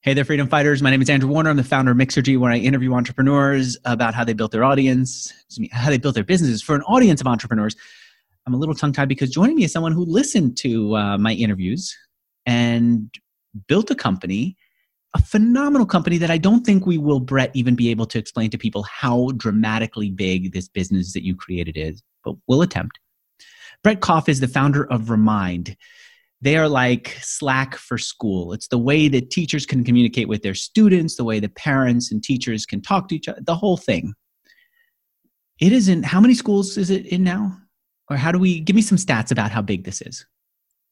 Hey 0.00 0.14
there, 0.14 0.24
freedom 0.24 0.48
fighters. 0.48 0.80
My 0.80 0.90
name 0.90 1.02
is 1.02 1.10
Andrew 1.10 1.28
Warner. 1.28 1.50
I'm 1.50 1.56
the 1.56 1.64
founder 1.64 1.90
of 1.90 1.96
Mixergy, 1.96 2.38
where 2.38 2.52
I 2.52 2.56
interview 2.56 2.94
entrepreneurs 2.94 3.76
about 3.84 4.14
how 4.14 4.22
they 4.22 4.32
built 4.32 4.52
their 4.52 4.62
audience, 4.62 5.32
me, 5.58 5.68
how 5.72 5.90
they 5.90 5.98
built 5.98 6.14
their 6.14 6.24
businesses 6.24 6.62
for 6.62 6.76
an 6.76 6.82
audience 6.82 7.20
of 7.20 7.26
entrepreneurs. 7.26 7.74
I'm 8.46 8.54
a 8.54 8.56
little 8.56 8.74
tongue 8.74 8.92
tied 8.92 9.08
because 9.08 9.30
joining 9.30 9.56
me 9.56 9.64
is 9.64 9.72
someone 9.72 9.92
who 9.92 10.04
listened 10.04 10.56
to 10.58 10.96
uh, 10.96 11.18
my 11.18 11.32
interviews 11.32 11.96
and 12.46 13.12
built 13.66 13.90
a 13.90 13.94
company, 13.96 14.56
a 15.14 15.20
phenomenal 15.20 15.86
company 15.86 16.16
that 16.18 16.30
I 16.30 16.38
don't 16.38 16.64
think 16.64 16.86
we 16.86 16.96
will, 16.96 17.20
Brett, 17.20 17.50
even 17.54 17.74
be 17.74 17.90
able 17.90 18.06
to 18.06 18.18
explain 18.18 18.50
to 18.50 18.58
people 18.58 18.84
how 18.84 19.32
dramatically 19.36 20.10
big 20.10 20.52
this 20.52 20.68
business 20.68 21.12
that 21.12 21.24
you 21.24 21.34
created 21.34 21.76
is, 21.76 22.02
but 22.24 22.36
we'll 22.46 22.62
attempt. 22.62 23.00
Brett 23.82 24.00
Kopf 24.00 24.28
is 24.28 24.40
the 24.40 24.48
founder 24.48 24.84
of 24.92 25.10
Remind 25.10 25.76
they 26.40 26.56
are 26.56 26.68
like 26.68 27.18
Slack 27.20 27.74
for 27.76 27.98
school. 27.98 28.52
It's 28.52 28.68
the 28.68 28.78
way 28.78 29.08
that 29.08 29.30
teachers 29.30 29.66
can 29.66 29.82
communicate 29.82 30.28
with 30.28 30.42
their 30.42 30.54
students, 30.54 31.16
the 31.16 31.24
way 31.24 31.40
that 31.40 31.54
parents 31.56 32.12
and 32.12 32.22
teachers 32.22 32.64
can 32.64 32.80
talk 32.80 33.08
to 33.08 33.16
each 33.16 33.28
other, 33.28 33.40
the 33.42 33.56
whole 33.56 33.76
thing. 33.76 34.14
It 35.58 35.72
isn't, 35.72 36.04
how 36.04 36.20
many 36.20 36.34
schools 36.34 36.76
is 36.76 36.90
it 36.90 37.06
in 37.06 37.24
now? 37.24 37.58
Or 38.08 38.16
how 38.16 38.30
do 38.30 38.38
we, 38.38 38.60
give 38.60 38.76
me 38.76 38.82
some 38.82 38.96
stats 38.96 39.32
about 39.32 39.50
how 39.50 39.60
big 39.60 39.84
this 39.84 40.00
is. 40.00 40.24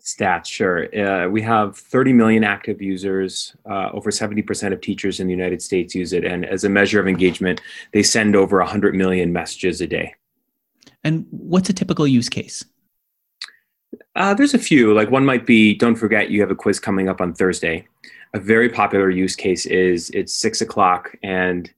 Stats, 0.02 0.46
sure. 0.46 0.94
Uh, 0.96 1.28
we 1.28 1.42
have 1.42 1.76
30 1.76 2.12
million 2.12 2.44
active 2.44 2.82
users. 2.82 3.56
Uh, 3.68 3.90
over 3.92 4.10
70% 4.10 4.72
of 4.72 4.80
teachers 4.80 5.18
in 5.20 5.26
the 5.26 5.32
United 5.32 5.62
States 5.62 5.94
use 5.94 6.12
it. 6.12 6.24
And 6.24 6.44
as 6.44 6.64
a 6.64 6.68
measure 6.68 7.00
of 7.00 7.08
engagement, 7.08 7.60
they 7.92 8.02
send 8.02 8.36
over 8.36 8.58
100 8.58 8.94
million 8.94 9.32
messages 9.32 9.80
a 9.80 9.86
day. 9.86 10.14
And 11.02 11.26
what's 11.30 11.70
a 11.70 11.72
typical 11.72 12.06
use 12.06 12.28
case? 12.28 12.64
Uh, 14.14 14.34
there's 14.34 14.54
a 14.54 14.58
few. 14.58 14.94
Like 14.94 15.10
one 15.10 15.24
might 15.24 15.46
be 15.46 15.74
don't 15.74 15.96
forget 15.96 16.30
you 16.30 16.40
have 16.40 16.50
a 16.50 16.54
quiz 16.54 16.80
coming 16.80 17.08
up 17.08 17.20
on 17.20 17.34
Thursday. 17.34 17.86
A 18.34 18.40
very 18.40 18.68
popular 18.68 19.10
use 19.10 19.36
case 19.36 19.66
is 19.66 20.10
it's 20.10 20.34
six 20.34 20.60
o'clock 20.60 21.14
and 21.22 21.70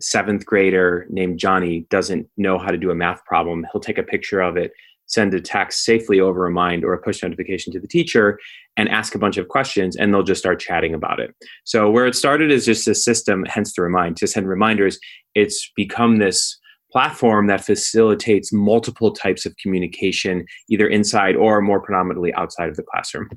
seventh 0.00 0.44
grader 0.44 1.06
named 1.08 1.38
Johnny 1.38 1.86
doesn't 1.90 2.28
know 2.36 2.58
how 2.58 2.70
to 2.70 2.76
do 2.76 2.90
a 2.90 2.94
math 2.94 3.24
problem. 3.24 3.66
He'll 3.72 3.80
take 3.80 3.98
a 3.98 4.02
picture 4.02 4.40
of 4.40 4.56
it, 4.56 4.72
send 5.06 5.32
a 5.34 5.40
text 5.40 5.84
safely 5.84 6.20
over 6.20 6.40
a 6.40 6.48
Remind 6.48 6.84
or 6.84 6.92
a 6.92 6.98
push 6.98 7.22
notification 7.22 7.72
to 7.72 7.80
the 7.80 7.88
teacher, 7.88 8.38
and 8.76 8.88
ask 8.88 9.14
a 9.14 9.18
bunch 9.18 9.36
of 9.36 9.48
questions, 9.48 9.96
and 9.96 10.12
they'll 10.12 10.22
just 10.22 10.40
start 10.40 10.60
chatting 10.60 10.94
about 10.94 11.18
it. 11.18 11.34
So 11.64 11.90
where 11.90 12.06
it 12.06 12.14
started 12.14 12.50
is 12.50 12.66
just 12.66 12.86
a 12.88 12.94
system, 12.94 13.44
hence 13.44 13.74
the 13.74 13.82
remind, 13.82 14.16
to 14.18 14.26
send 14.26 14.48
reminders. 14.48 14.98
It's 15.34 15.70
become 15.74 16.18
this 16.18 16.58
platform 16.96 17.46
that 17.46 17.62
facilitates 17.62 18.54
multiple 18.54 19.12
types 19.12 19.44
of 19.44 19.54
communication, 19.58 20.46
either 20.70 20.88
inside 20.88 21.36
or 21.36 21.60
more 21.60 21.78
predominantly 21.78 22.32
outside 22.32 22.70
of 22.70 22.76
the 22.76 22.82
classroom. 22.82 23.28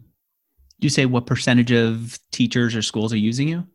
You 0.79 0.87
say 0.87 1.05
what 1.05 1.25
percentage 1.25 1.73
of 1.73 2.17
teachers 2.31 2.73
or 2.73 2.81
schools 2.81 3.11
are 3.11 3.17
using 3.17 3.49
you? 3.49 3.67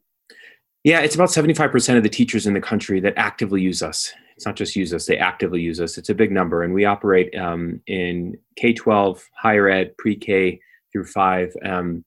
Yeah, 0.85 1.01
it's 1.01 1.15
about 1.15 1.29
75% 1.29 1.99
of 1.99 2.03
the 2.03 2.09
teachers 2.09 2.47
in 2.47 2.55
the 2.55 2.63
country 2.63 2.99
that 3.01 3.13
actively 3.19 3.61
use 3.61 3.83
us. 3.83 4.11
It's 4.35 4.47
not 4.47 4.57
just 4.57 4.75
use 4.75 4.95
us, 4.95 5.05
they 5.05 5.19
actively 5.19 5.61
use 5.61 5.83
us. 5.83 5.99
It's 5.99 6.09
a 6.09 6.15
big 6.15 6.33
number. 6.33 6.63
And 6.63 6.73
we 6.73 6.87
operate 6.87 7.37
um, 7.37 7.79
in 7.87 8.39
K 8.57 8.73
12, 8.73 9.23
higher 9.37 9.69
ed, 9.69 9.95
pre 9.99 10.17
K 10.17 10.59
through 10.93 11.05
five. 11.05 11.53
Um, 11.63 12.07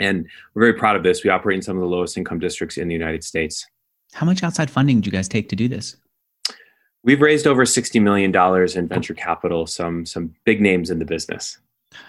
and 0.00 0.26
we're 0.54 0.62
very 0.62 0.78
proud 0.78 0.96
of 0.96 1.02
this. 1.02 1.24
We 1.24 1.28
operate 1.28 1.56
in 1.56 1.62
some 1.62 1.76
of 1.76 1.82
the 1.82 1.88
lowest 1.88 2.16
income 2.16 2.38
districts 2.38 2.78
in 2.78 2.88
the 2.88 2.94
United 2.94 3.22
States. 3.22 3.66
How 4.14 4.24
much 4.24 4.42
outside 4.42 4.70
funding 4.70 5.02
do 5.02 5.08
you 5.08 5.12
guys 5.12 5.28
take 5.28 5.50
to 5.50 5.56
do 5.56 5.68
this? 5.68 5.94
We've 7.08 7.22
raised 7.22 7.46
over 7.46 7.64
$60 7.64 8.02
million 8.02 8.36
in 8.76 8.86
venture 8.86 9.14
capital, 9.14 9.66
some, 9.66 10.04
some 10.04 10.34
big 10.44 10.60
names 10.60 10.90
in 10.90 10.98
the 10.98 11.06
business. 11.06 11.56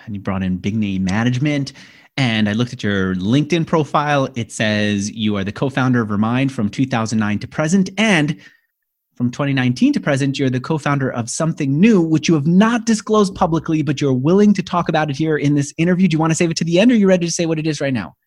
And 0.05 0.14
you 0.14 0.19
brought 0.19 0.44
in 0.44 0.58
big 0.58 0.75
name 0.75 1.05
management. 1.05 1.72
And 2.17 2.50
I 2.50 2.52
looked 2.52 2.73
at 2.73 2.83
your 2.83 3.16
LinkedIn 3.16 3.66
profile. 3.66 4.27
It 4.36 4.52
says 4.52 5.09
you 5.09 5.38
are 5.38 5.45
the 5.45 5.53
co 5.53 5.70
founder 5.70 6.02
of 6.02 6.11
Remind 6.11 6.52
from 6.52 6.67
2009 6.67 7.39
to 7.39 7.47
present. 7.47 7.89
And 7.97 8.42
from 9.16 9.31
2019 9.31 9.94
to 9.94 10.02
present, 10.02 10.37
you're 10.37 10.49
the 10.49 10.60
co 10.60 10.77
founder 10.77 11.10
of 11.10 11.30
Something 11.30 11.80
New, 11.80 12.02
which 12.02 12.27
you 12.27 12.33
have 12.33 12.45
not 12.45 12.86
disclosed 12.86 13.33
publicly, 13.36 13.81
but 13.81 14.02
you're 14.02 14.11
willing 14.11 14.54
to 14.54 14.61
talk 14.61 14.89
about 14.89 15.10
it 15.10 15.16
here 15.16 15.37
in 15.37 15.55
this 15.55 15.73
interview. 15.77 16.10
Do 16.10 16.16
you 16.16 16.20
want 16.20 16.31
to 16.31 16.36
save 16.36 16.52
it 16.52 16.58
to 16.58 16.66
the 16.66 16.77
end 16.77 16.92
or 16.92 16.95
are 16.95 16.98
you 16.98 17.08
ready 17.08 17.26
to 17.26 17.31
say 17.31 17.45
what 17.45 17.58
it 17.58 17.67
is 17.67 17.80
right 17.80 17.93
now? 17.93 18.17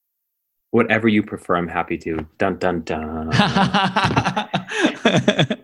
Whatever 0.73 1.07
you 1.07 1.23
prefer, 1.23 1.57
I'm 1.57 1.69
happy 1.69 1.99
to. 1.99 2.27
Dun, 2.39 2.57
dun, 2.57 2.81
dun. 2.81 3.31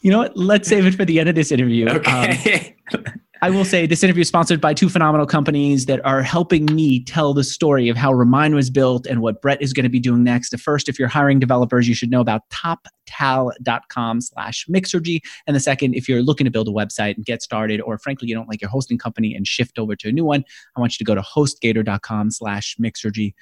you 0.00 0.12
know 0.12 0.18
what? 0.18 0.36
Let's 0.36 0.68
save 0.68 0.86
it 0.86 0.94
for 0.94 1.04
the 1.04 1.18
end 1.18 1.28
of 1.28 1.34
this 1.34 1.50
interview. 1.50 1.88
Okay. 1.88 2.76
Um, 2.94 3.04
I 3.42 3.50
will 3.50 3.64
say 3.64 3.84
this 3.84 4.02
interview 4.02 4.22
is 4.22 4.28
sponsored 4.28 4.60
by 4.60 4.72
two 4.72 4.88
phenomenal 4.88 5.26
companies 5.26 5.84
that 5.84 6.02
are 6.06 6.22
helping 6.22 6.64
me 6.66 7.04
tell 7.04 7.34
the 7.34 7.44
story 7.44 7.90
of 7.90 7.96
how 7.96 8.12
Remind 8.12 8.54
was 8.54 8.70
built 8.70 9.06
and 9.06 9.20
what 9.20 9.42
Brett 9.42 9.60
is 9.60 9.74
going 9.74 9.84
to 9.84 9.90
be 9.90 10.00
doing 10.00 10.24
next. 10.24 10.48
The 10.48 10.56
first, 10.56 10.88
if 10.88 10.98
you're 10.98 11.08
hiring 11.08 11.40
developers, 11.40 11.86
you 11.86 11.94
should 11.94 12.10
know 12.10 12.22
about 12.22 12.40
toptal.com 12.48 14.22
slash 14.22 14.66
mixergy. 14.66 15.20
And 15.46 15.54
the 15.54 15.60
second, 15.60 15.94
if 15.94 16.08
you're 16.08 16.22
looking 16.22 16.46
to 16.46 16.50
build 16.50 16.68
a 16.68 16.70
website 16.70 17.16
and 17.16 17.26
get 17.26 17.42
started, 17.42 17.82
or 17.82 17.98
frankly, 17.98 18.28
you 18.28 18.34
don't 18.34 18.48
like 18.48 18.62
your 18.62 18.70
hosting 18.70 18.96
company 18.96 19.34
and 19.34 19.46
shift 19.46 19.78
over 19.78 19.94
to 19.94 20.08
a 20.08 20.12
new 20.12 20.24
one, 20.24 20.44
I 20.74 20.80
want 20.80 20.92
you 20.92 21.04
to 21.04 21.06
go 21.06 21.14
to 21.14 21.20
hostgator.com 21.20 22.30
slash 22.30 22.76
mixergy. 22.80 23.34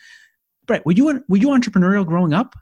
Brett, 0.67 0.85
were 0.87 0.93
you, 0.93 1.25
were 1.29 1.37
you 1.37 1.49
entrepreneurial 1.49 2.07
growing 2.07 2.33
up? 2.33 2.55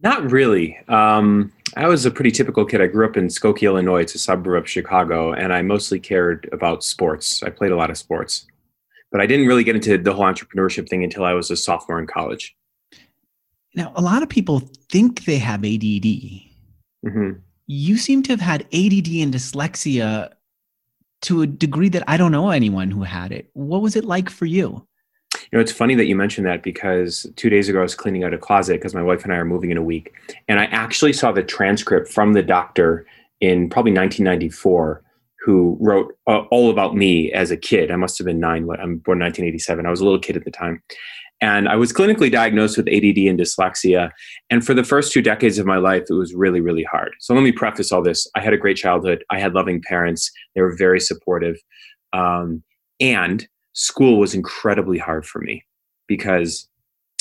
Not 0.00 0.30
really. 0.30 0.78
Um, 0.88 1.52
I 1.76 1.86
was 1.86 2.04
a 2.04 2.10
pretty 2.10 2.32
typical 2.32 2.64
kid. 2.64 2.82
I 2.82 2.86
grew 2.86 3.06
up 3.06 3.16
in 3.16 3.28
Skokie, 3.28 3.62
Illinois. 3.62 4.02
It's 4.02 4.14
a 4.14 4.18
suburb 4.18 4.64
of 4.64 4.68
Chicago, 4.68 5.32
and 5.32 5.52
I 5.52 5.62
mostly 5.62 6.00
cared 6.00 6.48
about 6.52 6.84
sports. 6.84 7.42
I 7.42 7.50
played 7.50 7.72
a 7.72 7.76
lot 7.76 7.88
of 7.88 7.96
sports, 7.96 8.46
but 9.10 9.20
I 9.20 9.26
didn't 9.26 9.46
really 9.46 9.64
get 9.64 9.76
into 9.76 9.96
the 9.96 10.12
whole 10.12 10.24
entrepreneurship 10.24 10.88
thing 10.88 11.04
until 11.04 11.24
I 11.24 11.34
was 11.34 11.50
a 11.50 11.56
sophomore 11.56 12.00
in 12.00 12.06
college. 12.06 12.54
Now, 13.74 13.92
a 13.94 14.02
lot 14.02 14.22
of 14.22 14.28
people 14.28 14.60
think 14.90 15.24
they 15.24 15.38
have 15.38 15.60
ADD. 15.60 16.42
Mm-hmm. 17.06 17.30
You 17.68 17.96
seem 17.96 18.22
to 18.24 18.32
have 18.32 18.40
had 18.40 18.62
ADD 18.62 19.08
and 19.08 19.32
dyslexia 19.32 20.32
to 21.22 21.42
a 21.42 21.46
degree 21.46 21.88
that 21.88 22.04
I 22.06 22.16
don't 22.16 22.32
know 22.32 22.50
anyone 22.50 22.90
who 22.90 23.02
had 23.02 23.32
it. 23.32 23.48
What 23.54 23.80
was 23.80 23.96
it 23.96 24.04
like 24.04 24.28
for 24.28 24.44
you? 24.44 24.86
You 25.52 25.58
know, 25.58 25.60
it's 25.60 25.72
funny 25.72 25.94
that 25.96 26.06
you 26.06 26.16
mentioned 26.16 26.46
that 26.46 26.62
because 26.62 27.26
two 27.36 27.50
days 27.50 27.68
ago 27.68 27.80
I 27.80 27.82
was 27.82 27.94
cleaning 27.94 28.24
out 28.24 28.32
a 28.32 28.38
closet 28.38 28.74
because 28.74 28.94
my 28.94 29.02
wife 29.02 29.22
and 29.22 29.32
I 29.32 29.36
are 29.36 29.44
moving 29.44 29.70
in 29.70 29.76
a 29.76 29.82
week. 29.82 30.14
And 30.48 30.58
I 30.58 30.64
actually 30.64 31.12
saw 31.12 31.30
the 31.30 31.42
transcript 31.42 32.10
from 32.10 32.32
the 32.32 32.42
doctor 32.42 33.06
in 33.42 33.68
probably 33.68 33.92
1994 33.92 35.02
who 35.44 35.76
wrote 35.80 36.14
uh, 36.26 36.42
all 36.50 36.70
about 36.70 36.96
me 36.96 37.30
as 37.32 37.50
a 37.50 37.56
kid. 37.56 37.90
I 37.90 37.96
must 37.96 38.16
have 38.16 38.24
been 38.24 38.40
nine. 38.40 38.62
I'm 38.62 38.98
born 38.98 39.18
1987. 39.18 39.84
I 39.84 39.90
was 39.90 40.00
a 40.00 40.04
little 40.04 40.18
kid 40.18 40.36
at 40.36 40.44
the 40.44 40.50
time. 40.50 40.82
And 41.42 41.68
I 41.68 41.74
was 41.74 41.92
clinically 41.92 42.30
diagnosed 42.30 42.76
with 42.76 42.86
ADD 42.86 43.18
and 43.28 43.38
dyslexia. 43.38 44.10
And 44.48 44.64
for 44.64 44.74
the 44.74 44.84
first 44.84 45.12
two 45.12 45.20
decades 45.20 45.58
of 45.58 45.66
my 45.66 45.76
life, 45.76 46.04
it 46.08 46.14
was 46.14 46.32
really, 46.32 46.60
really 46.60 46.84
hard. 46.84 47.12
So 47.18 47.34
let 47.34 47.42
me 47.42 47.50
preface 47.50 47.90
all 47.90 48.02
this. 48.02 48.28
I 48.36 48.40
had 48.40 48.54
a 48.54 48.56
great 48.56 48.76
childhood. 48.76 49.24
I 49.28 49.40
had 49.40 49.52
loving 49.52 49.82
parents. 49.82 50.30
They 50.54 50.62
were 50.62 50.76
very 50.76 51.00
supportive. 51.00 51.56
Um, 52.12 52.62
and 53.00 53.46
school 53.72 54.18
was 54.18 54.34
incredibly 54.34 54.98
hard 54.98 55.26
for 55.26 55.40
me 55.40 55.64
because 56.06 56.68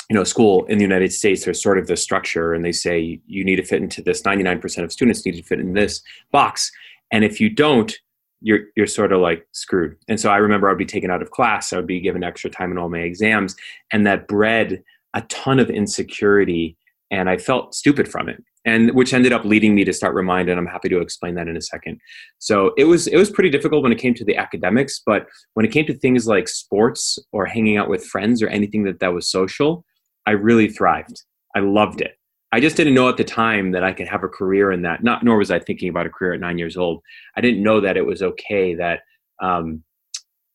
you 0.09 0.16
know 0.16 0.23
school 0.23 0.66
in 0.66 0.78
the 0.78 0.84
united 0.84 1.12
states 1.12 1.45
there's 1.45 1.62
sort 1.62 1.78
of 1.78 1.88
the 1.88 1.95
structure 1.95 2.53
and 2.53 2.66
they 2.66 2.72
say 2.72 3.19
you 3.25 3.44
need 3.44 3.56
to 3.56 3.63
fit 3.63 3.81
into 3.81 4.01
this. 4.01 4.22
99% 4.23 4.84
of 4.84 4.91
students 4.91 5.25
need 5.25 5.35
to 5.35 5.44
fit 5.44 5.59
in 5.59 5.73
this 5.73 6.01
box. 6.31 6.72
And 7.12 7.23
if 7.23 7.39
you 7.39 7.50
don't 7.50 7.97
you're 8.41 8.62
you're 8.75 8.88
sort 8.88 9.13
of 9.13 9.22
like 9.22 9.47
screwed. 9.51 9.95
And 10.07 10.19
so 10.19 10.29
i 10.29 10.38
remember 10.38 10.69
i'd 10.69 10.78
be 10.78 10.85
taken 10.85 11.12
out 11.12 11.22
of 11.22 11.31
class. 11.31 11.72
I 11.72 11.78
would 11.78 11.88
be 11.88 12.00
given 12.00 12.23
extra 12.23 12.50
time 12.50 12.72
in 12.72 12.78
all 12.78 12.89
my 12.89 13.00
exams. 13.00 13.56
And 13.91 14.06
that 14.07 14.28
bred 14.28 14.83
a 15.13 15.22
ton 15.23 15.59
of 15.59 15.69
insecurity 15.69 16.78
and 17.11 17.29
i 17.29 17.38
felt 17.38 17.75
stupid 17.75 18.07
from 18.07 18.27
it 18.27 18.44
and 18.66 18.91
which 18.91 19.13
ended 19.13 19.33
up 19.33 19.44
leading 19.44 19.73
me 19.73 19.83
to 19.83 19.94
start 19.94 20.13
remind 20.13 20.49
and 20.49 20.59
i'm 20.59 20.66
happy 20.66 20.89
to 20.89 20.99
explain 20.99 21.35
that 21.35 21.47
in 21.47 21.57
a 21.57 21.61
second. 21.61 21.99
So 22.39 22.73
it 22.77 22.85
was 22.85 23.07
it 23.07 23.17
was 23.17 23.29
pretty 23.29 23.49
difficult 23.49 23.83
when 23.83 23.91
it 23.91 23.97
came 23.97 24.13
to 24.16 24.25
the 24.25 24.38
academics 24.38 25.01
but 25.05 25.27
when 25.53 25.66
it 25.66 25.71
came 25.71 25.85
to 25.85 25.97
things 25.97 26.27
like 26.27 26.47
sports 26.47 27.17
or 27.31 27.45
hanging 27.45 27.77
out 27.77 27.89
with 27.89 28.05
friends 28.05 28.41
or 28.41 28.47
anything 28.47 28.83
that 28.83 29.00
that 29.00 29.13
was 29.13 29.30
social 29.30 29.83
i 30.25 30.31
really 30.31 30.69
thrived. 30.69 31.24
I 31.56 31.59
loved 31.59 32.01
it. 32.01 32.13
I 32.53 32.59
just 32.59 32.77
didn't 32.77 32.94
know 32.94 33.09
at 33.09 33.18
the 33.18 33.24
time 33.24 33.71
that 33.71 33.83
i 33.83 33.94
could 33.94 34.07
have 34.07 34.24
a 34.24 34.27
career 34.30 34.71
in 34.71 34.81
that 34.83 35.03
not 35.03 35.24
nor 35.24 35.38
was 35.38 35.51
i 35.51 35.59
thinking 35.59 35.89
about 35.89 36.06
a 36.06 36.09
career 36.09 36.33
at 36.33 36.39
nine 36.39 36.57
years 36.57 36.77
old. 36.77 37.01
I 37.36 37.41
didn't 37.41 37.63
know 37.63 37.81
that 37.81 37.97
it 37.97 38.06
was 38.06 38.21
okay 38.21 38.75
that 38.75 39.01
um, 39.41 39.83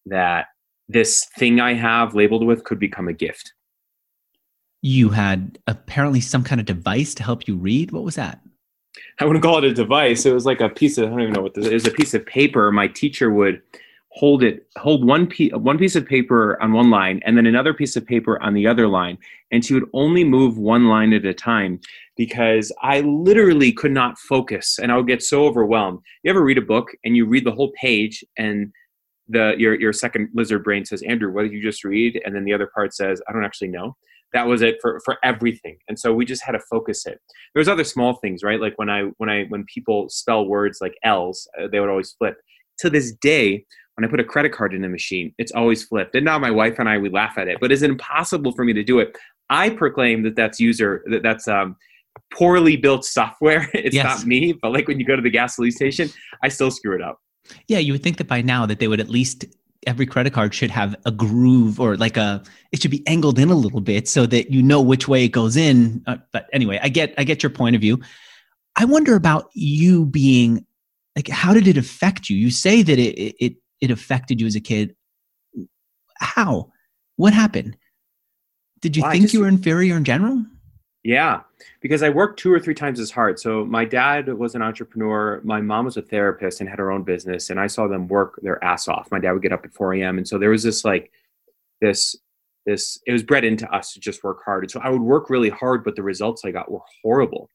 that 0.06 0.46
this 0.88 1.26
thing 1.36 1.58
i 1.60 1.74
have 1.74 2.14
labeled 2.14 2.46
with 2.46 2.62
could 2.62 2.78
become 2.78 3.08
a 3.08 3.12
gift 3.12 3.52
you 4.86 5.08
had 5.08 5.58
apparently 5.66 6.20
some 6.20 6.44
kind 6.44 6.60
of 6.60 6.66
device 6.66 7.12
to 7.12 7.24
help 7.24 7.48
you 7.48 7.56
read. 7.56 7.90
What 7.90 8.04
was 8.04 8.14
that? 8.14 8.40
I 9.18 9.24
wouldn't 9.24 9.42
call 9.42 9.58
it 9.58 9.64
a 9.64 9.74
device. 9.74 10.24
It 10.24 10.32
was 10.32 10.46
like 10.46 10.60
a 10.60 10.68
piece 10.68 10.96
of 10.96 11.06
I 11.06 11.10
don't 11.10 11.22
even 11.22 11.32
know 11.32 11.42
what 11.42 11.54
this. 11.54 11.66
It 11.66 11.74
was 11.74 11.86
a 11.86 11.90
piece 11.90 12.14
of 12.14 12.24
paper. 12.24 12.70
My 12.70 12.86
teacher 12.86 13.30
would 13.30 13.60
hold 14.10 14.44
it, 14.44 14.66
hold 14.78 15.04
one 15.04 15.26
piece, 15.26 15.52
one 15.52 15.76
piece 15.76 15.96
of 15.96 16.06
paper 16.06 16.60
on 16.62 16.72
one 16.72 16.88
line, 16.88 17.20
and 17.26 17.36
then 17.36 17.46
another 17.46 17.74
piece 17.74 17.96
of 17.96 18.06
paper 18.06 18.40
on 18.40 18.54
the 18.54 18.66
other 18.66 18.86
line, 18.86 19.18
and 19.50 19.64
she 19.64 19.74
would 19.74 19.90
only 19.92 20.22
move 20.22 20.56
one 20.56 20.86
line 20.86 21.12
at 21.12 21.24
a 21.24 21.34
time 21.34 21.80
because 22.16 22.72
I 22.80 23.00
literally 23.00 23.72
could 23.72 23.92
not 23.92 24.18
focus, 24.18 24.78
and 24.78 24.92
I 24.92 24.96
would 24.96 25.08
get 25.08 25.22
so 25.22 25.46
overwhelmed. 25.46 25.98
You 26.22 26.30
ever 26.30 26.44
read 26.44 26.58
a 26.58 26.62
book 26.62 26.92
and 27.04 27.16
you 27.16 27.26
read 27.26 27.44
the 27.44 27.52
whole 27.52 27.72
page 27.72 28.24
and 28.38 28.72
the 29.28 29.54
your 29.58 29.74
your 29.80 29.92
second 29.92 30.28
lizard 30.32 30.62
brain 30.62 30.84
says, 30.84 31.02
Andrew, 31.02 31.32
what 31.32 31.42
did 31.42 31.52
you 31.52 31.60
just 31.60 31.82
read? 31.82 32.20
And 32.24 32.34
then 32.34 32.44
the 32.44 32.54
other 32.54 32.70
part 32.72 32.94
says, 32.94 33.20
I 33.28 33.32
don't 33.32 33.44
actually 33.44 33.68
know. 33.68 33.96
That 34.36 34.46
was 34.46 34.60
it 34.60 34.76
for 34.82 35.00
for 35.02 35.16
everything. 35.24 35.78
And 35.88 35.98
so 35.98 36.12
we 36.12 36.26
just 36.26 36.44
had 36.44 36.52
to 36.52 36.60
focus 36.70 37.06
it. 37.06 37.18
There's 37.54 37.68
other 37.68 37.84
small 37.84 38.16
things, 38.16 38.42
right? 38.42 38.60
Like 38.60 38.74
when 38.76 38.90
I 38.90 39.04
when 39.16 39.30
I 39.30 39.44
when 39.48 39.64
people 39.64 40.10
spell 40.10 40.46
words 40.46 40.78
like 40.82 40.94
L's, 41.02 41.48
uh, 41.58 41.68
they 41.72 41.80
would 41.80 41.88
always 41.88 42.12
flip. 42.12 42.36
To 42.80 42.90
this 42.90 43.12
day, 43.12 43.64
when 43.94 44.04
I 44.04 44.10
put 44.10 44.20
a 44.20 44.24
credit 44.24 44.52
card 44.52 44.74
in 44.74 44.84
a 44.84 44.90
machine, 44.90 45.32
it's 45.38 45.52
always 45.52 45.82
flipped. 45.82 46.14
And 46.14 46.26
now 46.26 46.38
my 46.38 46.50
wife 46.50 46.78
and 46.78 46.86
I 46.86 46.98
we 46.98 47.08
laugh 47.08 47.38
at 47.38 47.48
it, 47.48 47.56
but 47.58 47.72
it's 47.72 47.80
impossible 47.80 48.52
for 48.52 48.62
me 48.62 48.74
to 48.74 48.84
do 48.84 48.98
it. 48.98 49.16
I 49.48 49.70
proclaim 49.70 50.22
that 50.24 50.36
that's 50.36 50.60
user 50.60 51.02
that 51.06 51.22
that's 51.22 51.48
um, 51.48 51.76
poorly 52.30 52.76
built 52.76 53.06
software. 53.06 53.70
It's 53.74 53.94
yes. 53.94 54.04
not 54.04 54.26
me, 54.26 54.52
but 54.52 54.72
like 54.72 54.86
when 54.86 55.00
you 55.00 55.06
go 55.06 55.16
to 55.16 55.22
the 55.22 55.30
gasoline 55.30 55.70
station, 55.70 56.10
I 56.42 56.48
still 56.48 56.70
screw 56.70 56.94
it 56.94 57.00
up. 57.00 57.20
Yeah, 57.68 57.78
you 57.78 57.92
would 57.92 58.02
think 58.02 58.18
that 58.18 58.28
by 58.28 58.42
now 58.42 58.66
that 58.66 58.80
they 58.80 58.88
would 58.88 59.00
at 59.00 59.08
least 59.08 59.46
every 59.86 60.04
credit 60.04 60.32
card 60.32 60.52
should 60.54 60.70
have 60.70 60.96
a 61.06 61.10
groove 61.10 61.80
or 61.80 61.96
like 61.96 62.16
a 62.16 62.42
it 62.72 62.82
should 62.82 62.90
be 62.90 63.06
angled 63.06 63.38
in 63.38 63.50
a 63.50 63.54
little 63.54 63.80
bit 63.80 64.08
so 64.08 64.26
that 64.26 64.50
you 64.50 64.62
know 64.62 64.82
which 64.82 65.08
way 65.08 65.24
it 65.24 65.28
goes 65.28 65.56
in. 65.56 66.02
Uh, 66.06 66.16
but 66.32 66.48
anyway, 66.52 66.78
I 66.82 66.88
get 66.88 67.14
I 67.16 67.24
get 67.24 67.42
your 67.42 67.50
point 67.50 67.76
of 67.76 67.80
view. 67.80 68.00
I 68.76 68.84
wonder 68.84 69.14
about 69.14 69.48
you 69.54 70.04
being 70.06 70.66
like 71.14 71.28
how 71.28 71.54
did 71.54 71.68
it 71.68 71.78
affect 71.78 72.28
you? 72.28 72.36
You 72.36 72.50
say 72.50 72.82
that 72.82 72.98
it 72.98 73.36
it 73.38 73.56
it 73.80 73.90
affected 73.90 74.40
you 74.40 74.46
as 74.46 74.56
a 74.56 74.60
kid. 74.60 74.94
How? 76.18 76.72
What 77.16 77.32
happened? 77.32 77.76
Did 78.80 78.96
you 78.96 79.02
well, 79.02 79.12
think 79.12 79.22
just, 79.22 79.34
you 79.34 79.40
were 79.40 79.48
inferior 79.48 79.96
in 79.96 80.04
general? 80.04 80.44
Yeah, 81.06 81.42
because 81.80 82.02
I 82.02 82.08
worked 82.08 82.40
two 82.40 82.52
or 82.52 82.58
three 82.58 82.74
times 82.74 82.98
as 82.98 83.12
hard. 83.12 83.38
So 83.38 83.64
my 83.64 83.84
dad 83.84 84.26
was 84.26 84.56
an 84.56 84.62
entrepreneur. 84.62 85.40
My 85.44 85.60
mom 85.60 85.84
was 85.84 85.96
a 85.96 86.02
therapist 86.02 86.60
and 86.60 86.68
had 86.68 86.80
her 86.80 86.90
own 86.90 87.04
business, 87.04 87.48
and 87.48 87.60
I 87.60 87.68
saw 87.68 87.86
them 87.86 88.08
work 88.08 88.40
their 88.42 88.62
ass 88.64 88.88
off. 88.88 89.08
My 89.12 89.20
dad 89.20 89.30
would 89.30 89.42
get 89.42 89.52
up 89.52 89.64
at 89.64 89.72
4 89.72 89.94
a.m. 89.94 90.18
and 90.18 90.26
so 90.26 90.36
there 90.36 90.50
was 90.50 90.64
this 90.64 90.84
like 90.84 91.12
this 91.80 92.16
this 92.64 92.98
it 93.06 93.12
was 93.12 93.22
bred 93.22 93.44
into 93.44 93.72
us 93.72 93.92
to 93.92 94.00
just 94.00 94.24
work 94.24 94.42
hard. 94.44 94.64
And 94.64 94.70
so 94.72 94.80
I 94.82 94.90
would 94.90 95.00
work 95.00 95.30
really 95.30 95.48
hard, 95.48 95.84
but 95.84 95.94
the 95.94 96.02
results 96.02 96.42
I 96.44 96.50
got 96.50 96.72
were 96.72 96.80
horrible. 97.04 97.50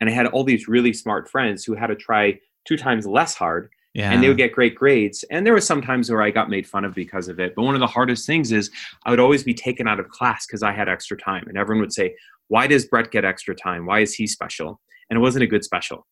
And 0.00 0.10
I 0.10 0.12
had 0.12 0.26
all 0.26 0.42
these 0.42 0.66
really 0.66 0.92
smart 0.92 1.30
friends 1.30 1.64
who 1.64 1.74
had 1.74 1.86
to 1.86 1.94
try 1.94 2.40
two 2.64 2.76
times 2.76 3.06
less 3.06 3.36
hard 3.36 3.70
yeah. 3.96 4.12
And 4.12 4.22
they 4.22 4.28
would 4.28 4.36
get 4.36 4.52
great 4.52 4.74
grades. 4.74 5.24
And 5.30 5.46
there 5.46 5.54
was 5.54 5.66
some 5.66 5.80
times 5.80 6.10
where 6.10 6.20
I 6.20 6.30
got 6.30 6.50
made 6.50 6.66
fun 6.66 6.84
of 6.84 6.94
because 6.94 7.28
of 7.28 7.40
it. 7.40 7.54
But 7.56 7.62
one 7.62 7.74
of 7.74 7.80
the 7.80 7.86
hardest 7.86 8.26
things 8.26 8.52
is 8.52 8.70
I 9.06 9.10
would 9.10 9.20
always 9.20 9.42
be 9.42 9.54
taken 9.54 9.88
out 9.88 9.98
of 9.98 10.10
class 10.10 10.46
because 10.46 10.62
I 10.62 10.72
had 10.72 10.86
extra 10.86 11.16
time. 11.16 11.48
And 11.48 11.56
everyone 11.56 11.80
would 11.80 11.94
say, 11.94 12.14
Why 12.48 12.66
does 12.66 12.86
Brett 12.86 13.10
get 13.10 13.24
extra 13.24 13.54
time? 13.54 13.86
Why 13.86 14.00
is 14.00 14.14
he 14.14 14.26
special? 14.26 14.80
And 15.10 15.16
it 15.18 15.20
wasn't 15.20 15.44
a 15.44 15.46
good 15.46 15.64
special. 15.64 16.06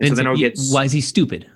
And 0.00 0.10
so 0.10 0.14
then 0.14 0.26
I 0.26 0.30
would 0.30 0.38
get 0.38 0.58
Why 0.70 0.84
is 0.84 0.92
he 0.92 1.00
stupid? 1.00 1.50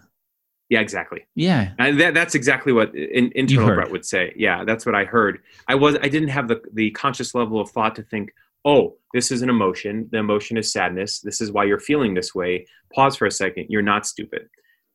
Yeah, 0.69 0.81
exactly. 0.81 1.27
Yeah, 1.35 1.73
and 1.79 2.01
that, 2.01 2.15
that's 2.15 2.35
exactly 2.35 2.73
what 2.73 2.95
in, 2.95 3.31
internal 3.35 3.75
Brett 3.75 3.91
would 3.91 4.07
say. 4.07 4.33
Yeah, 4.37 4.65
that's 4.65 4.87
what 4.87 4.95
I 4.95 5.05
heard. 5.05 5.41
I 5.69 5.75
was 5.75 5.97
I 5.97 6.09
didn't 6.09 6.29
have 6.29 6.49
the 6.49 6.63
the 6.73 6.91
conscious 6.93 7.35
level 7.35 7.61
of 7.61 7.71
thought 7.71 7.95
to 7.97 8.03
think, 8.03 8.31
oh, 8.65 8.97
this 9.13 9.31
is 9.31 9.43
an 9.43 9.51
emotion. 9.51 10.09
The 10.11 10.19
emotion 10.19 10.57
is 10.57 10.73
sadness. 10.73 11.21
This 11.21 11.43
is 11.43 11.53
why 11.53 11.65
you're 11.65 11.79
feeling 11.79 12.15
this 12.15 12.35
way. 12.35 12.67
Pause 12.95 13.17
for 13.17 13.27
a 13.27 13.31
second. 13.31 13.67
You're 13.69 13.83
not 13.83 14.07
stupid 14.07 14.49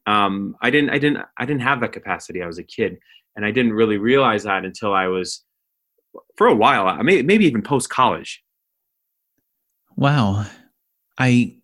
um, 0.08 0.56
I 0.62 0.70
didn't 0.72 0.90
I 0.90 0.98
didn't 0.98 1.24
I 1.38 1.46
didn't 1.46 1.62
have 1.62 1.82
that 1.82 1.92
capacity. 1.92 2.42
I 2.42 2.48
was 2.48 2.58
a 2.58 2.64
kid, 2.64 2.98
and 3.36 3.46
I 3.46 3.52
didn't 3.52 3.74
really 3.74 3.98
realize 3.98 4.44
that 4.44 4.66
until 4.66 4.94
I 4.94 5.08
was 5.08 5.44
for 6.38 6.48
a 6.48 6.56
while. 6.56 6.88
I 6.88 7.02
may, 7.04 7.22
maybe 7.22 7.46
even 7.46 7.62
post 7.62 7.90
college. 7.90 8.42
Wow, 9.98 10.46
I 11.18 11.58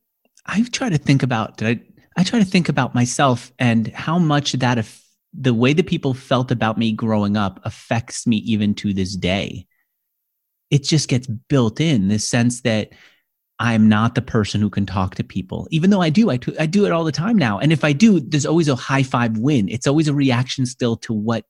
I 0.46 0.64
try 0.64 0.90
to 0.90 0.98
think 0.98 1.24
about 1.24 1.58
did 1.58 1.68
I 1.68 2.20
I 2.20 2.24
try 2.24 2.40
to 2.40 2.46
think 2.46 2.68
about 2.68 2.96
myself 2.96 3.54
and 3.60 3.88
how 3.90 4.18
much 4.20 4.54
that 4.54 4.78
if 4.80 5.04
the 5.34 5.54
way 5.54 5.74
that 5.74 5.88
people 5.88 6.14
felt 6.14 6.52
about 6.52 6.78
me 6.78 6.92
growing 6.92 7.38
up 7.38 7.60
affects 7.64 8.28
me 8.28 8.38
even 8.38 8.74
to 8.76 8.94
this 8.94 9.16
day. 9.16 9.66
It 10.70 10.84
just 10.84 11.10
gets 11.10 11.28
built 11.28 11.80
in 11.80 12.08
this 12.08 12.28
sense 12.28 12.62
that 12.62 12.90
I'm 13.60 13.88
not 13.88 14.16
the 14.16 14.22
person 14.22 14.62
who 14.62 14.70
can 14.70 14.86
talk 14.86 15.16
to 15.16 15.24
people, 15.24 15.68
even 15.72 15.90
though 15.92 16.02
I 16.02 16.10
do. 16.10 16.32
I, 16.32 16.40
I 16.60 16.66
do 16.66 16.86
it 16.86 16.92
all 16.92 17.04
the 17.04 17.12
time 17.12 17.38
now. 17.38 17.60
And 17.60 17.72
if 17.72 17.84
I 17.84 17.94
do, 17.94 18.20
there's 18.20 18.46
always 18.46 18.68
a 18.68 18.76
high 18.76 19.04
five 19.04 19.38
win. 19.38 19.70
It's 19.70 19.88
always 19.88 20.08
a 20.08 20.14
reaction 20.14 20.66
still 20.66 20.98
to 20.98 21.14
what 21.14 21.46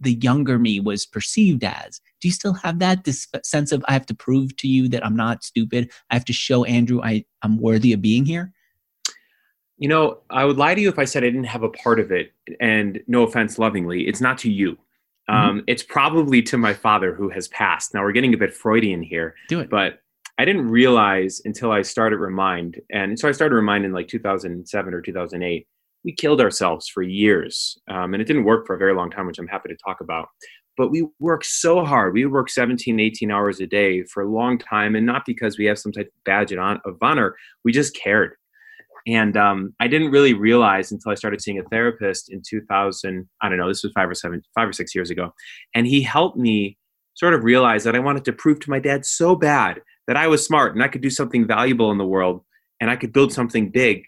the 0.00 0.14
younger 0.14 0.58
me 0.58 0.80
was 0.80 1.06
perceived 1.06 1.64
as. 1.64 2.00
Do 2.20 2.28
you 2.28 2.32
still 2.32 2.54
have 2.54 2.78
that 2.80 3.04
this 3.04 3.26
sense 3.44 3.72
of 3.72 3.84
I 3.88 3.92
have 3.92 4.06
to 4.06 4.14
prove 4.14 4.56
to 4.58 4.68
you 4.68 4.88
that 4.88 5.04
I'm 5.04 5.16
not 5.16 5.44
stupid? 5.44 5.90
I 6.10 6.14
have 6.14 6.24
to 6.26 6.32
show 6.32 6.64
Andrew 6.64 7.00
I, 7.02 7.24
I'm 7.42 7.58
worthy 7.58 7.92
of 7.92 8.02
being 8.02 8.24
here? 8.24 8.52
You 9.78 9.88
know, 9.88 10.18
I 10.28 10.44
would 10.44 10.58
lie 10.58 10.74
to 10.74 10.80
you 10.80 10.90
if 10.90 10.98
I 10.98 11.04
said 11.04 11.24
I 11.24 11.28
didn't 11.28 11.44
have 11.44 11.62
a 11.62 11.70
part 11.70 12.00
of 12.00 12.12
it. 12.12 12.32
And 12.60 13.00
no 13.06 13.22
offense, 13.22 13.58
lovingly, 13.58 14.06
it's 14.06 14.20
not 14.20 14.36
to 14.38 14.50
you. 14.50 14.72
Mm-hmm. 15.30 15.34
Um, 15.34 15.64
it's 15.66 15.82
probably 15.82 16.42
to 16.42 16.58
my 16.58 16.74
father 16.74 17.14
who 17.14 17.30
has 17.30 17.48
passed. 17.48 17.94
Now 17.94 18.02
we're 18.02 18.12
getting 18.12 18.34
a 18.34 18.38
bit 18.38 18.54
Freudian 18.54 19.02
here. 19.02 19.34
Do 19.48 19.60
it. 19.60 19.70
But 19.70 20.00
I 20.38 20.44
didn't 20.44 20.70
realize 20.70 21.42
until 21.44 21.70
I 21.70 21.82
started 21.82 22.16
Remind, 22.16 22.80
and 22.90 23.18
so 23.18 23.28
I 23.28 23.32
started 23.32 23.54
Remind 23.54 23.84
in 23.84 23.92
like 23.92 24.08
2007 24.08 24.94
or 24.94 25.02
2008. 25.02 25.66
We 26.04 26.12
killed 26.14 26.40
ourselves 26.40 26.88
for 26.88 27.02
years, 27.02 27.78
um, 27.88 28.14
and 28.14 28.22
it 28.22 28.26
didn't 28.26 28.44
work 28.44 28.66
for 28.66 28.74
a 28.74 28.78
very 28.78 28.94
long 28.94 29.10
time, 29.10 29.26
which 29.26 29.38
I'm 29.38 29.48
happy 29.48 29.68
to 29.68 29.76
talk 29.76 30.00
about. 30.00 30.28
But 30.76 30.90
we 30.90 31.06
worked 31.18 31.46
so 31.46 31.84
hard. 31.84 32.14
We 32.14 32.24
work 32.24 32.48
17, 32.48 32.98
18 32.98 33.30
hours 33.30 33.60
a 33.60 33.66
day 33.66 34.04
for 34.04 34.22
a 34.22 34.30
long 34.30 34.58
time, 34.58 34.96
and 34.96 35.04
not 35.04 35.26
because 35.26 35.58
we 35.58 35.66
have 35.66 35.78
some 35.78 35.92
type 35.92 36.06
of 36.06 36.24
badge 36.24 36.52
on 36.52 36.80
of 36.84 36.96
honor. 37.02 37.36
We 37.64 37.72
just 37.72 37.94
cared. 37.94 38.32
And 39.06 39.36
um, 39.36 39.74
I 39.80 39.88
didn't 39.88 40.10
really 40.10 40.34
realize 40.34 40.92
until 40.92 41.12
I 41.12 41.14
started 41.14 41.40
seeing 41.40 41.58
a 41.58 41.64
therapist 41.64 42.30
in 42.30 42.42
2000. 42.48 43.28
I 43.42 43.48
don't 43.48 43.58
know. 43.58 43.68
This 43.68 43.82
was 43.82 43.92
five 43.92 44.08
or 44.08 44.14
seven, 44.14 44.42
five 44.54 44.68
or 44.68 44.72
six 44.72 44.94
years 44.94 45.10
ago, 45.10 45.34
and 45.74 45.86
he 45.86 46.02
helped 46.02 46.36
me 46.36 46.78
sort 47.14 47.34
of 47.34 47.44
realize 47.44 47.84
that 47.84 47.94
I 47.94 47.98
wanted 47.98 48.24
to 48.26 48.32
prove 48.32 48.60
to 48.60 48.70
my 48.70 48.78
dad 48.78 49.04
so 49.04 49.36
bad 49.36 49.80
that 50.06 50.16
I 50.16 50.26
was 50.26 50.44
smart 50.44 50.74
and 50.74 50.82
I 50.82 50.88
could 50.88 51.02
do 51.02 51.10
something 51.10 51.46
valuable 51.46 51.90
in 51.90 51.98
the 51.98 52.06
world 52.06 52.42
and 52.80 52.90
I 52.90 52.96
could 52.96 53.12
build 53.12 53.32
something 53.32 53.70
big. 53.70 54.04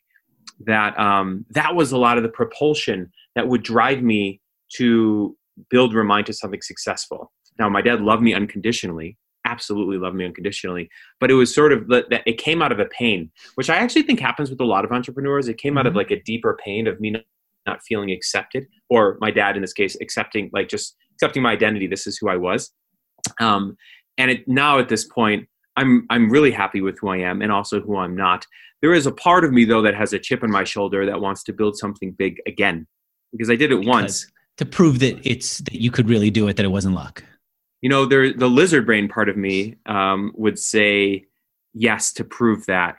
That 0.66 0.98
um, 0.98 1.44
that 1.50 1.74
was 1.74 1.92
a 1.92 1.98
lot 1.98 2.16
of 2.16 2.22
the 2.22 2.28
propulsion 2.28 3.10
that 3.34 3.48
would 3.48 3.62
drive 3.62 4.02
me 4.02 4.40
to 4.76 5.36
build 5.70 5.94
Remind 5.94 6.26
to 6.26 6.32
something 6.32 6.62
successful. 6.62 7.32
Now, 7.58 7.68
my 7.68 7.82
dad 7.82 8.00
loved 8.00 8.22
me 8.22 8.34
unconditionally, 8.34 9.18
absolutely 9.44 9.98
loved 9.98 10.16
me 10.16 10.24
unconditionally, 10.24 10.88
but 11.20 11.30
it 11.30 11.34
was 11.34 11.54
sort 11.54 11.72
of 11.72 11.88
that 11.88 12.22
it 12.26 12.38
came 12.38 12.62
out 12.62 12.72
of 12.72 12.80
a 12.80 12.86
pain, 12.86 13.30
which 13.56 13.70
I 13.70 13.76
actually 13.76 14.02
think 14.02 14.20
happens 14.20 14.50
with 14.50 14.60
a 14.60 14.64
lot 14.64 14.84
of 14.84 14.92
entrepreneurs. 14.92 15.48
It 15.48 15.58
came 15.58 15.72
mm-hmm. 15.72 15.78
out 15.78 15.86
of 15.86 15.90
mm-hmm. 15.92 15.98
like 15.98 16.10
a 16.10 16.22
deeper 16.22 16.58
pain 16.64 16.86
of 16.86 17.00
me 17.00 17.10
not, 17.10 17.22
not 17.66 17.82
feeling 17.86 18.10
accepted, 18.10 18.66
or 18.88 19.18
my 19.20 19.30
dad 19.30 19.56
in 19.56 19.62
this 19.62 19.72
case 19.72 19.96
accepting 20.00 20.50
like 20.52 20.68
just 20.68 20.96
accepting 21.14 21.42
my 21.42 21.52
identity. 21.52 21.86
This 21.86 22.06
is 22.06 22.18
who 22.18 22.28
I 22.28 22.36
was. 22.36 22.72
Um, 23.40 23.76
and 24.18 24.30
it, 24.30 24.48
now 24.48 24.78
at 24.78 24.88
this 24.88 25.04
point, 25.04 25.48
I'm 25.76 26.06
I'm 26.10 26.30
really 26.30 26.50
happy 26.50 26.80
with 26.80 26.98
who 26.98 27.08
I 27.08 27.18
am 27.18 27.42
and 27.42 27.50
also 27.50 27.80
who 27.80 27.96
I'm 27.96 28.16
not. 28.16 28.46
There 28.80 28.94
is 28.94 29.06
a 29.06 29.12
part 29.12 29.44
of 29.44 29.52
me 29.52 29.64
though 29.64 29.82
that 29.82 29.94
has 29.94 30.12
a 30.12 30.18
chip 30.18 30.42
on 30.42 30.50
my 30.50 30.64
shoulder 30.64 31.06
that 31.06 31.20
wants 31.20 31.42
to 31.44 31.52
build 31.52 31.78
something 31.78 32.12
big 32.12 32.40
again 32.46 32.86
because 33.32 33.50
I 33.50 33.56
did 33.56 33.72
it 33.72 33.76
because 33.76 33.88
once 33.88 34.26
to 34.58 34.66
prove 34.66 34.98
that 35.00 35.18
it's 35.24 35.58
that 35.58 35.80
you 35.80 35.90
could 35.90 36.08
really 36.08 36.30
do 36.30 36.48
it 36.48 36.56
that 36.56 36.64
it 36.64 36.70
wasn't 36.70 36.94
luck. 36.94 37.24
You 37.80 37.88
know, 37.88 38.04
there 38.06 38.32
the 38.32 38.48
lizard 38.48 38.86
brain 38.86 39.08
part 39.08 39.28
of 39.28 39.36
me 39.36 39.76
um, 39.86 40.32
would 40.34 40.58
say 40.58 41.24
yes 41.74 42.12
to 42.14 42.24
prove 42.24 42.66
that. 42.66 42.96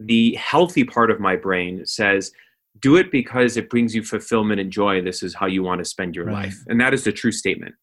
The 0.00 0.34
healthy 0.34 0.84
part 0.84 1.10
of 1.10 1.20
my 1.20 1.36
brain 1.36 1.84
says 1.86 2.32
do 2.80 2.96
it 2.96 3.12
because 3.12 3.56
it 3.56 3.68
brings 3.68 3.94
you 3.94 4.02
fulfillment 4.02 4.60
and 4.60 4.70
joy. 4.70 5.02
This 5.02 5.22
is 5.22 5.34
how 5.34 5.46
you 5.46 5.62
want 5.62 5.80
to 5.80 5.84
spend 5.84 6.16
your 6.16 6.26
right. 6.26 6.44
life, 6.44 6.58
and 6.66 6.80
that 6.80 6.94
is 6.94 7.04
the 7.04 7.12
true 7.12 7.32
statement. 7.32 7.74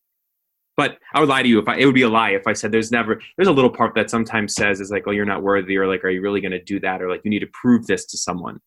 But 0.80 0.98
I 1.14 1.20
would 1.20 1.28
lie 1.28 1.44
to 1.44 1.50
you 1.50 1.60
if 1.60 1.68
I, 1.68 1.76
it 1.76 1.86
would 1.86 1.94
be 1.94 2.04
a 2.04 2.10
lie 2.10 2.30
if 2.30 2.48
I 2.48 2.54
said 2.54 2.72
there's 2.72 2.90
never, 2.90 3.22
there's 3.36 3.50
a 3.50 3.52
little 3.52 3.70
part 3.70 3.96
that 3.96 4.10
sometimes 4.10 4.56
says 4.56 4.80
is 4.80 4.90
like, 4.90 5.04
oh, 5.08 5.12
you're 5.12 5.26
not 5.26 5.44
worthy, 5.44 5.76
or 5.76 5.86
like, 5.88 6.06
are 6.06 6.10
you 6.10 6.22
really 6.22 6.40
going 6.40 6.54
to 6.54 6.64
do 6.64 6.80
that? 6.80 7.02
Or 7.02 7.10
like, 7.10 7.20
you 7.26 7.30
need 7.30 7.40
to 7.40 7.50
prove 7.52 7.86
this 7.86 8.06
to 8.06 8.18
someone. 8.18 8.62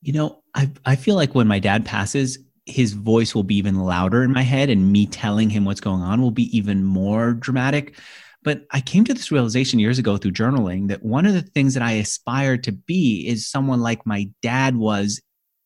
You 0.00 0.14
know, 0.14 0.42
I, 0.54 0.70
I 0.86 0.96
feel 0.96 1.14
like 1.14 1.34
when 1.34 1.46
my 1.46 1.58
dad 1.58 1.84
passes, 1.84 2.38
his 2.64 2.94
voice 2.94 3.34
will 3.34 3.42
be 3.42 3.56
even 3.56 3.78
louder 3.78 4.22
in 4.22 4.32
my 4.32 4.40
head, 4.40 4.70
and 4.70 4.90
me 4.90 5.04
telling 5.04 5.50
him 5.50 5.66
what's 5.66 5.82
going 5.82 6.00
on 6.00 6.22
will 6.22 6.30
be 6.30 6.56
even 6.56 6.84
more 6.84 7.34
dramatic. 7.34 7.98
But 8.42 8.64
I 8.70 8.80
came 8.80 9.04
to 9.04 9.12
this 9.12 9.30
realization 9.30 9.78
years 9.78 9.98
ago 9.98 10.16
through 10.16 10.32
journaling 10.32 10.88
that 10.88 11.04
one 11.04 11.26
of 11.26 11.34
the 11.34 11.42
things 11.42 11.74
that 11.74 11.82
I 11.82 11.92
aspire 11.92 12.56
to 12.56 12.72
be 12.72 13.28
is 13.28 13.46
someone 13.46 13.82
like 13.82 14.06
my 14.06 14.30
dad 14.40 14.74
was 14.74 15.20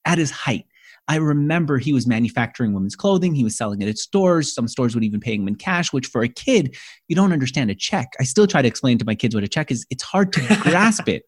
at 0.04 0.18
his 0.18 0.32
height 0.32 0.66
I 1.11 1.17
remember 1.17 1.79
he 1.79 1.93
was 1.93 2.07
manufacturing 2.07 2.73
women's 2.73 2.95
clothing. 2.95 3.35
He 3.35 3.43
was 3.43 3.57
selling 3.57 3.83
it 3.83 3.88
at 3.88 3.99
stores. 3.99 4.55
Some 4.55 4.69
stores 4.69 4.95
would 4.95 5.02
even 5.02 5.19
pay 5.19 5.35
him 5.35 5.49
in 5.49 5.57
cash, 5.57 5.93
which 5.93 6.07
for 6.07 6.23
a 6.23 6.29
kid, 6.29 6.76
you 7.09 7.17
don't 7.17 7.33
understand 7.33 7.69
a 7.69 7.75
check. 7.75 8.12
I 8.21 8.23
still 8.23 8.47
try 8.47 8.62
to 8.62 8.69
explain 8.69 8.97
to 8.99 9.05
my 9.05 9.17
kids 9.17 9.35
what 9.35 9.43
a 9.43 9.49
check 9.49 9.73
is. 9.73 9.85
It's 9.90 10.05
hard 10.05 10.33
to 10.35 10.40
grasp 10.62 11.09
it. 11.09 11.25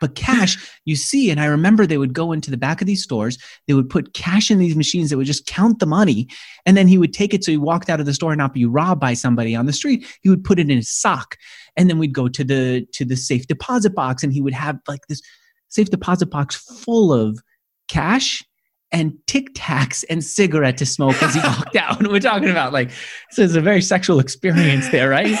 But 0.00 0.16
cash, 0.16 0.56
you 0.84 0.96
see, 0.96 1.30
and 1.30 1.40
I 1.40 1.44
remember 1.44 1.86
they 1.86 1.96
would 1.96 2.12
go 2.12 2.32
into 2.32 2.50
the 2.50 2.56
back 2.56 2.80
of 2.80 2.88
these 2.88 3.04
stores, 3.04 3.38
they 3.68 3.74
would 3.74 3.88
put 3.88 4.14
cash 4.14 4.50
in 4.50 4.58
these 4.58 4.74
machines 4.74 5.10
that 5.10 5.16
would 5.16 5.28
just 5.28 5.46
count 5.46 5.78
the 5.78 5.86
money, 5.86 6.26
and 6.66 6.76
then 6.76 6.88
he 6.88 6.98
would 6.98 7.12
take 7.12 7.32
it 7.32 7.44
so 7.44 7.52
he 7.52 7.56
walked 7.56 7.88
out 7.88 8.00
of 8.00 8.06
the 8.06 8.14
store 8.14 8.32
and 8.32 8.38
not 8.38 8.52
be 8.52 8.64
robbed 8.64 9.00
by 9.00 9.14
somebody 9.14 9.54
on 9.54 9.66
the 9.66 9.72
street. 9.72 10.04
He 10.22 10.28
would 10.28 10.42
put 10.42 10.58
it 10.58 10.68
in 10.68 10.76
his 10.76 10.88
sock. 10.88 11.36
And 11.76 11.88
then 11.88 11.98
we'd 11.98 12.14
go 12.14 12.26
to 12.26 12.42
the 12.42 12.84
to 12.94 13.04
the 13.04 13.16
safe 13.16 13.46
deposit 13.46 13.94
box 13.94 14.24
and 14.24 14.32
he 14.32 14.40
would 14.40 14.54
have 14.54 14.80
like 14.88 15.06
this 15.08 15.22
safe 15.68 15.88
deposit 15.88 16.26
box 16.26 16.56
full 16.56 17.12
of 17.12 17.38
cash 17.86 18.42
and 18.92 19.14
Tic 19.26 19.54
Tacs 19.54 20.04
and 20.10 20.24
cigarette 20.24 20.76
to 20.78 20.86
smoke 20.86 21.22
as 21.22 21.34
he 21.34 21.40
walked 21.40 21.76
out. 21.80 22.06
We're 22.06 22.20
talking 22.20 22.50
about 22.50 22.72
like, 22.72 22.90
so 23.30 23.42
it's 23.42 23.54
a 23.54 23.60
very 23.60 23.82
sexual 23.82 24.18
experience 24.18 24.88
there, 24.90 25.08
right? 25.08 25.36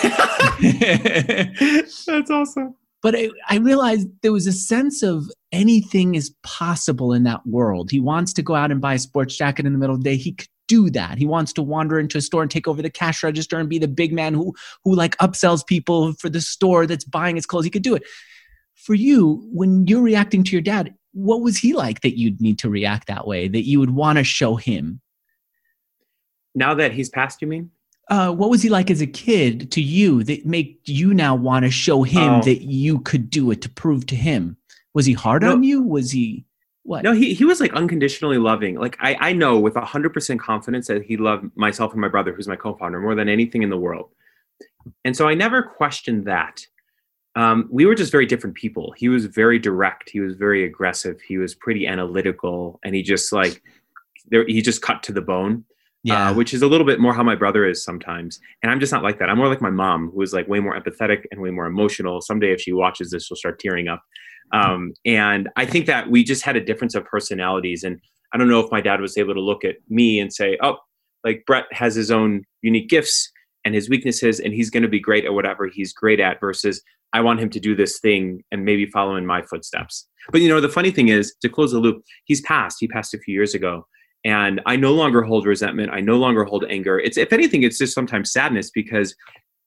That's 2.06 2.30
awesome. 2.30 2.76
But 3.02 3.16
I, 3.16 3.30
I, 3.48 3.56
realized 3.56 4.08
there 4.20 4.32
was 4.32 4.46
a 4.46 4.52
sense 4.52 5.02
of 5.02 5.24
anything 5.52 6.14
is 6.16 6.34
possible 6.42 7.14
in 7.14 7.22
that 7.22 7.46
world. 7.46 7.90
He 7.90 7.98
wants 7.98 8.34
to 8.34 8.42
go 8.42 8.54
out 8.54 8.70
and 8.70 8.78
buy 8.80 8.94
a 8.94 8.98
sports 8.98 9.36
jacket 9.36 9.64
in 9.64 9.72
the 9.72 9.78
middle 9.78 9.94
of 9.94 10.04
the 10.04 10.10
day. 10.10 10.16
He 10.16 10.32
could 10.32 10.48
do 10.68 10.90
that. 10.90 11.16
He 11.16 11.26
wants 11.26 11.52
to 11.54 11.62
wander 11.62 11.98
into 11.98 12.18
a 12.18 12.20
store 12.20 12.42
and 12.42 12.50
take 12.50 12.68
over 12.68 12.82
the 12.82 12.90
cash 12.90 13.22
register 13.22 13.58
and 13.58 13.68
be 13.68 13.78
the 13.78 13.88
big 13.88 14.12
man 14.12 14.34
who 14.34 14.54
who 14.84 14.94
like 14.94 15.16
upsells 15.16 15.66
people 15.66 16.12
for 16.12 16.28
the 16.28 16.40
store 16.40 16.86
that's 16.86 17.04
buying 17.04 17.36
his 17.36 17.46
clothes. 17.46 17.64
He 17.64 17.70
could 17.70 17.82
do 17.82 17.94
it. 17.94 18.02
For 18.74 18.94
you, 18.94 19.48
when 19.50 19.86
you're 19.86 20.02
reacting 20.02 20.44
to 20.44 20.52
your 20.52 20.62
dad, 20.62 20.94
what 21.12 21.40
was 21.40 21.56
he 21.56 21.72
like 21.72 22.00
that 22.00 22.18
you'd 22.18 22.40
need 22.40 22.58
to 22.60 22.70
react 22.70 23.08
that 23.08 23.26
way, 23.26 23.48
that 23.48 23.66
you 23.66 23.80
would 23.80 23.90
want 23.90 24.18
to 24.18 24.24
show 24.24 24.56
him? 24.56 25.00
Now 26.54 26.74
that 26.74 26.92
he's 26.92 27.08
passed, 27.08 27.42
you 27.42 27.48
mean? 27.48 27.70
Uh, 28.08 28.32
what 28.32 28.50
was 28.50 28.60
he 28.62 28.68
like 28.68 28.90
as 28.90 29.00
a 29.00 29.06
kid 29.06 29.70
to 29.70 29.80
you 29.80 30.24
that 30.24 30.44
make 30.44 30.80
you 30.84 31.14
now 31.14 31.34
want 31.34 31.64
to 31.64 31.70
show 31.70 32.02
him 32.02 32.34
oh. 32.34 32.42
that 32.42 32.62
you 32.62 32.98
could 33.00 33.30
do 33.30 33.50
it 33.52 33.62
to 33.62 33.70
prove 33.70 34.04
to 34.06 34.16
him? 34.16 34.56
Was 34.94 35.06
he 35.06 35.12
hard 35.12 35.42
no, 35.42 35.52
on 35.52 35.62
you? 35.62 35.80
Was 35.82 36.10
he 36.10 36.44
what? 36.82 37.04
No, 37.04 37.12
he, 37.12 37.34
he 37.34 37.44
was 37.44 37.60
like 37.60 37.72
unconditionally 37.72 38.38
loving. 38.38 38.76
Like 38.76 38.96
I, 39.00 39.16
I 39.20 39.32
know 39.32 39.60
with 39.60 39.76
hundred 39.76 40.12
percent 40.12 40.40
confidence 40.40 40.88
that 40.88 41.04
he 41.04 41.16
loved 41.16 41.56
myself 41.56 41.92
and 41.92 42.00
my 42.00 42.08
brother, 42.08 42.32
who's 42.32 42.48
my 42.48 42.56
co-founder, 42.56 42.98
more 42.98 43.14
than 43.14 43.28
anything 43.28 43.62
in 43.62 43.70
the 43.70 43.76
world. 43.76 44.10
And 45.04 45.16
so 45.16 45.28
I 45.28 45.34
never 45.34 45.62
questioned 45.62 46.24
that 46.24 46.66
um, 47.36 47.68
we 47.70 47.86
were 47.86 47.94
just 47.94 48.10
very 48.10 48.26
different 48.26 48.56
people. 48.56 48.92
He 48.96 49.08
was 49.08 49.26
very 49.26 49.58
direct. 49.58 50.10
He 50.10 50.20
was 50.20 50.34
very 50.34 50.64
aggressive. 50.64 51.20
He 51.20 51.38
was 51.38 51.54
pretty 51.54 51.86
analytical, 51.86 52.80
and 52.84 52.94
he 52.94 53.02
just 53.02 53.32
like 53.32 53.62
there, 54.28 54.46
he 54.46 54.62
just 54.62 54.82
cut 54.82 55.02
to 55.04 55.12
the 55.12 55.20
bone. 55.20 55.64
Uh, 56.08 56.14
yeah, 56.14 56.30
uh, 56.30 56.34
which 56.34 56.54
is 56.54 56.62
a 56.62 56.66
little 56.66 56.86
bit 56.86 56.98
more 56.98 57.12
how 57.12 57.22
my 57.22 57.34
brother 57.36 57.66
is 57.66 57.84
sometimes. 57.84 58.40
And 58.62 58.72
I'm 58.72 58.80
just 58.80 58.90
not 58.90 59.02
like 59.02 59.18
that. 59.18 59.28
I'm 59.28 59.36
more 59.36 59.48
like 59.48 59.60
my 59.60 59.70
mom, 59.70 60.10
who 60.10 60.22
is 60.22 60.32
like 60.32 60.48
way 60.48 60.58
more 60.58 60.78
empathetic 60.78 61.24
and 61.30 61.40
way 61.42 61.50
more 61.50 61.66
emotional. 61.66 62.20
Someday, 62.22 62.52
if 62.52 62.60
she 62.60 62.72
watches 62.72 63.10
this, 63.10 63.26
she'll 63.26 63.36
start 63.36 63.60
tearing 63.60 63.86
up. 63.86 64.02
Um, 64.52 64.94
and 65.04 65.48
I 65.56 65.66
think 65.66 65.86
that 65.86 66.10
we 66.10 66.24
just 66.24 66.42
had 66.42 66.56
a 66.56 66.64
difference 66.64 66.94
of 66.94 67.04
personalities. 67.04 67.84
And 67.84 68.00
I 68.32 68.38
don't 68.38 68.48
know 68.48 68.60
if 68.60 68.72
my 68.72 68.80
dad 68.80 69.00
was 69.00 69.18
able 69.18 69.34
to 69.34 69.40
look 69.40 69.64
at 69.64 69.76
me 69.88 70.18
and 70.18 70.32
say, 70.32 70.58
"Oh, 70.62 70.78
like 71.22 71.44
Brett 71.46 71.66
has 71.70 71.94
his 71.94 72.10
own 72.10 72.44
unique 72.62 72.88
gifts." 72.88 73.30
and 73.64 73.74
his 73.74 73.90
weaknesses 73.90 74.40
and 74.40 74.54
he's 74.54 74.70
going 74.70 74.82
to 74.82 74.88
be 74.88 74.98
great 74.98 75.26
at 75.26 75.34
whatever 75.34 75.66
he's 75.66 75.92
great 75.92 76.18
at 76.18 76.40
versus 76.40 76.82
I 77.12 77.20
want 77.20 77.40
him 77.40 77.50
to 77.50 77.60
do 77.60 77.74
this 77.74 77.98
thing 77.98 78.42
and 78.52 78.64
maybe 78.64 78.86
follow 78.86 79.16
in 79.16 79.26
my 79.26 79.42
footsteps. 79.42 80.06
But 80.30 80.40
you 80.40 80.48
know, 80.48 80.60
the 80.60 80.68
funny 80.68 80.90
thing 80.90 81.08
is, 81.08 81.34
to 81.42 81.48
close 81.48 81.72
the 81.72 81.78
loop, 81.78 82.02
he's 82.24 82.40
passed. 82.42 82.78
He 82.80 82.88
passed 82.88 83.14
a 83.14 83.18
few 83.18 83.34
years 83.34 83.54
ago. 83.54 83.86
And 84.24 84.60
I 84.66 84.76
no 84.76 84.92
longer 84.92 85.22
hold 85.22 85.46
resentment. 85.46 85.92
I 85.92 86.00
no 86.00 86.16
longer 86.16 86.44
hold 86.44 86.66
anger. 86.68 86.98
It's 86.98 87.16
if 87.16 87.32
anything, 87.32 87.62
it's 87.62 87.78
just 87.78 87.94
sometimes 87.94 88.32
sadness 88.32 88.70
because 88.70 89.14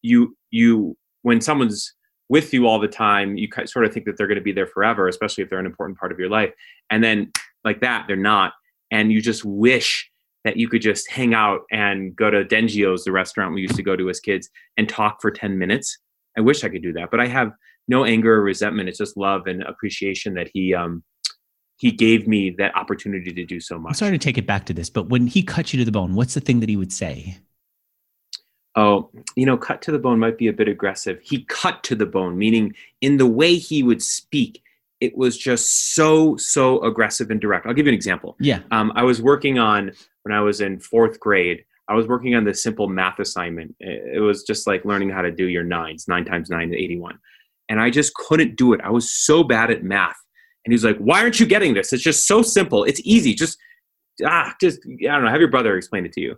you 0.04 0.38
you 0.52 0.96
when 1.24 1.42
someone's 1.42 1.94
with 2.30 2.54
you 2.54 2.68
all 2.68 2.80
the 2.80 2.88
time, 2.88 3.36
you 3.36 3.48
sort 3.66 3.86
of 3.86 3.94
think 3.94 4.06
that 4.06 4.18
they're 4.18 4.28
going 4.28 4.38
to 4.38 4.44
be 4.44 4.52
there 4.52 4.68
forever, 4.68 5.08
especially 5.08 5.44
if 5.44 5.50
they're 5.50 5.60
an 5.60 5.66
important 5.66 5.98
part 6.00 6.12
of 6.12 6.20
your 6.20 6.30
life. 6.30 6.52
And 6.90 7.04
then 7.04 7.32
like 7.64 7.82
that, 7.82 8.06
they're 8.08 8.16
not. 8.16 8.54
And 8.92 9.12
you 9.12 9.22
just 9.22 9.44
wish 9.44 10.10
that 10.44 10.58
you 10.58 10.68
could 10.68 10.82
just 10.82 11.10
hang 11.10 11.34
out 11.34 11.62
and 11.72 12.16
go 12.16 12.30
to 12.30 12.44
Dengio's, 12.44 13.06
the 13.06 13.12
restaurant 13.12 13.54
we 13.54 13.62
used 13.62 13.76
to 13.76 13.84
go 13.84 13.96
to 13.96 14.10
as 14.10 14.20
kids, 14.20 14.50
and 14.78 14.88
talk 14.88 15.22
for 15.22 15.32
10 15.32 15.58
minutes 15.58 15.98
I 16.38 16.42
wish 16.42 16.64
I 16.64 16.70
could 16.70 16.82
do 16.82 16.94
that, 16.94 17.12
but 17.12 17.20
I 17.20 17.28
have 17.28 17.52
no 17.88 18.06
anger 18.06 18.36
or 18.36 18.42
resentment. 18.42 18.90
It's 18.90 18.98
just 18.98 19.18
love 19.18 19.48
and 19.48 19.64
appreciation 19.64 20.34
that 20.36 20.50
he 20.54 20.74
um 20.74 21.04
he 21.78 21.92
gave 21.92 22.28
me 22.28 22.52
that 22.58 22.76
opportunity 22.76 23.34
to 23.34 23.46
do 23.46 23.60
so 23.60 23.78
much. 23.78 23.92
I'm 23.92 23.96
sorry 23.96 24.12
to 24.12 24.18
take 24.18 24.38
it 24.38 24.48
back 24.48 24.66
to 24.68 24.74
this, 24.74 24.90
but 24.90 25.10
when 25.10 25.28
he 25.28 25.44
cut 25.44 25.74
you 25.74 25.80
to 25.80 25.86
the 25.86 25.92
bone, 25.92 26.16
what's 26.16 26.34
the 26.34 26.40
thing 26.40 26.60
that 26.62 26.70
he 26.70 26.78
would 26.78 26.94
say? 26.94 27.38
Oh, 28.76 29.12
you 29.36 29.46
know, 29.46 29.58
cut 29.58 29.82
to 29.84 29.92
the 29.92 30.00
bone 30.00 30.18
might 30.18 30.38
be 30.38 30.48
a 30.48 30.54
bit 30.54 30.68
aggressive. 30.68 31.20
He 31.22 31.44
cut 31.46 31.84
to 31.84 31.96
the 31.96 32.06
bone, 32.06 32.38
meaning 32.38 32.74
in 33.02 33.18
the 33.18 33.28
way 33.28 33.56
he 33.56 33.84
would 33.84 34.02
speak, 34.02 34.64
it 35.00 35.18
was 35.18 35.38
just 35.38 35.94
so, 35.94 36.38
so 36.38 36.82
aggressive 36.84 37.30
and 37.30 37.42
direct. 37.42 37.66
I'll 37.66 37.74
give 37.74 37.86
you 37.86 37.92
an 37.92 37.96
example. 37.96 38.36
Yeah. 38.40 38.62
Um, 38.72 38.92
I 38.96 39.04
was 39.04 39.22
working 39.22 39.60
on, 39.60 39.92
when 40.24 40.34
I 40.34 40.42
was 40.42 40.62
in 40.62 40.80
fourth 40.80 41.20
grade, 41.20 41.66
I 41.90 41.96
was 41.96 42.08
working 42.08 42.36
on 42.36 42.46
this 42.46 42.64
simple 42.64 42.88
math 42.88 43.20
assignment. 43.20 43.76
It 43.80 44.22
was 44.22 44.44
just 44.44 44.68
like 44.68 44.86
learning 44.86 45.10
how 45.10 45.22
to 45.22 45.32
do 45.32 45.48
your 45.48 45.64
nines, 45.64 46.08
nine 46.08 46.24
times 46.24 46.50
nine 46.50 46.70
is 46.70 46.76
81. 46.76 47.20
And 47.70 47.80
I 47.82 47.90
just 47.90 48.14
couldn't 48.14 48.56
do 48.56 48.74
it. 48.74 48.82
I 48.84 48.90
was 48.90 49.12
so 49.12 49.44
bad 49.44 49.70
at 49.70 49.84
math. 49.84 50.16
And 50.66 50.72
he's 50.72 50.86
like, 50.86 50.98
why 50.98 51.22
aren't 51.22 51.40
you 51.40 51.46
getting 51.46 51.74
this? 51.74 51.92
It's 51.92 52.04
just 52.04 52.26
so 52.26 52.42
simple. 52.42 52.86
It's 52.86 53.02
easy. 53.04 53.34
Just, 53.34 53.58
ah, 54.26 54.54
just, 54.62 54.80
I 54.86 55.08
don't 55.08 55.26
know, 55.26 55.30
have 55.30 55.42
your 55.42 55.52
brother 55.52 55.76
explain 55.76 56.06
it 56.06 56.14
to 56.14 56.22
you. 56.22 56.38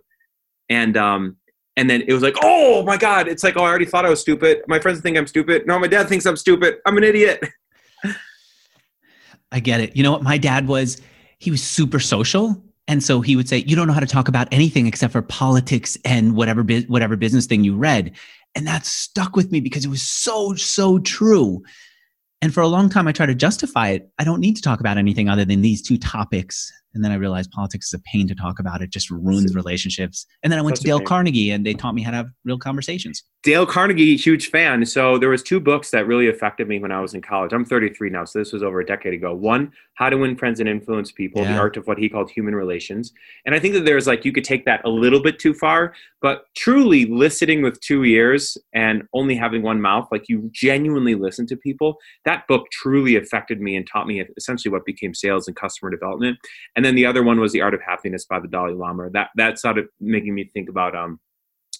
And, 0.68 0.96
um, 0.96 1.36
and 1.76 1.88
then 1.88 2.02
it 2.08 2.12
was 2.12 2.22
like, 2.22 2.34
oh 2.42 2.82
my 2.82 2.96
God. 2.96 3.28
It's 3.28 3.44
like, 3.44 3.56
oh, 3.56 3.62
I 3.62 3.68
already 3.68 3.84
thought 3.84 4.04
I 4.04 4.10
was 4.10 4.20
stupid. 4.20 4.62
My 4.66 4.80
friends 4.80 5.00
think 5.00 5.16
I'm 5.16 5.26
stupid. 5.26 5.66
No, 5.66 5.78
my 5.78 5.86
dad 5.86 6.08
thinks 6.08 6.26
I'm 6.26 6.36
stupid. 6.36 6.76
I'm 6.86 6.96
an 6.96 7.04
idiot. 7.04 7.44
I 9.52 9.60
get 9.60 9.80
it. 9.80 9.94
You 9.94 10.02
know 10.02 10.12
what? 10.12 10.22
My 10.22 10.38
dad 10.38 10.66
was, 10.66 11.00
he 11.38 11.52
was 11.52 11.62
super 11.62 12.00
social 12.00 12.60
and 12.88 13.02
so 13.02 13.20
he 13.20 13.36
would 13.36 13.48
say, 13.48 13.64
"You 13.66 13.76
don't 13.76 13.86
know 13.86 13.92
how 13.92 14.00
to 14.00 14.06
talk 14.06 14.28
about 14.28 14.48
anything 14.52 14.86
except 14.86 15.12
for 15.12 15.22
politics 15.22 15.96
and 16.04 16.34
whatever 16.34 16.62
whatever 16.62 17.16
business 17.16 17.46
thing 17.46 17.64
you 17.64 17.76
read." 17.76 18.12
And 18.54 18.66
that 18.66 18.86
stuck 18.86 19.36
with 19.36 19.52
me 19.52 19.60
because 19.60 19.84
it 19.84 19.88
was 19.88 20.02
so 20.02 20.54
so 20.54 20.98
true. 20.98 21.62
And 22.42 22.52
for 22.52 22.60
a 22.60 22.68
long 22.68 22.88
time, 22.88 23.08
I 23.08 23.12
tried 23.12 23.26
to 23.26 23.34
justify 23.34 23.88
it. 23.88 24.10
I 24.18 24.24
don't 24.24 24.40
need 24.40 24.56
to 24.56 24.62
talk 24.62 24.80
about 24.80 24.98
anything 24.98 25.28
other 25.28 25.44
than 25.44 25.62
these 25.62 25.82
two 25.82 25.98
topics. 25.98 26.72
And 26.94 27.04
then 27.04 27.12
I 27.12 27.16
realized 27.16 27.50
politics 27.50 27.88
is 27.88 27.94
a 27.94 28.02
pain 28.10 28.26
to 28.28 28.34
talk 28.34 28.58
about. 28.58 28.80
It 28.80 28.90
just 28.90 29.10
ruins 29.10 29.54
relationships. 29.54 30.26
And 30.42 30.50
then 30.50 30.58
I 30.58 30.62
went 30.62 30.78
Such 30.78 30.84
to 30.84 30.88
Dale 30.88 31.00
Carnegie 31.00 31.50
and 31.50 31.66
they 31.66 31.74
taught 31.74 31.94
me 31.94 32.02
how 32.02 32.10
to 32.10 32.16
have 32.16 32.28
real 32.44 32.58
conversations. 32.58 33.22
Dale 33.42 33.66
Carnegie, 33.66 34.16
huge 34.16 34.50
fan. 34.50 34.84
So 34.86 35.18
there 35.18 35.28
was 35.28 35.42
two 35.42 35.60
books 35.60 35.90
that 35.90 36.06
really 36.06 36.28
affected 36.28 36.66
me 36.66 36.80
when 36.80 36.90
I 36.90 37.00
was 37.00 37.14
in 37.14 37.22
college. 37.22 37.52
I'm 37.52 37.64
33 37.64 38.10
now, 38.10 38.24
so 38.24 38.40
this 38.40 38.52
was 38.52 38.62
over 38.62 38.80
a 38.80 38.86
decade 38.86 39.14
ago. 39.14 39.34
One, 39.34 39.70
How 39.94 40.10
to 40.10 40.16
Win 40.16 40.36
Friends 40.36 40.58
and 40.58 40.68
Influence 40.68 41.12
People, 41.12 41.42
yeah. 41.42 41.52
the 41.52 41.58
art 41.58 41.76
of 41.76 41.86
what 41.86 41.96
he 41.96 42.08
called 42.08 42.28
human 42.28 42.56
relations. 42.56 43.12
And 43.44 43.54
I 43.54 43.60
think 43.60 43.74
that 43.74 43.84
there's 43.84 44.08
like 44.08 44.24
you 44.24 44.32
could 44.32 44.42
take 44.42 44.64
that 44.64 44.84
a 44.84 44.88
little 44.88 45.22
bit 45.22 45.38
too 45.38 45.54
far, 45.54 45.94
but 46.20 46.46
truly 46.56 47.04
listening 47.04 47.62
with 47.62 47.80
two 47.80 48.04
ears 48.04 48.58
and 48.72 49.04
only 49.12 49.36
having 49.36 49.62
one 49.62 49.80
mouth, 49.80 50.08
like 50.10 50.28
you 50.28 50.50
genuinely 50.52 51.14
listen 51.14 51.46
to 51.46 51.56
people, 51.56 51.98
that 52.24 52.48
book 52.48 52.66
truly 52.72 53.14
affected 53.14 53.60
me 53.60 53.76
and 53.76 53.86
taught 53.86 54.08
me 54.08 54.24
essentially 54.36 54.72
what 54.72 54.84
became 54.84 55.14
sales 55.14 55.46
and 55.46 55.56
customer 55.56 55.90
development. 55.90 56.38
And 56.74 56.84
then 56.86 56.94
the 56.94 57.06
other 57.06 57.22
one 57.22 57.40
was 57.40 57.52
The 57.52 57.60
Art 57.60 57.74
of 57.74 57.80
Happiness 57.82 58.24
by 58.24 58.40
the 58.40 58.48
Dalai 58.48 58.72
Lama. 58.72 59.10
That 59.10 59.30
that 59.36 59.58
started 59.58 59.86
making 60.00 60.34
me 60.34 60.50
think 60.54 60.68
about 60.68 60.94
um, 60.94 61.20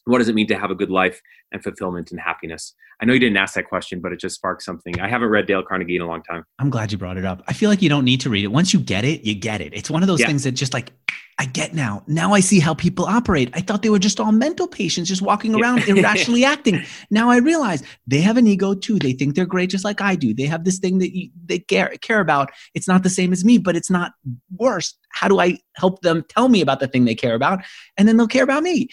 what 0.04 0.18
does 0.18 0.28
it 0.28 0.34
mean 0.34 0.46
to 0.48 0.58
have 0.58 0.70
a 0.70 0.74
good 0.74 0.90
life 0.90 1.20
and 1.52 1.62
fulfillment 1.62 2.10
and 2.10 2.20
happiness? 2.20 2.74
I 3.00 3.04
know 3.04 3.12
you 3.12 3.20
didn't 3.20 3.36
ask 3.36 3.54
that 3.54 3.68
question, 3.68 4.00
but 4.00 4.12
it 4.12 4.20
just 4.20 4.36
sparked 4.36 4.62
something. 4.62 4.98
I 5.00 5.08
haven't 5.08 5.28
read 5.28 5.46
Dale 5.46 5.62
Carnegie 5.62 5.96
in 5.96 6.02
a 6.02 6.06
long 6.06 6.22
time. 6.22 6.44
I'm 6.58 6.70
glad 6.70 6.92
you 6.92 6.98
brought 6.98 7.18
it 7.18 7.24
up. 7.24 7.42
I 7.46 7.52
feel 7.52 7.68
like 7.68 7.82
you 7.82 7.88
don't 7.88 8.04
need 8.04 8.20
to 8.22 8.30
read 8.30 8.44
it. 8.44 8.48
Once 8.48 8.72
you 8.72 8.80
get 8.80 9.04
it, 9.04 9.22
you 9.22 9.34
get 9.34 9.60
it. 9.60 9.74
It's 9.74 9.90
one 9.90 10.02
of 10.02 10.06
those 10.06 10.20
yeah. 10.20 10.28
things 10.28 10.44
that 10.44 10.52
just 10.52 10.72
like 10.72 10.92
I 11.38 11.44
get 11.44 11.74
now. 11.74 12.02
Now 12.06 12.32
I 12.32 12.40
see 12.40 12.60
how 12.60 12.72
people 12.72 13.04
operate. 13.04 13.50
I 13.52 13.60
thought 13.60 13.82
they 13.82 13.90
were 13.90 13.98
just 13.98 14.18
all 14.18 14.32
mental 14.32 14.66
patients 14.66 15.08
just 15.08 15.20
walking 15.20 15.54
around 15.54 15.86
irrationally 15.86 16.44
acting. 16.46 16.82
Now 17.10 17.28
I 17.28 17.36
realize 17.38 17.82
they 18.06 18.22
have 18.22 18.38
an 18.38 18.46
ego 18.46 18.74
too. 18.74 18.98
They 18.98 19.12
think 19.12 19.34
they're 19.34 19.44
great 19.44 19.68
just 19.68 19.84
like 19.84 20.00
I 20.00 20.14
do. 20.14 20.32
They 20.32 20.46
have 20.46 20.64
this 20.64 20.78
thing 20.78 20.98
that 20.98 21.14
you, 21.14 21.30
they 21.44 21.58
care, 21.58 21.88
care 22.00 22.20
about. 22.20 22.52
It's 22.74 22.88
not 22.88 23.02
the 23.02 23.10
same 23.10 23.34
as 23.34 23.44
me, 23.44 23.58
but 23.58 23.76
it's 23.76 23.90
not 23.90 24.12
worse. 24.56 24.96
How 25.10 25.28
do 25.28 25.38
I 25.38 25.58
help 25.74 26.00
them 26.00 26.24
tell 26.28 26.48
me 26.48 26.62
about 26.62 26.80
the 26.80 26.88
thing 26.88 27.04
they 27.04 27.14
care 27.14 27.34
about? 27.34 27.62
And 27.98 28.08
then 28.08 28.16
they'll 28.16 28.26
care 28.26 28.44
about 28.44 28.62
me. 28.62 28.88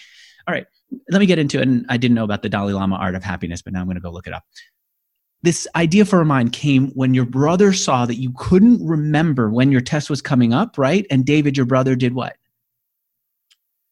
All 0.45 0.53
right, 0.53 0.65
let 1.09 1.19
me 1.19 1.25
get 1.25 1.39
into 1.39 1.59
it. 1.59 1.67
And 1.67 1.85
I 1.88 1.95
didn't 1.95 2.15
know 2.15 2.25
about 2.25 2.41
the 2.41 2.50
Dalai 2.50 2.73
Lama 2.73 2.95
art 2.95 3.15
of 3.15 3.23
happiness, 3.23 3.62
but 3.62 3.71
now 3.71 3.79
I'm 3.79 3.85
going 3.85 3.95
to 3.95 4.01
go 4.01 4.12
look 4.12 4.27
it 4.27 4.33
up 4.33 4.43
this 5.43 5.67
idea 5.75 6.05
for 6.05 6.19
Remind 6.19 6.53
came 6.53 6.88
when 6.91 7.13
your 7.13 7.25
brother 7.25 7.73
saw 7.73 8.05
that 8.05 8.15
you 8.15 8.33
couldn't 8.38 8.85
remember 8.85 9.50
when 9.50 9.71
your 9.71 9.81
test 9.81 10.09
was 10.09 10.21
coming 10.21 10.53
up, 10.53 10.77
right? 10.77 11.05
And 11.12 11.25
David, 11.25 11.57
your 11.57 11.65
brother, 11.65 11.95
did 11.95 12.15
what? 12.15 12.38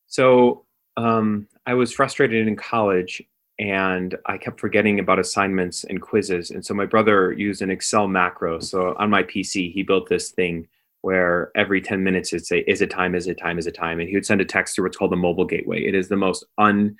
So 0.07 0.65
um, 0.97 1.47
I 1.65 1.73
was 1.73 1.93
frustrated 1.93 2.47
in 2.47 2.55
college 2.55 3.21
and 3.59 4.17
I 4.25 4.37
kept 4.37 4.59
forgetting 4.59 4.99
about 4.99 5.19
assignments 5.19 5.83
and 5.83 6.01
quizzes. 6.01 6.51
And 6.51 6.65
so 6.65 6.73
my 6.73 6.85
brother 6.85 7.33
used 7.33 7.61
an 7.61 7.69
Excel 7.69 8.07
macro. 8.07 8.59
So 8.59 8.95
on 8.97 9.09
my 9.09 9.23
PC, 9.23 9.73
he 9.73 9.83
built 9.83 10.09
this 10.09 10.31
thing 10.31 10.67
where 11.01 11.51
every 11.55 11.81
10 11.81 12.03
minutes 12.03 12.31
it'd 12.31 12.45
say, 12.45 12.59
Is 12.59 12.81
it 12.81 12.89
time? 12.89 13.13
Is 13.13 13.27
it 13.27 13.37
time? 13.37 13.59
Is 13.59 13.67
it 13.67 13.75
time? 13.75 13.99
And 13.99 14.07
he 14.07 14.15
would 14.15 14.25
send 14.25 14.39
a 14.39 14.45
text 14.45 14.75
through 14.75 14.85
what's 14.85 14.97
called 14.97 15.11
the 15.11 15.17
mobile 15.17 15.45
gateway. 15.45 15.83
It 15.83 15.95
is 15.95 16.07
the 16.07 16.15
most 16.15 16.45
un 16.57 16.95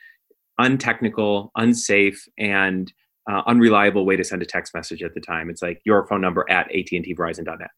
untechnical, 0.58 1.51
unsafe, 1.55 2.27
and 2.38 2.91
uh, 3.30 3.42
unreliable 3.48 4.06
way 4.06 4.16
to 4.16 4.24
send 4.24 4.42
a 4.42 4.46
text 4.46 4.74
message 4.74 5.04
at 5.04 5.13
the 5.13 5.22
time. 5.22 5.50
It's 5.50 5.62
like 5.62 5.82
your 5.86 6.06
phone 6.08 6.22
number 6.22 6.46
at 6.50 6.68
AT&T 6.68 7.16
Verizon.net. 7.18 7.70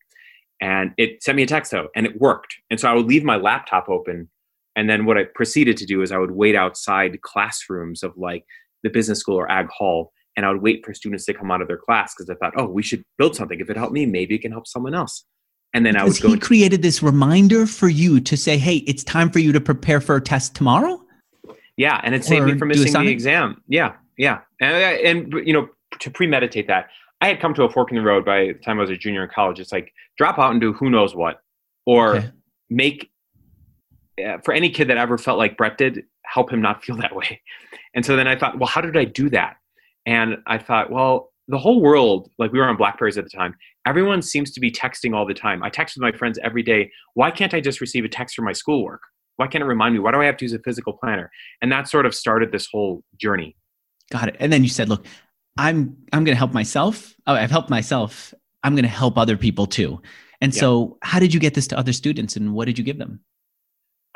And 0.62 0.92
it 0.98 1.22
sent 1.24 1.36
me 1.36 1.44
a 1.44 1.48
text 1.48 1.72
though, 1.72 1.90
and 1.96 2.06
it 2.06 2.20
worked. 2.20 2.56
And 2.70 2.80
so 2.80 2.90
I 2.90 2.94
would 2.94 3.06
leave 3.06 3.24
my 3.24 3.36
laptop 3.36 3.90
open. 3.90 4.30
And 4.76 4.90
then 4.90 5.06
what 5.06 5.18
I 5.18 5.26
proceeded 5.26 5.78
to 5.78 5.86
do 5.86 6.02
is 6.02 6.12
I 6.12 6.18
would 6.18 6.32
wait 6.32 6.56
outside 6.56 7.22
classrooms 7.22 8.04
of 8.04 8.14
like 8.18 8.46
the 8.82 8.90
business 8.90 9.20
school 9.20 9.36
or 9.36 9.52
ag 9.52 9.68
hall. 9.70 10.12
And 10.36 10.46
I 10.46 10.52
would 10.52 10.62
wait 10.62 10.84
for 10.86 10.94
students 10.94 11.26
to 11.26 11.34
come 11.34 11.52
out 11.52 11.62
of 11.62 11.68
their 11.68 11.78
class 11.78 12.14
because 12.16 12.30
I 12.30 12.36
thought, 12.36 12.54
oh, 12.58 12.66
we 12.66 12.82
should 12.82 13.04
build 13.18 13.36
something. 13.36 13.60
If 13.60 13.70
it 13.70 13.78
helped 13.78 13.94
me, 13.94 14.06
maybe 14.06 14.36
it 14.36 14.42
can 14.42 14.52
help 14.52 14.68
someone 14.68 14.96
else. 14.96 15.26
And 15.74 15.86
then 15.86 15.94
because 15.94 16.04
I 16.04 16.08
would 16.08 16.22
go. 16.22 16.30
he 16.30 16.40
created 16.40 16.82
this 16.82 17.04
reminder 17.04 17.66
for 17.66 17.90
you 17.90 18.20
to 18.22 18.38
say, 18.38 18.58
"Hey, 18.58 18.78
it's 18.78 19.04
time 19.04 19.32
for 19.32 19.40
you 19.40 19.52
to 19.52 19.60
prepare 19.60 20.00
for 20.00 20.16
a 20.16 20.22
test 20.22 20.56
tomorrow." 20.56 21.02
Yeah, 21.78 22.00
and 22.04 22.14
it 22.14 22.24
saved 22.24 22.44
Or 22.44 22.46
me 22.46 22.58
from 22.60 22.68
missing 22.68 22.94
the 22.94 23.10
exam. 23.10 23.62
Yeah, 23.68 23.94
yeah, 24.17 24.39
and 24.62 25.32
and 25.34 25.48
you 25.48 25.53
know 25.53 25.70
to 26.00 26.10
premeditate 26.10 26.67
that, 26.67 26.88
I 27.22 27.27
had 27.27 27.39
come 27.39 27.53
to 27.55 27.63
a 27.63 27.70
fork 27.72 27.91
in 27.91 27.98
the 27.98 28.03
road 28.03 28.25
by 28.25 28.48
the 28.48 28.53
time 28.65 28.77
I 28.77 28.82
was 28.82 28.89
a 28.89 28.98
junior 28.98 29.24
in 29.24 29.29
college. 29.34 29.60
It's 29.60 29.72
like 29.72 29.93
drop 30.17 30.39
out 30.39 30.51
and 30.51 30.62
do 30.62 30.74
who 30.74 30.89
knows 30.89 31.15
what, 31.15 31.41
or 31.86 32.15
Okay. 32.17 32.29
make 32.70 33.10
uh, 34.24 34.38
for 34.43 34.53
any 34.53 34.70
kid 34.70 34.88
that 34.89 34.98
ever 34.98 35.17
felt 35.17 35.38
like 35.38 35.58
Brett 35.58 35.77
did, 35.77 36.03
help 36.25 36.51
him 36.51 36.62
not 36.62 36.84
feel 36.84 36.96
that 37.01 37.15
way. 37.15 37.41
And 37.96 38.05
so 38.05 38.15
then 38.15 38.27
I 38.27 38.38
thought, 38.38 38.60
well, 38.60 38.67
how 38.67 38.82
did 38.82 38.98
I 38.98 39.05
do 39.05 39.29
that? 39.29 39.58
And 40.05 40.38
I 40.48 40.58
thought, 40.58 40.91
well, 40.91 41.32
the 41.48 41.58
whole 41.58 41.82
world, 41.82 42.29
like 42.38 42.51
we 42.51 42.60
were 42.60 42.65
on 42.67 42.77
Blackberries 42.77 43.17
at 43.17 43.24
the 43.24 43.29
time, 43.29 43.55
everyone 43.86 44.22
seems 44.22 44.51
to 44.51 44.60
be 44.60 44.72
texting 44.72 45.15
all 45.15 45.25
the 45.25 45.34
time. 45.34 45.63
I 45.63 45.70
text 45.70 45.96
with 45.96 46.01
my 46.01 46.12
friends 46.17 46.39
every 46.43 46.63
day. 46.63 46.91
Why 47.15 47.32
can't 47.32 47.53
I 47.53 47.60
just 47.60 47.82
receive 47.82 48.05
a 48.05 48.10
text 48.10 48.36
for 48.36 48.43
my 48.43 48.53
schoolwork? 48.53 49.01
Why 49.38 49.48
can't 49.48 49.63
it 49.63 49.67
remind 49.67 49.93
me? 49.93 50.00
Why 50.00 50.12
do 50.12 50.22
I 50.22 50.25
have 50.25 50.38
to 50.38 50.46
use 50.46 50.53
a 50.53 50.60
physical 50.60 50.93
planner? 50.93 51.32
And 51.62 51.72
that 51.72 51.89
sort 51.89 52.05
of 52.05 52.13
started 52.15 52.51
this 52.51 52.67
whole 52.72 53.03
journey. 53.17 53.55
Got 54.13 54.27
it. 54.29 54.36
And 54.39 54.53
then 54.53 54.62
you 54.62 54.70
said, 54.70 54.89
"Look, 54.89 55.08
I'm 55.58 55.98
I'm 56.13 56.24
going 56.24 56.36
to 56.36 56.38
help 56.38 56.53
myself. 56.53 57.15
Oh, 57.25 57.34
I've 57.34 57.50
helped 57.50 57.72
myself. 57.72 58.32
I'm 58.63 58.75
going 58.75 58.84
to 58.84 58.89
help 58.89 59.17
other 59.17 59.36
people 59.38 59.65
too." 59.65 60.01
And 60.39 60.53
Yeah. 60.53 60.60
so, 60.60 60.98
how 61.01 61.20
did 61.20 61.34
you 61.34 61.39
get 61.39 61.55
this 61.55 61.65
to 61.70 61.77
other 61.77 61.93
students, 61.93 62.36
and 62.36 62.53
what 62.53 62.65
did 62.65 62.77
you 62.77 62.84
give 62.84 63.00
them? 63.00 63.22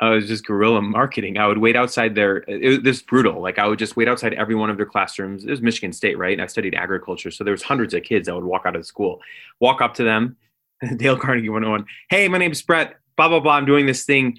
Uh, 0.00 0.04
I 0.04 0.10
was 0.10 0.28
just 0.28 0.46
guerrilla 0.46 0.80
marketing. 0.80 1.36
I 1.36 1.48
would 1.48 1.58
wait 1.58 1.74
outside 1.74 2.14
their. 2.14 2.44
It 2.46 2.68
was 2.68 2.80
this 2.82 3.02
brutal. 3.02 3.42
Like 3.42 3.58
I 3.58 3.66
would 3.66 3.80
just 3.80 3.96
wait 3.96 4.06
outside 4.06 4.34
every 4.34 4.54
one 4.54 4.70
of 4.70 4.76
their 4.76 4.86
classrooms. 4.86 5.44
It 5.44 5.50
was 5.50 5.60
Michigan 5.60 5.92
State, 5.92 6.16
right? 6.16 6.32
And 6.34 6.42
I 6.42 6.46
studied 6.46 6.76
agriculture, 6.76 7.32
so 7.32 7.42
there 7.42 7.50
was 7.52 7.64
hundreds 7.64 7.92
of 7.92 8.04
kids 8.04 8.26
that 8.26 8.34
would 8.36 8.44
walk 8.44 8.62
out 8.66 8.76
of 8.76 8.86
school, 8.86 9.20
walk 9.58 9.80
up 9.82 9.94
to 9.94 10.04
them, 10.04 10.36
Dale 10.96 11.18
Carnegie 11.18 11.48
101. 11.48 11.84
Hey, 12.08 12.28
my 12.28 12.38
name's 12.38 12.62
Brett. 12.62 12.94
Blah 13.16 13.30
blah 13.30 13.40
blah. 13.40 13.54
I'm 13.56 13.66
doing 13.66 13.86
this 13.86 14.04
thing. 14.04 14.38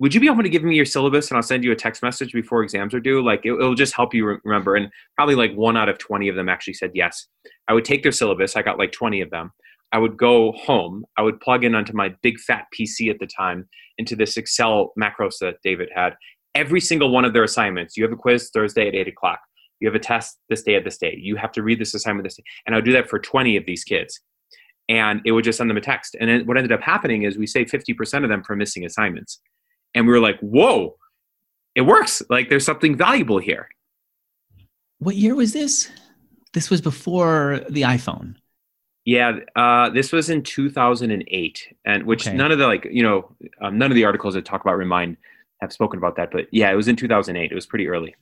Would 0.00 0.14
you 0.14 0.20
be 0.20 0.28
able 0.28 0.44
to 0.44 0.48
give 0.48 0.62
me 0.62 0.76
your 0.76 0.84
syllabus 0.84 1.28
and 1.28 1.36
I'll 1.36 1.42
send 1.42 1.64
you 1.64 1.72
a 1.72 1.76
text 1.76 2.02
message 2.02 2.32
before 2.32 2.62
exams 2.62 2.94
are 2.94 3.00
due? 3.00 3.22
Like 3.22 3.44
it, 3.44 3.52
it'll 3.52 3.74
just 3.74 3.94
help 3.94 4.14
you 4.14 4.26
re- 4.26 4.38
remember. 4.44 4.76
And 4.76 4.90
probably 5.16 5.34
like 5.34 5.54
one 5.54 5.76
out 5.76 5.88
of 5.88 5.98
20 5.98 6.28
of 6.28 6.36
them 6.36 6.48
actually 6.48 6.74
said 6.74 6.92
yes. 6.94 7.26
I 7.66 7.74
would 7.74 7.84
take 7.84 8.02
their 8.02 8.12
syllabus. 8.12 8.56
I 8.56 8.62
got 8.62 8.78
like 8.78 8.92
20 8.92 9.20
of 9.20 9.30
them. 9.30 9.52
I 9.92 9.98
would 9.98 10.16
go 10.16 10.52
home. 10.52 11.04
I 11.16 11.22
would 11.22 11.40
plug 11.40 11.64
in 11.64 11.74
onto 11.74 11.94
my 11.94 12.14
big 12.22 12.38
fat 12.38 12.66
PC 12.78 13.10
at 13.10 13.18
the 13.18 13.26
time 13.26 13.68
into 13.96 14.14
this 14.14 14.36
Excel 14.36 14.92
macros 14.98 15.38
that 15.40 15.56
David 15.64 15.88
had. 15.94 16.14
Every 16.54 16.80
single 16.80 17.10
one 17.10 17.24
of 17.24 17.32
their 17.32 17.44
assignments. 17.44 17.96
You 17.96 18.04
have 18.04 18.12
a 18.12 18.16
quiz 18.16 18.50
Thursday 18.52 18.86
at 18.86 18.94
eight 18.94 19.08
o'clock. 19.08 19.40
You 19.80 19.88
have 19.88 19.94
a 19.94 20.00
test 20.00 20.38
this 20.48 20.62
day 20.62 20.74
at 20.74 20.84
this 20.84 20.98
day. 20.98 21.16
You 21.20 21.36
have 21.36 21.52
to 21.52 21.62
read 21.62 21.80
this 21.80 21.94
assignment 21.94 22.24
this 22.24 22.36
day. 22.36 22.42
And 22.66 22.74
I 22.74 22.78
would 22.78 22.84
do 22.84 22.92
that 22.92 23.08
for 23.08 23.18
20 23.18 23.56
of 23.56 23.64
these 23.64 23.84
kids. 23.84 24.20
And 24.88 25.20
it 25.24 25.32
would 25.32 25.44
just 25.44 25.58
send 25.58 25.70
them 25.70 25.76
a 25.76 25.82
text. 25.82 26.16
And 26.18 26.28
then 26.28 26.46
what 26.46 26.56
ended 26.56 26.72
up 26.72 26.80
happening 26.80 27.22
is 27.22 27.36
we 27.36 27.46
saved 27.46 27.70
50% 27.70 28.24
of 28.24 28.30
them 28.30 28.42
from 28.42 28.58
missing 28.58 28.84
assignments. 28.84 29.40
And 29.94 30.06
we 30.06 30.12
were 30.12 30.20
like, 30.20 30.38
whoa, 30.40 30.96
it 31.74 31.82
works. 31.82 32.22
Like 32.28 32.48
there's 32.48 32.64
something 32.64 32.96
valuable 32.96 33.38
here. 33.38 33.68
What 34.98 35.14
year 35.16 35.34
was 35.34 35.52
this? 35.52 35.90
This 36.54 36.70
was 36.70 36.80
before 36.80 37.60
the 37.68 37.82
iPhone. 37.82 38.34
Yeah, 39.04 39.38
uh, 39.56 39.88
this 39.90 40.12
was 40.12 40.28
in 40.28 40.42
2008, 40.42 41.74
and 41.86 42.02
which 42.04 42.26
Okay. 42.26 42.36
none 42.36 42.52
of 42.52 42.58
the 42.58 42.66
like 42.66 42.86
you 42.90 43.02
know 43.02 43.34
um, 43.62 43.78
none 43.78 43.90
of 43.90 43.94
the 43.94 44.04
articles 44.04 44.34
that 44.34 44.44
talk 44.44 44.60
about 44.60 44.76
Remind 44.76 45.16
have 45.62 45.72
spoken 45.72 45.98
about 45.98 46.16
that. 46.16 46.30
But 46.30 46.46
yeah, 46.52 46.70
it 46.70 46.74
was 46.74 46.88
in 46.88 46.96
2008. 46.96 47.50
It 47.50 47.54
was 47.54 47.64
pretty 47.66 47.88
early. 47.88 48.14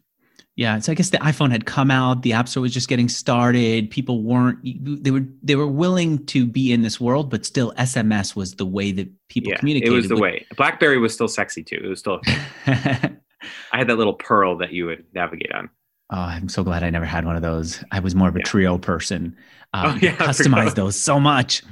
Yeah, 0.57 0.79
so 0.79 0.91
I 0.91 0.95
guess 0.95 1.11
the 1.11 1.19
iPhone 1.19 1.51
had 1.51 1.67
come 1.67 1.91
out, 1.91 2.23
the 2.23 2.33
App 2.33 2.49
Store 2.49 2.63
was 2.63 2.73
just 2.73 2.89
getting 2.89 3.11
started. 3.11 3.91
People 3.91 4.23
weren't 4.23 4.59
they 5.05 5.11
were 5.11 5.21
they 5.43 5.55
were 5.55 5.67
willing 5.67 6.25
to 6.27 6.47
be 6.47 6.73
in 6.73 6.81
this 6.81 6.99
world, 6.99 7.29
but 7.31 7.45
still 7.45 7.73
SMS 7.73 8.35
was 8.35 8.55
the 8.55 8.65
way 8.65 8.91
that 8.93 9.07
people 9.29 9.53
yeah, 9.53 9.59
it 9.85 9.91
was 9.91 10.09
the 10.09 10.15
with- 10.15 10.23
way. 10.23 10.47
BlackBerry 10.57 10.99
was 10.99 11.13
still 11.13 11.29
sexy 11.29 11.63
too. 11.63 11.81
It 11.85 11.89
was 11.89 11.99
still. 11.99 12.21
I 12.67 13.79
had 13.79 13.89
that 13.89 13.97
little 13.99 14.15
pearl 14.15 14.57
that 14.59 14.73
you 14.73 14.87
would 14.87 15.05
navigate 15.15 15.53
on. 15.53 15.69
Oh, 16.11 16.17
I'm 16.21 16.49
so 16.49 16.65
glad 16.65 16.83
I 16.83 16.91
never 16.91 17.05
had 17.05 17.25
one 17.27 17.37
of 17.37 17.43
those. 17.43 17.83
I 17.93 18.01
was 18.01 18.15
more 18.15 18.29
of 18.29 18.37
a 18.37 18.39
Yeah. 18.39 18.45
Treo 18.45 18.81
person. 18.81 19.37
Um, 19.75 19.93
Oh, 19.95 19.99
yeah, 20.01 20.13
customized 20.17 20.75
those 20.75 20.97
so 20.99 21.21
much. 21.21 21.63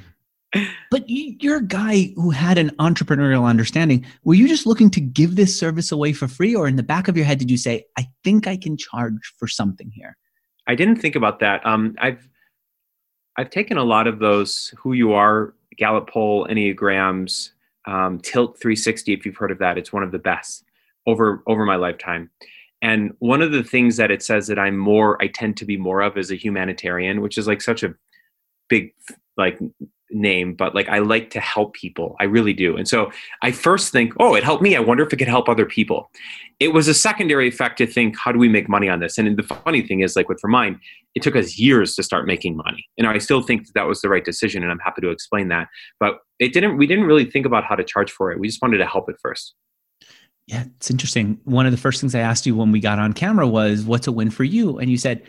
But 0.91 1.09
you- 1.09 1.37
you're 1.41 1.57
a 1.57 1.67
guy 1.67 2.13
who 2.17 2.31
had 2.31 2.59
an 2.59 2.71
entrepreneurial 2.79 3.45
understanding. 3.45 4.05
Were 4.23 4.35
you 4.35 4.47
just 4.47 4.67
looking 4.67 4.91
to 4.91 5.01
give 5.01 5.37
this 5.37 5.59
service 5.59 5.91
away 5.91 6.13
for 6.13 6.29
free, 6.29 6.55
or 6.55 6.69
in 6.69 6.77
the 6.77 6.83
back 6.83 7.09
of 7.09 7.17
your 7.17 7.27
head 7.27 7.39
did 7.39 7.51
you 7.51 7.57
say, 7.57 7.85
"I 7.99 8.07
think 8.23 8.47
I 8.47 8.57
can 8.57 8.77
charge 8.77 9.33
for 9.39 9.49
something 9.49 9.91
here"? 9.91 10.17
I 10.67 10.75
didn't 10.75 10.97
think 10.97 11.17
about 11.17 11.41
that. 11.41 11.65
Um, 11.67 11.95
I've 11.99 12.29
I've 13.37 13.51
taken 13.51 13.77
a 13.77 13.85
lot 13.85 14.07
of 14.07 14.21
those 14.21 14.73
who 14.79 14.93
you 14.93 15.13
are 15.13 15.55
Gallup 15.77 16.09
poll, 16.09 16.47
Enneagrams, 16.47 17.51
um, 17.85 18.21
Tilt 18.21 18.61
360. 18.61 19.13
If 19.13 19.27
you've 19.27 19.37
heard 19.37 19.51
of 19.51 19.59
that, 19.59 19.77
it's 19.77 19.93
one 19.93 20.05
of 20.05 20.13
the 20.13 20.21
best 20.21 20.65
over 21.07 21.43
over 21.47 21.65
my 21.65 21.77
lifetime. 21.77 22.31
And 22.81 23.15
one 23.19 23.43
of 23.43 23.51
the 23.51 23.65
things 23.65 23.97
that 23.97 24.11
it 24.11 24.23
says 24.23 24.47
that 24.47 24.59
I'm 24.59 24.77
more, 24.77 25.21
I 25.23 25.27
tend 25.27 25.57
to 25.57 25.65
be 25.65 25.77
more 25.77 26.01
of 26.03 26.17
is 26.17 26.31
a 26.31 26.37
humanitarian, 26.37 27.23
which 27.23 27.39
is 27.39 27.49
like 27.49 27.61
such 27.63 27.83
a 27.83 27.95
big 28.69 28.93
like 29.37 29.59
name, 30.11 30.55
but 30.55 30.75
like 30.75 30.89
I 30.89 30.99
like 30.99 31.31
to 31.31 31.41
help 31.41 31.75
people. 31.75 32.17
I 32.21 32.25
really 32.25 32.53
do. 32.53 32.77
And 32.77 32.87
so 32.87 33.11
I 33.43 33.53
first 33.53 33.93
think, 33.93 34.13
oh, 34.21 34.35
it 34.35 34.45
helped 34.45 34.63
me. 34.63 34.77
I 34.77 34.81
wonder 34.81 35.05
if 35.05 35.13
it 35.13 35.17
could 35.17 35.29
help 35.29 35.49
other 35.49 35.67
people. 35.67 36.11
It 36.61 36.73
was 36.73 36.89
a 36.89 36.95
secondary 36.95 37.49
effect 37.49 37.79
to 37.79 37.87
think, 37.87 38.17
how 38.19 38.31
do 38.33 38.39
we 38.39 38.49
make 38.49 38.69
money 38.69 38.89
on 38.89 39.01
this? 39.01 39.19
And 39.19 39.37
the 39.37 39.43
funny 39.43 39.83
thing 39.83 40.01
is, 40.01 40.17
like 40.17 40.29
with 40.29 40.41
Remind, 40.43 40.79
it 41.15 41.23
took 41.23 41.37
us 41.37 41.59
years 41.59 41.95
to 41.97 42.03
start 42.03 42.27
making 42.27 42.57
money. 42.57 42.87
And 42.99 43.07
I 43.07 43.19
still 43.19 43.43
think 43.43 43.67
that, 43.67 43.75
that 43.75 43.87
was 43.87 44.01
the 44.01 44.09
right 44.09 44.25
decision, 44.25 44.63
and 44.63 44.71
I'm 44.71 44.79
happy 44.79 45.01
to 45.03 45.11
explain 45.11 45.49
that. 45.49 45.69
But 46.01 46.19
it 46.39 46.53
didn't. 46.53 46.77
We 46.77 46.87
didn't 46.87 47.05
really 47.05 47.25
think 47.25 47.47
about 47.47 47.65
how 47.65 47.75
to 47.75 47.85
charge 47.85 48.11
for 48.11 48.33
it. 48.33 48.39
We 48.39 48.49
just 48.49 48.63
wanted 48.63 48.79
to 48.79 48.87
help 48.87 49.09
at 49.09 49.17
first. 49.21 49.55
Yeah, 50.47 50.65
it's 50.77 50.91
interesting. 50.91 51.41
One 51.45 51.67
of 51.67 51.73
the 51.73 51.79
first 51.79 52.01
things 52.01 52.15
I 52.15 52.21
asked 52.21 52.47
you 52.47 52.55
when 52.55 52.71
we 52.71 52.81
got 52.81 52.99
on 52.99 53.13
camera 53.13 53.47
was, 53.47 53.85
"What's 53.85 54.07
a 54.07 54.13
win 54.13 54.31
for 54.31 54.45
you?" 54.45 54.79
And 54.79 54.91
you 54.91 54.99
said, 54.99 55.23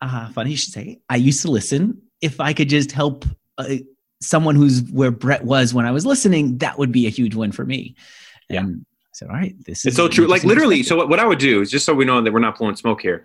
uh, 0.00 0.30
"Funny 0.30 0.50
you 0.50 0.56
should 0.56 0.72
say. 0.72 1.00
I 1.08 1.16
used 1.16 1.42
to 1.42 1.50
listen. 1.50 2.00
If 2.20 2.40
I 2.40 2.52
could 2.52 2.68
just 2.68 2.92
help 2.92 3.26
uh, 3.58 3.76
someone 4.20 4.54
who's 4.56 4.82
where 4.90 5.10
Brett 5.10 5.44
was 5.44 5.74
when 5.74 5.86
I 5.86 5.90
was 5.90 6.06
listening, 6.06 6.58
that 6.58 6.78
would 6.78 6.92
be 6.92 7.06
a 7.06 7.10
huge 7.10 7.34
win 7.34 7.52
for 7.52 7.64
me." 7.64 7.94
Yeah. 8.48 8.60
And 8.60 8.84
I 8.88 9.08
said, 9.12 9.28
"All 9.28 9.34
right, 9.36 9.54
this 9.64 9.80
is 9.80 9.86
It's 9.86 9.96
so 9.96 10.08
true. 10.08 10.26
Like 10.26 10.44
literally. 10.44 10.82
So 10.82 10.96
what, 10.96 11.08
what 11.08 11.18
I 11.20 11.26
would 11.26 11.38
do 11.38 11.60
is 11.60 11.70
just 11.70 11.84
so 11.86 11.94
we 11.94 12.04
know 12.04 12.20
that 12.20 12.32
we're 12.32 12.38
not 12.40 12.58
blowing 12.58 12.76
smoke 12.76 13.00
here. 13.02 13.24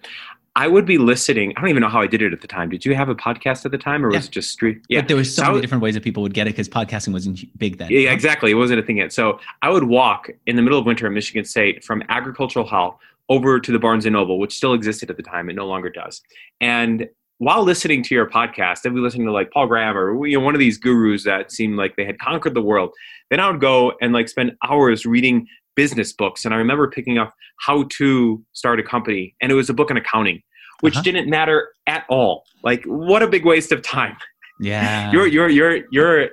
I 0.54 0.68
would 0.68 0.86
be 0.86 0.98
listening. 0.98 1.54
I 1.56 1.62
don't 1.62 1.70
even 1.70 1.80
know 1.80 1.88
how 1.88 2.02
I 2.02 2.08
did 2.08 2.22
it 2.22 2.34
at 2.34 2.42
the 2.42 2.48
time. 2.48 2.68
Did 2.70 2.84
you 2.86 2.94
have 2.94 3.08
a 3.08 3.16
podcast 3.16 3.64
at 3.66 3.72
the 3.72 3.78
time, 3.78 4.04
or 4.06 4.10
was 4.10 4.26
it 4.26 4.32
just 4.32 4.50
street? 4.50 4.82
Yeah, 4.90 5.00
But 5.00 5.08
there 5.08 5.16
was 5.16 5.34
so 5.34 5.44
So 5.44 5.44
many 5.44 5.54
would- 5.54 5.62
different 5.62 5.82
ways 5.82 5.94
that 5.94 6.04
people 6.04 6.22
would 6.24 6.34
get 6.34 6.46
it 6.46 6.50
because 6.50 6.68
podcasting 6.68 7.14
wasn't 7.14 7.58
big 7.58 7.78
then. 7.78 7.90
Yeah, 7.90 8.12
exactly. 8.12 8.52
It 8.52 8.56
wasn't 8.56 8.82
a 8.82 8.84
thing 8.84 8.98
yet. 8.98 9.14
So 9.14 9.40
I 9.62 9.70
would 9.70 9.86
walk 9.86 10.30
in 10.48 10.58
the 10.58 10.62
middle 10.62 10.78
of 10.78 10.86
winter 10.86 11.08
in 11.08 11.14
Michigan 11.14 11.46
State 11.46 11.86
from 11.86 12.04
Agricultural 12.10 12.66
Hall 12.66 13.00
over 13.30 13.62
to 13.62 13.72
the 13.72 13.80
Barnes 13.80 14.06
and 14.06 14.12
Noble, 14.12 14.40
which 14.40 14.54
still 14.54 14.74
existed 14.74 15.10
at 15.10 15.16
the 15.16 15.24
time. 15.24 15.50
It 15.50 15.54
no 15.56 15.66
longer 15.68 15.90
does. 15.90 16.22
And 16.60 17.08
while 17.42 17.64
listening 17.64 18.04
to 18.04 18.14
your 18.14 18.30
podcast, 18.30 18.86
I'd 18.86 18.94
be 18.94 19.00
listening 19.00 19.26
to 19.26 19.32
like 19.32 19.50
Paul 19.50 19.66
Graham 19.66 19.98
or 19.98 20.28
you 20.28 20.38
know 20.38 20.46
one 20.46 20.54
of 20.54 20.60
these 20.60 20.78
gurus 20.78 21.24
that 21.24 21.52
seemed 21.52 21.76
like 21.76 21.96
they 21.96 22.06
had 22.06 22.20
conquered 22.20 22.54
the 22.54 22.62
world. 22.62 22.92
Then 23.32 23.40
I 23.40 23.50
would 23.50 23.60
go 23.60 23.94
and 24.00 24.14
like 24.14 24.30
spend 24.30 24.52
hours 24.64 25.06
reading 25.08 25.48
business 25.76 26.14
books. 26.14 26.46
And 26.46 26.54
I 26.54 26.58
remember 26.58 26.88
picking 26.90 27.18
up 27.18 27.34
how 27.62 27.86
to 27.98 28.44
start 28.54 28.80
a 28.80 28.84
company, 28.84 29.34
and 29.42 29.52
it 29.52 29.56
was 29.56 29.70
a 29.70 29.74
book 29.74 29.90
on 29.90 29.98
accounting, 29.98 30.42
which 30.82 30.94
Uh-huh. 30.96 31.02
didn't 31.04 31.30
matter 31.30 31.74
at 31.88 32.06
all. 32.10 32.44
Like 32.64 32.84
what 32.86 33.24
a 33.24 33.28
big 33.28 33.44
waste 33.46 33.72
of 33.72 33.82
time 33.82 34.16
Yeah. 34.60 35.12
your 35.16 35.26
your 35.26 35.50
your 35.50 35.84
your 35.92 36.30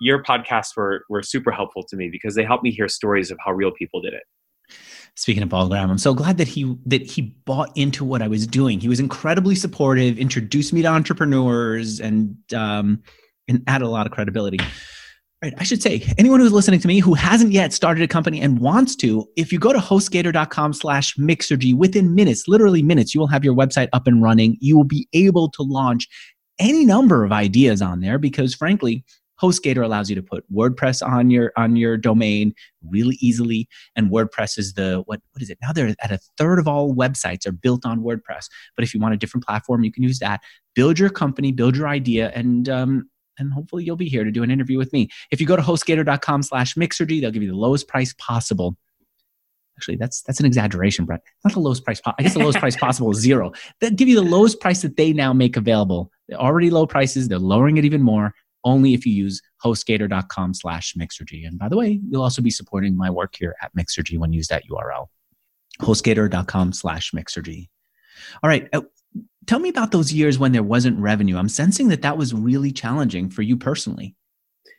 your 0.00 0.22
podcasts 0.22 0.74
were 0.78 1.04
were 1.10 1.22
super 1.22 1.50
helpful 1.50 1.82
to 1.90 1.96
me 1.96 2.08
because 2.10 2.34
they 2.34 2.44
helped 2.44 2.64
me 2.64 2.70
hear 2.70 2.88
stories 2.88 3.30
of 3.30 3.36
how 3.44 3.52
real 3.52 3.70
people 3.70 4.00
did 4.00 4.14
it. 4.14 4.22
Speaking 5.20 5.42
of 5.42 5.50
Paul 5.50 5.68
Graham, 5.68 5.90
I'm 5.90 5.98
so 5.98 6.14
glad 6.14 6.38
that 6.38 6.48
he 6.48 6.78
that 6.86 7.02
he 7.02 7.36
bought 7.44 7.76
into 7.76 8.06
what 8.06 8.22
I 8.22 8.28
was 8.28 8.46
doing. 8.46 8.80
He 8.80 8.88
was 8.88 8.98
incredibly 8.98 9.54
supportive, 9.54 10.16
introduced 10.16 10.72
me 10.72 10.80
to 10.80 10.88
entrepreneurs, 10.88 12.00
and 12.00 12.34
um, 12.54 13.02
and 13.46 13.62
added 13.66 13.84
a 13.84 13.90
lot 13.90 14.06
of 14.06 14.12
credibility. 14.12 14.56
Right, 15.42 15.52
I 15.58 15.64
should 15.64 15.82
say, 15.82 16.10
anyone 16.16 16.40
who's 16.40 16.52
listening 16.52 16.80
to 16.80 16.88
me 16.88 17.00
who 17.00 17.12
hasn't 17.12 17.52
yet 17.52 17.74
started 17.74 18.02
a 18.02 18.08
company 18.08 18.40
and 18.40 18.60
wants 18.60 18.96
to, 18.96 19.28
if 19.36 19.52
you 19.52 19.58
go 19.58 19.74
to 19.74 19.78
hostgator.com 19.78 20.72
slash 20.72 21.14
mixergy, 21.16 21.74
within 21.74 22.14
minutes, 22.14 22.48
literally 22.48 22.82
minutes, 22.82 23.14
you 23.14 23.20
will 23.20 23.26
have 23.26 23.44
your 23.44 23.54
website 23.54 23.88
up 23.92 24.06
and 24.06 24.22
running. 24.22 24.56
You 24.60 24.74
will 24.74 24.84
be 24.84 25.06
able 25.12 25.50
to 25.50 25.62
launch 25.62 26.08
any 26.58 26.86
number 26.86 27.26
of 27.26 27.32
ideas 27.32 27.82
on 27.82 28.00
there 28.00 28.18
because 28.18 28.54
frankly, 28.54 29.04
HostGator 29.40 29.84
allows 29.84 30.10
you 30.10 30.16
to 30.16 30.22
put 30.22 30.44
WordPress 30.52 31.06
on 31.06 31.30
your 31.30 31.52
on 31.56 31.76
your 31.76 31.96
domain 31.96 32.54
really 32.88 33.16
easily 33.20 33.68
and 33.96 34.10
WordPress 34.10 34.58
is 34.58 34.74
the 34.74 35.02
what 35.06 35.20
what 35.32 35.42
is 35.42 35.50
it 35.50 35.58
now? 35.62 35.72
They're 35.72 35.94
at 36.00 36.10
a 36.10 36.18
third 36.36 36.58
of 36.58 36.68
all 36.68 36.94
websites 36.94 37.46
are 37.46 37.52
built 37.52 37.86
on 37.86 38.00
WordPress. 38.00 38.48
But 38.76 38.84
if 38.84 38.94
you 38.94 39.00
want 39.00 39.14
a 39.14 39.16
different 39.16 39.44
platform, 39.46 39.84
you 39.84 39.92
can 39.92 40.02
use 40.02 40.18
that. 40.18 40.40
Build 40.74 40.98
your 40.98 41.10
company, 41.10 41.52
build 41.52 41.76
your 41.76 41.88
idea, 41.88 42.30
and 42.34 42.68
um, 42.68 43.08
and 43.38 43.52
hopefully 43.52 43.84
you'll 43.84 43.96
be 43.96 44.08
here 44.08 44.24
to 44.24 44.30
do 44.30 44.42
an 44.42 44.50
interview 44.50 44.78
with 44.78 44.92
me. 44.92 45.08
If 45.30 45.40
you 45.40 45.46
go 45.46 45.56
to 45.56 45.62
hostgator.com/slash 45.62 46.74
mixergy, 46.74 47.20
they'll 47.20 47.30
give 47.30 47.42
you 47.42 47.50
the 47.50 47.56
lowest 47.56 47.88
price 47.88 48.14
possible. 48.18 48.76
Actually, 49.76 49.96
that's 49.96 50.22
that's 50.22 50.40
an 50.40 50.46
exaggeration, 50.46 51.06
Brett. 51.06 51.22
Not 51.44 51.54
the 51.54 51.60
lowest 51.60 51.84
price. 51.84 52.00
Po- 52.00 52.12
I 52.18 52.22
guess 52.22 52.34
the 52.34 52.40
lowest 52.40 52.58
price 52.58 52.76
possible 52.86 53.10
is 53.10 53.18
zero. 53.18 53.52
They'll 53.80 53.90
give 53.90 54.08
you 54.08 54.16
the 54.16 54.22
lowest 54.22 54.60
price 54.60 54.82
that 54.82 54.96
they 54.96 55.12
now 55.12 55.32
make 55.32 55.56
available. 55.56 56.10
They're 56.28 56.38
already 56.38 56.70
low 56.70 56.86
prices. 56.86 57.28
They're 57.28 57.38
lowering 57.38 57.78
it 57.78 57.84
even 57.86 58.02
more 58.02 58.34
only 58.64 58.94
if 58.94 59.06
you 59.06 59.12
use 59.12 59.40
hostgator.com 59.64 60.54
slash 60.54 60.94
mixergy. 60.94 61.46
And 61.46 61.58
by 61.58 61.68
the 61.68 61.76
way, 61.76 62.00
you'll 62.08 62.22
also 62.22 62.42
be 62.42 62.50
supporting 62.50 62.96
my 62.96 63.10
work 63.10 63.34
here 63.38 63.54
at 63.62 63.74
Mixergy 63.74 64.18
when 64.18 64.32
you 64.32 64.38
use 64.38 64.48
that 64.48 64.64
URL, 64.68 65.08
hostgator.com 65.80 66.72
slash 66.72 67.12
mixergy. 67.12 67.68
All 68.42 68.48
right. 68.48 68.68
Uh, 68.72 68.82
tell 69.46 69.58
me 69.58 69.68
about 69.68 69.92
those 69.92 70.12
years 70.12 70.38
when 70.38 70.52
there 70.52 70.62
wasn't 70.62 70.98
revenue. 70.98 71.36
I'm 71.36 71.48
sensing 71.48 71.88
that 71.88 72.02
that 72.02 72.18
was 72.18 72.34
really 72.34 72.72
challenging 72.72 73.30
for 73.30 73.42
you 73.42 73.56
personally. 73.56 74.14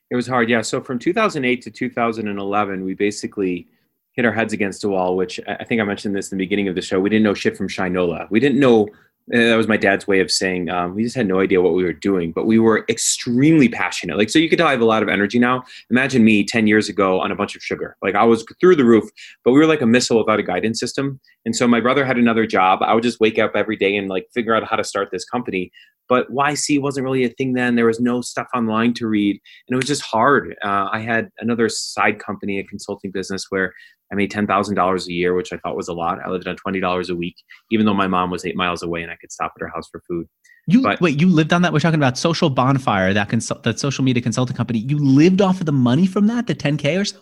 It 0.10 0.16
was 0.16 0.28
hard, 0.28 0.50
yeah. 0.50 0.62
So 0.62 0.82
from 0.82 1.00
2008 1.00 1.62
to 1.62 1.72
2011, 1.72 2.84
we 2.84 2.94
basically 2.94 3.68
hit 4.14 4.26
our 4.26 4.34
heads 4.34 4.52
against 4.52 4.84
a 4.84 4.90
wall, 4.90 5.16
which 5.16 5.40
I 5.48 5.64
think 5.64 5.80
I 5.80 5.86
mentioned 5.86 6.16
this 6.16 6.32
in 6.32 6.38
the 6.38 6.44
beginning 6.44 6.68
of 6.68 6.76
the 6.76 6.82
show. 6.82 7.00
We 7.00 7.10
didn't 7.10 7.24
know 7.24 7.34
shit 7.34 7.56
from 7.56 7.70
Shinola. 7.70 8.30
We 8.30 8.42
didn't 8.42 8.60
know 8.60 8.90
that 9.28 9.56
was 9.56 9.68
my 9.68 9.78
dad's 9.78 10.08
way 10.08 10.20
of 10.20 10.32
saying 10.32 10.70
um, 10.70 10.96
we 10.96 11.04
just 11.04 11.16
had 11.16 11.28
no 11.28 11.40
idea 11.40 11.62
what 11.62 11.74
we 11.74 11.84
were 11.84 11.94
doing, 11.94 12.32
but 12.32 12.46
we 12.46 12.60
were 12.60 12.86
extremely 12.90 13.70
passionate. 13.70 14.18
Like, 14.18 14.30
so 14.30 14.40
you 14.40 14.50
could 14.50 14.58
tell 14.58 14.68
I 14.68 14.72
have 14.72 14.82
a 14.82 14.86
lot 14.86 15.04
of 15.04 15.10
energy 15.10 15.40
now. 15.40 15.64
Imagine 15.90 16.24
me 16.24 16.44
10 16.44 16.68
years 16.68 16.90
ago 16.90 17.20
on 17.22 17.32
a 17.32 17.36
bunch 17.36 17.56
of 17.56 17.62
sugar. 17.62 17.96
Like, 18.02 18.16
I 18.16 18.24
was 18.24 18.46
through 18.60 18.76
the 18.76 18.86
roof, 18.86 19.10
but 19.46 19.52
we 19.52 19.60
were 19.60 19.68
like 19.68 19.82
a 19.82 19.86
missile 19.86 20.18
without 20.18 20.40
a 20.40 20.44
guidance 20.44 20.80
system. 20.80 21.20
And 21.46 21.56
so 21.56 21.68
my 21.68 21.80
brother 21.80 22.04
had 22.04 22.18
another 22.18 22.46
job. 22.46 22.80
I 22.82 22.94
would 22.94 23.04
just 23.04 23.20
wake 23.20 23.40
up 23.40 23.52
every 23.56 23.78
day 23.78 23.96
and 23.96 24.10
like 24.10 24.28
figure 24.34 24.56
out 24.56 24.68
how 24.68 24.76
to 24.76 24.84
start 24.84 25.10
this 25.12 25.26
company. 25.26 25.72
But 26.10 26.30
YC 26.30 26.82
wasn't 26.82 27.06
really 27.06 27.24
a 27.24 27.30
thing 27.30 27.54
then. 27.54 27.76
There 27.76 27.86
was 27.86 28.02
no 28.02 28.20
stuff 28.22 28.48
online 28.54 28.94
to 28.96 29.08
read, 29.08 29.40
and 29.68 29.74
it 29.74 29.78
was 29.78 29.86
just 29.86 30.02
hard. 30.02 30.58
Uh, 30.62 30.90
I 30.92 31.00
had 31.00 31.30
another 31.40 31.70
side 31.70 32.20
company, 32.20 32.60
a 32.60 32.66
consulting 32.66 33.12
business, 33.12 33.46
where 33.48 33.74
I 34.12 34.16
made 34.16 34.32
ten 34.32 34.46
thousand 34.46 34.76
dollars 34.76 35.08
a 35.08 35.14
year, 35.14 35.34
which 35.34 35.54
I 35.54 35.58
thought 35.58 35.76
was 35.76 35.88
a 35.88 35.94
lot. 35.94 36.20
I 36.24 36.30
lived 36.30 36.48
on 36.48 36.56
twenty 36.58 36.80
dollars 36.80 37.10
a 37.10 37.16
week, 37.16 37.36
even 37.72 37.86
though 37.86 37.94
my 37.94 38.08
mom 38.08 38.30
was 38.30 38.46
eight 38.46 38.56
miles 38.56 38.84
away 38.84 39.02
and 39.02 39.12
I 39.12 39.16
could 39.16 39.32
stop 39.32 39.54
at 39.56 39.62
her 39.62 39.70
house 39.70 39.88
for 39.90 40.02
food. 40.08 40.28
You 40.68 40.82
but, 40.82 41.02
wait, 41.02 41.20
you 41.20 41.28
lived 41.28 41.54
on 41.54 41.62
that? 41.64 41.74
We're 41.74 41.80
talking 41.80 42.00
about 42.00 42.18
Social 42.18 42.50
Bonfire, 42.50 43.14
that 43.14 43.30
consult, 43.30 43.64
that 43.64 43.80
social 43.80 44.04
media 44.04 44.22
consulting 44.22 44.56
company. 44.56 44.80
You 44.80 44.98
lived 44.98 45.42
off 45.42 45.60
of 45.60 45.66
the 45.66 45.72
money 45.72 46.06
from 46.06 46.28
that, 46.28 46.48
the 46.48 46.54
ten 46.54 46.78
k 46.78 46.98
or 46.98 47.06
so. 47.06 47.20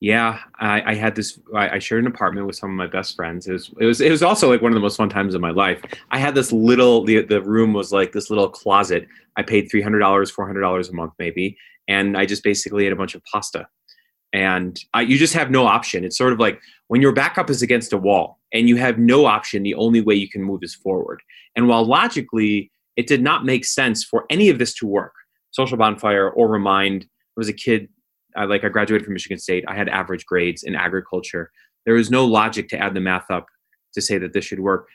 Yeah, 0.00 0.40
I, 0.58 0.82
I 0.92 0.94
had 0.94 1.14
this. 1.14 1.38
I, 1.54 1.76
I, 1.76 1.78
shared 1.78 2.04
an 2.04 2.06
apartment 2.06 2.46
with 2.46 2.56
some 2.56 2.68
of 2.68 2.76
my 2.76 2.86
best 2.86 3.16
friends. 3.16 3.46
It 3.46 3.52
was 3.52 3.70
it 3.80 3.86
was 3.86 4.00
it 4.02 4.10
was 4.10 4.22
also 4.22 4.50
like 4.50 4.60
one 4.60 4.70
of 4.70 4.74
the 4.74 4.80
most 4.80 4.96
fun 4.96 5.08
times 5.08 5.34
of 5.34 5.40
my 5.40 5.50
life. 5.50 5.80
I 6.10 6.18
had 6.18 6.34
this 6.34 6.52
little. 6.52 7.04
The 7.04 7.22
the 7.22 7.40
room 7.40 7.72
was 7.72 7.92
like 7.92 8.12
this 8.12 8.28
little 8.28 8.50
closet. 8.50 9.06
I 9.36 9.42
paid 9.42 9.70
three 9.70 9.80
hundred 9.80 10.00
dollars, 10.00 10.30
four 10.30 10.46
hundred 10.46 10.60
dollars 10.60 10.90
a 10.90 10.92
month, 10.92 11.14
maybe, 11.18 11.56
and 11.88 12.18
I 12.18 12.26
just 12.26 12.42
basically 12.42 12.84
ate 12.86 12.92
a 12.92 12.96
bunch 12.96 13.14
of 13.14 13.22
pasta 13.32 13.66
and 14.34 14.76
I, 14.92 15.02
you 15.02 15.16
just 15.16 15.32
have 15.34 15.52
no 15.52 15.64
option. 15.64 16.04
It's 16.04 16.18
sort 16.18 16.32
of 16.32 16.40
like 16.40 16.60
when 16.88 17.00
your 17.00 17.12
backup 17.12 17.48
is 17.50 17.62
against 17.62 17.92
a 17.92 17.96
wall 17.96 18.40
and 18.52 18.68
you 18.68 18.74
have 18.76 18.98
no 18.98 19.26
option, 19.26 19.62
the 19.62 19.76
only 19.76 20.00
way 20.00 20.16
you 20.16 20.28
can 20.28 20.42
move 20.42 20.64
is 20.64 20.74
forward. 20.74 21.22
And 21.54 21.68
while 21.68 21.84
logically 21.84 22.72
it 22.96 23.06
did 23.06 23.22
not 23.22 23.44
make 23.44 23.64
sense 23.64 24.02
for 24.02 24.26
any 24.30 24.48
of 24.48 24.58
this 24.58 24.74
to 24.74 24.88
work, 24.88 25.12
Social 25.52 25.78
Bonfire 25.78 26.30
or 26.30 26.48
Remind, 26.48 27.04
I 27.04 27.06
was 27.36 27.48
a 27.48 27.52
kid, 27.52 27.88
I, 28.36 28.44
like 28.44 28.64
I 28.64 28.68
graduated 28.70 29.04
from 29.04 29.14
Michigan 29.14 29.38
State, 29.38 29.64
I 29.68 29.76
had 29.76 29.88
average 29.88 30.26
grades 30.26 30.64
in 30.64 30.74
agriculture. 30.74 31.52
There 31.86 31.94
was 31.94 32.10
no 32.10 32.24
logic 32.24 32.68
to 32.70 32.76
add 32.76 32.94
the 32.94 33.00
math 33.00 33.30
up 33.30 33.46
to 33.94 34.02
say 34.02 34.18
that 34.18 34.32
this 34.32 34.44
should 34.44 34.58
work. 34.58 34.88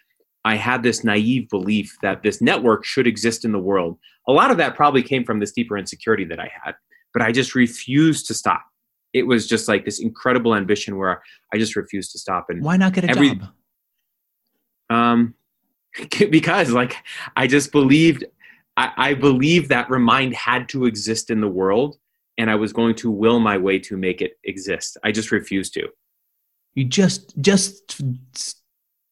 I 0.44 0.56
had 0.56 0.84
this 0.84 1.06
naive 1.06 1.48
belief 1.48 1.98
that 2.02 2.24
this 2.24 2.42
network 2.42 2.84
should 2.84 3.08
exist 3.08 3.46
in 3.46 3.54
the 3.54 3.60
world. 3.60 4.00
A 4.28 4.34
lot 4.34 4.52
of 4.52 4.58
that 4.58 4.76
probably 4.76 5.02
came 5.02 5.24
from 5.24 5.40
this 5.40 5.54
deeper 5.54 5.78
insecurity 5.78 6.26
that 6.26 6.42
I 6.42 6.52
had, 6.62 6.76
but 7.14 7.22
I 7.22 7.32
just 7.32 7.56
refused 7.56 8.28
to 8.28 8.34
stop 8.34 8.64
it 9.14 9.24
was 9.24 9.48
just 9.48 9.68
like 9.68 9.86
this 9.86 10.00
incredible 10.00 10.56
ambition 10.56 10.98
where 10.98 11.22
I 11.54 11.58
just 11.58 11.76
refused 11.76 12.12
to 12.12 12.20
stop. 12.20 12.48
And 12.50 12.64
why 12.64 12.78
not 12.78 12.94
get 12.94 13.06
a 13.06 13.10
every, 13.10 13.36
job? 13.36 13.50
Um, 14.90 15.36
because 16.30 16.72
like 16.72 16.96
I 17.36 17.48
just 17.48 17.72
believed, 17.72 18.26
I, 18.78 18.92
I 18.98 19.14
believed 19.14 19.70
that 19.70 19.90
Remind 19.90 20.36
had 20.36 20.70
to 20.70 20.86
exist 20.86 21.30
in 21.30 21.42
the 21.42 21.48
world, 21.48 21.98
and 22.38 22.50
I 22.50 22.56
was 22.56 22.72
going 22.72 22.96
to 22.96 23.12
will 23.12 23.40
my 23.40 23.58
way 23.58 23.80
to 23.80 23.98
make 23.98 24.22
it 24.22 24.34
exist. 24.44 24.98
I 25.04 25.12
just 25.12 25.32
refused 25.32 25.74
to. 25.76 25.90
You 26.76 26.86
just, 26.86 27.38
just 27.42 28.02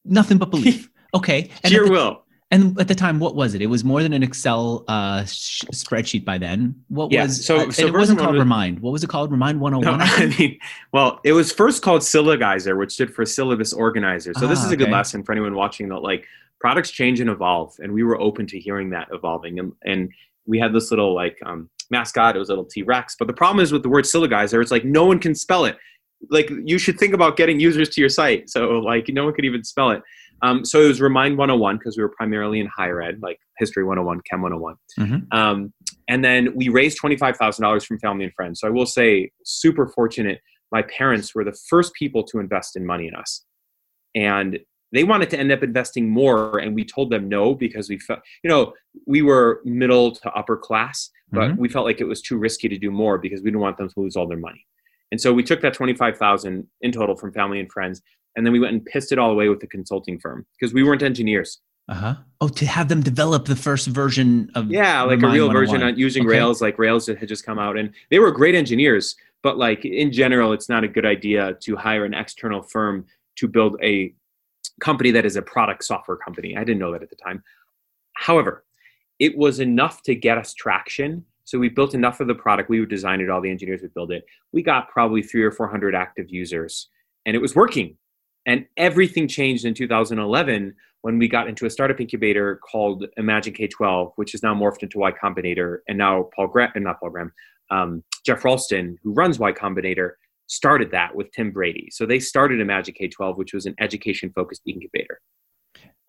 nothing 0.05 0.37
but 0.37 0.49
belief. 0.51 0.89
Okay, 1.13 1.49
and 1.63 1.71
Sheer 1.71 1.89
will. 1.89 2.25
And 2.49 2.79
at 2.79 2.87
the 2.87 2.95
time, 2.95 3.19
what 3.19 3.35
was 3.35 3.55
it? 3.55 3.61
It 3.61 3.65
was 3.65 3.83
more 3.83 4.01
than 4.01 4.13
an 4.13 4.23
Excel 4.23 4.85
uh, 4.87 5.25
sh- 5.25 5.65
spreadsheet 5.73 6.23
by 6.23 6.37
then. 6.37 6.81
What 6.87 7.11
yeah, 7.11 7.23
was 7.23 7.45
so? 7.45 7.67
Uh, 7.67 7.71
so 7.71 7.85
it 7.85 7.93
wasn't 7.93 8.19
called 8.19 8.35
was, 8.35 8.39
Remind. 8.39 8.79
What 8.79 8.91
was 8.91 9.03
it 9.03 9.09
called? 9.09 9.31
Remind 9.31 9.59
101? 9.59 9.97
No, 9.97 10.05
I 10.07 10.37
mean, 10.39 10.57
well, 10.93 11.19
it 11.25 11.33
was 11.33 11.51
first 11.51 11.81
called 11.81 12.03
Syllogizer, 12.03 12.77
which 12.77 12.93
stood 12.93 13.13
for 13.13 13.25
Syllabus 13.25 13.73
Organizer. 13.73 14.33
So 14.33 14.45
ah, 14.45 14.49
this 14.49 14.59
is 14.59 14.65
a 14.65 14.67
okay. 14.69 14.77
good 14.77 14.91
lesson 14.91 15.23
for 15.23 15.33
anyone 15.33 15.55
watching 15.55 15.89
that 15.89 15.99
like 15.99 16.25
products 16.61 16.89
change 16.89 17.19
and 17.19 17.29
evolve, 17.29 17.75
and 17.79 17.91
we 17.91 18.03
were 18.03 18.19
open 18.19 18.47
to 18.47 18.59
hearing 18.59 18.91
that 18.91 19.09
evolving. 19.11 19.59
And, 19.59 19.73
and 19.83 20.13
we 20.45 20.57
had 20.57 20.73
this 20.73 20.89
little 20.89 21.13
like 21.13 21.37
um, 21.45 21.69
mascot. 21.89 22.37
It 22.37 22.39
was 22.39 22.47
a 22.47 22.53
little 22.53 22.65
T 22.65 22.81
Rex. 22.83 23.17
But 23.19 23.27
the 23.27 23.33
problem 23.33 23.61
is 23.61 23.73
with 23.73 23.83
the 23.83 23.89
word 23.89 24.05
Syllogizer, 24.05 24.61
it's 24.61 24.71
like 24.71 24.85
no 24.85 25.05
one 25.05 25.19
can 25.19 25.35
spell 25.35 25.65
it. 25.65 25.77
Like 26.29 26.49
you 26.63 26.77
should 26.77 26.97
think 26.97 27.13
about 27.13 27.35
getting 27.35 27.59
users 27.59 27.89
to 27.89 28.01
your 28.01 28.09
site. 28.09 28.49
So 28.49 28.69
like 28.79 29.09
no 29.09 29.25
one 29.25 29.33
could 29.33 29.45
even 29.45 29.65
spell 29.65 29.91
it. 29.91 30.01
Um, 30.41 30.65
so 30.65 30.81
it 30.81 30.87
was 30.87 31.01
Remind 31.01 31.37
101 31.37 31.77
because 31.77 31.97
we 31.97 32.03
were 32.03 32.13
primarily 32.15 32.59
in 32.59 32.67
higher 32.67 33.01
ed, 33.01 33.19
like 33.21 33.39
History 33.57 33.83
101, 33.83 34.21
Chem 34.29 34.41
101. 34.41 34.75
Mm-hmm. 34.99 35.37
Um, 35.37 35.73
and 36.07 36.23
then 36.23 36.55
we 36.55 36.69
raised 36.69 36.99
$25,000 37.01 37.85
from 37.85 37.99
family 37.99 38.25
and 38.25 38.33
friends. 38.33 38.59
So 38.61 38.67
I 38.67 38.71
will 38.71 38.85
say, 38.85 39.31
super 39.43 39.87
fortunate. 39.87 40.39
My 40.71 40.83
parents 40.83 41.33
were 41.33 41.43
the 41.43 41.57
first 41.69 41.93
people 41.93 42.23
to 42.25 42.39
invest 42.39 42.75
in 42.75 42.85
money 42.85 43.07
in 43.07 43.15
us. 43.15 43.45
And 44.15 44.59
they 44.93 45.03
wanted 45.03 45.29
to 45.31 45.39
end 45.39 45.51
up 45.51 45.63
investing 45.63 46.09
more. 46.09 46.59
And 46.59 46.73
we 46.73 46.85
told 46.85 47.11
them 47.11 47.27
no 47.27 47.53
because 47.53 47.89
we 47.89 47.99
felt, 47.99 48.19
you 48.43 48.49
know, 48.49 48.73
we 49.05 49.21
were 49.21 49.61
middle 49.65 50.11
to 50.11 50.31
upper 50.31 50.57
class, 50.57 51.09
but 51.31 51.51
mm-hmm. 51.51 51.61
we 51.61 51.69
felt 51.69 51.85
like 51.85 51.99
it 51.99 52.07
was 52.07 52.21
too 52.21 52.37
risky 52.37 52.69
to 52.69 52.77
do 52.77 52.89
more 52.89 53.17
because 53.17 53.41
we 53.41 53.49
didn't 53.49 53.61
want 53.61 53.77
them 53.77 53.89
to 53.89 53.99
lose 53.99 54.15
all 54.15 54.27
their 54.27 54.37
money. 54.37 54.65
And 55.11 55.21
so 55.21 55.33
we 55.33 55.43
took 55.43 55.61
that 55.61 55.73
25,000 55.73 56.67
in 56.81 56.91
total 56.91 57.15
from 57.15 57.31
family 57.31 57.59
and 57.59 57.71
friends 57.71 58.01
and 58.37 58.45
then 58.45 58.53
we 58.53 58.59
went 58.59 58.73
and 58.73 58.85
pissed 58.85 59.11
it 59.11 59.17
all 59.17 59.31
away 59.31 59.49
with 59.49 59.59
the 59.59 59.67
consulting 59.67 60.19
firm 60.19 60.45
because 60.57 60.73
we 60.73 60.83
weren't 60.83 61.01
engineers. 61.01 61.59
Uh 61.89 61.93
huh. 61.95 62.15
Oh, 62.39 62.47
to 62.49 62.65
have 62.65 62.87
them 62.87 63.01
develop 63.01 63.45
the 63.45 63.55
first 63.55 63.87
version 63.87 64.51
of 64.55 64.69
yeah, 64.69 65.01
like 65.01 65.23
a 65.23 65.27
real 65.27 65.51
version 65.51 65.81
on 65.81 65.97
using 65.97 66.23
okay. 66.23 66.37
Rails, 66.37 66.61
like 66.61 66.77
Rails 66.77 67.07
that 67.07 67.17
had 67.17 67.27
just 67.27 67.45
come 67.45 67.57
out, 67.57 67.77
and 67.77 67.91
they 68.11 68.19
were 68.19 68.31
great 68.31 68.55
engineers. 68.55 69.15
But 69.41 69.57
like 69.57 69.85
in 69.85 70.11
general, 70.11 70.53
it's 70.53 70.69
not 70.69 70.83
a 70.83 70.87
good 70.87 71.05
idea 71.05 71.57
to 71.61 71.75
hire 71.75 72.05
an 72.05 72.13
external 72.13 72.61
firm 72.61 73.05
to 73.37 73.47
build 73.47 73.77
a 73.81 74.13
company 74.81 75.11
that 75.11 75.25
is 75.25 75.35
a 75.35 75.41
product 75.41 75.83
software 75.83 76.17
company. 76.17 76.55
I 76.55 76.63
didn't 76.63 76.79
know 76.79 76.91
that 76.91 77.01
at 77.01 77.09
the 77.09 77.15
time. 77.15 77.41
However, 78.13 78.65
it 79.17 79.35
was 79.35 79.59
enough 79.59 80.03
to 80.03 80.13
get 80.13 80.37
us 80.37 80.53
traction. 80.53 81.25
So 81.47 81.57
we 81.57 81.69
built 81.69 81.93
enough 81.93 82.19
of 82.19 82.27
the 82.27 82.35
product. 82.35 82.69
We 82.69 82.81
would 82.81 82.89
design 82.89 83.21
it. 83.21 83.29
All 83.29 83.39
the 83.39 83.49
engineers 83.49 83.81
would 83.81 83.93
build 83.93 84.11
it. 84.11 84.25
We 84.51 84.61
got 84.61 84.89
probably 84.89 85.23
three 85.23 85.43
or 85.43 85.51
four 85.51 85.69
hundred 85.69 85.95
active 85.95 86.29
users, 86.29 86.89
and 87.25 87.37
it 87.37 87.39
was 87.39 87.55
working. 87.55 87.97
And 88.45 88.65
everything 88.75 89.29
changed 89.29 89.63
in 89.65 89.73
2011 89.73 90.75
when 91.01 91.17
we 91.17 91.27
got 91.29 91.47
into 91.47 91.65
a 91.65 91.69
startup 91.69 92.01
incubator 92.01 92.59
called 92.69 93.05
Imagine 93.15 93.53
K12, 93.53 94.11
which 94.17 94.35
is 94.35 94.43
now 94.43 94.53
morphed 94.53 94.83
into 94.83 94.99
Y 94.99 95.11
Combinator. 95.11 95.79
And 95.87 95.97
now 95.97 96.29
Paul 96.35 96.47
Graham, 96.47 96.71
not 96.75 96.99
Paul 96.99 97.11
Graham, 97.11 97.31
um, 97.71 98.03
Geoff 98.25 98.43
Ralston, 98.43 98.97
who 99.03 99.13
runs 99.13 99.39
Y 99.39 99.51
Combinator, 99.53 100.11
started 100.47 100.91
that 100.91 101.15
with 101.15 101.31
Tim 101.31 101.51
Brady. 101.51 101.89
So 101.91 102.05
they 102.05 102.19
started 102.19 102.59
Imagine 102.59 102.93
K12, 102.93 103.37
which 103.37 103.53
was 103.53 103.65
an 103.65 103.75
education 103.79 104.31
focused 104.33 104.63
incubator. 104.65 105.21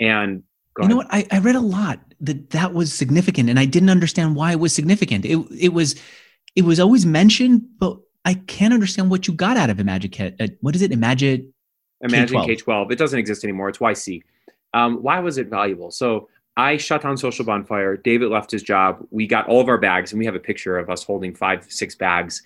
And 0.00 0.42
you 0.82 0.88
know 0.88 0.96
what? 0.96 1.06
I, 1.10 1.26
I 1.30 1.38
read 1.38 1.56
a 1.56 1.60
lot 1.60 2.00
that 2.20 2.50
that 2.50 2.74
was 2.74 2.92
significant, 2.92 3.48
and 3.48 3.58
I 3.58 3.64
didn't 3.64 3.90
understand 3.90 4.36
why 4.36 4.52
it 4.52 4.60
was 4.60 4.72
significant. 4.74 5.24
It 5.24 5.38
it 5.58 5.72
was 5.72 6.00
it 6.56 6.62
was 6.62 6.80
always 6.80 7.06
mentioned, 7.06 7.62
but 7.78 7.98
I 8.24 8.34
can't 8.34 8.74
understand 8.74 9.10
what 9.10 9.26
you 9.28 9.34
got 9.34 9.56
out 9.56 9.70
of 9.70 9.80
Imagine 9.80 10.10
K. 10.10 10.34
Uh, 10.38 10.48
what 10.60 10.74
is 10.74 10.82
it? 10.82 10.92
Imagine 10.92 11.52
Imagine 12.00 12.44
K 12.44 12.56
12. 12.56 12.92
It 12.92 12.98
doesn't 12.98 13.18
exist 13.18 13.44
anymore. 13.44 13.68
It's 13.68 13.78
YC. 13.78 14.22
Um, 14.74 15.02
why 15.02 15.18
was 15.20 15.38
it 15.38 15.48
valuable? 15.48 15.90
So 15.90 16.28
I 16.56 16.76
shut 16.76 17.02
down 17.02 17.16
Social 17.16 17.44
Bonfire. 17.44 17.96
David 17.96 18.30
left 18.30 18.50
his 18.50 18.62
job. 18.62 19.04
We 19.10 19.26
got 19.26 19.48
all 19.48 19.60
of 19.60 19.68
our 19.68 19.78
bags, 19.78 20.12
and 20.12 20.18
we 20.18 20.26
have 20.26 20.34
a 20.34 20.40
picture 20.40 20.78
of 20.78 20.90
us 20.90 21.02
holding 21.02 21.34
five, 21.34 21.66
six 21.68 21.94
bags. 21.94 22.42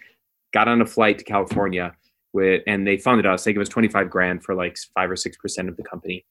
Got 0.52 0.68
on 0.68 0.80
a 0.80 0.86
flight 0.86 1.18
to 1.18 1.24
California 1.24 1.94
with, 2.32 2.62
and 2.66 2.86
they 2.86 2.96
funded 2.96 3.26
us. 3.26 3.44
They 3.44 3.52
gave 3.52 3.62
us 3.62 3.68
25 3.68 4.10
grand 4.10 4.44
for 4.44 4.54
like 4.54 4.76
five 4.94 5.10
or 5.10 5.16
six 5.16 5.36
percent 5.36 5.68
of 5.68 5.76
the 5.76 5.82
company. 5.82 6.24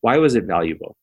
Why 0.00 0.16
was 0.18 0.34
it 0.34 0.44
valuable? 0.44 0.96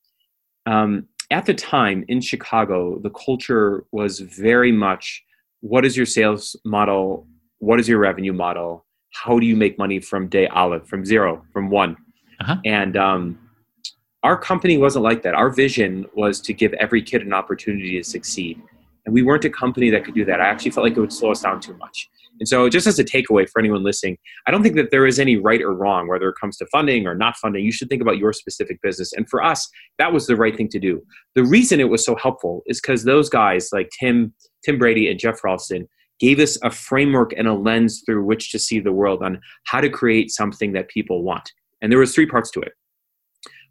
Um, 0.66 1.08
at 1.30 1.46
the 1.46 1.54
time 1.54 2.04
in 2.08 2.22
Chicago, 2.22 3.00
the 3.00 3.10
culture 3.10 3.86
was 3.92 4.20
very 4.20 4.72
much 4.72 5.24
what 5.62 5.86
is 5.86 5.96
your 5.96 6.06
sales 6.06 6.56
model? 6.66 7.28
What 7.60 7.80
is 7.80 7.88
your 7.88 8.00
revenue 8.00 8.34
model? 8.34 8.86
how 9.14 9.40
do 9.40 9.46
you 9.46 9.56
make 9.56 9.78
money 9.78 10.00
from 10.00 10.28
day 10.28 10.48
olive, 10.48 10.88
from 10.88 11.06
zero, 11.06 11.46
from 11.54 11.70
one? 11.70 11.96
Uh-huh. 12.40 12.58
And 12.66 12.98
um, 12.98 13.40
our 14.24 14.38
company 14.38 14.78
wasn't 14.78 15.04
like 15.04 15.22
that. 15.24 15.34
Our 15.34 15.50
vision 15.50 16.06
was 16.16 16.42
to 16.42 16.54
give 16.54 16.74
every 16.74 17.02
kid 17.02 17.22
an 17.22 17.34
opportunity 17.34 17.98
to 17.98 18.04
succeed. 18.04 18.62
And 19.06 19.14
we 19.14 19.22
weren't 19.22 19.46
a 19.46 19.50
company 19.50 19.90
that 19.90 20.06
could 20.06 20.16
do 20.16 20.26
that. 20.26 20.40
I 20.40 20.48
actually 20.48 20.72
felt 20.72 20.86
like 20.86 20.96
it 20.96 21.00
would 21.00 21.14
slow 21.14 21.32
us 21.32 21.42
down 21.42 21.60
too 21.60 21.76
much. 21.78 22.10
And 22.42 22.48
so, 22.48 22.68
just 22.70 22.88
as 22.88 22.98
a 22.98 23.04
takeaway 23.04 23.48
for 23.48 23.60
anyone 23.60 23.84
listening, 23.84 24.18
I 24.48 24.52
don't 24.52 24.64
think 24.64 24.76
that 24.76 24.90
there 24.90 25.06
is 25.06 25.20
any 25.20 25.38
right 25.38 25.62
or 25.62 25.76
wrong, 25.76 26.08
whether 26.08 26.28
it 26.28 26.38
comes 26.42 26.58
to 26.58 26.66
funding 26.72 27.06
or 27.06 27.14
not 27.14 27.38
funding. 27.38 27.64
You 27.64 27.72
should 27.72 27.88
think 27.88 28.02
about 28.02 28.18
your 28.18 28.34
specific 28.34 28.82
business. 28.82 29.14
And 29.14 29.30
for 29.30 29.44
us, 29.44 29.70
that 30.00 30.12
was 30.12 30.26
the 30.26 30.36
right 30.36 30.58
thing 30.58 30.68
to 30.70 30.80
do. 30.80 31.04
The 31.36 31.46
reason 31.46 31.80
it 31.80 31.90
was 31.90 32.04
so 32.04 32.16
helpful 32.16 32.64
is 32.66 32.82
because 32.82 33.04
those 33.04 33.30
guys 33.30 33.70
like 33.72 33.92
Tim, 34.00 34.34
Tim 34.66 34.80
Brady, 34.80 35.08
and 35.08 35.20
Geoff 35.20 35.44
Ralston 35.44 35.88
gave 36.20 36.40
us 36.40 36.58
a 36.64 36.72
framework 36.72 37.32
and 37.38 37.48
a 37.48 37.54
lens 37.54 38.02
through 38.08 38.26
which 38.26 38.52
to 38.54 38.58
see 38.58 38.80
the 38.80 38.92
world 38.92 39.22
on 39.22 39.40
how 39.66 39.80
to 39.80 39.90
create 39.90 40.32
something 40.32 40.74
that 40.74 40.90
people 40.90 41.24
want. 41.24 41.52
And 41.80 41.92
there 41.92 42.00
was 42.00 42.16
three 42.16 42.26
parts 42.26 42.50
to 42.52 42.62
it. 42.62 42.72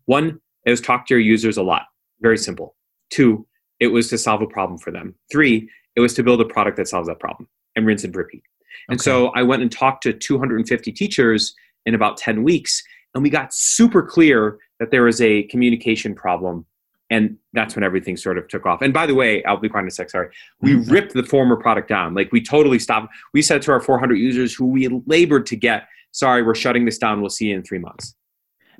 One, 0.06 0.38
it 0.64 0.70
was 0.70 0.80
talk 0.80 1.06
to 1.06 1.14
your 1.14 1.20
users 1.20 1.56
a 1.56 1.62
lot. 1.64 1.86
Very 2.20 2.38
simple. 2.38 2.76
Two, 3.12 3.48
it 3.80 3.88
was 3.88 4.08
to 4.10 4.18
solve 4.18 4.42
a 4.42 4.46
problem 4.46 4.78
for 4.78 4.92
them. 4.92 5.16
Three, 5.32 5.68
it 5.96 6.00
was 6.00 6.14
to 6.14 6.22
build 6.22 6.40
a 6.40 6.44
product 6.44 6.76
that 6.76 6.86
solves 6.86 7.08
that 7.08 7.18
problem 7.18 7.48
and 7.74 7.84
rinse 7.84 8.04
and 8.04 8.14
repeat. 8.14 8.42
And 8.88 8.98
okay. 8.98 9.04
so 9.04 9.28
I 9.28 9.42
went 9.42 9.62
and 9.62 9.70
talked 9.70 10.02
to 10.04 10.12
250 10.12 10.92
teachers 10.92 11.54
in 11.86 11.94
about 11.94 12.16
10 12.16 12.42
weeks, 12.42 12.82
and 13.14 13.22
we 13.22 13.30
got 13.30 13.52
super 13.52 14.02
clear 14.02 14.58
that 14.78 14.90
there 14.90 15.04
was 15.04 15.20
a 15.20 15.44
communication 15.44 16.14
problem. 16.14 16.66
And 17.12 17.36
that's 17.54 17.74
when 17.74 17.82
everything 17.82 18.16
sort 18.16 18.38
of 18.38 18.46
took 18.46 18.66
off. 18.66 18.82
And 18.82 18.94
by 18.94 19.04
the 19.04 19.16
way, 19.16 19.42
I'll 19.44 19.56
be 19.56 19.68
quiet 19.68 19.82
in 19.82 19.88
a 19.88 19.90
sec, 19.90 20.10
sorry. 20.10 20.28
We 20.60 20.74
mm-hmm. 20.74 20.92
ripped 20.92 21.12
the 21.12 21.24
former 21.24 21.56
product 21.56 21.88
down. 21.88 22.14
Like 22.14 22.30
we 22.30 22.40
totally 22.40 22.78
stopped. 22.78 23.12
We 23.34 23.42
said 23.42 23.62
to 23.62 23.72
our 23.72 23.80
400 23.80 24.14
users 24.14 24.54
who 24.54 24.66
we 24.66 24.86
labored 25.06 25.44
to 25.46 25.56
get, 25.56 25.88
sorry, 26.12 26.44
we're 26.44 26.54
shutting 26.54 26.84
this 26.84 26.98
down. 26.98 27.20
We'll 27.20 27.30
see 27.30 27.46
you 27.46 27.56
in 27.56 27.64
three 27.64 27.80
months. 27.80 28.14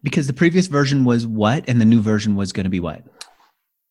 Because 0.05 0.29
the 0.29 0.33
previous 0.33 0.68
version 0.68 1.05
was 1.05 1.26
what? 1.26 1.64
And 1.68 1.81
the 1.81 1.85
new 1.85 2.00
version 2.00 2.37
was 2.37 2.53
going 2.53 2.64
to 2.64 2.70
be 2.70 2.81
what? 2.81 3.03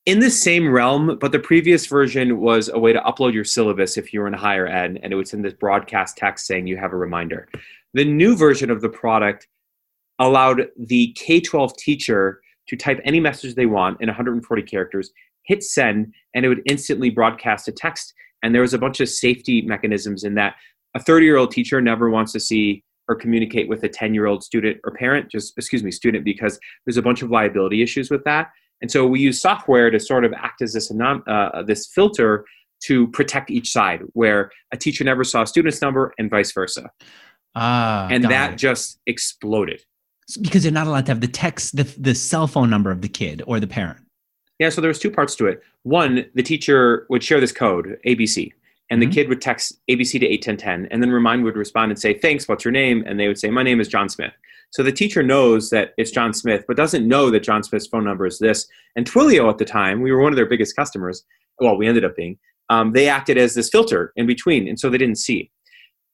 In 0.09 0.19
the 0.19 0.31
same 0.31 0.67
realm, 0.67 1.19
but 1.21 1.31
the 1.31 1.37
previous 1.37 1.85
version 1.85 2.39
was 2.39 2.67
a 2.67 2.79
way 2.79 2.91
to 2.91 2.99
upload 3.01 3.31
your 3.31 3.43
syllabus 3.43 3.95
if 3.95 4.11
you 4.11 4.19
were 4.21 4.27
in 4.27 4.33
higher 4.33 4.65
ed, 4.65 4.99
and 5.03 5.13
it 5.13 5.15
would 5.15 5.27
send 5.27 5.45
this 5.45 5.53
broadcast 5.53 6.17
text 6.17 6.47
saying 6.47 6.65
you 6.65 6.77
have 6.77 6.93
a 6.93 6.97
reminder. 6.97 7.47
The 7.93 8.05
new 8.05 8.35
version 8.35 8.71
of 8.71 8.81
the 8.81 8.89
product 8.89 9.47
allowed 10.17 10.65
the 10.79 11.13
K 11.13 11.39
12 11.39 11.77
teacher 11.77 12.41
to 12.69 12.75
type 12.75 12.99
any 13.03 13.19
message 13.19 13.53
they 13.53 13.67
want 13.67 14.01
in 14.01 14.07
140 14.07 14.63
characters, 14.63 15.11
hit 15.43 15.63
send, 15.63 16.11
and 16.33 16.43
it 16.43 16.49
would 16.49 16.63
instantly 16.65 17.11
broadcast 17.11 17.67
a 17.67 17.71
text. 17.71 18.11
And 18.41 18.55
there 18.55 18.63
was 18.63 18.73
a 18.73 18.79
bunch 18.79 18.99
of 19.01 19.09
safety 19.09 19.61
mechanisms 19.61 20.23
in 20.23 20.33
that. 20.35 20.55
A 20.95 20.99
30 20.99 21.23
year 21.23 21.37
old 21.37 21.51
teacher 21.51 21.81
never 21.81 22.09
wants 22.09 22.31
to 22.31 22.39
see 22.39 22.83
or 23.07 23.15
communicate 23.15 23.69
with 23.69 23.83
a 23.83 23.89
10 23.89 24.15
year 24.15 24.25
old 24.25 24.43
student 24.43 24.79
or 24.83 24.91
parent, 24.91 25.29
just 25.29 25.55
excuse 25.55 25.83
me, 25.83 25.91
student, 25.91 26.25
because 26.25 26.59
there's 26.87 26.97
a 26.97 27.03
bunch 27.03 27.21
of 27.21 27.29
liability 27.29 27.83
issues 27.83 28.09
with 28.09 28.23
that. 28.23 28.49
And 28.81 28.91
so 28.91 29.05
we 29.05 29.19
use 29.19 29.41
software 29.41 29.89
to 29.89 29.99
sort 29.99 30.25
of 30.25 30.33
act 30.33 30.61
as 30.61 30.73
this, 30.73 30.91
uh, 30.91 31.63
this 31.63 31.87
filter 31.87 32.45
to 32.83 33.07
protect 33.09 33.51
each 33.51 33.71
side, 33.71 34.01
where 34.13 34.51
a 34.71 34.77
teacher 34.77 35.03
never 35.03 35.23
saw 35.23 35.41
a 35.41 35.47
student's 35.47 35.81
number 35.81 36.13
and 36.17 36.29
vice 36.29 36.51
versa. 36.51 36.89
Ah, 37.55 38.07
and 38.09 38.23
that 38.25 38.53
it. 38.53 38.55
just 38.57 38.99
exploded. 39.05 39.83
Because 40.41 40.63
they're 40.63 40.71
not 40.71 40.87
allowed 40.87 41.07
to 41.07 41.11
have 41.11 41.21
the 41.21 41.27
text, 41.27 41.75
the, 41.75 41.83
the 41.83 42.13
cell 42.13 42.47
phone 42.47 42.69
number 42.69 42.91
of 42.91 43.01
the 43.01 43.09
kid 43.09 43.41
or 43.47 43.59
the 43.59 43.67
parent. 43.67 43.99
Yeah, 44.59 44.69
so 44.69 44.81
there 44.81 44.89
was 44.89 44.99
two 44.99 45.09
parts 45.09 45.35
to 45.37 45.47
it. 45.47 45.63
One, 45.83 46.25
the 46.35 46.43
teacher 46.43 47.07
would 47.09 47.23
share 47.23 47.39
this 47.39 47.51
code, 47.51 47.97
ABC, 48.05 48.51
and 48.89 49.01
mm-hmm. 49.01 49.09
the 49.09 49.15
kid 49.15 49.29
would 49.29 49.41
text 49.41 49.79
ABC 49.89 50.19
to 50.19 50.25
81010, 50.27 50.87
and 50.91 51.01
then 51.01 51.11
Remind 51.11 51.43
would 51.43 51.55
respond 51.55 51.91
and 51.91 51.99
say, 51.99 52.13
Thanks, 52.13 52.47
what's 52.47 52.65
your 52.65 52.71
name? 52.71 53.03
And 53.07 53.19
they 53.19 53.27
would 53.27 53.39
say, 53.39 53.49
My 53.49 53.63
name 53.63 53.79
is 53.79 53.87
John 53.87 54.09
Smith. 54.09 54.33
So 54.71 54.83
the 54.83 54.91
teacher 54.91 55.23
knows 55.23 55.69
that 55.71 55.93
it's 55.97 56.11
John 56.11 56.33
Smith, 56.33 56.63
but 56.67 56.77
doesn't 56.77 57.07
know 57.07 57.31
that 57.31 57.43
John 57.43 57.63
Smith's 57.63 57.87
phone 57.87 58.03
number 58.03 58.25
is 58.25 58.39
this. 58.39 58.67
And 58.95 59.09
Twilio 59.09 59.49
at 59.49 59.57
the 59.57 59.65
time, 59.65 60.01
we 60.01 60.11
were 60.11 60.21
one 60.21 60.31
of 60.31 60.37
their 60.37 60.45
biggest 60.45 60.75
customers. 60.75 61.23
Well, 61.59 61.77
we 61.77 61.87
ended 61.87 62.05
up 62.05 62.15
being. 62.15 62.37
Um, 62.69 62.93
they 62.93 63.09
acted 63.09 63.37
as 63.37 63.55
this 63.55 63.69
filter 63.69 64.13
in 64.15 64.27
between, 64.27 64.67
and 64.67 64.79
so 64.79 64.89
they 64.89 64.99
didn't 64.99 65.17
see. 65.17 65.51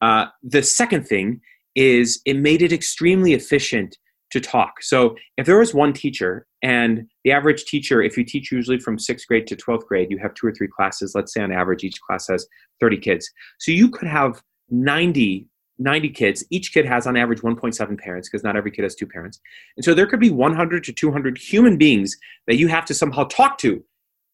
Uh, 0.02 0.28
the 0.42 0.64
second 0.64 1.06
thing 1.06 1.42
is 1.76 2.22
it 2.26 2.38
made 2.38 2.62
it 2.62 2.72
extremely 2.72 3.34
efficient 3.34 3.98
to 4.32 4.40
talk. 4.40 4.82
So 4.82 5.16
if 5.38 5.46
there 5.46 5.60
was 5.60 5.74
one 5.74 5.94
teacher, 5.94 6.48
and 6.64 7.08
the 7.24 7.32
average 7.32 7.66
teacher, 7.66 8.02
if 8.02 8.18
you 8.18 8.24
teach 8.24 8.52
usually 8.52 8.80
from 8.80 8.98
sixth 8.98 9.28
grade 9.28 9.48
to 9.48 9.56
12th 9.56 9.86
grade, 9.86 10.10
you 10.10 10.18
have 10.18 10.34
two 10.34 10.48
or 10.48 10.54
three 10.54 10.68
classes. 10.68 11.14
Let's 11.14 11.34
say 11.34 11.42
on 11.42 11.52
average, 11.52 11.84
each 11.84 12.02
class 12.02 12.28
has 12.28 12.48
30 12.82 12.98
kids. 12.98 13.30
So 13.60 13.72
you 13.72 13.90
could 13.90 14.08
have 14.08 14.42
90 14.70 15.48
90 15.78 16.10
kids. 16.10 16.44
Each 16.50 16.72
kid 16.74 16.86
has 16.86 17.08
on 17.08 17.18
average 17.18 17.42
1.7 17.42 18.00
parents 18.00 18.30
because 18.30 18.44
not 18.44 18.56
every 18.56 18.72
kid 18.72 18.84
has 18.84 18.96
two 18.96 19.08
parents. 19.08 19.40
And 19.76 19.84
so 19.84 19.94
there 19.94 20.08
could 20.08 20.20
be 20.20 20.30
100 20.30 20.84
to 20.86 20.94
200 20.94 21.38
human 21.38 21.78
beings 21.78 22.18
that 22.48 22.58
you 22.58 22.68
have 22.68 22.86
to 22.86 22.94
somehow 22.94 23.26
talk 23.26 23.58
to. 23.60 23.84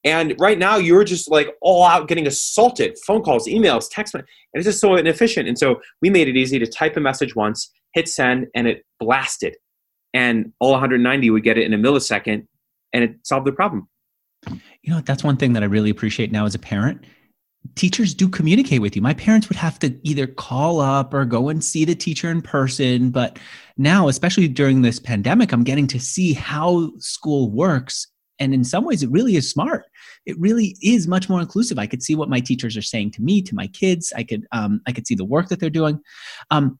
And 0.04 0.36
right 0.39 0.58
now 0.58 0.77
you're 0.77 1.04
just 1.04 1.30
like 1.30 1.56
all 1.62 1.84
out 1.86 2.08
getting 2.08 2.25
assaulted 2.25 2.97
phone 3.06 3.21
calls, 3.21 3.47
emails, 3.47 3.88
text, 3.91 4.15
and 4.15 4.23
it's 4.54 4.65
just 4.65 4.80
so 4.80 4.95
inefficient. 4.95 5.47
And 5.47 5.58
so 5.58 5.80
we 6.01 6.10
made 6.10 6.27
it 6.27 6.36
easy 6.36 6.58
to 6.60 6.65
type 6.65 6.97
a 6.97 6.99
message 6.99 7.36
once, 7.36 7.71
hit 7.93 8.08
send, 8.08 8.47
and 8.56 8.67
it 8.67 8.84
blasted. 8.99 9.56
And 10.13 10.54
all 10.60 10.71
190 10.71 11.30
would 11.30 11.43
get 11.43 11.58
it 11.58 11.65
in 11.65 11.73
a 11.73 11.77
millisecond 11.77 12.47
and 12.93 13.04
it 13.04 13.15
solved 13.23 13.45
the 13.45 13.51
problem. 13.51 13.88
You 14.47 14.93
know, 14.93 15.01
that's 15.01 15.23
one 15.23 15.38
thing 15.38 15.54
that 15.54 15.62
I 15.62 15.67
really 15.67 15.91
appreciate 15.91 16.32
now 16.32 16.45
as 16.45 16.56
a 16.56 16.60
parent 16.60 17.04
teachers 17.76 18.13
do 18.13 18.28
communicate 18.28 18.82
with 18.82 18.95
you. 18.95 19.02
My 19.02 19.13
parents 19.13 19.47
would 19.50 19.56
have 19.56 19.80
to 19.80 19.95
either 20.04 20.28
call 20.28 20.80
up 20.80 21.13
or 21.13 21.26
go 21.26 21.50
and 21.50 21.63
see 21.63 21.86
the 21.86 21.95
teacher 21.95 22.30
in 22.30 22.41
person. 22.41 23.12
But 23.12 23.39
now, 23.78 24.08
especially 24.08 24.47
during 24.47 24.82
this 24.82 25.00
pandemic, 25.00 25.52
I'm 25.52 25.63
getting 25.63 25.88
to 25.88 26.00
see 26.00 26.34
how 26.34 26.91
school 26.97 27.52
works. 27.52 28.08
And 28.39 28.54
in 28.54 28.63
some 28.63 28.84
ways, 28.84 29.04
it 29.04 29.12
really 29.12 29.36
is 29.36 29.50
smart. 29.50 29.86
It 30.26 30.39
really 30.39 30.76
is 30.82 31.08
much 31.08 31.30
more 31.30 31.39
inclusive. 31.39 31.78
I 31.78 31.88
could 31.88 32.02
see 32.02 32.15
what 32.15 32.30
my 32.30 32.39
teachers 32.39 32.76
are 32.76 32.82
saying 32.82 33.12
to 33.12 33.21
me, 33.21 33.41
to 33.43 33.56
my 33.56 33.67
kids. 33.67 34.12
I 34.15 34.24
could, 34.24 34.47
um, 34.52 34.82
I 34.88 34.91
could 34.91 35.06
see 35.06 35.15
the 35.15 35.26
work 35.26 35.50
that 35.50 35.60
they're 35.60 35.69
doing. 35.69 36.00
Um, 36.50 36.80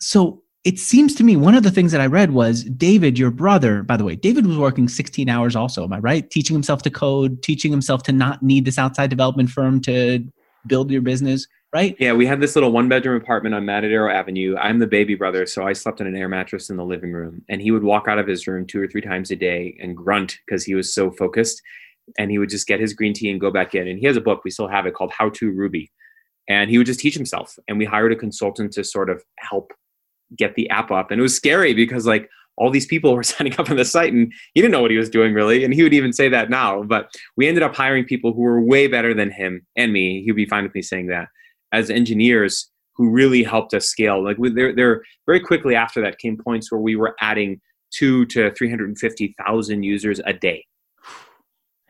so 0.00 0.42
it 0.64 0.78
seems 0.78 1.14
to 1.14 1.24
me 1.24 1.36
one 1.36 1.54
of 1.54 1.62
the 1.62 1.70
things 1.70 1.92
that 1.92 2.00
I 2.00 2.06
read 2.06 2.30
was 2.30 2.64
David, 2.64 3.18
your 3.18 3.30
brother, 3.30 3.82
by 3.82 3.98
the 3.98 4.04
way, 4.04 4.16
David 4.16 4.46
was 4.46 4.56
working 4.56 4.88
16 4.88 5.28
hours 5.28 5.54
also. 5.54 5.84
Am 5.84 5.92
I 5.92 5.98
right? 5.98 6.28
Teaching 6.30 6.54
himself 6.54 6.82
to 6.82 6.90
code, 6.90 7.42
teaching 7.42 7.70
himself 7.70 8.02
to 8.04 8.12
not 8.12 8.42
need 8.42 8.64
this 8.64 8.78
outside 8.78 9.10
development 9.10 9.50
firm 9.50 9.80
to 9.82 10.24
build 10.66 10.90
your 10.90 11.02
business, 11.02 11.46
right? 11.74 11.94
Yeah, 11.98 12.14
we 12.14 12.24
had 12.24 12.40
this 12.40 12.56
little 12.56 12.72
one 12.72 12.88
bedroom 12.88 13.20
apartment 13.20 13.54
on 13.54 13.64
Matadero 13.64 14.10
Avenue. 14.10 14.56
I'm 14.56 14.78
the 14.78 14.86
baby 14.86 15.14
brother, 15.14 15.44
so 15.44 15.66
I 15.66 15.74
slept 15.74 16.00
on 16.00 16.06
an 16.06 16.16
air 16.16 16.30
mattress 16.30 16.70
in 16.70 16.78
the 16.78 16.84
living 16.84 17.12
room. 17.12 17.44
And 17.50 17.60
he 17.60 17.70
would 17.70 17.84
walk 17.84 18.08
out 18.08 18.18
of 18.18 18.26
his 18.26 18.46
room 18.46 18.66
two 18.66 18.80
or 18.80 18.88
three 18.88 19.02
times 19.02 19.30
a 19.30 19.36
day 19.36 19.76
and 19.82 19.94
grunt 19.94 20.38
because 20.46 20.64
he 20.64 20.74
was 20.74 20.94
so 20.94 21.10
focused. 21.10 21.60
And 22.18 22.30
he 22.30 22.38
would 22.38 22.48
just 22.48 22.66
get 22.66 22.80
his 22.80 22.94
green 22.94 23.12
tea 23.12 23.30
and 23.30 23.40
go 23.40 23.50
back 23.50 23.74
in. 23.74 23.86
And 23.86 23.98
he 23.98 24.06
has 24.06 24.16
a 24.16 24.20
book, 24.22 24.44
we 24.44 24.50
still 24.50 24.68
have 24.68 24.86
it 24.86 24.94
called 24.94 25.12
How 25.12 25.28
to 25.30 25.50
Ruby. 25.50 25.90
And 26.48 26.70
he 26.70 26.78
would 26.78 26.86
just 26.86 27.00
teach 27.00 27.14
himself. 27.14 27.58
And 27.68 27.76
we 27.76 27.84
hired 27.84 28.12
a 28.12 28.16
consultant 28.16 28.72
to 28.74 28.84
sort 28.84 29.10
of 29.10 29.22
help 29.38 29.72
get 30.36 30.54
the 30.54 30.68
app 30.70 30.90
up. 30.90 31.10
And 31.10 31.18
it 31.18 31.22
was 31.22 31.36
scary 31.36 31.74
because 31.74 32.06
like 32.06 32.28
all 32.56 32.70
these 32.70 32.86
people 32.86 33.14
were 33.16 33.22
signing 33.22 33.54
up 33.58 33.70
on 33.70 33.76
the 33.76 33.84
site 33.84 34.12
and 34.12 34.32
he 34.54 34.60
didn't 34.60 34.72
know 34.72 34.82
what 34.82 34.90
he 34.90 34.96
was 34.96 35.10
doing 35.10 35.34
really. 35.34 35.64
And 35.64 35.74
he 35.74 35.82
would 35.82 35.94
even 35.94 36.12
say 36.12 36.28
that 36.28 36.50
now. 36.50 36.82
But 36.82 37.10
we 37.36 37.48
ended 37.48 37.62
up 37.62 37.74
hiring 37.74 38.04
people 38.04 38.32
who 38.32 38.42
were 38.42 38.60
way 38.60 38.86
better 38.86 39.14
than 39.14 39.30
him 39.30 39.66
and 39.76 39.92
me. 39.92 40.22
He'd 40.24 40.32
be 40.32 40.46
fine 40.46 40.64
with 40.64 40.74
me 40.74 40.82
saying 40.82 41.06
that 41.08 41.28
as 41.72 41.90
engineers 41.90 42.70
who 42.96 43.10
really 43.10 43.42
helped 43.42 43.74
us 43.74 43.86
scale. 43.86 44.22
Like 44.22 44.36
there, 44.54 44.74
there 44.74 45.02
very 45.26 45.40
quickly 45.40 45.74
after 45.74 46.00
that 46.02 46.18
came 46.18 46.36
points 46.36 46.70
where 46.70 46.80
we 46.80 46.96
were 46.96 47.16
adding 47.20 47.60
two 47.92 48.24
to 48.26 48.52
350,000 48.52 49.82
users 49.82 50.20
a 50.24 50.32
day. 50.32 50.64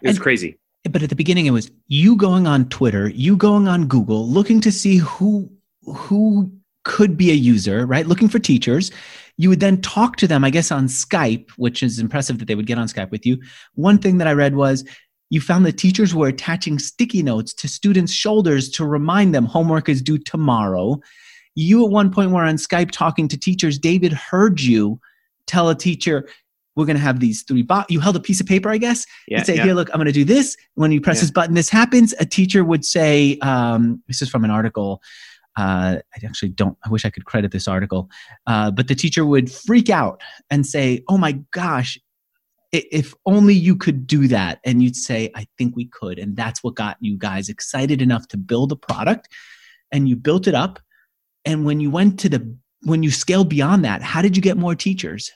It 0.03 0.09
was 0.09 0.17
and, 0.17 0.23
crazy. 0.23 0.59
But 0.91 1.03
at 1.03 1.09
the 1.09 1.17
beginning, 1.17 1.47
it 1.47 1.51
was 1.51 1.71
you 1.89 2.17
going 2.17 2.47
on 2.47 2.69
Twitter, 2.69 3.09
you 3.09 3.37
going 3.37 3.69
on 3.69 3.87
Google, 3.87 4.27
looking 4.29 4.61
to 4.63 4.73
see 4.73 4.99
who 4.99 5.51
who 5.87 6.51
could 6.85 7.17
be 7.17 7.31
a 7.31 7.35
user, 7.35 7.87
right? 7.87 8.07
Looking 8.07 8.29
for 8.29 8.39
teachers. 8.39 8.91
You 9.37 9.49
would 9.49 9.61
then 9.61 9.81
talk 9.81 10.17
to 10.17 10.29
them, 10.29 10.45
I 10.45 10.51
guess, 10.51 10.71
on 10.71 10.87
Skype, 10.87 11.51
which 11.57 11.83
is 11.83 11.99
impressive 11.99 12.39
that 12.39 12.47
they 12.47 12.55
would 12.55 12.67
get 12.67 12.79
on 12.79 12.87
Skype 12.87 13.11
with 13.11 13.27
you. 13.27 13.39
One 13.75 13.99
thing 13.99 14.19
that 14.19 14.29
I 14.29 14.33
read 14.33 14.55
was 14.55 14.85
you 15.31 15.41
found 15.41 15.67
that 15.67 15.79
teachers 15.79 16.15
were 16.15 16.29
attaching 16.29 16.79
sticky 16.79 17.23
notes 17.23 17.53
to 17.55 17.69
students' 17.69 18.13
shoulders 18.13 18.69
to 18.71 18.85
remind 18.85 19.35
them 19.35 19.47
homework 19.47 19.89
is 19.89 20.03
due 20.03 20.19
tomorrow. 20.19 21.01
You, 21.57 21.85
at 21.85 21.91
one 21.91 22.13
point, 22.13 22.31
were 22.31 22.43
on 22.43 22.57
Skype 22.57 22.91
talking 22.91 23.27
to 23.29 23.39
teachers. 23.39 23.79
David 23.79 24.13
heard 24.13 24.61
you 24.61 25.01
tell 25.47 25.69
a 25.69 25.75
teacher, 25.75 26.29
we're 26.77 26.87
going 26.87 26.97
to 26.97 27.03
have 27.03 27.21
these 27.21 27.43
three. 27.43 27.67
You 27.89 28.01
held 28.01 28.17
a 28.17 28.21
piece 28.21 28.41
of 28.41 28.47
paper, 28.47 28.69
I 28.69 28.79
guess. 28.79 29.07
Yeah, 29.29 29.39
and 29.39 29.47
say, 29.47 29.57
yeah. 29.57 29.65
here, 29.65 29.75
look, 29.75 29.89
I'm 29.91 29.97
going 29.97 30.07
to 30.07 30.13
do 30.13 30.25
this. 30.25 30.57
When 30.75 30.93
you 30.93 31.01
press 31.01 31.17
yeah. 31.17 31.23
this 31.23 31.31
button, 31.31 31.55
this 31.55 31.69
happens. 31.69 32.15
A 32.19 32.27
teacher 32.27 32.65
would 32.65 32.85
say, 32.85 33.39
um, 33.39 34.03
this 34.09 34.23
is 34.23 34.29
from 34.29 34.45
an 34.45 34.51
article. 34.51 35.01
Uh, 35.57 35.99
I 36.15 36.27
actually 36.27 36.49
don't, 36.51 36.77
I 36.85 36.89
wish 36.89 37.05
I 37.05 37.11
could 37.11 37.25
credit 37.25 37.53
this 37.53 37.69
article, 37.69 38.11
uh, 38.47 38.71
but 38.71 38.89
the 38.89 38.95
teacher 38.95 39.25
would 39.25 39.51
freak 39.51 39.89
out 39.89 40.21
and 40.51 40.67
say, 40.67 41.05
Oh 41.09 41.17
my 41.17 41.33
gosh, 41.53 41.99
if 42.75 43.15
only 43.25 43.55
you 43.55 43.77
could 43.77 44.07
do 44.07 44.27
that. 44.29 44.59
And 44.65 44.83
you'd 44.83 44.97
say, 44.97 45.31
I 45.37 45.47
think 45.57 45.77
we 45.77 45.87
could. 45.87 46.19
And 46.19 46.37
that's 46.37 46.65
what 46.65 46.75
got 46.75 46.97
you 47.01 47.17
guys 47.17 47.49
excited 47.49 48.03
enough 48.03 48.27
to 48.29 48.37
build 48.37 48.73
a 48.73 48.77
product. 48.77 49.29
And 49.93 50.09
you 50.09 50.17
built 50.17 50.49
it 50.49 50.55
up. 50.55 50.81
And 51.45 51.65
when 51.65 51.79
you 51.79 51.91
went 51.91 52.19
to 52.21 52.29
the, 52.29 52.57
when 52.83 53.03
you 53.03 53.11
scaled 53.13 53.49
beyond 53.49 53.85
that, 53.85 54.03
how 54.03 54.23
did 54.23 54.37
you 54.37 54.43
get 54.43 54.57
more 54.57 54.75
teachers? 54.75 55.31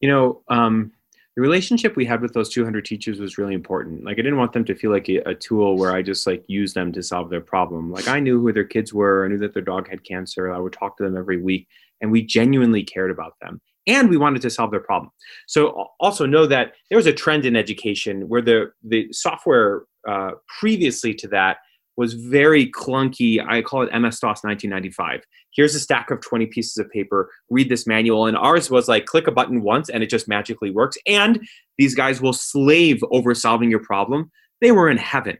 You 0.00 0.08
know, 0.08 0.42
um, 0.48 0.92
the 1.36 1.42
relationship 1.42 1.96
we 1.96 2.04
had 2.04 2.22
with 2.22 2.32
those 2.32 2.48
200 2.48 2.84
teachers 2.84 3.18
was 3.18 3.38
really 3.38 3.54
important. 3.54 4.04
Like 4.04 4.14
I 4.14 4.22
didn't 4.22 4.38
want 4.38 4.52
them 4.52 4.64
to 4.66 4.74
feel 4.74 4.92
like 4.92 5.08
a, 5.08 5.16
a, 5.28 5.34
tool 5.34 5.76
where 5.76 5.92
I 5.92 6.00
just 6.00 6.26
like 6.26 6.44
use 6.46 6.74
them 6.74 6.92
to 6.92 7.02
solve 7.02 7.28
their 7.28 7.40
problem. 7.40 7.90
Like 7.90 8.06
I 8.06 8.20
knew 8.20 8.40
who 8.40 8.52
their 8.52 8.64
kids 8.64 8.94
were, 8.94 9.24
I 9.24 9.28
knew 9.28 9.38
that 9.38 9.52
their 9.52 9.62
dog 9.62 9.88
had 9.88 10.04
cancer. 10.04 10.52
I 10.52 10.58
would 10.58 10.72
talk 10.72 10.96
to 10.98 11.02
them 11.02 11.16
every 11.16 11.42
week, 11.42 11.66
and 12.00 12.12
we 12.12 12.22
genuinely 12.22 12.84
cared 12.84 13.10
about 13.10 13.34
them, 13.40 13.60
and 13.88 14.08
we 14.08 14.16
wanted 14.16 14.42
to 14.42 14.50
solve 14.50 14.70
their 14.70 14.80
problem. 14.80 15.10
So 15.48 15.88
also 15.98 16.24
know 16.24 16.46
that 16.46 16.74
there 16.88 16.98
was 16.98 17.06
a 17.06 17.12
trend 17.12 17.46
in 17.46 17.56
education 17.56 18.28
where 18.28 18.42
the 18.42 18.72
the 18.84 19.12
software 19.12 19.84
uh, 20.08 20.32
previously 20.60 21.14
to 21.14 21.28
that 21.28 21.58
was 21.96 22.14
very 22.14 22.70
clunky. 22.70 23.44
I 23.46 23.62
call 23.62 23.82
it 23.82 23.92
MS 23.92 24.18
DOS 24.20 24.42
1995. 24.42 25.22
Here's 25.52 25.74
a 25.74 25.80
stack 25.80 26.10
of 26.10 26.20
20 26.20 26.46
pieces 26.46 26.76
of 26.78 26.90
paper. 26.90 27.30
Read 27.50 27.68
this 27.68 27.86
manual. 27.86 28.26
And 28.26 28.36
ours 28.36 28.70
was 28.70 28.88
like 28.88 29.06
click 29.06 29.26
a 29.26 29.32
button 29.32 29.62
once 29.62 29.88
and 29.88 30.02
it 30.02 30.10
just 30.10 30.28
magically 30.28 30.70
works. 30.70 30.96
And 31.06 31.46
these 31.78 31.94
guys 31.94 32.20
will 32.20 32.32
slave 32.32 33.02
over 33.10 33.34
solving 33.34 33.70
your 33.70 33.80
problem. 33.80 34.30
They 34.60 34.72
were 34.72 34.90
in 34.90 34.96
heaven. 34.96 35.38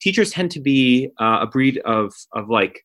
Teachers 0.00 0.32
tend 0.32 0.50
to 0.52 0.60
be 0.60 1.10
uh, 1.20 1.38
a 1.42 1.46
breed 1.46 1.78
of, 1.84 2.12
of 2.32 2.48
like 2.48 2.84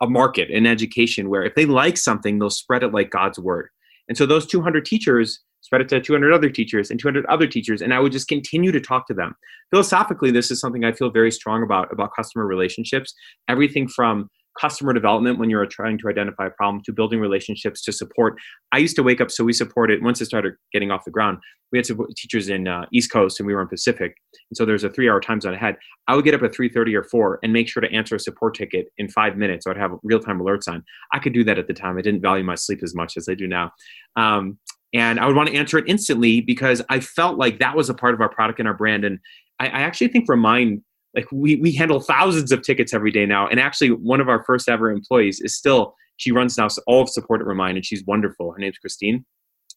a 0.00 0.08
market 0.08 0.48
in 0.48 0.66
education 0.66 1.28
where 1.28 1.44
if 1.44 1.56
they 1.56 1.66
like 1.66 1.96
something, 1.96 2.38
they'll 2.38 2.50
spread 2.50 2.84
it 2.84 2.92
like 2.92 3.10
God's 3.10 3.38
word. 3.38 3.68
And 4.08 4.16
so 4.16 4.26
those 4.26 4.46
200 4.46 4.84
teachers 4.84 5.40
spread 5.62 5.80
it 5.80 5.88
to 5.88 6.00
200 6.00 6.32
other 6.32 6.50
teachers 6.50 6.90
and 6.90 7.00
200 7.00 7.24
other 7.26 7.46
teachers 7.46 7.82
and 7.82 7.94
i 7.94 7.98
would 7.98 8.12
just 8.12 8.28
continue 8.28 8.72
to 8.72 8.80
talk 8.80 9.06
to 9.06 9.14
them. 9.14 9.34
Philosophically 9.70 10.30
this 10.30 10.50
is 10.50 10.60
something 10.60 10.84
i 10.84 10.92
feel 10.92 11.10
very 11.10 11.30
strong 11.30 11.62
about 11.62 11.92
about 11.92 12.10
customer 12.14 12.46
relationships. 12.46 13.14
Everything 13.48 13.88
from 13.88 14.28
customer 14.60 14.92
development 14.92 15.38
when 15.38 15.48
you're 15.48 15.64
trying 15.64 15.96
to 15.96 16.08
identify 16.10 16.46
a 16.46 16.50
problem 16.50 16.82
to 16.84 16.92
building 16.92 17.18
relationships 17.18 17.82
to 17.82 17.90
support. 17.90 18.34
I 18.72 18.78
used 18.78 18.96
to 18.96 19.02
wake 19.02 19.18
up 19.18 19.30
so 19.30 19.44
we 19.44 19.54
supported 19.54 20.04
once 20.04 20.20
it 20.20 20.26
started 20.26 20.52
getting 20.74 20.90
off 20.90 21.06
the 21.06 21.10
ground 21.10 21.38
we 21.72 21.78
had 21.78 21.86
teachers 22.16 22.50
in 22.50 22.68
uh, 22.68 22.84
east 22.92 23.10
coast 23.10 23.40
and 23.40 23.46
we 23.46 23.54
were 23.54 23.62
in 23.62 23.68
pacific. 23.68 24.14
And 24.50 24.56
so 24.56 24.64
there's 24.64 24.84
a 24.84 24.90
three 24.90 25.08
hour 25.08 25.20
time 25.20 25.40
zone 25.40 25.54
ahead. 25.54 25.76
I 26.06 26.14
would 26.14 26.24
get 26.24 26.34
up 26.34 26.42
at 26.42 26.52
3.30 26.52 26.94
or 26.94 27.02
4 27.02 27.40
and 27.42 27.52
make 27.52 27.68
sure 27.68 27.80
to 27.80 27.90
answer 27.90 28.14
a 28.14 28.20
support 28.20 28.54
ticket 28.54 28.88
in 28.98 29.08
five 29.08 29.36
minutes. 29.36 29.66
I'd 29.66 29.78
have 29.78 29.92
real-time 30.02 30.38
alerts 30.38 30.68
on 30.68 30.84
i 31.12 31.18
could 31.18 31.32
do 31.32 31.42
that 31.44 31.58
at 31.58 31.66
the 31.66 31.74
time. 31.74 31.96
I 31.96 32.02
didn't 32.02 32.20
value 32.20 32.44
my 32.44 32.54
sleep 32.54 32.80
as 32.82 32.94
much 32.94 33.16
as 33.16 33.28
i 33.28 33.34
do 33.34 33.48
now. 33.48 33.72
Um, 34.16 34.58
and 34.92 35.18
I 35.18 35.26
would 35.26 35.36
want 35.36 35.48
to 35.48 35.56
answer 35.56 35.78
it 35.78 35.84
instantly 35.88 36.40
because 36.40 36.82
I 36.88 37.00
felt 37.00 37.38
like 37.38 37.58
that 37.60 37.76
was 37.76 37.88
a 37.88 37.94
part 37.94 38.14
of 38.14 38.20
our 38.20 38.28
product 38.28 38.58
and 38.58 38.68
our 38.68 38.74
brand. 38.74 39.04
And 39.04 39.18
I, 39.58 39.66
I, 39.66 39.80
actually 39.80 40.08
think 40.08 40.26
for 40.26 40.34
Remind, 40.34 40.82
like 41.14 41.26
we 41.32 41.56
we 41.56 41.72
handle 41.72 42.00
thousands 42.00 42.52
of 42.52 42.62
tickets 42.62 42.92
every 42.92 43.10
day 43.10 43.24
now. 43.24 43.48
And 43.48 43.58
actually, 43.58 43.90
one 43.90 44.20
of 44.20 44.28
our 44.28 44.44
first 44.44 44.68
ever 44.68 44.90
employees 44.90 45.40
is 45.40 45.56
still 45.56 45.94
she 46.16 46.30
runs 46.30 46.58
now 46.58 46.68
all 46.86 47.02
of 47.02 47.08
support 47.08 47.40
at 47.40 47.46
Remind, 47.46 47.76
and 47.76 47.84
she's 47.84 48.04
wonderful. 48.04 48.52
Her 48.52 48.58
name's 48.58 48.78
Christine. 48.78 49.24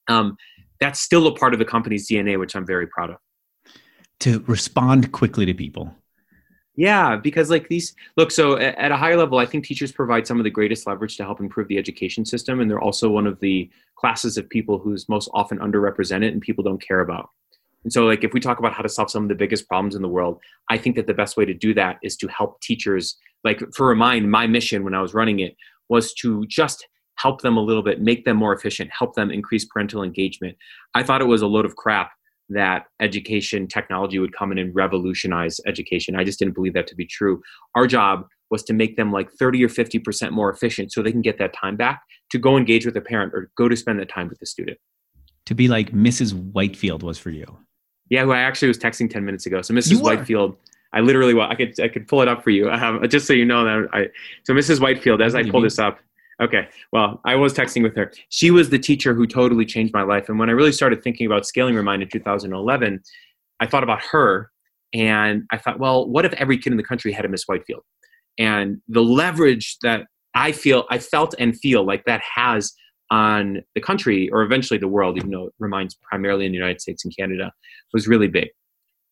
Um, 0.08 0.38
that's 0.80 1.00
still 1.00 1.28
a 1.28 1.36
part 1.36 1.54
of 1.54 1.60
the 1.60 1.66
company's 1.66 2.10
DNA, 2.10 2.40
which 2.40 2.56
I'm 2.56 2.66
very 2.66 2.88
proud 2.88 3.12
of. 3.12 3.18
To 4.22 4.44
respond 4.48 5.12
quickly 5.12 5.46
to 5.46 5.54
people. 5.54 5.94
Yeah, 6.78 7.16
because 7.16 7.50
like 7.50 7.70
these 7.70 7.96
look, 8.18 8.32
so 8.32 8.58
at 8.58 8.92
a 8.92 8.98
higher 8.98 9.16
level, 9.16 9.38
I 9.38 9.46
think 9.46 9.64
teachers 9.64 9.92
provide 9.92 10.28
some 10.28 10.40
of 10.40 10.44
the 10.44 10.50
greatest 10.50 10.86
leverage 10.86 11.16
to 11.18 11.24
help 11.24 11.40
improve 11.40 11.70
the 11.70 11.78
education 11.78 12.26
system. 12.26 12.60
And 12.60 12.70
they're 12.70 12.82
also 12.82 13.10
one 13.10 13.28
of 13.28 13.40
the 13.40 13.70
classes 13.96 14.38
of 14.38 14.50
people 14.50 14.78
who's 14.78 15.08
most 15.08 15.30
often 15.34 15.60
underrepresented 15.60 16.32
and 16.32 16.42
people 16.42 16.64
don't 16.64 16.86
care 16.86 17.00
about. 17.00 17.30
And 17.86 17.94
so, 17.94 18.06
like, 18.06 18.24
if 18.24 18.34
we 18.34 18.40
talk 18.40 18.58
about 18.60 18.74
how 18.74 18.82
to 18.82 18.90
solve 18.90 19.12
some 19.12 19.24
of 19.24 19.30
the 19.30 19.36
biggest 19.36 19.68
problems 19.68 19.96
in 19.96 20.02
the 20.02 20.10
world, 20.10 20.40
I 20.70 20.78
think 20.78 20.96
that 20.96 21.06
the 21.06 21.14
best 21.14 21.38
way 21.38 21.46
to 21.46 21.54
do 21.54 21.74
that 21.76 21.98
is 22.02 22.18
to 22.18 22.28
help 22.28 22.60
teachers. 22.60 23.16
Like, 23.44 23.62
for 23.74 23.88
Remind, 23.88 24.30
my 24.30 24.48
mission 24.48 24.84
when 24.84 24.96
I 24.96 25.02
was 25.02 25.14
running 25.14 25.40
it 25.40 25.56
was 25.88 26.14
to 26.16 26.46
just 26.48 26.88
help 27.14 27.42
them 27.42 27.58
a 27.58 27.62
little 27.62 27.84
bit, 27.84 28.02
make 28.02 28.26
them 28.26 28.38
more 28.38 28.54
efficient, 28.54 28.90
help 28.92 29.14
them 29.14 29.30
increase 29.30 29.66
parental 29.66 30.04
engagement. 30.04 30.58
I 30.96 31.04
thought 31.04 31.22
it 31.22 31.26
was 31.26 31.44
a 31.44 31.48
load 31.48 31.64
of 31.64 31.76
crap 31.76 32.12
that 32.50 32.86
education 33.00 33.68
technology 33.68 34.20
would 34.20 34.36
come 34.36 34.52
in 34.52 34.58
and 34.58 34.74
revolutionize 34.76 35.60
education. 35.66 36.16
I 36.16 36.24
just 36.24 36.40
didn't 36.40 36.54
believe 36.54 36.74
that 36.74 36.88
to 36.88 36.96
be 36.96 37.06
true. 37.06 37.42
Our 37.76 37.88
job 37.88 38.28
was 38.52 38.64
to 38.64 38.74
make 38.74 38.96
them 38.96 39.12
like 39.12 39.32
30 39.32 39.64
or 39.66 39.68
50% 39.68 40.32
more 40.32 40.52
efficient 40.52 40.92
so 40.92 41.02
they 41.02 41.12
can 41.12 41.22
get 41.22 41.38
that 41.40 41.54
time 41.54 41.76
back 41.76 42.04
to 42.32 42.38
go 42.38 42.58
engage 42.58 42.86
with 42.86 42.96
a 42.98 43.02
parent 43.02 43.34
or 43.34 43.50
go 43.58 43.68
to 43.68 43.76
spend 43.76 44.00
that 44.00 44.10
time 44.10 44.28
with 44.30 44.40
the 44.40 44.46
student. 44.46 44.78
To 45.48 45.56
be 45.56 45.68
like 45.68 45.92
Mrs. 45.92 46.34
Whitefield 46.34 47.04
was 47.04 47.18
for 47.18 47.30
you. 47.30 47.46
Yeah, 48.10 48.24
who 48.24 48.32
I 48.32 48.40
actually 48.40 48.68
was 48.68 48.78
texting 48.78 49.10
10 49.10 49.26
minutes 49.26 49.46
ago. 49.46 49.62
So 49.62 49.74
Mrs. 49.74 50.02
Whitefield, 50.02 50.58
I 50.94 51.02
literally, 51.02 51.34
well, 51.34 51.50
I 51.50 51.56
could, 51.56 51.80
I 51.80 51.88
could 51.88 52.08
pull 52.08 52.22
it 52.22 52.28
up 52.28 52.44
for 52.44 52.52
you. 52.52 52.70
Um, 52.70 53.08
just 53.10 53.26
so 53.26 53.34
you 53.34 53.46
know 53.46 53.64
that 53.64 53.90
I, 53.94 54.08
so 54.44 54.54
Mrs. 54.54 54.80
Whitefield, 54.80 55.22
as 55.22 55.34
I 55.34 55.50
pull 55.50 55.62
this 55.62 55.80
up, 55.80 56.00
Okay. 56.42 56.68
Well, 56.92 57.22
I 57.26 57.36
was 57.36 57.54
texting 57.54 57.84
with 57.84 57.96
her. 57.96 58.12
She 58.30 58.52
was 58.52 58.70
the 58.70 58.80
teacher 58.80 59.14
who 59.14 59.26
totally 59.26 59.66
changed 59.66 59.94
my 59.94 60.04
life. 60.04 60.28
And 60.28 60.38
when 60.38 60.50
I 60.50 60.54
really 60.54 60.72
started 60.72 61.02
thinking 61.02 61.26
about 61.26 61.46
scaling 61.46 61.76
Remind 61.76 62.02
in 62.02 62.10
2011, 62.10 63.02
I 63.60 63.66
thought 63.66 63.84
about 63.84 64.02
her 64.12 64.52
and 64.94 65.44
I 65.52 65.58
thought, 65.58 65.80
well, 65.80 66.08
what 66.08 66.26
if 66.26 66.34
every 66.34 66.58
kid 66.58 66.72
in 66.72 66.78
the 66.78 66.84
country 66.84 67.12
had 67.12 67.26
a 67.26 67.30
Miss 67.30 67.44
Whitefield? 67.46 67.84
And 68.38 68.82
the 68.88 69.02
leverage 69.02 69.78
that 69.82 70.08
I 70.34 70.52
feel, 70.52 70.86
I 70.90 71.00
felt 71.00 71.36
and 71.40 71.58
feel 71.58 71.86
like 71.86 72.04
that 72.06 72.22
has 72.36 72.74
on 73.12 73.62
the 73.76 73.82
country 73.82 74.30
or 74.30 74.42
eventually 74.44 74.78
the 74.78 74.88
world, 74.88 75.18
even 75.18 75.32
though 75.32 75.46
it 75.46 75.54
Remind's 75.60 75.96
primarily 75.96 76.46
in 76.46 76.52
the 76.52 76.58
United 76.58 76.82
States 76.82 77.06
and 77.06 77.16
Canada, 77.18 77.52
was 77.94 78.08
really 78.08 78.28
big. 78.28 78.50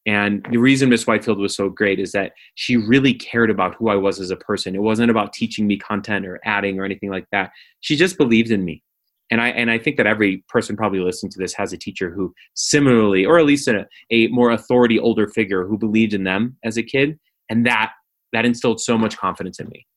And 0.05 0.45
the 0.51 0.57
reason 0.57 0.89
Miss 0.89 1.07
Whitefield 1.07 1.39
was 1.39 1.55
so 1.55 1.69
great 1.69 1.99
is 1.99 2.11
that 2.11 2.33
she 2.55 2.75
really 2.75 3.13
cared 3.13 3.49
about 3.49 3.75
who 3.75 3.89
I 3.89 3.95
was 3.95 4.19
as 4.19 4.31
a 4.31 4.35
person. 4.35 4.75
It 4.75 4.81
wasn't 4.81 5.11
about 5.11 5.31
teaching 5.31 5.65
me 5.65 5.77
content 5.77 6.25
or 6.25 6.41
adding 6.43 6.79
or 6.79 6.83
anything 6.83 7.09
like 7.09 7.25
that. 7.31 7.51
She 7.79 7.95
just 7.95 8.17
believed 8.17 8.51
in 8.51 8.65
me. 8.65 8.83
And 9.31 9.41
I, 9.41 9.49
and 9.49 9.71
I 9.71 9.79
think 9.79 9.95
that 9.97 10.05
every 10.05 10.43
person 10.49 10.75
probably 10.75 10.99
listening 10.99 11.31
to 11.31 11.39
this 11.39 11.53
has 11.53 11.71
a 11.71 11.77
teacher 11.77 12.11
who 12.11 12.33
similarly, 12.53 13.25
or 13.25 13.39
at 13.39 13.45
least 13.45 13.67
a, 13.69 13.87
a 14.11 14.27
more 14.27 14.51
authority 14.51 14.99
older 14.99 15.27
figure 15.27 15.65
who 15.65 15.77
believed 15.77 16.13
in 16.13 16.25
them 16.25 16.57
as 16.63 16.77
a 16.77 16.83
kid. 16.83 17.17
And 17.49 17.65
that, 17.65 17.93
that 18.33 18.45
instilled 18.45 18.81
so 18.81 18.97
much 18.97 19.17
confidence 19.17 19.59
in 19.59 19.69
me. 19.69 19.87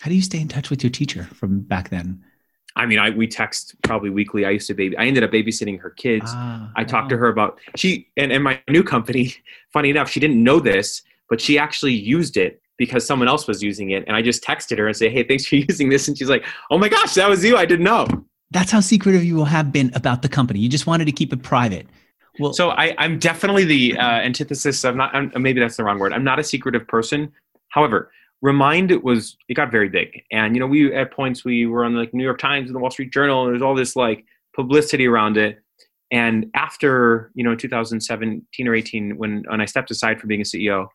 How 0.00 0.08
do 0.08 0.14
you 0.14 0.22
stay 0.22 0.40
in 0.40 0.46
touch 0.46 0.70
with 0.70 0.84
your 0.84 0.90
teacher 0.90 1.24
from 1.24 1.60
back 1.60 1.90
then? 1.90 2.24
I 2.78 2.86
mean, 2.86 2.98
I 2.98 3.10
we 3.10 3.26
text 3.26 3.74
probably 3.82 4.10
weekly. 4.10 4.44
I 4.44 4.50
used 4.50 4.68
to 4.68 4.74
baby. 4.74 4.96
I 4.96 5.06
ended 5.06 5.24
up 5.24 5.30
babysitting 5.30 5.80
her 5.80 5.90
kids. 5.90 6.26
Ah, 6.28 6.70
I 6.76 6.84
talked 6.84 7.10
to 7.10 7.16
her 7.16 7.28
about 7.28 7.58
she 7.76 8.08
and, 8.16 8.32
and 8.32 8.42
my 8.42 8.60
new 8.68 8.82
company. 8.82 9.34
Funny 9.72 9.90
enough, 9.90 10.08
she 10.08 10.20
didn't 10.20 10.42
know 10.42 10.60
this, 10.60 11.02
but 11.28 11.40
she 11.40 11.58
actually 11.58 11.92
used 11.92 12.36
it 12.36 12.62
because 12.78 13.04
someone 13.04 13.28
else 13.28 13.46
was 13.46 13.62
using 13.62 13.90
it, 13.90 14.04
and 14.06 14.16
I 14.16 14.22
just 14.22 14.42
texted 14.42 14.78
her 14.78 14.86
and 14.86 14.96
say, 14.96 15.10
"Hey, 15.10 15.24
thanks 15.24 15.44
for 15.44 15.56
using 15.68 15.88
this," 15.88 16.08
and 16.08 16.16
she's 16.16 16.30
like, 16.30 16.44
"Oh 16.70 16.78
my 16.78 16.88
gosh, 16.88 17.14
that 17.14 17.28
was 17.28 17.44
you! 17.44 17.56
I 17.56 17.66
didn't 17.66 17.84
know." 17.84 18.06
That's 18.50 18.70
how 18.70 18.80
secretive 18.80 19.24
you 19.24 19.34
will 19.34 19.44
have 19.44 19.72
been 19.72 19.92
about 19.94 20.22
the 20.22 20.28
company. 20.28 20.60
You 20.60 20.70
just 20.70 20.86
wanted 20.86 21.04
to 21.04 21.12
keep 21.12 21.32
it 21.32 21.42
private. 21.42 21.86
Well, 22.38 22.54
so 22.54 22.70
I, 22.70 22.94
am 23.04 23.18
definitely 23.18 23.64
the 23.64 23.98
uh, 23.98 24.02
antithesis 24.02 24.84
of 24.84 24.96
not. 24.96 25.14
I'm, 25.14 25.32
maybe 25.36 25.60
that's 25.60 25.76
the 25.76 25.84
wrong 25.84 25.98
word. 25.98 26.12
I'm 26.12 26.24
not 26.24 26.38
a 26.38 26.44
secretive 26.44 26.86
person. 26.86 27.32
However, 27.68 28.10
Remind 28.40 28.90
it 28.90 29.02
was 29.02 29.36
it 29.48 29.54
got 29.54 29.72
very 29.72 29.88
big, 29.88 30.22
and 30.30 30.54
you 30.54 30.60
know 30.60 30.66
we 30.66 30.94
at 30.94 31.12
points 31.12 31.44
we 31.44 31.66
were 31.66 31.84
on 31.84 31.94
like 31.94 32.14
New 32.14 32.22
York 32.22 32.38
Times 32.38 32.68
and 32.68 32.74
the 32.76 32.80
Wall 32.80 32.90
Street 32.90 33.12
Journal, 33.12 33.44
and 33.44 33.52
there's 33.52 33.62
all 33.62 33.74
this 33.74 33.96
like 33.96 34.24
publicity 34.54 35.06
around 35.06 35.36
it. 35.36 35.58
And 36.12 36.46
after 36.54 37.32
you 37.34 37.42
know 37.42 37.56
2017 37.56 38.68
or 38.68 38.74
18, 38.74 39.16
when 39.16 39.44
when 39.48 39.60
I 39.60 39.64
stepped 39.64 39.90
aside 39.90 40.20
from 40.20 40.28
being 40.28 40.40
a 40.40 40.44
CEO, 40.44 40.86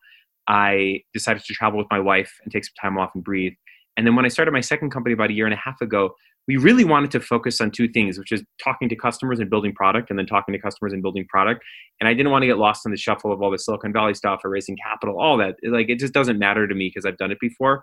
I 0.48 1.02
decided 1.12 1.44
to 1.44 1.54
travel 1.54 1.78
with 1.78 1.88
my 1.90 2.00
wife 2.00 2.32
and 2.42 2.52
take 2.52 2.64
some 2.64 2.74
time 2.80 2.98
off 2.98 3.10
and 3.14 3.22
breathe. 3.22 3.52
And 3.96 4.06
then 4.06 4.16
when 4.16 4.24
I 4.24 4.28
started 4.28 4.52
my 4.52 4.60
second 4.60 4.90
company 4.90 5.12
about 5.12 5.30
a 5.30 5.34
year 5.34 5.46
and 5.46 5.54
a 5.54 5.58
half 5.58 5.80
ago, 5.80 6.14
we 6.46 6.56
really 6.56 6.84
wanted 6.84 7.10
to 7.12 7.20
focus 7.20 7.60
on 7.60 7.70
two 7.70 7.88
things, 7.88 8.18
which 8.18 8.32
is 8.32 8.42
talking 8.62 8.88
to 8.88 8.96
customers 8.96 9.40
and 9.40 9.48
building 9.48 9.72
product, 9.72 10.10
and 10.10 10.18
then 10.18 10.26
talking 10.26 10.52
to 10.52 10.58
customers 10.58 10.92
and 10.92 11.02
building 11.02 11.26
product. 11.28 11.64
And 12.00 12.08
I 12.08 12.14
didn't 12.14 12.32
want 12.32 12.42
to 12.42 12.46
get 12.46 12.58
lost 12.58 12.84
in 12.84 12.92
the 12.92 12.98
shuffle 12.98 13.32
of 13.32 13.42
all 13.42 13.50
the 13.50 13.58
Silicon 13.58 13.92
Valley 13.92 14.14
stuff 14.14 14.40
or 14.44 14.50
raising 14.50 14.76
capital, 14.76 15.18
all 15.18 15.36
that. 15.38 15.56
Like 15.62 15.88
it 15.88 15.98
just 15.98 16.12
doesn't 16.12 16.38
matter 16.38 16.68
to 16.68 16.74
me 16.74 16.88
because 16.88 17.06
I've 17.06 17.16
done 17.16 17.30
it 17.30 17.40
before. 17.40 17.82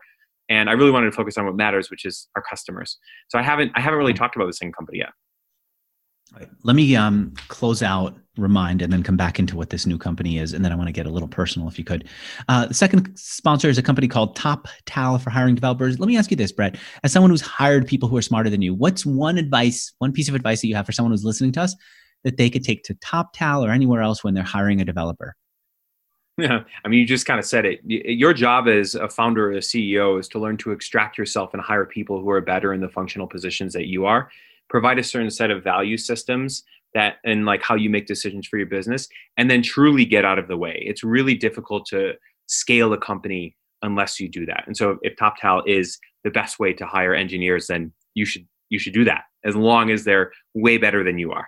And 0.50 0.70
I 0.70 0.74
really 0.74 0.92
wanted 0.92 1.10
to 1.10 1.16
focus 1.16 1.38
on 1.38 1.46
what 1.46 1.56
matters, 1.56 1.90
which 1.90 2.06
is 2.06 2.28
our 2.36 2.42
customers. 2.42 2.98
So 3.30 3.40
I 3.40 3.42
haven't 3.42 3.72
I 3.76 3.82
haven't 3.82 4.00
really 4.00 4.12
hmm. 4.12 4.18
talked 4.18 4.36
about 4.36 4.48
the 4.48 4.54
same 4.54 4.72
company 4.72 5.00
yet. 5.00 5.12
Let 6.64 6.76
me 6.76 6.96
um, 6.96 7.34
close 7.48 7.84
out 7.84 8.16
Remind 8.38 8.82
and 8.82 8.94
then 8.94 9.04
come 9.04 9.18
back 9.18 9.40
into 9.40 9.58
what 9.58 9.72
this 9.72 9.86
new 9.86 9.98
company 9.98 10.38
is. 10.38 10.54
And 10.54 10.64
then 10.64 10.72
I 10.72 10.76
want 10.76 10.88
to 10.88 10.94
get 10.94 11.06
a 11.06 11.10
little 11.10 11.28
personal 11.28 11.68
if 11.68 11.78
you 11.78 11.84
could. 11.84 12.08
Uh, 12.48 12.66
the 12.66 12.74
second 12.74 13.14
sponsor 13.18 13.68
is 13.68 13.78
a 13.78 13.84
company 13.84 14.08
called 14.08 14.38
Top 14.38 14.70
Tal 14.86 15.20
for 15.20 15.30
hiring 15.30 15.54
developers. 15.54 16.00
Let 16.00 16.08
me 16.08 16.16
ask 16.16 16.32
you 16.32 16.38
this, 16.38 16.54
Brett. 16.54 16.78
As 17.04 17.12
someone 17.12 17.30
who's 17.30 17.42
hired 17.42 17.86
people 17.86 18.08
who 18.08 18.16
are 18.16 18.22
smarter 18.22 18.50
than 18.50 18.62
you, 18.62 18.74
what's 18.74 19.06
one 19.06 19.38
advice, 19.38 19.92
one 19.98 20.14
piece 20.14 20.30
of 20.30 20.36
advice 20.36 20.62
that 20.62 20.68
you 20.68 20.76
have 20.76 20.86
for 20.86 20.94
someone 20.94 21.12
who's 21.12 21.26
listening 21.26 21.52
to 21.52 21.62
us 21.62 21.76
that 22.24 22.38
they 22.38 22.50
could 22.50 22.64
take 22.64 22.84
to 22.84 22.96
Toptal 22.96 23.68
or 23.68 23.72
anywhere 23.72 24.02
else 24.02 24.24
when 24.24 24.34
they're 24.34 24.46
hiring 24.46 24.80
a 24.80 24.86
developer? 24.86 25.36
Yeah, 26.38 26.64
I 26.86 26.88
mean, 26.88 27.02
you 27.02 27.06
just 27.06 27.26
kind 27.26 27.38
of 27.38 27.46
said 27.46 27.66
it. 27.66 27.82
Your 27.84 28.34
job 28.34 28.70
as 28.70 28.96
a 28.96 29.10
founder 29.10 29.50
or 29.50 29.58
a 29.58 29.58
CEO 29.58 30.18
is 30.18 30.30
to 30.30 30.40
learn 30.40 30.56
to 30.60 30.72
extract 30.72 31.18
yourself 31.18 31.54
and 31.54 31.62
hire 31.62 31.86
people 31.86 32.22
who 32.22 32.30
are 32.30 32.40
better 32.40 32.74
in 32.74 32.80
the 32.80 32.88
functional 32.88 33.28
positions 33.28 33.74
that 33.74 33.88
you 33.88 34.06
are 34.06 34.32
provide 34.72 34.98
a 34.98 35.04
certain 35.04 35.30
set 35.30 35.52
of 35.52 35.64
value 35.64 35.98
systems 35.98 36.64
that 36.94 37.16
and 37.26 37.46
like 37.46 37.62
how 37.62 37.76
you 37.76 37.90
make 37.90 38.08
decisions 38.08 38.48
for 38.48 38.58
your 38.58 38.66
business 38.66 39.08
and 39.38 39.52
then 39.52 39.62
truly 39.62 40.06
get 40.06 40.26
out 40.26 40.40
of 40.40 40.48
the 40.48 40.58
way. 40.58 40.82
It's 40.86 41.04
really 41.04 41.36
difficult 41.36 41.86
to 41.88 42.14
scale 42.48 42.92
a 42.94 42.98
company 42.98 43.56
unless 43.82 44.20
you 44.20 44.30
do 44.30 44.46
that. 44.46 44.64
And 44.66 44.76
so 44.76 44.98
if 45.02 45.16
toptal 45.18 45.62
is 45.68 46.00
the 46.24 46.32
best 46.32 46.58
way 46.58 46.74
to 46.74 46.86
hire 46.86 47.14
engineers 47.14 47.68
then 47.68 47.92
you 48.16 48.26
should 48.26 48.48
you 48.70 48.80
should 48.80 48.94
do 48.94 49.04
that 49.04 49.24
as 49.44 49.56
long 49.56 49.92
as 49.92 50.06
they're 50.06 50.32
way 50.54 50.78
better 50.78 51.04
than 51.04 51.20
you 51.20 51.32
are. 51.32 51.48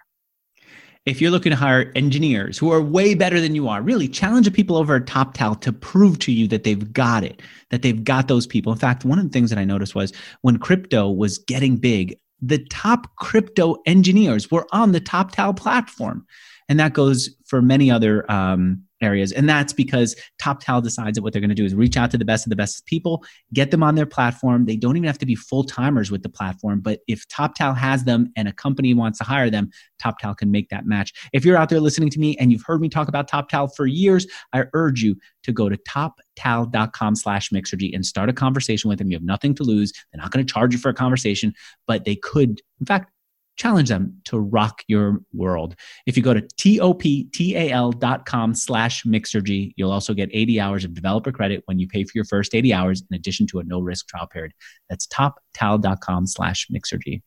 If 1.06 1.20
you're 1.20 1.32
looking 1.32 1.52
to 1.52 1.58
hire 1.58 1.92
engineers 1.96 2.58
who 2.58 2.72
are 2.72 2.82
way 2.82 3.14
better 3.14 3.42
than 3.42 3.56
you 3.56 3.68
are, 3.68 3.82
really 3.82 4.08
challenge 4.08 4.46
the 4.46 4.52
people 4.52 4.78
over 4.78 4.96
at 4.96 5.06
TopTal 5.06 5.60
to 5.62 5.74
prove 5.74 6.18
to 6.20 6.32
you 6.32 6.48
that 6.48 6.64
they've 6.64 6.94
got 6.94 7.26
it, 7.26 7.42
that 7.72 7.82
they've 7.82 8.04
got 8.04 8.30
those 8.30 8.48
people. 8.48 8.72
In 8.72 8.80
fact, 8.80 9.04
one 9.04 9.20
of 9.20 9.26
the 9.26 9.30
things 9.30 9.50
that 9.50 9.60
I 9.60 9.66
noticed 9.66 9.96
was 9.96 10.14
when 10.42 10.60
crypto 10.60 11.10
was 11.10 11.40
getting 11.40 11.76
big, 11.76 12.18
the 12.46 12.60
top 12.66 13.16
crypto 13.16 13.78
engineers 13.86 14.52
were 14.52 14.68
on 14.72 14.92
the 14.92 15.00
TopTal 15.00 15.56
platform. 15.56 16.26
And 16.68 16.80
that 16.80 16.94
goes 16.94 17.30
for 17.46 17.62
many 17.62 17.90
other 17.90 18.30
um, 18.30 18.84
areas. 19.04 19.32
And 19.32 19.48
that's 19.48 19.74
because 19.74 20.16
TopTal 20.42 20.82
decides 20.82 21.16
that 21.16 21.22
what 21.22 21.34
they're 21.34 21.42
going 21.42 21.50
to 21.50 21.56
do 21.56 21.66
is 21.66 21.76
reach 21.76 21.98
out 21.98 22.10
to 22.12 22.18
the 22.18 22.26
best 22.26 22.46
of 22.46 22.50
the 22.50 22.56
best 22.56 22.86
people, 22.86 23.24
get 23.54 23.72
them 23.72 23.84
on 23.84 23.96
their 23.96 24.06
platform. 24.06 24.66
They 24.66 24.78
don't 24.78 24.98
even 24.98 25.08
have 25.08 25.18
to 25.20 25.26
be 25.26 25.36
full 25.36 25.64
timers 25.64 26.10
with 26.10 26.24
the 26.24 26.30
platform. 26.30 26.80
But 26.80 27.02
if 27.08 27.28
TopTal 27.28 27.78
has 27.78 28.04
them 28.06 28.32
and 28.36 28.48
a 28.48 28.54
company 28.54 28.94
wants 28.94 29.20
to 29.20 29.26
hire 29.26 29.50
them, 29.50 29.70
TopTal 30.04 30.38
can 30.38 30.52
make 30.52 30.70
that 30.70 30.86
match. 30.86 31.14
If 31.34 31.46
you're 31.46 31.58
out 31.58 31.70
there 31.70 31.80
listening 31.80 32.10
to 32.10 32.20
me 32.20 32.36
and 32.38 32.52
you've 32.52 32.64
heard 32.66 32.82
me 32.82 32.90
talk 32.90 33.08
about 33.08 33.30
TopTal 33.30 33.76
for 33.76 33.86
years, 33.86 34.26
I 34.54 34.66
urge 34.74 35.02
you 35.02 35.16
to 35.44 35.52
go 35.52 35.70
to 35.70 35.78
toptal.com 35.78 37.16
slash 37.16 37.50
mixergy 37.50 37.94
and 37.94 38.06
start 38.06 38.30
a 38.30 38.34
conversation 38.34 38.90
with 38.90 39.00
them. 39.00 39.12
You 39.12 39.18
have 39.18 39.24
nothing 39.24 39.54
to 39.56 39.64
lose. 39.64 39.92
They're 39.92 40.22
not 40.22 40.32
going 40.32 40.46
to 40.46 40.52
charge 40.52 40.74
you 40.74 40.80
for 40.80 40.90
a 40.90 40.94
conversation, 40.94 41.54
but 41.88 42.06
they 42.06 42.16
could, 42.16 42.62
in 42.80 42.86
fact, 42.86 43.12
challenge 43.56 43.90
them 43.90 44.20
to 44.26 44.40
rock 44.40 44.84
your 44.88 45.22
world. 45.34 45.76
If 46.06 46.18
you 46.18 46.24
go 46.24 46.34
to 46.34 46.42
toptal.com 46.42 48.56
slash 48.56 49.04
mixergy, 49.04 49.74
you'll 49.76 49.92
also 49.92 50.14
get 50.14 50.30
80 50.34 50.60
hours 50.60 50.86
of 50.86 50.94
developer 50.94 51.32
credit 51.32 51.64
when 51.66 51.80
you 51.80 51.88
pay 51.88 52.04
for 52.04 52.12
your 52.16 52.26
first 52.26 52.56
80 52.56 52.74
hours 52.74 53.04
in 53.10 53.16
addition 53.16 53.48
to 53.48 53.60
a 53.60 53.64
no 53.64 53.80
risk 53.80 54.08
trial 54.08 54.28
period. 54.28 54.54
That's 54.90 55.08
toptal.com 55.08 56.28
slash 56.28 56.68
mixergy. 56.74 57.22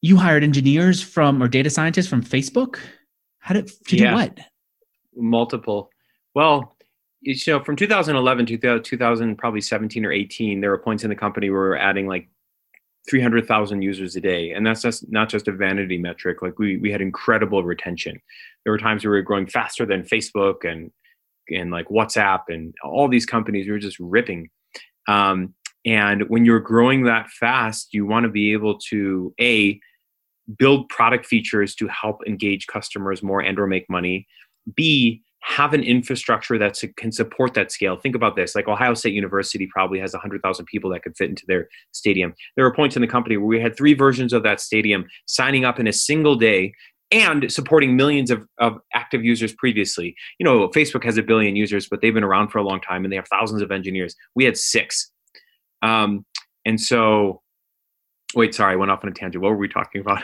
You 0.00 0.16
hired 0.16 0.42
engineers 0.42 1.00
from 1.00 1.42
or 1.42 1.48
data 1.48 1.70
scientists 1.70 2.08
from 2.08 2.22
Facebook? 2.22 2.78
How 3.38 3.54
did 3.54 3.70
to 3.88 3.96
yeah. 3.96 4.10
do 4.10 4.16
what? 4.16 4.38
Multiple. 5.14 5.90
Well, 6.34 6.76
you 7.20 7.36
know, 7.46 7.62
from 7.62 7.76
2011 7.76 8.46
to 8.46 8.80
2000, 8.80 9.36
probably 9.36 9.60
17 9.60 10.04
or 10.04 10.10
18, 10.10 10.60
there 10.60 10.70
were 10.70 10.78
points 10.78 11.04
in 11.04 11.10
the 11.10 11.16
company 11.16 11.50
where 11.50 11.60
we 11.60 11.68
were 11.68 11.78
adding 11.78 12.08
like 12.08 12.28
300,000 13.08 13.82
users 13.82 14.16
a 14.16 14.20
day. 14.20 14.52
And 14.52 14.66
that's 14.66 14.82
just 14.82 15.10
not 15.10 15.28
just 15.28 15.48
a 15.48 15.52
vanity 15.52 15.98
metric. 15.98 16.42
Like 16.42 16.58
we, 16.58 16.76
we 16.76 16.92
had 16.92 17.00
incredible 17.00 17.64
retention. 17.64 18.20
There 18.64 18.72
were 18.72 18.78
times 18.78 19.04
we 19.04 19.10
were 19.10 19.22
growing 19.22 19.46
faster 19.46 19.84
than 19.84 20.02
Facebook 20.02 20.64
and, 20.64 20.90
and 21.50 21.70
like 21.70 21.88
WhatsApp 21.88 22.42
and 22.48 22.74
all 22.84 23.08
these 23.08 23.26
companies. 23.26 23.66
We 23.66 23.72
were 23.72 23.78
just 23.78 23.98
ripping. 23.98 24.50
Um, 25.08 25.54
and 25.84 26.28
when 26.28 26.44
you're 26.44 26.60
growing 26.60 27.04
that 27.04 27.28
fast, 27.30 27.88
you 27.92 28.06
want 28.06 28.24
to 28.24 28.30
be 28.30 28.52
able 28.52 28.78
to 28.90 29.34
A, 29.40 29.80
build 30.56 30.88
product 30.88 31.26
features 31.26 31.74
to 31.76 31.88
help 31.88 32.20
engage 32.26 32.66
customers 32.66 33.22
more 33.22 33.40
and 33.40 33.58
or 33.58 33.66
make 33.66 33.88
money. 33.90 34.26
B, 34.76 35.22
have 35.42 35.74
an 35.74 35.82
infrastructure 35.82 36.56
that 36.56 36.80
can 36.96 37.10
support 37.10 37.54
that 37.54 37.72
scale. 37.72 37.96
Think 37.96 38.14
about 38.14 38.36
this 38.36 38.54
like 38.54 38.68
Ohio 38.68 38.94
State 38.94 39.12
University 39.12 39.66
probably 39.66 39.98
has 39.98 40.12
100,000 40.12 40.64
people 40.66 40.90
that 40.90 41.02
could 41.02 41.16
fit 41.16 41.30
into 41.30 41.44
their 41.46 41.68
stadium. 41.90 42.32
There 42.56 42.64
were 42.64 42.74
points 42.74 42.96
in 42.96 43.02
the 43.02 43.08
company 43.08 43.36
where 43.36 43.46
we 43.46 43.60
had 43.60 43.76
three 43.76 43.94
versions 43.94 44.32
of 44.32 44.44
that 44.44 44.60
stadium 44.60 45.04
signing 45.26 45.64
up 45.64 45.80
in 45.80 45.86
a 45.88 45.92
single 45.92 46.36
day 46.36 46.74
and 47.10 47.52
supporting 47.52 47.96
millions 47.96 48.30
of, 48.30 48.46
of 48.58 48.78
active 48.94 49.24
users 49.24 49.52
previously. 49.52 50.14
You 50.38 50.44
know, 50.44 50.68
Facebook 50.68 51.04
has 51.04 51.18
a 51.18 51.22
billion 51.22 51.56
users, 51.56 51.88
but 51.88 52.00
they've 52.00 52.14
been 52.14 52.24
around 52.24 52.48
for 52.48 52.58
a 52.58 52.62
long 52.62 52.80
time 52.80 53.04
and 53.04 53.12
they 53.12 53.16
have 53.16 53.28
thousands 53.28 53.62
of 53.62 53.70
engineers. 53.70 54.14
We 54.34 54.44
had 54.44 54.56
six. 54.56 55.10
Um, 55.82 56.24
and 56.64 56.80
so, 56.80 57.42
wait, 58.34 58.54
sorry, 58.54 58.74
I 58.74 58.76
went 58.76 58.92
off 58.92 59.00
on 59.02 59.10
a 59.10 59.14
tangent. 59.14 59.42
What 59.42 59.50
were 59.50 59.56
we 59.56 59.68
talking 59.68 60.00
about? 60.00 60.22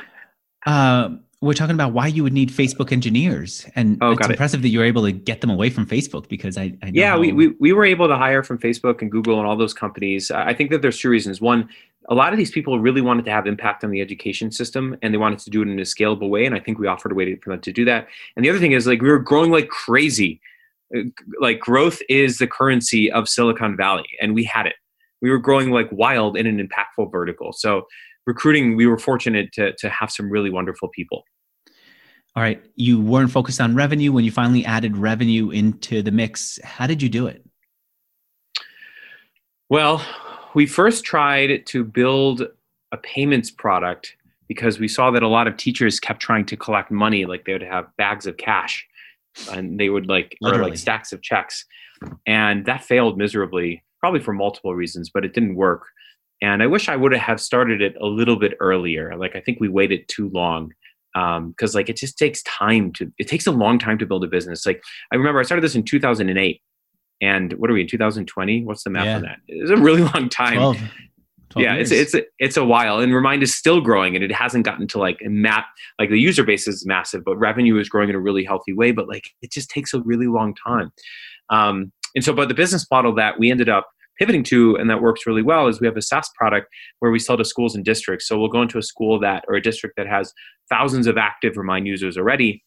Um, 0.64 1.24
we're 1.41 1.55
talking 1.55 1.74
about 1.74 1.93
why 1.93 2.09
you 2.09 2.24
would 2.24 2.32
need 2.32 2.51
Facebook 2.51 2.91
engineers, 2.91 3.64
and 3.76 3.97
oh, 4.01 4.12
it's 4.12 4.26
impressive 4.26 4.61
it. 4.61 4.62
that 4.62 4.68
you're 4.70 4.84
able 4.84 5.05
to 5.05 5.12
get 5.12 5.41
them 5.41 5.51
away 5.51 5.70
from 5.70 5.86
Facebook 5.86 6.28
because 6.28 6.59
I, 6.59 6.76
I 6.82 6.91
yeah, 6.93 7.16
we, 7.16 7.32
we 7.32 7.49
we 7.61 7.72
were 7.72 7.84
able 7.84 8.09
to 8.09 8.16
hire 8.16 8.43
from 8.43 8.59
Facebook 8.59 9.03
and 9.03 9.11
Google 9.11 9.39
and 9.39 9.47
all 9.47 9.57
those 9.57 9.72
companies. 9.72 10.32
I 10.32 10.53
think 10.53 10.70
that 10.70 10.82
there's 10.82 10.99
two 10.99 11.09
reasons. 11.09 11.41
One, 11.41 11.68
a 12.09 12.14
lot 12.14 12.32
of 12.32 12.39
these 12.39 12.51
people 12.51 12.80
really 12.80 13.01
wanted 13.01 13.24
to 13.26 13.30
have 13.30 13.47
impact 13.47 13.84
on 13.84 13.91
the 13.91 14.01
education 14.01 14.51
system, 14.51 14.97
and 15.01 15.14
they 15.14 15.18
wanted 15.18 15.39
to 15.41 15.51
do 15.51 15.62
it 15.62 15.68
in 15.68 15.78
a 15.78 15.82
scalable 15.82 16.28
way, 16.28 16.45
and 16.45 16.57
I 16.57 16.61
think 16.61 16.80
we 16.80 16.89
offered 16.89 17.12
a 17.12 17.14
way 17.14 17.36
for 17.36 17.51
them 17.51 17.61
to 17.61 17.72
do 17.72 17.84
that. 17.84 18.09
And 18.34 18.45
the 18.45 18.51
other 18.51 18.59
thing 18.59 18.72
is 18.72 18.89
like 18.89 19.01
we 19.01 19.09
were 19.09 19.20
growing 19.20 19.53
like 19.53 19.68
crazy. 19.68 20.41
Uh, 20.97 21.03
like 21.39 21.61
growth 21.61 22.01
is 22.09 22.39
the 22.39 22.47
currency 22.49 23.12
of 23.12 23.28
Silicon 23.28 23.76
Valley, 23.76 24.09
and 24.20 24.34
we 24.34 24.43
had 24.43 24.66
it. 24.66 24.74
We 25.22 25.30
were 25.30 25.39
growing 25.39 25.70
like 25.70 25.89
wild 25.93 26.36
in 26.36 26.47
an 26.47 26.66
impactful 26.66 27.12
vertical. 27.12 27.53
So 27.53 27.86
recruiting, 28.29 28.76
we 28.76 28.87
were 28.87 28.99
fortunate 28.99 29.51
to, 29.55 29.72
to 29.72 29.89
have 29.89 30.11
some 30.11 30.29
really 30.29 30.51
wonderful 30.51 30.89
people. 30.91 31.24
All 32.37 32.43
right. 32.43 32.62
You 32.76 33.01
weren't 33.01 33.33
focused 33.33 33.59
on 33.59 33.74
revenue. 33.74 34.12
When 34.12 34.22
you 34.22 34.31
finally 34.31 34.66
added 34.66 34.99
revenue 34.99 35.49
into 35.49 36.03
the 36.03 36.12
mix, 36.12 36.61
how 36.62 36.87
did 36.87 37.03
you 37.03 37.09
do 37.09 37.26
it? 37.26 37.43
Well, 39.70 40.05
we 40.55 40.66
first 40.66 41.05
tried 41.05 41.64
to 41.66 41.83
build 41.83 42.43
a 42.93 42.99
payments 42.99 43.51
product 43.51 44.14
because 44.47 44.79
we 44.79 44.89
saw 44.89 45.11
that 45.11 45.22
a 45.22 45.29
lot 45.29 45.47
of 45.47 45.57
teachers 45.57 45.99
kept 45.99 46.20
trying 46.20 46.45
to 46.47 46.57
collect 46.57 46.91
money, 46.91 47.24
like 47.24 47.47
they 47.47 47.55
would 47.55 47.62
have 47.62 47.87
bags 47.97 48.26
of 48.26 48.37
cash 48.37 48.87
and 49.51 49.81
they 49.81 49.89
would 49.89 50.07
like, 50.07 50.37
Literally. 50.43 50.66
or 50.66 50.68
like 50.70 50.79
stacks 50.79 51.12
of 51.14 51.22
checks. 51.22 51.64
And 52.26 52.66
that 52.66 52.85
failed 52.85 53.16
miserably, 53.16 53.83
probably 54.01 54.20
for 54.20 54.35
multiple 54.35 54.74
reasons, 54.74 55.11
but 55.12 55.24
it 55.24 55.33
didn't 55.33 55.55
work. 55.55 55.87
And 56.41 56.62
I 56.62 56.66
wish 56.66 56.89
I 56.89 56.97
would 56.97 57.12
have 57.12 57.41
started 57.41 57.82
it 57.82 57.97
a 58.01 58.07
little 58.07 58.36
bit 58.36 58.55
earlier. 58.61 59.16
Like 59.16 59.34
I 59.34 59.41
think 59.41 59.59
we 59.61 59.68
waited 59.68 60.09
too 60.09 60.30
long 60.30 60.72
because 61.14 61.74
um, 61.74 61.78
like 61.78 61.89
it 61.89 61.97
just 61.97 62.18
takes 62.18 62.43
time 62.43 62.93
to. 62.95 63.12
It 63.18 63.28
takes 63.28 63.47
a 63.47 63.53
long 63.53 63.78
time 63.78 63.99
to 63.99 64.07
build 64.07 64.24
a 64.24 64.28
business. 64.28 64.64
Like 64.64 64.82
I 65.12 65.16
remember 65.16 65.41
I 65.41 65.43
started 65.43 65.62
this 65.62 65.74
in 65.74 65.82
2008, 65.82 66.62
and 67.20 67.53
what 67.55 67.70
are 67.70 67.74
we 67.74 67.80
in 67.80 67.89
2020? 67.89 68.64
What's 68.64 68.84
the 68.84 68.91
math 68.91 69.07
yeah. 69.07 69.16
on 69.16 69.22
that? 69.22 69.39
It's 69.49 69.70
a 69.70 69.76
really 69.76 70.03
long 70.14 70.28
time. 70.28 70.57
12, 70.57 70.76
12 71.51 71.64
yeah, 71.64 71.74
years. 71.74 71.91
it's 71.91 72.14
it's 72.14 72.26
it's 72.39 72.57
a 72.57 72.64
while, 72.64 73.01
and 73.01 73.12
Remind 73.12 73.43
is 73.43 73.55
still 73.55 73.80
growing, 73.80 74.14
and 74.14 74.22
it 74.22 74.30
hasn't 74.30 74.64
gotten 74.64 74.86
to 74.89 74.99
like 74.99 75.18
a 75.24 75.28
map 75.28 75.66
like 75.99 76.11
the 76.11 76.20
user 76.20 76.45
base 76.45 76.68
is 76.68 76.86
massive, 76.86 77.24
but 77.24 77.36
revenue 77.36 77.78
is 77.78 77.89
growing 77.89 78.11
in 78.11 78.14
a 78.14 78.20
really 78.20 78.45
healthy 78.45 78.72
way. 78.72 78.93
But 78.93 79.09
like 79.09 79.30
it 79.43 79.51
just 79.51 79.70
takes 79.70 79.95
a 79.95 80.01
really 80.03 80.26
long 80.26 80.55
time. 80.55 80.93
Um, 81.51 81.93
and 82.14 82.24
so, 82.24 82.32
but 82.32 82.49
the 82.49 82.55
business 82.55 82.86
model 82.91 83.14
that 83.14 83.39
we 83.39 83.51
ended 83.51 83.68
up 83.68 83.89
pivoting 84.18 84.42
to, 84.44 84.76
and 84.76 84.90
that 84.90 85.00
works 85.00 85.26
really 85.26 85.42
well, 85.42 85.68
is 85.68 85.80
we 85.80 85.86
have 85.86 85.96
a 85.96 86.02
SaaS 86.02 86.30
product 86.36 86.68
where 86.98 87.10
we 87.10 87.18
sell 87.18 87.36
to 87.36 87.44
schools 87.44 87.74
and 87.74 87.84
districts. 87.84 88.26
So 88.26 88.38
we'll 88.38 88.48
go 88.48 88.62
into 88.62 88.78
a 88.78 88.82
school 88.82 89.18
that 89.20 89.44
or 89.48 89.54
a 89.54 89.62
district 89.62 89.96
that 89.96 90.06
has 90.06 90.32
thousands 90.68 91.06
of 91.06 91.16
active 91.16 91.56
Remind 91.56 91.86
users 91.86 92.18
already, 92.18 92.62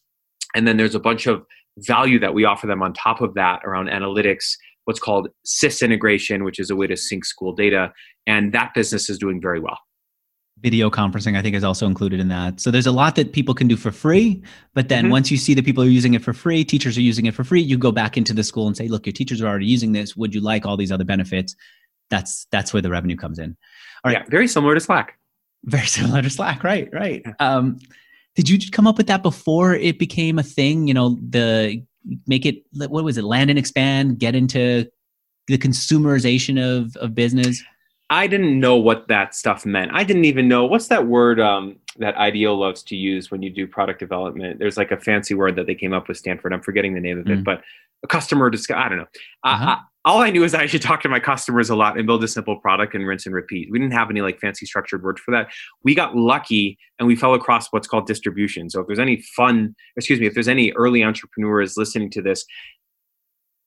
and 0.55 0.67
then 0.67 0.77
there's 0.77 0.95
a 0.95 0.99
bunch 0.99 1.27
of 1.27 1.43
value 1.79 2.19
that 2.19 2.33
we 2.33 2.45
offer 2.45 2.67
them 2.67 2.81
on 2.81 2.93
top 2.93 3.21
of 3.21 3.33
that 3.35 3.61
around 3.65 3.89
analytics, 3.89 4.55
what's 4.85 4.99
called 4.99 5.29
SIS 5.45 5.81
integration, 5.81 6.43
which 6.43 6.59
is 6.59 6.69
a 6.69 6.75
way 6.75 6.87
to 6.87 6.97
sync 6.97 7.25
school 7.25 7.53
data, 7.53 7.91
and 8.27 8.53
that 8.53 8.73
business 8.73 9.09
is 9.09 9.17
doing 9.17 9.41
very 9.41 9.59
well 9.59 9.79
video 10.61 10.89
conferencing 10.89 11.35
i 11.35 11.41
think 11.41 11.55
is 11.55 11.63
also 11.63 11.87
included 11.87 12.19
in 12.19 12.27
that. 12.27 12.59
So 12.59 12.69
there's 12.69 12.85
a 12.85 12.91
lot 12.91 13.15
that 13.15 13.33
people 13.33 13.55
can 13.55 13.67
do 13.67 13.75
for 13.75 13.91
free 13.91 14.41
but 14.73 14.89
then 14.89 15.05
mm-hmm. 15.05 15.11
once 15.11 15.31
you 15.31 15.37
see 15.37 15.53
that 15.55 15.65
people 15.65 15.83
are 15.83 15.87
using 15.87 16.13
it 16.13 16.23
for 16.23 16.33
free 16.33 16.63
teachers 16.63 16.97
are 16.97 17.01
using 17.01 17.25
it 17.25 17.33
for 17.33 17.43
free 17.43 17.61
you 17.61 17.77
go 17.77 17.91
back 17.91 18.17
into 18.17 18.33
the 18.33 18.43
school 18.43 18.67
and 18.67 18.77
say 18.77 18.87
look 18.87 19.05
your 19.05 19.13
teachers 19.13 19.41
are 19.41 19.47
already 19.47 19.65
using 19.65 19.91
this. 19.91 20.15
Would 20.15 20.35
you 20.35 20.41
like 20.41 20.65
all 20.65 20.77
these 20.77 20.91
other 20.91 21.03
benefits? 21.03 21.55
That's 22.09 22.45
that's 22.51 22.73
where 22.73 22.81
the 22.81 22.89
revenue 22.89 23.15
comes 23.15 23.39
in. 23.39 23.57
All 24.03 24.11
right. 24.11 24.21
Yeah, 24.21 24.29
very 24.29 24.47
similar 24.47 24.73
to 24.73 24.79
slack. 24.79 25.17
Very 25.65 25.87
similar 25.87 26.21
to 26.21 26.29
slack 26.29 26.63
right 26.63 26.89
right. 26.91 27.25
Um, 27.39 27.79
did 28.35 28.49
you 28.49 28.59
come 28.71 28.87
up 28.87 28.97
with 28.97 29.07
that 29.07 29.23
before 29.23 29.75
it 29.75 29.99
became 29.99 30.39
a 30.39 30.43
thing? 30.43 30.87
You 30.87 30.93
know 30.93 31.17
the 31.29 31.83
make 32.27 32.45
it 32.45 32.63
what 32.73 33.03
was 33.03 33.17
it 33.17 33.23
land 33.23 33.49
and 33.49 33.59
expand 33.59 34.19
get 34.19 34.35
into 34.35 34.89
the 35.47 35.57
consumerization 35.57 36.59
of 36.59 36.95
of 36.97 37.13
business 37.13 37.63
I 38.11 38.27
didn't 38.27 38.59
know 38.59 38.75
what 38.75 39.07
that 39.07 39.33
stuff 39.33 39.65
meant. 39.65 39.91
I 39.93 40.03
didn't 40.03 40.25
even 40.25 40.49
know 40.49 40.65
what's 40.65 40.89
that 40.89 41.07
word 41.07 41.39
um, 41.39 41.77
that 41.97 42.17
IDEO 42.17 42.53
loves 42.53 42.83
to 42.83 42.95
use 42.97 43.31
when 43.31 43.41
you 43.41 43.49
do 43.49 43.65
product 43.65 44.01
development. 44.01 44.59
There's 44.59 44.75
like 44.75 44.91
a 44.91 44.97
fancy 44.97 45.33
word 45.33 45.55
that 45.55 45.65
they 45.65 45.75
came 45.75 45.93
up 45.93 46.09
with 46.09 46.17
Stanford. 46.17 46.51
I'm 46.51 46.61
forgetting 46.61 46.93
the 46.93 46.99
name 46.99 47.19
of 47.19 47.27
it, 47.27 47.39
mm. 47.39 47.43
but 47.45 47.61
a 48.03 48.07
customer. 48.07 48.51
I 48.75 48.89
don't 48.89 48.97
know. 48.97 49.05
Uh-huh. 49.45 49.65
I, 49.65 49.71
I, 49.71 49.79
all 50.03 50.19
I 50.19 50.29
knew 50.29 50.43
is 50.43 50.53
I 50.53 50.65
should 50.65 50.81
talk 50.81 51.01
to 51.03 51.09
my 51.09 51.21
customers 51.21 51.69
a 51.69 51.75
lot 51.75 51.97
and 51.97 52.05
build 52.05 52.21
a 52.23 52.27
simple 52.27 52.59
product 52.59 52.95
and 52.95 53.07
rinse 53.07 53.25
and 53.25 53.33
repeat. 53.33 53.69
We 53.71 53.79
didn't 53.79 53.93
have 53.93 54.09
any 54.09 54.21
like 54.21 54.39
fancy 54.41 54.65
structured 54.65 55.03
words 55.03 55.21
for 55.21 55.31
that. 55.31 55.49
We 55.83 55.95
got 55.95 56.13
lucky 56.13 56.77
and 56.99 57.07
we 57.07 57.15
fell 57.15 57.33
across 57.33 57.71
what's 57.71 57.87
called 57.87 58.07
distribution. 58.07 58.69
So 58.69 58.81
if 58.81 58.87
there's 58.87 58.99
any 58.99 59.21
fun, 59.37 59.73
excuse 59.95 60.19
me, 60.19 60.25
if 60.25 60.33
there's 60.33 60.49
any 60.49 60.71
early 60.73 61.03
entrepreneurs 61.03 61.77
listening 61.77 62.09
to 62.11 62.21
this, 62.21 62.43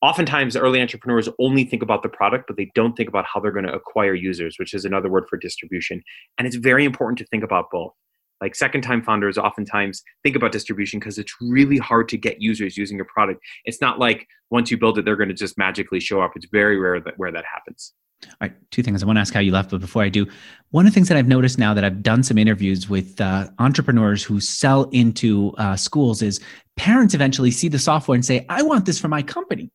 oftentimes 0.03 0.57
early 0.57 0.81
entrepreneurs 0.81 1.29
only 1.39 1.65
think 1.65 1.83
about 1.83 2.03
the 2.03 2.09
product 2.09 2.45
but 2.47 2.57
they 2.57 2.71
don't 2.75 2.95
think 2.95 3.09
about 3.09 3.25
how 3.33 3.41
they're 3.41 3.53
going 3.53 3.67
to 3.67 3.73
acquire 3.73 4.15
users 4.15 4.57
which 4.59 4.75
is 4.75 4.85
another 4.85 5.11
word 5.11 5.25
for 5.29 5.37
distribution. 5.37 6.03
And 6.39 6.47
it's 6.47 6.57
very 6.57 6.85
important 6.85 7.19
to 7.19 7.27
think 7.27 7.45
about 7.45 7.67
both. 7.71 7.93
Like 8.41 8.55
second 8.55 8.83
time 8.83 9.03
founders 9.03 9.39
oftentimes 9.39 10.03
think 10.23 10.37
about 10.37 10.53
distribution 10.53 10.99
because 10.99 11.19
it's 11.19 11.35
really 11.41 11.79
hard 11.79 12.09
to 12.11 12.19
get 12.19 12.43
users 12.43 12.77
using 12.77 12.97
your 12.97 13.07
product. 13.07 13.41
It's 13.65 13.81
not 13.81 13.99
like 13.99 14.27
once 14.51 14.71
you 14.71 14.77
build 14.77 14.99
it 14.99 15.05
they're 15.05 15.17
going 15.17 15.29
to 15.29 15.35
just 15.35 15.57
magically 15.57 16.01
show 16.01 16.21
up. 16.21 16.33
It's 16.37 16.47
very 16.53 16.79
rare 16.79 17.01
that 17.01 17.15
where 17.17 17.33
that 17.33 17.45
happens. 17.51 17.95
All 18.25 18.31
right, 18.41 18.53
two 18.71 18.83
things. 18.83 19.03
I 19.03 19.07
want 19.07 19.17
to 19.17 19.21
ask 19.21 19.35
how 19.35 19.41
you 19.41 19.53
left, 19.53 19.71
but 19.71 19.81
before 19.81 20.03
I 20.03 20.09
do, 20.09 20.27
one 20.71 20.87
of 20.87 20.93
the 20.93 20.95
things 20.95 21.09
that 21.09 21.17
I've 21.17 21.29
noticed 21.29 21.59
now 21.59 21.75
that 21.75 21.85
I've 21.85 22.03
done 22.03 22.23
some 22.23 22.39
interviews 22.39 22.89
with 22.89 23.21
uh, 23.21 23.49
entrepreneurs 23.59 24.23
who 24.23 24.41
sell 24.41 24.85
into 24.91 25.55
uh, 25.59 25.77
schools 25.77 26.23
is 26.23 26.41
parents 26.77 27.15
eventually 27.15 27.51
see 27.51 27.69
the 27.69 27.79
software 27.79 28.15
and 28.15 28.25
say, 28.25 28.47
I 28.49 28.63
want 28.63 28.87
this 28.87 28.99
for 28.99 29.09
my 29.09 29.23
company. 29.23 29.71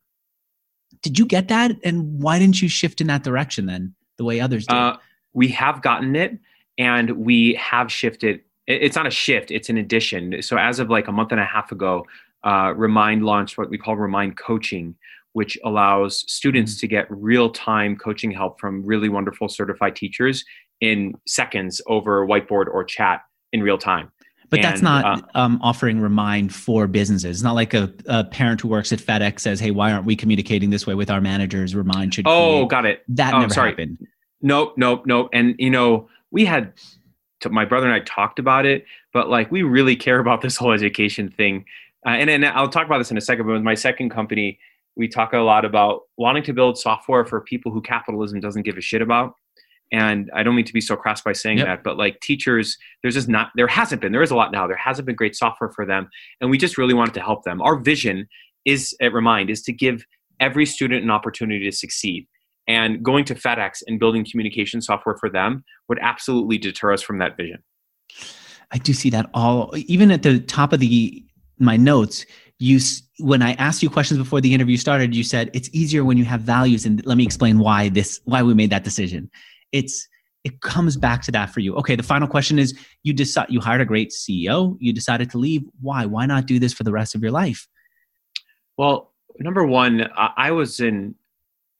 Did 1.02 1.18
you 1.18 1.26
get 1.26 1.48
that? 1.48 1.72
And 1.82 2.20
why 2.20 2.38
didn't 2.38 2.60
you 2.60 2.68
shift 2.68 3.00
in 3.00 3.06
that 3.06 3.22
direction 3.22 3.66
then, 3.66 3.94
the 4.18 4.24
way 4.24 4.40
others 4.40 4.66
did? 4.66 4.76
Uh, 4.76 4.96
we 5.32 5.48
have 5.48 5.82
gotten 5.82 6.16
it, 6.16 6.38
and 6.78 7.10
we 7.12 7.54
have 7.54 7.90
shifted. 7.90 8.40
It's 8.66 8.96
not 8.96 9.06
a 9.06 9.10
shift; 9.10 9.50
it's 9.50 9.68
an 9.68 9.78
addition. 9.78 10.42
So 10.42 10.56
as 10.56 10.78
of 10.78 10.90
like 10.90 11.08
a 11.08 11.12
month 11.12 11.32
and 11.32 11.40
a 11.40 11.44
half 11.44 11.72
ago, 11.72 12.06
uh, 12.44 12.74
Remind 12.76 13.24
launched 13.24 13.58
what 13.58 13.70
we 13.70 13.78
call 13.78 13.96
Remind 13.96 14.36
Coaching, 14.36 14.94
which 15.32 15.56
allows 15.64 16.24
students 16.30 16.78
to 16.80 16.88
get 16.88 17.06
real 17.10 17.50
time 17.50 17.96
coaching 17.96 18.30
help 18.30 18.60
from 18.60 18.84
really 18.84 19.08
wonderful 19.08 19.48
certified 19.48 19.96
teachers 19.96 20.44
in 20.80 21.14
seconds 21.26 21.80
over 21.86 22.26
whiteboard 22.26 22.66
or 22.66 22.84
chat 22.84 23.22
in 23.52 23.62
real 23.62 23.78
time. 23.78 24.10
But 24.50 24.58
and, 24.58 24.64
that's 24.64 24.82
not 24.82 25.04
uh, 25.04 25.38
um, 25.38 25.60
offering 25.62 26.00
Remind 26.00 26.52
for 26.52 26.88
businesses. 26.88 27.38
It's 27.38 27.42
not 27.42 27.54
like 27.54 27.72
a, 27.72 27.92
a, 28.06 28.24
parent 28.24 28.60
who 28.60 28.68
works 28.68 28.92
at 28.92 28.98
FedEx 28.98 29.40
says, 29.40 29.60
"Hey, 29.60 29.70
why 29.70 29.92
aren't 29.92 30.04
we 30.04 30.16
communicating 30.16 30.70
this 30.70 30.86
way 30.86 30.94
with 30.94 31.08
our 31.08 31.20
managers?" 31.20 31.74
Remind 31.74 32.14
should. 32.14 32.26
Oh, 32.28 32.66
got 32.66 32.84
it. 32.84 33.04
That 33.08 33.32
oh, 33.32 33.40
never 33.40 33.54
sorry. 33.54 33.70
happened. 33.70 34.06
Nope, 34.42 34.74
nope, 34.76 35.06
nope. 35.06 35.30
And 35.32 35.54
you 35.58 35.70
know, 35.70 36.08
we 36.32 36.44
had 36.44 36.72
my 37.48 37.64
brother 37.64 37.86
and 37.86 37.94
I 37.94 38.04
talked 38.04 38.38
about 38.40 38.66
it, 38.66 38.84
but 39.12 39.30
like 39.30 39.50
we 39.52 39.62
really 39.62 39.94
care 39.94 40.18
about 40.18 40.40
this 40.42 40.56
whole 40.56 40.72
education 40.72 41.30
thing. 41.30 41.64
Uh, 42.04 42.10
and 42.10 42.28
and 42.28 42.44
I'll 42.44 42.68
talk 42.68 42.86
about 42.86 42.98
this 42.98 43.12
in 43.12 43.16
a 43.16 43.20
second. 43.20 43.46
But 43.46 43.52
with 43.52 43.62
my 43.62 43.74
second 43.74 44.10
company, 44.10 44.58
we 44.96 45.06
talk 45.06 45.32
a 45.32 45.38
lot 45.38 45.64
about 45.64 46.02
wanting 46.16 46.42
to 46.42 46.52
build 46.52 46.76
software 46.76 47.24
for 47.24 47.40
people 47.40 47.70
who 47.70 47.80
capitalism 47.80 48.40
doesn't 48.40 48.62
give 48.62 48.76
a 48.76 48.80
shit 48.80 49.00
about 49.00 49.36
and 49.92 50.30
i 50.34 50.42
don't 50.42 50.54
mean 50.54 50.64
to 50.64 50.72
be 50.72 50.80
so 50.80 50.96
crass 50.96 51.20
by 51.20 51.32
saying 51.32 51.58
yep. 51.58 51.66
that 51.66 51.84
but 51.84 51.96
like 51.96 52.20
teachers 52.20 52.76
there's 53.02 53.14
just 53.14 53.28
not 53.28 53.50
there 53.54 53.66
hasn't 53.66 54.00
been 54.00 54.12
there 54.12 54.22
is 54.22 54.30
a 54.30 54.36
lot 54.36 54.52
now. 54.52 54.66
There 54.66 54.76
hasn't 54.76 55.06
been 55.06 55.16
great 55.16 55.36
software 55.36 55.70
for 55.70 55.84
them 55.86 56.08
and 56.40 56.50
we 56.50 56.58
just 56.58 56.78
really 56.78 56.94
wanted 56.94 57.14
to 57.14 57.20
help 57.20 57.44
them. 57.44 57.60
Our 57.62 57.78
vision 57.78 58.28
is 58.64 58.94
at 59.00 59.12
remind 59.12 59.50
is 59.50 59.62
to 59.62 59.72
give 59.72 60.04
every 60.38 60.66
student 60.66 61.02
an 61.02 61.10
opportunity 61.10 61.68
to 61.70 61.76
succeed. 61.76 62.26
And 62.68 63.02
going 63.02 63.24
to 63.26 63.34
fedex 63.34 63.82
and 63.86 63.98
building 63.98 64.24
communication 64.30 64.80
software 64.80 65.16
for 65.16 65.28
them 65.28 65.64
would 65.88 65.98
absolutely 66.00 66.56
deter 66.56 66.92
us 66.92 67.02
from 67.02 67.18
that 67.18 67.36
vision. 67.36 67.62
I 68.70 68.78
do 68.78 68.92
see 68.92 69.10
that 69.10 69.28
all 69.34 69.72
even 69.76 70.10
at 70.10 70.22
the 70.22 70.40
top 70.40 70.72
of 70.72 70.80
the 70.80 71.24
my 71.58 71.76
notes 71.76 72.24
you 72.58 72.78
when 73.18 73.42
i 73.42 73.52
asked 73.54 73.82
you 73.82 73.90
questions 73.90 74.18
before 74.18 74.40
the 74.40 74.54
interview 74.54 74.76
started 74.76 75.14
you 75.14 75.24
said 75.24 75.50
it's 75.52 75.68
easier 75.72 76.04
when 76.04 76.16
you 76.16 76.24
have 76.24 76.40
values 76.40 76.86
and 76.86 77.04
let 77.04 77.16
me 77.16 77.24
explain 77.24 77.58
why 77.58 77.88
this 77.88 78.20
why 78.24 78.42
we 78.42 78.54
made 78.54 78.70
that 78.70 78.84
decision 78.84 79.30
it's 79.72 80.08
it 80.44 80.60
comes 80.62 80.96
back 80.96 81.22
to 81.22 81.32
that 81.32 81.50
for 81.50 81.60
you. 81.60 81.74
Okay, 81.76 81.96
the 81.96 82.02
final 82.02 82.26
question 82.26 82.58
is 82.58 82.74
you 83.02 83.12
decide 83.12 83.46
you 83.50 83.60
hired 83.60 83.80
a 83.80 83.84
great 83.84 84.10
CEO, 84.10 84.76
you 84.80 84.92
decided 84.92 85.30
to 85.30 85.38
leave. 85.38 85.62
Why? 85.80 86.06
Why 86.06 86.26
not 86.26 86.46
do 86.46 86.58
this 86.58 86.72
for 86.72 86.84
the 86.84 86.92
rest 86.92 87.14
of 87.14 87.22
your 87.22 87.30
life? 87.30 87.68
Well, 88.76 89.12
number 89.38 89.66
one, 89.66 90.08
I 90.16 90.50
was 90.52 90.80
in 90.80 91.14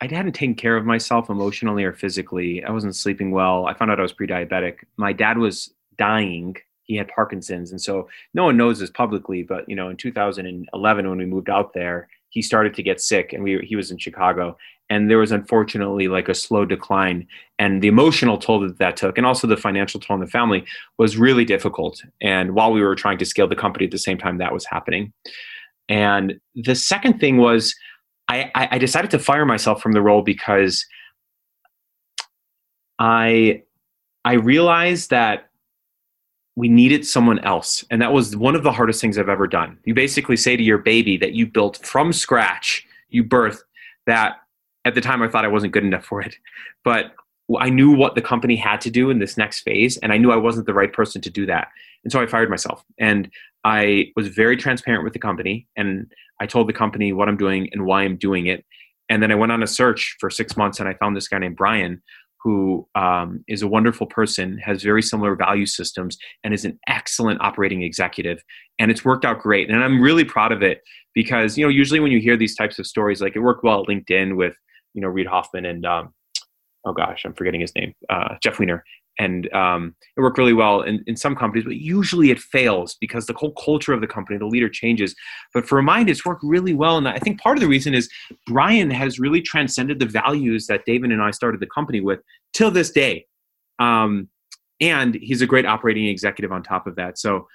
I 0.01 0.07
hadn't 0.07 0.33
taken 0.33 0.55
care 0.55 0.77
of 0.77 0.87
myself 0.87 1.29
emotionally 1.29 1.85
or 1.85 1.93
physically. 1.93 2.65
I 2.65 2.71
wasn't 2.71 2.97
sleeping 2.97 3.33
well. 3.33 3.67
I 3.67 3.75
found 3.75 3.91
out 3.91 3.99
I 3.99 4.03
was 4.03 4.15
pre-diabetic. 4.15 4.79
My 4.97 5.13
dad 5.13 5.37
was 5.37 5.75
dying. 5.99 6.57
He 6.85 6.97
had 6.97 7.09
Parkinson's, 7.09 7.71
and 7.71 7.81
so 7.81 8.09
no 8.35 8.45
one 8.45 8.57
knows 8.57 8.81
this 8.81 8.91
publicly. 8.91 9.43
But 9.43 9.69
you 9.69 9.77
know, 9.77 9.91
in 9.91 9.97
2011, 9.97 11.09
when 11.09 11.19
we 11.19 11.27
moved 11.27 11.51
out 11.51 11.73
there, 11.73 12.09
he 12.31 12.43
started 12.43 12.75
to 12.75 12.83
get 12.83 13.01
sick, 13.01 13.33
and 13.33 13.43
we 13.43 13.59
he 13.59 13.77
was 13.77 13.91
in 13.91 13.99
Chicago, 13.99 14.57
and 14.91 15.09
there 15.09 15.19
was 15.19 15.33
unfortunately 15.33 16.09
like 16.09 16.29
a 16.29 16.35
slow 16.35 16.65
decline 16.65 17.27
and 17.59 17.81
the 17.81 17.89
emotional 17.89 18.37
toll 18.37 18.61
that 18.61 18.79
that 18.79 18.97
took 18.97 19.17
and 19.17 19.27
also 19.27 19.47
the 19.47 19.57
financial 19.57 20.01
toll 20.01 20.15
on 20.15 20.21
the 20.21 20.27
family 20.27 20.65
was 20.99 21.17
really 21.17 21.45
difficult. 21.45 22.03
And 22.21 22.55
while 22.55 22.73
we 22.73 22.83
were 22.83 22.97
trying 22.97 23.19
to 23.19 23.25
scale 23.25 23.47
the 23.47 23.57
company 23.57 23.85
at 23.85 23.93
the 23.93 23.99
same 23.99 24.19
time 24.19 24.39
that 24.39 24.53
was 24.53 24.67
happening. 24.67 25.13
And 25.89 26.41
the 26.55 26.75
second 26.75 27.21
thing 27.21 27.39
was 27.39 27.75
i, 28.29 28.51
I 28.55 28.79
decided 28.79 29.11
to 29.13 29.19
fire 29.19 29.47
myself 29.47 29.81
from 29.81 29.93
the 29.93 30.03
role 30.03 30.23
because 30.23 30.87
i 32.99 33.63
i 34.25 34.35
realized 34.35 35.11
that 35.11 35.50
we 36.61 36.69
needed 36.69 37.07
someone 37.07 37.39
else 37.41 37.85
and 37.91 38.01
that 38.03 38.13
was 38.13 38.37
one 38.37 38.55
of 38.55 38.63
the 38.63 38.73
hardest 38.73 39.01
things 39.01 39.19
i've 39.19 39.29
ever 39.29 39.47
done 39.47 39.79
you 39.85 39.95
basically 39.95 40.37
say 40.37 40.57
to 40.57 40.63
your 40.63 40.79
baby 40.79 41.17
that 41.17 41.33
you 41.33 41.47
built 41.47 41.79
from 41.79 42.13
scratch 42.13 42.87
you 43.09 43.25
birthed 43.25 43.63
that 44.07 44.37
at 44.85 44.95
the 44.95 45.01
time 45.01 45.23
I 45.23 45.29
thought 45.29 45.45
I 45.45 45.49
wasn't 45.49 45.73
good 45.73 45.85
enough 45.85 46.05
for 46.05 46.21
it. 46.21 46.37
But 46.85 47.13
I 47.59 47.69
knew 47.69 47.91
what 47.91 48.15
the 48.15 48.23
company 48.23 48.57
had 48.57 48.81
to 48.83 48.91
do 48.91 49.11
in 49.11 49.19
this 49.19 49.37
next 49.37 49.61
phase, 49.61 49.97
and 49.99 50.13
I 50.13 50.19
knew 50.19 50.31
I 50.31 50.37
wasn't 50.37 50.67
the 50.67 50.75
right 50.75 50.93
person 50.93 51.21
to 51.23 51.31
do 51.31 51.47
that. 51.47 51.69
And 52.05 52.13
so 52.13 52.21
I 52.21 52.27
fired 52.27 52.49
myself. 52.49 52.85
And 52.99 53.31
I 53.65 54.13
was 54.17 54.29
very 54.29 54.57
transparent 54.57 55.05
with 55.05 55.13
the 55.13 55.19
company, 55.19 55.67
and 55.77 56.11
I 56.41 56.47
told 56.47 56.69
the 56.69 56.73
company 56.73 57.13
what 57.13 57.29
I'm 57.29 57.37
doing 57.37 57.69
and 57.73 57.85
why 57.85 58.03
I'm 58.03 58.17
doing 58.17 58.47
it. 58.47 58.65
And 59.09 59.23
then 59.23 59.33
I 59.33 59.35
went 59.35 59.53
on 59.53 59.63
a 59.63 59.67
search 59.67 60.17
for 60.21 60.31
six 60.31 60.57
months, 60.57 60.79
and 60.81 60.89
I 60.89 60.95
found 60.95 61.17
this 61.17 61.29
guy 61.29 61.39
named 61.39 61.57
Brian, 61.57 62.01
who 62.43 62.89
um, 62.95 63.45
is 63.49 63.63
a 63.63 63.69
wonderful 63.69 64.07
person, 64.07 64.59
has 64.59 64.83
very 64.83 65.03
similar 65.03 65.37
value 65.37 65.67
systems, 65.67 66.17
and 66.43 66.55
is 66.55 66.65
an 66.65 66.79
excellent 66.89 67.41
operating 67.41 67.83
executive. 67.83 68.43
And 68.79 68.91
it's 68.91 69.05
worked 69.05 69.25
out 69.25 69.41
great. 69.41 69.71
And 69.71 69.85
I'm 69.85 70.01
really 70.01 70.25
proud 70.25 70.53
of 70.53 70.63
it 70.63 70.81
because, 71.15 71.59
you 71.59 71.65
know, 71.65 71.71
usually 71.71 72.01
when 72.01 72.13
you 72.13 72.21
hear 72.21 72.37
these 72.37 72.57
types 72.57 72.79
of 72.79 72.87
stories, 72.87 73.21
like 73.21 73.37
it 73.37 73.41
worked 73.41 73.63
well 73.63 73.83
at 73.83 73.89
LinkedIn 73.89 74.37
with 74.37 74.55
you 74.95 75.01
know 75.01 75.09
Reid 75.09 75.27
Hoffman 75.27 75.67
and 75.67 75.85
um, 75.87 76.15
oh 76.85 76.93
gosh, 76.93 77.23
I'm 77.25 77.35
forgetting 77.35 77.61
his 77.61 77.75
name, 77.75 77.95
uh, 78.09 78.37
Jeff 78.43 78.59
Weiner, 78.59 78.85
and 79.21 79.53
um, 79.53 79.95
it 80.17 80.23
worked 80.23 80.39
really 80.39 80.55
well 80.55 80.81
in, 80.81 81.05
in 81.07 81.15
some 81.15 81.37
companies, 81.37 81.65
but 81.65 81.77
usually 81.77 82.31
it 82.31 82.39
fails 82.39 82.97
because 83.03 83.27
the 83.27 83.35
whole 83.35 83.53
culture 83.53 83.93
of 83.93 84.01
the 84.01 84.07
company, 84.07 84.39
the 84.39 84.47
leader 84.47 84.69
changes. 84.69 85.15
But 85.53 85.69
for 85.69 85.77
Remind, 85.77 86.09
it's 86.09 86.25
worked 86.25 86.43
really 86.43 86.73
well, 86.73 86.97
and 86.97 87.07
I 87.07 87.19
think 87.19 87.39
part 87.39 87.59
of 87.59 87.61
the 87.61 87.69
reason 87.69 87.93
is 87.93 88.09
Brian 88.47 88.91
has 88.91 89.21
really 89.21 89.43
transcended 89.43 89.99
the 89.99 90.07
values 90.07 90.67
that 90.69 90.87
David 90.87 91.13
and 91.13 91.21
I 91.23 91.33
started 91.33 91.61
the 91.61 91.67
company 91.67 92.01
with 92.01 92.21
till 92.55 92.71
this 92.71 92.91
day, 92.91 93.27
um, 93.79 94.29
and 94.81 95.15
he's 95.15 95.43
a 95.43 95.47
great 95.47 95.67
operating 95.67 96.07
executive 96.07 96.51
on 96.51 96.63
top 96.63 96.87
of 96.87 96.97
that. 96.97 97.19
So 97.19 97.47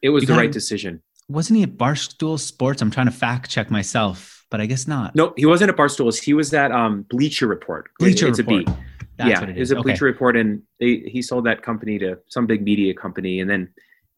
it 0.00 0.08
was 0.08 0.22
you 0.22 0.28
the 0.28 0.34
right 0.34 0.50
decision. 0.50 1.02
Wasn't 1.28 1.58
he 1.58 1.62
at 1.62 1.76
Barstool 1.76 2.40
Sports? 2.40 2.80
I'm 2.80 2.90
trying 2.90 3.06
to 3.06 3.12
fact 3.12 3.50
check 3.50 3.70
myself 3.70 4.42
but 4.50 4.60
I 4.60 4.66
guess 4.66 4.86
not. 4.86 5.16
No, 5.16 5.32
he 5.34 5.46
wasn't 5.46 5.70
at 5.70 5.76
Barstools. 5.78 6.22
He 6.22 6.34
was 6.34 6.52
at 6.52 6.70
um, 6.72 7.06
Bleacher 7.08 7.46
Report. 7.46 7.88
Bleacher 7.98 8.28
it's 8.28 8.38
Report. 8.38 8.68
A 8.68 8.70
B. 8.70 8.76
That's 9.16 9.30
yeah, 9.30 9.42
it, 9.42 9.56
it 9.56 9.58
was 9.58 9.70
a 9.70 9.76
Bleacher 9.76 10.06
okay. 10.06 10.12
Report, 10.12 10.36
and 10.36 10.62
they, 10.80 11.02
he 11.06 11.22
sold 11.22 11.44
that 11.46 11.62
company 11.62 11.98
to 11.98 12.18
some 12.28 12.46
big 12.46 12.62
media 12.62 12.94
company, 12.94 13.40
and 13.40 13.50
then 13.50 13.68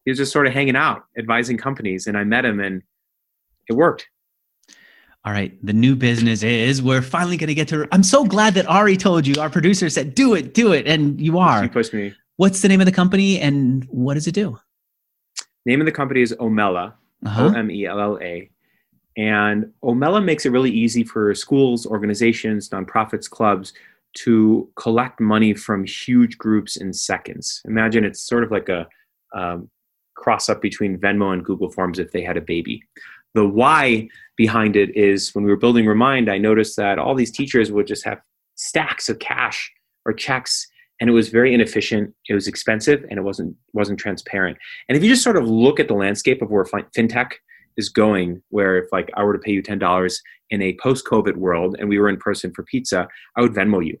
he 0.05 0.11
was 0.11 0.17
just 0.17 0.31
sort 0.31 0.47
of 0.47 0.53
hanging 0.53 0.75
out, 0.75 1.05
advising 1.17 1.57
companies, 1.57 2.07
and 2.07 2.17
I 2.17 2.23
met 2.23 2.45
him, 2.45 2.59
and 2.59 2.81
it 3.67 3.73
worked. 3.73 4.07
All 5.25 5.33
right, 5.33 5.57
the 5.65 5.73
new 5.73 5.95
business 5.95 6.43
is 6.43 6.81
we're 6.81 7.01
finally 7.01 7.35
going 7.35 7.47
to 7.47 7.55
get 7.55 7.67
to. 7.69 7.87
I'm 7.91 8.03
so 8.03 8.25
glad 8.25 8.53
that 8.53 8.67
Ari 8.67 8.95
told 8.95 9.25
you. 9.25 9.41
Our 9.41 9.49
producer 9.49 9.89
said, 9.89 10.15
"Do 10.15 10.33
it, 10.35 10.53
do 10.53 10.71
it," 10.71 10.87
and 10.87 11.19
you 11.19 11.39
are. 11.39 11.63
He 11.63 11.67
pushed 11.67 11.93
me. 11.93 12.13
What's 12.37 12.61
the 12.61 12.67
name 12.67 12.79
of 12.79 12.85
the 12.85 12.91
company, 12.91 13.39
and 13.39 13.85
what 13.85 14.13
does 14.13 14.27
it 14.27 14.33
do? 14.33 14.59
Name 15.65 15.81
of 15.81 15.85
the 15.85 15.91
company 15.91 16.21
is 16.21 16.33
Omella. 16.33 16.93
Uh-huh. 17.25 17.45
O 17.45 17.53
M 17.53 17.71
E 17.71 17.85
L 17.85 17.99
L 17.99 18.19
A 18.21 18.49
and 19.17 19.71
Omella 19.83 20.23
makes 20.23 20.45
it 20.45 20.49
really 20.49 20.71
easy 20.71 21.03
for 21.03 21.33
schools, 21.33 21.85
organizations, 21.85 22.69
nonprofits, 22.69 23.29
clubs 23.29 23.73
to 24.15 24.69
collect 24.75 25.19
money 25.19 25.53
from 25.53 25.85
huge 25.85 26.37
groups 26.37 26.77
in 26.77 26.93
seconds. 26.93 27.61
Imagine 27.65 28.03
it's 28.03 28.21
sort 28.21 28.43
of 28.43 28.51
like 28.51 28.69
a 28.69 28.87
um, 29.35 29.69
cross 30.15 30.49
up 30.49 30.61
between 30.61 30.97
Venmo 30.97 31.33
and 31.33 31.43
Google 31.43 31.69
Forms 31.69 31.99
if 31.99 32.11
they 32.11 32.23
had 32.23 32.37
a 32.37 32.41
baby. 32.41 32.81
The 33.33 33.47
why 33.47 34.07
behind 34.37 34.75
it 34.75 34.95
is 34.95 35.35
when 35.35 35.43
we 35.43 35.51
were 35.51 35.57
building 35.57 35.85
Remind, 35.85 36.31
I 36.31 36.37
noticed 36.37 36.77
that 36.77 36.97
all 36.97 37.15
these 37.15 37.31
teachers 37.31 37.71
would 37.71 37.87
just 37.87 38.05
have 38.05 38.21
stacks 38.55 39.09
of 39.09 39.19
cash 39.19 39.71
or 40.05 40.13
checks 40.13 40.67
and 40.99 41.09
it 41.09 41.13
was 41.13 41.29
very 41.29 41.53
inefficient 41.53 42.13
it 42.29 42.33
was 42.33 42.47
expensive 42.47 43.05
and 43.09 43.19
it 43.19 43.21
wasn't 43.21 43.55
wasn't 43.73 43.99
transparent 43.99 44.57
and 44.87 44.97
if 44.97 45.03
you 45.03 45.09
just 45.09 45.23
sort 45.23 45.35
of 45.35 45.47
look 45.47 45.79
at 45.79 45.87
the 45.87 45.93
landscape 45.93 46.41
of 46.41 46.49
where 46.49 46.63
fintech 46.63 47.33
is 47.77 47.89
going 47.89 48.41
where 48.49 48.77
if 48.77 48.85
like 48.91 49.09
i 49.15 49.23
were 49.23 49.33
to 49.33 49.39
pay 49.39 49.51
you 49.51 49.61
$10 49.61 50.15
in 50.49 50.61
a 50.61 50.77
post-covid 50.81 51.35
world 51.35 51.75
and 51.79 51.89
we 51.89 51.99
were 51.99 52.09
in 52.09 52.17
person 52.17 52.51
for 52.53 52.63
pizza 52.63 53.07
i 53.37 53.41
would 53.41 53.53
venmo 53.53 53.85
you. 53.85 53.97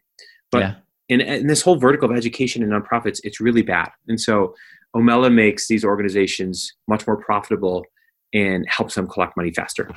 But 0.51 0.59
yeah. 0.59 0.75
in, 1.09 1.21
in 1.21 1.47
this 1.47 1.61
whole 1.61 1.77
vertical 1.77 2.09
of 2.09 2.15
education 2.15 2.63
and 2.63 2.71
nonprofits 2.71 3.19
it's 3.23 3.39
really 3.39 3.63
bad. 3.63 3.89
And 4.07 4.19
so 4.19 4.55
omella 4.95 5.33
makes 5.33 5.67
these 5.67 5.83
organizations 5.83 6.73
much 6.87 7.05
more 7.05 7.17
profitable 7.17 7.85
and 8.33 8.65
helps 8.69 8.95
them 8.95 9.07
collect 9.07 9.37
money 9.37 9.51
faster. 9.51 9.89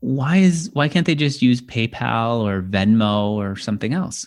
Why 0.00 0.38
is 0.38 0.70
why 0.72 0.88
can't 0.88 1.06
they 1.06 1.14
just 1.14 1.42
use 1.42 1.60
paypal 1.60 2.40
or 2.40 2.62
venmo 2.62 3.30
or 3.30 3.56
something 3.56 3.94
else 3.94 4.26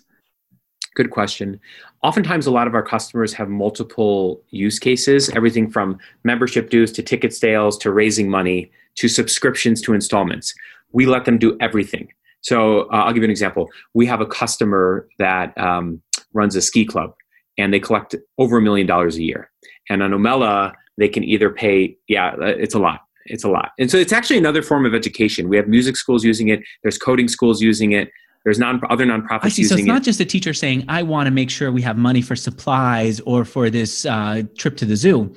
Good 0.98 1.12
question. 1.12 1.60
Oftentimes, 2.02 2.48
a 2.48 2.52
lot 2.52 2.66
of 2.66 2.74
our 2.74 2.82
customers 2.82 3.32
have 3.34 3.50
multiple 3.50 4.42
use 4.50 4.80
cases 4.80 5.30
everything 5.36 5.70
from 5.70 6.00
membership 6.24 6.72
dues 6.72 6.92
to 6.94 7.04
ticket 7.04 7.36
sales 7.36 7.78
to 7.80 7.92
raising 7.92 8.32
money 8.32 8.72
to 8.96 9.08
subscriptions 9.08 9.80
to 9.84 9.94
installments. 9.94 10.56
We 10.94 11.06
let 11.06 11.26
them 11.26 11.38
do 11.38 11.56
everything. 11.62 12.12
So, 12.42 12.90
uh, 12.92 13.04
I'll 13.04 13.14
give 13.14 13.22
you 13.22 13.26
an 13.26 13.30
example. 13.30 13.70
We 13.94 14.08
have 14.08 14.22
a 14.22 14.26
customer 14.26 15.08
that 15.20 15.56
um, 15.56 16.02
runs 16.34 16.56
a 16.56 16.64
ski 16.64 16.84
club 16.84 17.14
and 17.60 17.72
they 17.72 17.80
collect 17.80 18.16
over 18.40 18.58
a 18.58 18.62
million 18.64 18.88
dollars 18.88 19.18
a 19.18 19.24
year. 19.24 19.52
And 19.92 20.02
on 20.02 20.10
Omella, 20.10 20.74
they 20.98 21.10
can 21.10 21.24
either 21.24 21.52
pay, 21.52 21.96
yeah, 22.08 22.30
uh, 22.42 22.56
it's 22.58 22.74
a 22.74 22.80
lot. 22.80 23.02
It's 23.28 23.44
a 23.44 23.50
lot. 23.50 23.74
And 23.78 23.92
so 23.92 23.98
it's 23.98 24.14
actually 24.14 24.40
another 24.40 24.64
form 24.64 24.84
of 24.84 24.96
education. 24.96 25.48
We 25.48 25.58
have 25.58 25.68
music 25.68 25.96
schools 25.96 26.24
using 26.24 26.48
it, 26.48 26.64
there's 26.82 26.98
coding 26.98 27.28
schools 27.28 27.62
using 27.62 27.92
it. 27.92 28.10
There's 28.48 28.60
non 28.60 28.80
other 28.90 29.06
nonprofits 29.06 29.40
I 29.44 29.50
see. 29.50 29.66
So 29.66 29.76
it's 29.76 29.84
not 29.84 30.04
it. 30.04 30.06
just 30.06 30.22
a 30.22 30.26
teacher 30.26 30.54
saying, 30.54 30.86
"I 30.88 31.04
want 31.04 31.28
to 31.28 31.32
make 31.32 31.50
sure 31.50 31.70
we 31.70 31.82
have 31.82 31.98
money 31.98 32.22
for 32.22 32.34
supplies 32.34 33.20
or 33.26 33.44
for 33.44 33.70
this 33.70 34.06
uh, 34.06 34.44
trip 34.58 34.78
to 34.78 34.86
the 34.86 34.96
zoo." 34.96 35.36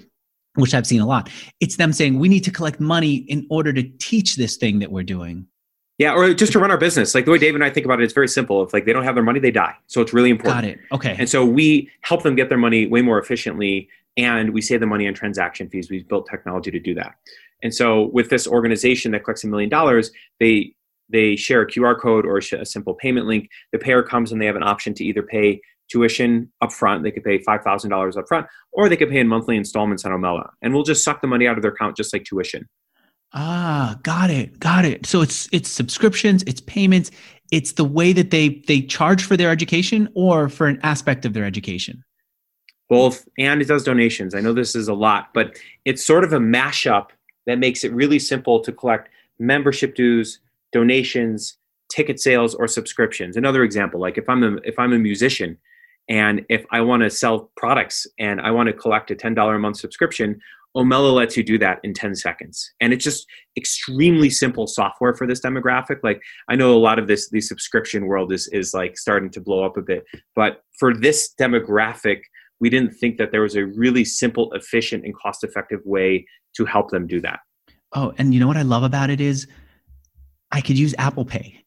which 0.56 0.74
I've 0.74 0.86
seen 0.86 1.00
a 1.00 1.06
lot. 1.06 1.30
It's 1.60 1.76
them 1.76 1.92
saying 1.92 2.18
we 2.18 2.28
need 2.28 2.42
to 2.44 2.50
collect 2.50 2.80
money 2.80 3.14
in 3.14 3.46
order 3.50 3.72
to 3.72 3.84
teach 3.98 4.34
this 4.34 4.56
thing 4.56 4.80
that 4.80 4.90
we're 4.90 5.04
doing. 5.04 5.46
Yeah, 5.98 6.12
or 6.12 6.34
just 6.34 6.52
to 6.52 6.58
run 6.58 6.70
our 6.70 6.76
business. 6.76 7.14
Like 7.14 7.24
the 7.24 7.30
way 7.30 7.38
Dave 7.38 7.54
and 7.54 7.62
I 7.62 7.70
think 7.70 7.84
about 7.84 8.00
it, 8.00 8.04
it's 8.04 8.12
very 8.12 8.28
simple. 8.28 8.62
If 8.62 8.72
like 8.72 8.84
they 8.84 8.92
don't 8.92 9.04
have 9.04 9.14
their 9.14 9.24
money, 9.24 9.38
they 9.38 9.52
die. 9.52 9.74
So 9.86 10.00
it's 10.00 10.12
really 10.12 10.30
important. 10.30 10.62
Got 10.62 10.70
it. 10.70 10.78
Okay. 10.92 11.16
And 11.18 11.28
so 11.28 11.44
we 11.44 11.90
help 12.02 12.24
them 12.24 12.34
get 12.34 12.48
their 12.48 12.58
money 12.58 12.86
way 12.86 13.00
more 13.00 13.18
efficiently, 13.18 13.88
and 14.16 14.50
we 14.52 14.60
save 14.60 14.80
the 14.80 14.86
money 14.86 15.06
on 15.06 15.14
transaction 15.14 15.68
fees. 15.68 15.88
We've 15.88 16.06
built 16.06 16.28
technology 16.28 16.70
to 16.70 16.80
do 16.80 16.94
that. 16.94 17.14
And 17.62 17.74
so 17.74 18.10
with 18.12 18.28
this 18.28 18.46
organization 18.46 19.12
that 19.12 19.24
collects 19.24 19.44
a 19.44 19.48
million 19.48 19.70
dollars, 19.70 20.10
they 20.38 20.74
they 21.10 21.36
share 21.36 21.62
a 21.62 21.66
QR 21.66 21.98
code 21.98 22.26
or 22.26 22.38
a 22.38 22.64
simple 22.64 22.94
payment 22.94 23.26
link. 23.26 23.48
The 23.72 23.78
payer 23.78 24.02
comes 24.02 24.32
and 24.32 24.40
they 24.40 24.46
have 24.46 24.56
an 24.56 24.62
option 24.62 24.94
to 24.94 25.04
either 25.04 25.22
pay 25.22 25.60
tuition 25.90 26.50
upfront. 26.62 27.02
They 27.02 27.10
could 27.10 27.24
pay 27.24 27.38
five 27.38 27.62
thousand 27.62 27.90
dollars 27.90 28.16
upfront, 28.16 28.46
or 28.72 28.88
they 28.88 28.96
could 28.96 29.10
pay 29.10 29.18
in 29.18 29.28
monthly 29.28 29.56
installments 29.56 30.04
on 30.04 30.12
Omella, 30.12 30.50
and 30.62 30.72
we'll 30.72 30.84
just 30.84 31.04
suck 31.04 31.20
the 31.20 31.26
money 31.26 31.46
out 31.46 31.56
of 31.56 31.62
their 31.62 31.72
account 31.72 31.96
just 31.96 32.12
like 32.12 32.24
tuition. 32.24 32.68
Ah, 33.32 33.96
got 34.02 34.30
it, 34.30 34.58
got 34.58 34.84
it. 34.84 35.06
So 35.06 35.20
it's 35.22 35.48
it's 35.52 35.68
subscriptions, 35.68 36.42
it's 36.46 36.60
payments, 36.60 37.10
it's 37.50 37.72
the 37.72 37.84
way 37.84 38.12
that 38.12 38.30
they 38.30 38.62
they 38.66 38.82
charge 38.82 39.24
for 39.24 39.36
their 39.36 39.50
education 39.50 40.08
or 40.14 40.48
for 40.48 40.66
an 40.66 40.80
aspect 40.82 41.24
of 41.24 41.32
their 41.32 41.44
education. 41.44 42.02
Both, 42.88 43.28
and 43.38 43.62
it 43.62 43.68
does 43.68 43.84
donations. 43.84 44.34
I 44.34 44.40
know 44.40 44.52
this 44.52 44.74
is 44.74 44.88
a 44.88 44.94
lot, 44.94 45.28
but 45.32 45.56
it's 45.84 46.04
sort 46.04 46.24
of 46.24 46.32
a 46.32 46.38
mashup 46.38 47.10
that 47.46 47.58
makes 47.58 47.84
it 47.84 47.92
really 47.92 48.18
simple 48.18 48.60
to 48.60 48.72
collect 48.72 49.08
membership 49.38 49.94
dues, 49.94 50.40
donations, 50.72 51.58
ticket 51.90 52.20
sales, 52.20 52.54
or 52.54 52.68
subscriptions. 52.68 53.36
Another 53.36 53.64
example, 53.64 54.00
like 54.00 54.18
if 54.18 54.28
I'm 54.28 54.42
a 54.42 54.56
if 54.64 54.78
I'm 54.78 54.92
a 54.92 54.98
musician 54.98 55.58
and 56.08 56.44
if 56.48 56.64
I 56.70 56.80
want 56.80 57.02
to 57.02 57.10
sell 57.10 57.50
products 57.56 58.06
and 58.18 58.40
I 58.40 58.50
want 58.50 58.66
to 58.66 58.72
collect 58.72 59.10
a 59.10 59.14
$10 59.14 59.54
a 59.54 59.58
month 59.58 59.76
subscription, 59.76 60.40
Omella 60.76 61.12
lets 61.12 61.36
you 61.36 61.42
do 61.42 61.58
that 61.58 61.78
in 61.82 61.94
10 61.94 62.14
seconds. 62.14 62.72
And 62.80 62.92
it's 62.92 63.04
just 63.04 63.26
extremely 63.56 64.30
simple 64.30 64.66
software 64.66 65.14
for 65.14 65.26
this 65.26 65.40
demographic. 65.40 65.98
Like 66.02 66.20
I 66.48 66.56
know 66.56 66.74
a 66.74 66.78
lot 66.78 66.98
of 66.98 67.06
this 67.06 67.28
the 67.30 67.40
subscription 67.40 68.06
world 68.06 68.32
is 68.32 68.48
is 68.48 68.72
like 68.74 68.96
starting 68.96 69.30
to 69.30 69.40
blow 69.40 69.64
up 69.64 69.76
a 69.76 69.82
bit, 69.82 70.04
but 70.34 70.62
for 70.78 70.94
this 70.94 71.34
demographic, 71.40 72.20
we 72.60 72.70
didn't 72.70 72.92
think 72.92 73.16
that 73.18 73.32
there 73.32 73.42
was 73.42 73.56
a 73.56 73.66
really 73.66 74.04
simple, 74.04 74.52
efficient 74.52 75.04
and 75.04 75.14
cost-effective 75.16 75.80
way 75.84 76.26
to 76.54 76.64
help 76.64 76.90
them 76.90 77.06
do 77.06 77.20
that. 77.20 77.40
Oh, 77.94 78.12
and 78.18 78.32
you 78.32 78.38
know 78.38 78.46
what 78.46 78.56
I 78.56 78.62
love 78.62 78.82
about 78.82 79.10
it 79.10 79.20
is 79.20 79.48
I 80.52 80.60
could 80.60 80.78
use 80.78 80.94
Apple 80.98 81.24
Pay. 81.24 81.64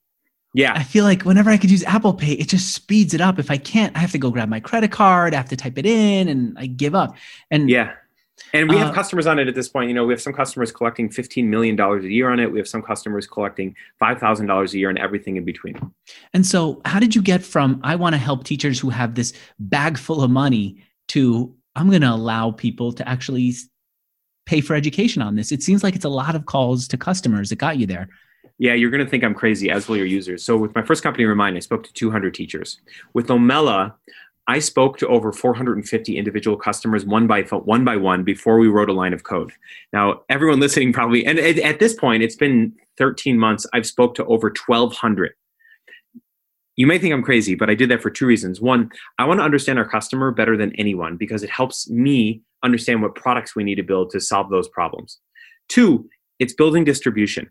Yeah. 0.53 0.73
I 0.75 0.83
feel 0.83 1.03
like 1.03 1.23
whenever 1.23 1.49
I 1.49 1.57
could 1.57 1.71
use 1.71 1.83
Apple 1.83 2.13
Pay, 2.13 2.33
it 2.33 2.47
just 2.47 2.73
speeds 2.73 3.13
it 3.13 3.21
up. 3.21 3.39
If 3.39 3.49
I 3.49 3.57
can't, 3.57 3.95
I 3.95 3.99
have 3.99 4.11
to 4.11 4.19
go 4.19 4.29
grab 4.29 4.49
my 4.49 4.59
credit 4.59 4.91
card, 4.91 5.33
I 5.33 5.37
have 5.37 5.49
to 5.49 5.55
type 5.55 5.77
it 5.77 5.85
in 5.85 6.27
and 6.27 6.57
I 6.57 6.67
give 6.67 6.93
up. 6.93 7.15
And 7.49 7.69
yeah. 7.69 7.93
And 8.51 8.69
we 8.69 8.77
have 8.77 8.89
uh, 8.89 8.93
customers 8.93 9.25
on 9.25 9.39
it 9.39 9.47
at 9.47 9.55
this 9.55 9.69
point. 9.69 9.89
You 9.89 9.95
know, 9.95 10.05
we 10.05 10.13
have 10.13 10.21
some 10.21 10.33
customers 10.33 10.71
collecting 10.71 11.09
$15 11.09 11.45
million 11.45 11.79
a 11.79 11.99
year 12.01 12.29
on 12.29 12.39
it. 12.39 12.51
We 12.51 12.59
have 12.59 12.67
some 12.67 12.81
customers 12.81 13.27
collecting 13.27 13.75
$5,000 14.01 14.73
a 14.73 14.77
year 14.77 14.89
and 14.89 14.97
everything 14.97 15.37
in 15.37 15.45
between. 15.45 15.91
And 16.33 16.45
so, 16.45 16.81
how 16.85 16.99
did 16.99 17.15
you 17.15 17.21
get 17.21 17.43
from 17.43 17.79
I 17.83 17.95
want 17.95 18.13
to 18.13 18.19
help 18.19 18.43
teachers 18.43 18.79
who 18.79 18.89
have 18.89 19.15
this 19.15 19.33
bag 19.59 19.97
full 19.97 20.23
of 20.23 20.29
money 20.31 20.83
to 21.09 21.55
I'm 21.75 21.89
going 21.89 22.01
to 22.01 22.11
allow 22.11 22.51
people 22.51 22.91
to 22.93 23.07
actually 23.07 23.53
pay 24.45 24.61
for 24.61 24.75
education 24.75 25.21
on 25.21 25.35
this? 25.35 25.51
It 25.51 25.63
seems 25.63 25.83
like 25.83 25.95
it's 25.95 26.05
a 26.05 26.09
lot 26.09 26.35
of 26.35 26.45
calls 26.45 26.87
to 26.89 26.97
customers 26.97 27.49
that 27.49 27.57
got 27.57 27.77
you 27.77 27.87
there. 27.87 28.09
Yeah, 28.59 28.73
you're 28.73 28.91
going 28.91 29.03
to 29.03 29.09
think 29.09 29.23
I'm 29.23 29.33
crazy, 29.33 29.69
as 29.69 29.87
will 29.87 29.97
your 29.97 30.05
users. 30.05 30.43
So, 30.43 30.57
with 30.57 30.75
my 30.75 30.83
first 30.83 31.03
company, 31.03 31.25
Remind, 31.25 31.57
I 31.57 31.59
spoke 31.59 31.83
to 31.83 31.93
200 31.93 32.33
teachers. 32.33 32.79
With 33.13 33.27
Omella, 33.27 33.93
I 34.47 34.59
spoke 34.59 34.97
to 34.97 35.07
over 35.07 35.31
450 35.31 36.17
individual 36.17 36.57
customers 36.57 37.05
one 37.05 37.27
by 37.27 37.43
one 37.43 37.85
by 37.85 37.95
one 37.95 38.23
before 38.23 38.59
we 38.59 38.67
wrote 38.67 38.89
a 38.89 38.93
line 38.93 39.13
of 39.13 39.23
code. 39.23 39.53
Now, 39.93 40.21
everyone 40.29 40.59
listening 40.59 40.91
probably, 40.91 41.25
and 41.25 41.39
at 41.39 41.79
this 41.79 41.93
point, 41.93 42.23
it's 42.23 42.35
been 42.35 42.73
13 42.97 43.39
months. 43.39 43.65
I've 43.73 43.85
spoke 43.85 44.15
to 44.15 44.25
over 44.25 44.47
1,200. 44.65 45.33
You 46.75 46.87
may 46.87 46.97
think 46.97 47.13
I'm 47.13 47.23
crazy, 47.23 47.55
but 47.55 47.69
I 47.69 47.75
did 47.75 47.89
that 47.89 48.01
for 48.01 48.09
two 48.09 48.25
reasons. 48.25 48.59
One, 48.59 48.91
I 49.17 49.25
want 49.25 49.39
to 49.39 49.43
understand 49.43 49.79
our 49.79 49.87
customer 49.87 50.31
better 50.31 50.57
than 50.57 50.73
anyone 50.75 51.17
because 51.17 51.43
it 51.43 51.49
helps 51.49 51.89
me 51.89 52.41
understand 52.63 53.01
what 53.01 53.15
products 53.15 53.55
we 53.55 53.63
need 53.63 53.75
to 53.75 53.83
build 53.83 54.09
to 54.11 54.19
solve 54.19 54.49
those 54.49 54.67
problems. 54.67 55.19
Two, 55.69 56.09
it's 56.39 56.53
building 56.53 56.83
distribution 56.83 57.49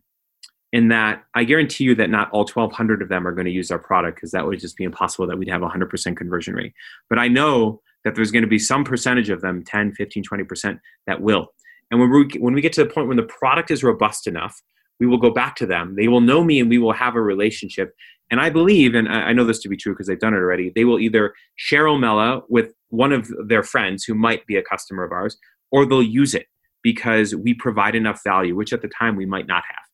in 0.72 0.88
that 0.88 1.22
I 1.34 1.44
guarantee 1.44 1.84
you 1.84 1.94
that 1.96 2.10
not 2.10 2.30
all 2.30 2.46
1,200 2.46 3.02
of 3.02 3.08
them 3.08 3.26
are 3.26 3.32
going 3.32 3.44
to 3.44 3.50
use 3.50 3.70
our 3.70 3.78
product 3.78 4.16
because 4.16 4.30
that 4.30 4.46
would 4.46 4.58
just 4.58 4.76
be 4.76 4.84
impossible 4.84 5.26
that 5.26 5.38
we'd 5.38 5.50
have 5.50 5.60
100% 5.60 6.16
conversion 6.16 6.54
rate. 6.54 6.72
But 7.10 7.18
I 7.18 7.28
know 7.28 7.82
that 8.04 8.14
there's 8.14 8.32
going 8.32 8.42
to 8.42 8.48
be 8.48 8.58
some 8.58 8.82
percentage 8.82 9.30
of 9.30 9.42
them 9.42 9.62
10, 9.64 9.92
15, 9.92 10.24
20% 10.24 10.78
that 11.06 11.20
will. 11.20 11.48
And 11.90 12.00
when 12.00 12.10
we, 12.10 12.28
when 12.38 12.54
we 12.54 12.62
get 12.62 12.72
to 12.74 12.84
the 12.84 12.90
point 12.90 13.08
when 13.08 13.18
the 13.18 13.22
product 13.24 13.70
is 13.70 13.84
robust 13.84 14.26
enough, 14.26 14.60
we 14.98 15.06
will 15.06 15.18
go 15.18 15.30
back 15.30 15.56
to 15.56 15.66
them. 15.66 15.94
They 15.96 16.08
will 16.08 16.20
know 16.20 16.42
me 16.42 16.58
and 16.58 16.70
we 16.70 16.78
will 16.78 16.92
have 16.92 17.16
a 17.16 17.20
relationship. 17.20 17.92
And 18.30 18.40
I 18.40 18.48
believe, 18.48 18.94
and 18.94 19.08
I 19.08 19.32
know 19.34 19.44
this 19.44 19.58
to 19.60 19.68
be 19.68 19.76
true 19.76 19.92
because 19.92 20.06
they've 20.06 20.18
done 20.18 20.32
it 20.32 20.38
already, 20.38 20.72
they 20.74 20.84
will 20.84 20.98
either 20.98 21.34
share 21.56 21.84
Omella 21.84 22.42
with 22.48 22.72
one 22.88 23.12
of 23.12 23.30
their 23.46 23.62
friends 23.62 24.04
who 24.04 24.14
might 24.14 24.46
be 24.46 24.56
a 24.56 24.62
customer 24.62 25.04
of 25.04 25.12
ours, 25.12 25.36
or 25.70 25.84
they'll 25.84 26.02
use 26.02 26.34
it 26.34 26.46
because 26.82 27.34
we 27.34 27.52
provide 27.52 27.94
enough 27.94 28.22
value, 28.24 28.56
which 28.56 28.72
at 28.72 28.80
the 28.80 28.88
time 28.88 29.16
we 29.16 29.26
might 29.26 29.46
not 29.46 29.64
have. 29.68 29.91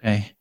Okay. 0.00 0.32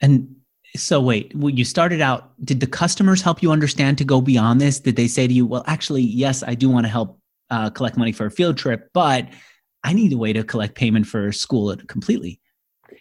And 0.00 0.36
so 0.76 1.00
wait, 1.00 1.32
you 1.34 1.64
started 1.64 2.00
out, 2.00 2.32
did 2.44 2.60
the 2.60 2.66
customers 2.66 3.22
help 3.22 3.42
you 3.42 3.50
understand 3.50 3.98
to 3.98 4.04
go 4.04 4.20
beyond 4.20 4.60
this? 4.60 4.78
Did 4.78 4.96
they 4.96 5.08
say 5.08 5.26
to 5.26 5.32
you, 5.32 5.46
well, 5.46 5.64
actually, 5.66 6.02
yes, 6.02 6.42
I 6.42 6.54
do 6.54 6.68
want 6.68 6.86
to 6.86 6.90
help 6.90 7.18
uh, 7.50 7.70
collect 7.70 7.96
money 7.96 8.12
for 8.12 8.26
a 8.26 8.30
field 8.30 8.56
trip, 8.56 8.88
but 8.92 9.28
I 9.82 9.92
need 9.92 10.12
a 10.12 10.16
way 10.16 10.32
to 10.32 10.44
collect 10.44 10.74
payment 10.74 11.06
for 11.06 11.32
school 11.32 11.74
completely? 11.88 12.40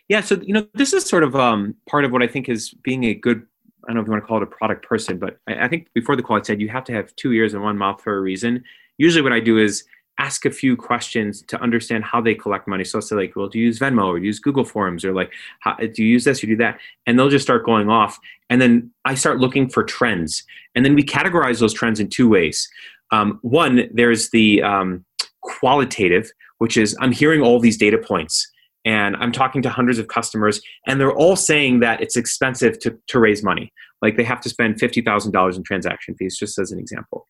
Yeah. 0.08 0.22
So, 0.22 0.36
you 0.42 0.54
know, 0.54 0.68
this 0.74 0.94
is 0.94 1.06
sort 1.06 1.24
of 1.24 1.36
um, 1.36 1.76
part 1.88 2.06
of 2.06 2.12
what 2.12 2.24
I 2.24 2.28
think 2.28 2.50
is 2.50 2.74
being 2.84 3.04
a 3.04 3.14
good, 3.14 3.46
I 3.84 3.88
don't 3.88 3.96
know 3.96 4.02
if 4.02 4.08
you 4.08 4.12
want 4.12 4.24
to 4.24 4.28
call 4.28 4.38
it 4.38 4.44
a 4.44 4.48
product 4.48 4.86
person, 4.88 5.20
but 5.20 5.38
I, 5.48 5.66
I 5.66 5.68
think 5.68 5.88
before 5.94 6.16
the 6.16 6.24
call 6.24 6.38
I 6.38 6.42
said 6.42 6.60
you 6.60 6.70
have 6.70 6.84
to 6.86 6.94
have 6.94 7.16
two 7.16 7.32
ears 7.34 7.54
and 7.54 7.64
one 7.64 7.78
mouth 7.78 8.02
for 8.02 8.18
a 8.18 8.22
reason. 8.22 8.64
Usually 8.98 9.22
what 9.22 9.34
I 9.34 9.40
do 9.40 9.58
is 9.58 9.84
ask 10.20 10.46
a 10.46 10.52
few 10.52 10.76
questions 10.76 11.42
to 11.44 11.60
understand 11.62 12.04
how 12.04 12.20
they 12.22 12.36
collect 12.36 12.68
money. 12.68 12.84
So 12.84 12.98
I'll 12.98 13.02
say 13.02 13.16
like, 13.16 13.36
well, 13.36 13.48
do 13.48 13.58
you 13.58 13.66
use 13.66 13.80
Venmo 13.80 14.06
or 14.06 14.18
use 14.18 14.40
Google 14.40 14.66
Forms 14.66 15.06
or 15.06 15.14
like, 15.14 15.32
how, 15.62 15.76
do 15.76 16.04
you 16.04 16.10
use 16.10 16.26
this 16.26 16.44
or 16.44 16.48
do 16.48 16.58
that? 16.58 16.80
And 17.08 17.18
they'll 17.18 17.30
just 17.30 17.46
start 17.46 17.66
going 17.66 17.90
off. 17.90 18.20
And 18.50 18.62
then 18.62 18.92
I 19.06 19.16
start 19.16 19.40
looking 19.40 19.70
for 19.70 19.84
trends. 19.84 20.44
And 20.76 20.86
then 20.86 20.94
we 20.94 21.04
categorize 21.04 21.60
those 21.60 21.74
trends 21.74 22.00
in 22.00 22.10
two 22.10 22.28
ways. 22.28 22.70
Um, 23.12 23.40
one, 23.42 23.90
there's 23.94 24.30
the 24.30 24.62
um, 24.62 25.06
qualitative, 25.42 26.32
which 26.58 26.76
is 26.76 26.96
I'm 27.00 27.14
hearing 27.14 27.42
all 27.42 27.60
these 27.60 27.78
data 27.78 27.98
points 27.98 28.52
and 28.86 29.16
I'm 29.18 29.32
talking 29.32 29.62
to 29.62 29.70
hundreds 29.70 30.00
of 30.00 30.10
customers 30.10 30.62
and 30.86 31.00
they're 31.00 31.16
all 31.16 31.38
saying 31.38 31.80
that 31.80 32.02
it's 32.02 32.18
expensive 32.18 32.78
to, 32.80 32.98
to 33.08 33.20
raise 33.20 33.42
money. 33.42 33.72
Like 34.02 34.18
they 34.18 34.24
have 34.26 34.42
to 34.42 34.50
spend 34.50 34.76
$50,000 34.76 35.56
in 35.56 35.64
transaction 35.64 36.16
fees, 36.16 36.38
just 36.38 36.60
as 36.60 36.72
an 36.72 36.80
example. 36.80 37.28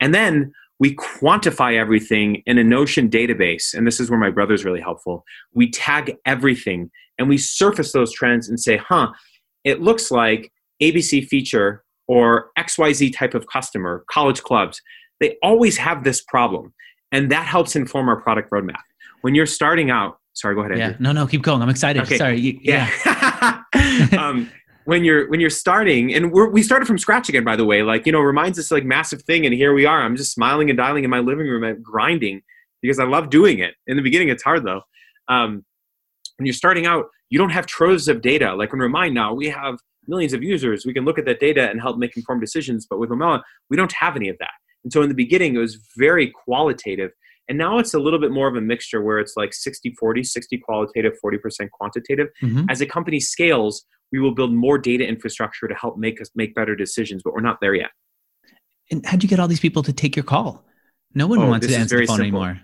And 0.00 0.14
then 0.14 0.52
we 0.80 0.94
quantify 0.94 1.76
everything 1.76 2.42
in 2.46 2.58
a 2.58 2.64
Notion 2.64 3.08
database. 3.08 3.74
And 3.74 3.86
this 3.86 4.00
is 4.00 4.10
where 4.10 4.18
my 4.18 4.30
brother's 4.30 4.64
really 4.64 4.80
helpful. 4.80 5.24
We 5.52 5.70
tag 5.70 6.16
everything 6.24 6.90
and 7.18 7.28
we 7.28 7.38
surface 7.38 7.92
those 7.92 8.12
trends 8.12 8.48
and 8.48 8.60
say, 8.60 8.76
huh, 8.76 9.08
it 9.64 9.80
looks 9.82 10.10
like 10.10 10.52
ABC 10.80 11.26
feature 11.26 11.84
or 12.06 12.50
XYZ 12.58 13.14
type 13.14 13.34
of 13.34 13.46
customer, 13.48 14.04
college 14.10 14.42
clubs, 14.42 14.80
they 15.20 15.36
always 15.42 15.76
have 15.76 16.04
this 16.04 16.20
problem. 16.22 16.72
And 17.12 17.30
that 17.30 17.46
helps 17.46 17.74
inform 17.74 18.08
our 18.08 18.20
product 18.20 18.50
roadmap. 18.50 18.80
When 19.22 19.34
you're 19.34 19.46
starting 19.46 19.90
out, 19.90 20.18
sorry, 20.34 20.54
go 20.54 20.62
ahead. 20.62 20.78
Yeah, 20.78 20.94
no, 21.00 21.12
no, 21.12 21.26
keep 21.26 21.42
going. 21.42 21.60
I'm 21.60 21.68
excited. 21.68 22.02
Okay. 22.02 22.18
Sorry. 22.18 22.60
yeah. 22.62 22.90
yeah. 23.74 24.08
um, 24.18 24.50
when 24.88 25.04
you're 25.04 25.28
when 25.28 25.38
you're 25.38 25.50
starting 25.50 26.14
and 26.14 26.32
we 26.32 26.62
started 26.62 26.86
from 26.86 26.96
scratch 26.96 27.28
again 27.28 27.44
by 27.44 27.54
the 27.54 27.64
way 27.66 27.82
like 27.82 28.06
you 28.06 28.12
know 28.12 28.20
reminds 28.20 28.58
us 28.58 28.70
like 28.70 28.86
massive 28.86 29.20
thing 29.20 29.44
and 29.44 29.54
here 29.54 29.74
we 29.74 29.84
are. 29.84 30.00
I'm 30.00 30.16
just 30.16 30.32
smiling 30.32 30.70
and 30.70 30.78
dialing 30.78 31.04
in 31.04 31.10
my 31.10 31.18
living 31.18 31.46
room 31.46 31.62
and 31.62 31.84
grinding 31.84 32.40
because 32.80 32.98
i 32.98 33.04
love 33.04 33.28
doing 33.28 33.58
it. 33.58 33.74
In 33.86 33.98
the 33.98 34.02
beginning 34.02 34.30
it's 34.30 34.42
hard 34.42 34.64
though. 34.64 34.80
Um, 35.28 35.62
when 36.38 36.46
you're 36.46 36.54
starting 36.54 36.86
out 36.86 37.04
you 37.28 37.38
don't 37.38 37.50
have 37.50 37.66
troves 37.66 38.08
of 38.08 38.22
data. 38.22 38.54
Like 38.54 38.72
when 38.72 38.80
remind 38.80 39.12
now 39.14 39.34
we 39.34 39.50
have 39.50 39.78
millions 40.06 40.32
of 40.32 40.42
users. 40.42 40.86
We 40.86 40.94
can 40.94 41.04
look 41.04 41.18
at 41.18 41.26
that 41.26 41.38
data 41.38 41.68
and 41.68 41.82
help 41.82 41.98
make 41.98 42.16
informed 42.16 42.40
decisions. 42.40 42.86
But 42.88 42.98
with 42.98 43.10
omella 43.10 43.42
we 43.68 43.76
don't 43.76 43.92
have 43.92 44.16
any 44.16 44.30
of 44.30 44.38
that. 44.38 44.54
And 44.84 44.90
so 44.90 45.02
in 45.02 45.10
the 45.10 45.14
beginning 45.14 45.54
it 45.54 45.58
was 45.58 45.78
very 45.98 46.32
qualitative. 46.46 47.10
And 47.50 47.58
now 47.58 47.78
it's 47.78 47.92
a 47.92 47.98
little 47.98 48.18
bit 48.18 48.30
more 48.30 48.48
of 48.48 48.56
a 48.56 48.62
mixture 48.62 49.02
where 49.02 49.18
it's 49.18 49.34
like 49.36 49.52
60 49.52 49.90
40 50.00 50.24
60 50.24 50.56
qualitative 50.58 51.12
40% 51.22 51.68
quantitative. 51.72 52.28
Mm-hmm. 52.42 52.70
as 52.70 52.80
a 52.80 52.86
company 52.86 53.20
scales 53.20 53.84
we 54.12 54.20
will 54.20 54.32
build 54.32 54.52
more 54.52 54.78
data 54.78 55.06
infrastructure 55.06 55.68
to 55.68 55.74
help 55.74 55.98
make 55.98 56.20
us 56.20 56.30
make 56.34 56.54
better 56.54 56.74
decisions, 56.74 57.22
but 57.22 57.34
we're 57.34 57.40
not 57.40 57.60
there 57.60 57.74
yet. 57.74 57.90
And 58.90 59.04
how'd 59.04 59.22
you 59.22 59.28
get 59.28 59.38
all 59.38 59.48
these 59.48 59.60
people 59.60 59.82
to 59.82 59.92
take 59.92 60.16
your 60.16 60.24
call? 60.24 60.64
No 61.14 61.26
one 61.26 61.38
oh, 61.38 61.48
wants 61.48 61.66
to 61.66 61.74
answer 61.74 61.98
the 61.98 62.06
phone 62.06 62.16
simple. 62.16 62.42
anymore. 62.42 62.60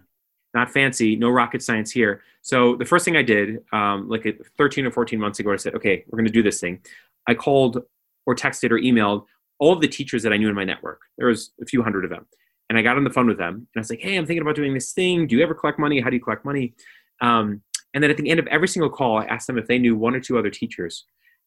Not 0.54 0.70
fancy, 0.70 1.16
no 1.16 1.30
rocket 1.30 1.62
science 1.62 1.90
here. 1.90 2.22
So 2.42 2.76
the 2.76 2.84
first 2.84 3.04
thing 3.04 3.16
I 3.16 3.22
did, 3.22 3.58
um, 3.72 4.08
like 4.08 4.40
13 4.56 4.86
or 4.86 4.90
14 4.90 5.18
months 5.18 5.40
ago, 5.40 5.52
I 5.52 5.56
said, 5.56 5.74
okay, 5.74 6.04
we're 6.08 6.16
going 6.16 6.26
to 6.26 6.32
do 6.32 6.42
this 6.42 6.60
thing. 6.60 6.80
I 7.26 7.34
called 7.34 7.82
or 8.26 8.34
texted 8.34 8.70
or 8.70 8.78
emailed 8.78 9.24
all 9.58 9.72
of 9.72 9.80
the 9.80 9.88
teachers 9.88 10.22
that 10.22 10.32
I 10.32 10.36
knew 10.36 10.48
in 10.48 10.54
my 10.54 10.64
network. 10.64 11.00
There 11.18 11.28
was 11.28 11.52
a 11.60 11.66
few 11.66 11.82
hundred 11.82 12.04
of 12.04 12.10
them. 12.10 12.26
And 12.68 12.78
I 12.78 12.82
got 12.82 12.96
on 12.96 13.04
the 13.04 13.10
phone 13.10 13.26
with 13.26 13.38
them 13.38 13.54
and 13.54 13.66
I 13.76 13.80
was 13.80 13.90
like, 13.90 14.00
hey, 14.00 14.16
I'm 14.16 14.26
thinking 14.26 14.42
about 14.42 14.56
doing 14.56 14.74
this 14.74 14.92
thing. 14.92 15.26
Do 15.26 15.36
you 15.36 15.42
ever 15.42 15.54
collect 15.54 15.78
money? 15.78 16.00
How 16.00 16.10
do 16.10 16.16
you 16.16 16.22
collect 16.22 16.44
money? 16.44 16.74
Um, 17.20 17.62
and 17.92 18.02
then 18.02 18.10
at 18.10 18.16
the 18.16 18.28
end 18.28 18.40
of 18.40 18.46
every 18.48 18.68
single 18.68 18.90
call, 18.90 19.18
I 19.18 19.24
asked 19.24 19.46
them 19.46 19.58
if 19.58 19.66
they 19.66 19.78
knew 19.78 19.96
one 19.96 20.14
or 20.14 20.20
two 20.20 20.38
other 20.38 20.50
teachers 20.50 21.04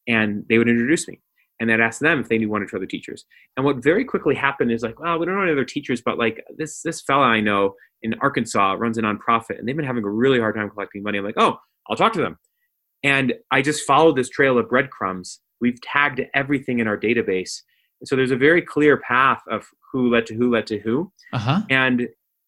and 0.07 0.45
they 0.49 0.57
would 0.57 0.69
introduce 0.69 1.07
me. 1.07 1.21
And 1.59 1.67
then 1.67 1.81
ask 1.81 1.99
them 1.99 2.19
if 2.19 2.29
they 2.29 2.37
knew 2.37 2.49
one 2.49 2.61
or 2.61 2.67
two 2.67 2.77
other 2.77 2.85
teachers. 2.85 3.25
And 3.55 3.65
what 3.65 3.83
very 3.83 4.05
quickly 4.05 4.35
happened 4.35 4.71
is 4.71 4.83
like, 4.83 4.99
well, 4.99 5.17
we 5.17 5.25
don't 5.25 5.33
know 5.33 5.41
any 5.41 5.51
other 5.51 5.65
teachers, 5.65 6.03
but 6.05 6.19
like 6.19 6.43
this 6.55 6.83
this 6.83 7.01
fella 7.01 7.23
I 7.23 7.39
know 7.39 7.73
in 8.03 8.13
Arkansas 8.21 8.73
runs 8.73 8.99
a 8.99 9.01
nonprofit 9.01 9.57
and 9.57 9.67
they've 9.67 9.75
been 9.75 9.83
having 9.83 10.03
a 10.03 10.09
really 10.09 10.39
hard 10.39 10.55
time 10.55 10.69
collecting 10.69 11.01
money. 11.01 11.17
I'm 11.17 11.25
like, 11.25 11.33
oh, 11.37 11.57
I'll 11.89 11.95
talk 11.95 12.13
to 12.13 12.21
them. 12.21 12.37
And 13.03 13.33
I 13.51 13.63
just 13.63 13.87
followed 13.87 14.15
this 14.15 14.29
trail 14.29 14.59
of 14.59 14.69
breadcrumbs. 14.69 15.39
We've 15.59 15.81
tagged 15.81 16.21
everything 16.35 16.77
in 16.77 16.87
our 16.87 16.97
database. 16.97 17.61
And 18.01 18.07
so 18.07 18.15
there's 18.15 18.29
a 18.29 18.37
very 18.37 18.61
clear 18.61 18.97
path 18.97 19.41
of 19.49 19.67
who 19.91 20.11
led 20.11 20.27
to 20.27 20.35
who 20.35 20.51
led 20.51 20.67
to 20.67 20.79
who. 20.79 21.11
Uh-huh. 21.33 21.61
And 21.69 22.07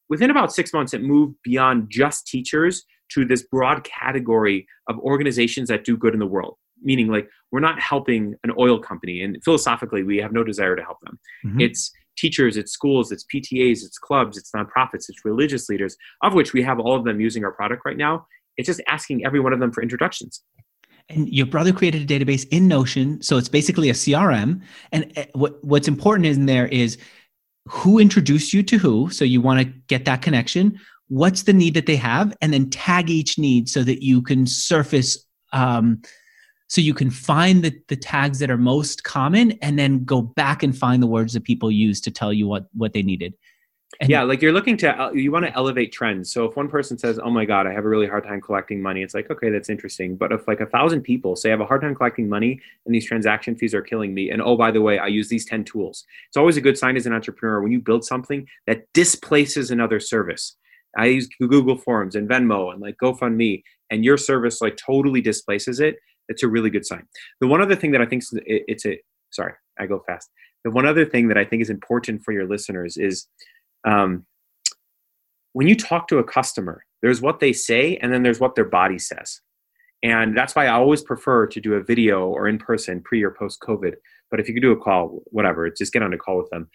within 0.09 0.29
about 0.29 0.53
six 0.53 0.73
months, 0.73 0.93
it 0.93 1.01
moved 1.01 1.35
beyond 1.43 1.87
just 1.89 2.27
teachers 2.27 2.85
to 3.13 3.25
this 3.25 3.43
broad 3.43 3.83
category 3.83 4.67
of 4.87 4.99
organizations 4.99 5.69
that 5.69 5.83
do 5.83 5.97
good 5.97 6.13
in 6.13 6.19
the 6.19 6.27
world. 6.27 6.57
Meaning, 6.81 7.07
like, 7.07 7.27
we're 7.51 7.59
not 7.59 7.79
helping 7.79 8.35
an 8.43 8.51
oil 8.57 8.79
company, 8.79 9.21
and 9.21 9.37
philosophically, 9.43 10.03
we 10.03 10.17
have 10.17 10.31
no 10.31 10.43
desire 10.43 10.75
to 10.75 10.83
help 10.83 10.99
them. 11.01 11.19
Mm-hmm. 11.45 11.61
It's 11.61 11.91
teachers, 12.17 12.57
it's 12.57 12.71
schools, 12.71 13.11
it's 13.11 13.25
PTAs, 13.33 13.83
it's 13.83 13.97
clubs, 13.97 14.37
it's 14.37 14.51
nonprofits, 14.51 15.05
it's 15.09 15.23
religious 15.23 15.69
leaders, 15.69 15.95
of 16.21 16.33
which 16.33 16.53
we 16.53 16.61
have 16.61 16.79
all 16.79 16.95
of 16.95 17.05
them 17.05 17.19
using 17.19 17.43
our 17.43 17.51
product 17.51 17.83
right 17.85 17.97
now. 17.97 18.27
It's 18.57 18.67
just 18.67 18.81
asking 18.87 19.25
every 19.25 19.39
one 19.39 19.53
of 19.53 19.59
them 19.59 19.71
for 19.71 19.81
introductions. 19.81 20.43
And 21.09 21.27
your 21.29 21.47
brother 21.47 21.71
created 21.71 22.09
a 22.09 22.19
database 22.19 22.47
in 22.51 22.67
Notion, 22.67 23.21
so 23.21 23.37
it's 23.37 23.49
basically 23.49 23.89
a 23.89 23.93
CRM. 23.93 24.61
And 24.91 25.11
eh, 25.15 25.25
what, 25.33 25.63
what's 25.63 25.87
important 25.87 26.27
in 26.27 26.45
there 26.45 26.67
is 26.67 26.97
who 27.67 27.99
introduced 27.99 28.53
you 28.53 28.61
to 28.63 28.77
who. 28.77 29.09
So 29.09 29.25
you 29.25 29.41
want 29.41 29.61
to 29.61 29.65
get 29.87 30.05
that 30.05 30.21
connection. 30.21 30.79
What's 31.07 31.43
the 31.43 31.53
need 31.53 31.73
that 31.73 31.87
they 31.87 31.95
have, 31.95 32.35
and 32.41 32.53
then 32.53 32.69
tag 32.69 33.09
each 33.09 33.39
need 33.39 33.69
so 33.69 33.83
that 33.83 34.03
you 34.03 34.21
can 34.21 34.45
surface 34.45 35.25
um, 35.51 36.01
so 36.69 36.79
you 36.81 36.93
can 36.93 37.09
find 37.09 37.63
the, 37.63 37.77
the 37.89 37.95
tags 37.95 38.39
that 38.39 38.49
are 38.49 38.57
most 38.57 39.03
common 39.03 39.51
and 39.61 39.77
then 39.77 40.05
go 40.05 40.21
back 40.21 40.63
and 40.63 40.77
find 40.77 41.03
the 41.03 41.07
words 41.07 41.33
that 41.33 41.43
people 41.43 41.69
use 41.69 41.99
to 42.01 42.11
tell 42.11 42.31
you 42.31 42.47
what 42.47 42.67
what 42.73 42.93
they 42.93 43.01
needed 43.01 43.33
and 43.99 44.09
yeah, 44.09 44.21
like 44.21 44.41
you're 44.41 44.53
looking 44.53 44.77
to 44.77 45.01
uh, 45.01 45.11
you 45.11 45.31
want 45.31 45.45
to 45.45 45.53
elevate 45.53 45.91
trends. 45.91 46.31
So 46.31 46.45
if 46.45 46.55
one 46.55 46.69
person 46.69 46.97
says, 46.97 47.19
"Oh 47.19 47.31
my 47.31 47.43
God, 47.43 47.65
I 47.65 47.73
have 47.73 47.85
a 47.85 47.89
really 47.89 48.07
hard 48.07 48.23
time 48.23 48.39
collecting 48.39 48.81
money," 48.81 49.01
it's 49.01 49.15
like, 49.15 49.31
okay, 49.31 49.49
that's 49.49 49.69
interesting. 49.69 50.15
But 50.15 50.31
if 50.31 50.47
like 50.47 50.61
a 50.61 50.67
thousand 50.67 51.01
people 51.01 51.35
say, 51.35 51.49
"I 51.49 51.51
have 51.51 51.61
a 51.61 51.65
hard 51.65 51.81
time 51.81 51.95
collecting 51.95 52.29
money, 52.29 52.61
and 52.85 52.93
these 52.93 53.05
transaction 53.05 53.55
fees 53.55 53.73
are 53.73 53.81
killing 53.81 54.13
me," 54.13 54.29
and 54.29 54.41
oh 54.41 54.55
by 54.55 54.69
the 54.69 54.81
way, 54.81 54.99
I 54.99 55.07
use 55.07 55.27
these 55.27 55.45
ten 55.45 55.63
tools, 55.63 56.05
it's 56.27 56.37
always 56.37 56.55
a 56.55 56.61
good 56.61 56.77
sign 56.77 56.97
as 56.97 57.07
an 57.07 57.13
entrepreneur 57.13 57.61
when 57.61 57.71
you 57.71 57.79
build 57.79 58.05
something 58.05 58.47
that 58.67 58.85
displaces 58.93 59.71
another 59.71 59.99
service. 59.99 60.55
I 60.95 61.07
use 61.07 61.27
Google 61.39 61.77
Forms 61.77 62.15
and 62.15 62.29
Venmo 62.29 62.71
and 62.71 62.81
like 62.81 62.95
GoFundMe, 63.01 63.63
and 63.89 64.05
your 64.05 64.17
service 64.17 64.61
like 64.61 64.77
totally 64.77 65.21
displaces 65.21 65.79
it. 65.79 65.97
It's 66.29 66.43
a 66.43 66.47
really 66.47 66.69
good 66.69 66.85
sign. 66.85 67.05
The 67.41 67.47
one 67.47 67.61
other 67.61 67.75
thing 67.75 67.91
that 67.91 68.01
I 68.01 68.05
think 68.05 68.23
it's 68.45 68.85
a 68.85 68.99
sorry, 69.31 69.53
I 69.79 69.85
go 69.85 70.01
fast. 70.07 70.29
The 70.63 70.71
one 70.71 70.85
other 70.85 71.05
thing 71.05 71.27
that 71.27 71.37
I 71.37 71.45
think 71.45 71.61
is 71.61 71.69
important 71.69 72.23
for 72.23 72.31
your 72.31 72.47
listeners 72.47 72.97
is 72.97 73.27
um, 73.85 74.25
when 75.53 75.67
you 75.67 75.75
talk 75.75 76.07
to 76.09 76.17
a 76.17 76.23
customer, 76.23 76.83
there's 77.01 77.21
what 77.21 77.39
they 77.39 77.53
say 77.53 77.97
and 77.97 78.13
then 78.13 78.23
there's 78.23 78.39
what 78.39 78.55
their 78.55 78.65
body 78.65 78.99
says. 78.99 79.41
And 80.03 80.37
that's 80.37 80.55
why 80.55 80.65
I 80.65 80.73
always 80.73 81.01
prefer 81.01 81.47
to 81.47 81.59
do 81.59 81.73
a 81.73 81.83
video 81.83 82.27
or 82.27 82.47
in 82.47 82.57
person 82.57 83.01
pre 83.01 83.23
or 83.23 83.31
post 83.31 83.59
COVID. 83.61 83.93
But 84.31 84.39
if 84.39 84.47
you 84.47 84.53
could 84.53 84.63
do 84.63 84.71
a 84.71 84.79
call, 84.79 85.21
whatever, 85.25 85.69
just 85.69 85.91
get 85.91 86.03
on 86.03 86.13
a 86.13 86.17
call 86.17 86.37
with 86.37 86.49
them 86.49 86.69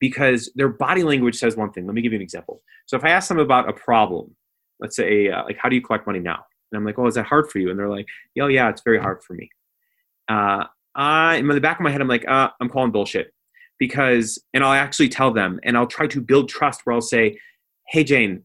because 0.00 0.50
their 0.56 0.68
body 0.68 1.02
language 1.02 1.36
says 1.36 1.56
one 1.56 1.72
thing. 1.72 1.86
Let 1.86 1.94
me 1.94 2.02
give 2.02 2.12
you 2.12 2.18
an 2.18 2.22
example. 2.22 2.62
So 2.86 2.96
if 2.96 3.04
I 3.04 3.10
ask 3.10 3.28
them 3.28 3.38
about 3.38 3.68
a 3.68 3.72
problem, 3.72 4.34
let's 4.80 4.96
say, 4.96 5.30
uh, 5.30 5.44
like, 5.44 5.56
how 5.56 5.68
do 5.68 5.76
you 5.76 5.82
collect 5.82 6.06
money 6.06 6.18
now? 6.18 6.44
And 6.74 6.80
I'm 6.80 6.84
like, 6.84 6.98
oh, 6.98 7.06
is 7.06 7.14
that 7.14 7.26
hard 7.26 7.50
for 7.50 7.58
you? 7.58 7.70
And 7.70 7.78
they're 7.78 7.88
like, 7.88 8.06
oh, 8.40 8.48
yeah, 8.48 8.68
it's 8.68 8.82
very 8.82 8.98
hard 8.98 9.22
for 9.22 9.34
me. 9.34 9.48
Uh, 10.28 10.64
I, 10.94 11.36
in 11.36 11.46
the 11.48 11.60
back 11.60 11.78
of 11.78 11.84
my 11.84 11.90
head, 11.90 12.00
I'm 12.00 12.08
like, 12.08 12.26
uh, 12.28 12.50
I'm 12.60 12.68
calling 12.68 12.92
bullshit. 12.92 13.32
Because 13.76 14.38
and 14.54 14.62
i'll 14.62 14.72
actually 14.72 15.08
tell 15.08 15.32
them 15.32 15.58
and 15.64 15.76
i'll 15.76 15.88
try 15.88 16.06
to 16.06 16.20
build 16.20 16.48
trust 16.48 16.82
where 16.84 16.94
i'll 16.94 17.00
say 17.00 17.36
hey 17.88 18.04
jane 18.04 18.44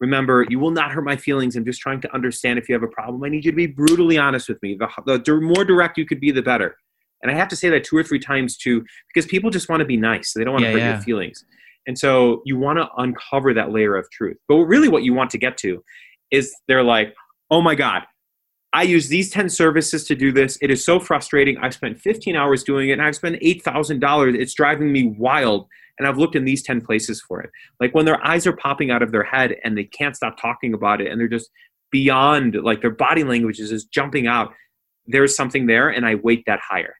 remember 0.00 0.46
you 0.48 0.58
will 0.58 0.70
not 0.70 0.90
hurt 0.90 1.04
my 1.04 1.16
feelings. 1.16 1.56
I'm 1.56 1.64
just 1.64 1.80
trying 1.80 2.00
to 2.02 2.14
understand 2.14 2.58
if 2.58 2.68
you 2.68 2.74
have 2.74 2.82
a 2.82 2.88
problem. 2.88 3.22
I 3.24 3.28
need 3.28 3.44
you 3.44 3.50
to 3.50 3.56
be 3.56 3.66
brutally 3.66 4.18
honest 4.18 4.48
with 4.48 4.62
me. 4.62 4.76
The, 4.76 5.22
the 5.24 5.40
more 5.40 5.64
direct 5.64 5.98
you 5.98 6.06
could 6.06 6.20
be 6.20 6.30
the 6.30 6.42
better. 6.42 6.76
And 7.20 7.32
i 7.32 7.34
have 7.34 7.48
to 7.48 7.56
say 7.56 7.68
that 7.70 7.82
two 7.82 7.96
or 7.96 8.04
three 8.04 8.20
times 8.20 8.56
too 8.56 8.84
because 9.12 9.28
people 9.28 9.50
just 9.50 9.68
want 9.68 9.80
to 9.80 9.86
be 9.86 9.96
nice. 9.96 10.32
They 10.32 10.44
don't 10.44 10.52
want 10.52 10.64
to 10.64 10.68
yeah, 10.68 10.74
hurt 10.74 10.78
yeah. 10.78 10.94
your 10.94 11.02
feelings. 11.02 11.44
And 11.86 11.98
so 11.98 12.42
you 12.44 12.58
want 12.58 12.78
to 12.78 12.88
uncover 12.96 13.52
that 13.54 13.72
layer 13.72 13.96
of 13.96 14.08
truth. 14.10 14.36
But 14.46 14.56
really 14.58 14.88
what 14.88 15.02
you 15.02 15.14
want 15.14 15.30
to 15.30 15.38
get 15.38 15.56
to 15.58 15.82
is 16.30 16.54
they're 16.68 16.84
like 16.84 17.14
oh 17.50 17.60
my 17.60 17.74
god 17.74 18.02
I 18.72 18.82
use 18.82 19.08
these 19.08 19.30
10 19.30 19.48
services 19.48 20.04
to 20.04 20.14
do 20.14 20.30
this. 20.30 20.58
It 20.60 20.70
is 20.70 20.84
so 20.84 21.00
frustrating. 21.00 21.56
I've 21.58 21.74
spent 21.74 21.98
15 21.98 22.36
hours 22.36 22.62
doing 22.62 22.90
it 22.90 22.92
and 22.92 23.02
I've 23.02 23.16
spent 23.16 23.40
$8,000. 23.40 24.38
It's 24.38 24.54
driving 24.54 24.92
me 24.92 25.06
wild. 25.18 25.66
And 25.98 26.06
I've 26.06 26.18
looked 26.18 26.36
in 26.36 26.44
these 26.44 26.62
10 26.62 26.82
places 26.82 27.20
for 27.20 27.40
it. 27.40 27.50
Like 27.80 27.94
when 27.94 28.04
their 28.04 28.24
eyes 28.24 28.46
are 28.46 28.52
popping 28.52 28.90
out 28.90 29.02
of 29.02 29.10
their 29.10 29.24
head 29.24 29.56
and 29.64 29.76
they 29.76 29.84
can't 29.84 30.14
stop 30.14 30.40
talking 30.40 30.74
about 30.74 31.00
it 31.00 31.10
and 31.10 31.20
they're 31.20 31.28
just 31.28 31.50
beyond, 31.90 32.54
like 32.62 32.82
their 32.82 32.92
body 32.92 33.24
language 33.24 33.58
is 33.58 33.70
just 33.70 33.90
jumping 33.90 34.26
out. 34.26 34.52
There's 35.06 35.34
something 35.34 35.66
there 35.66 35.88
and 35.88 36.06
I 36.06 36.16
weight 36.16 36.44
that 36.46 36.60
higher. 36.60 36.94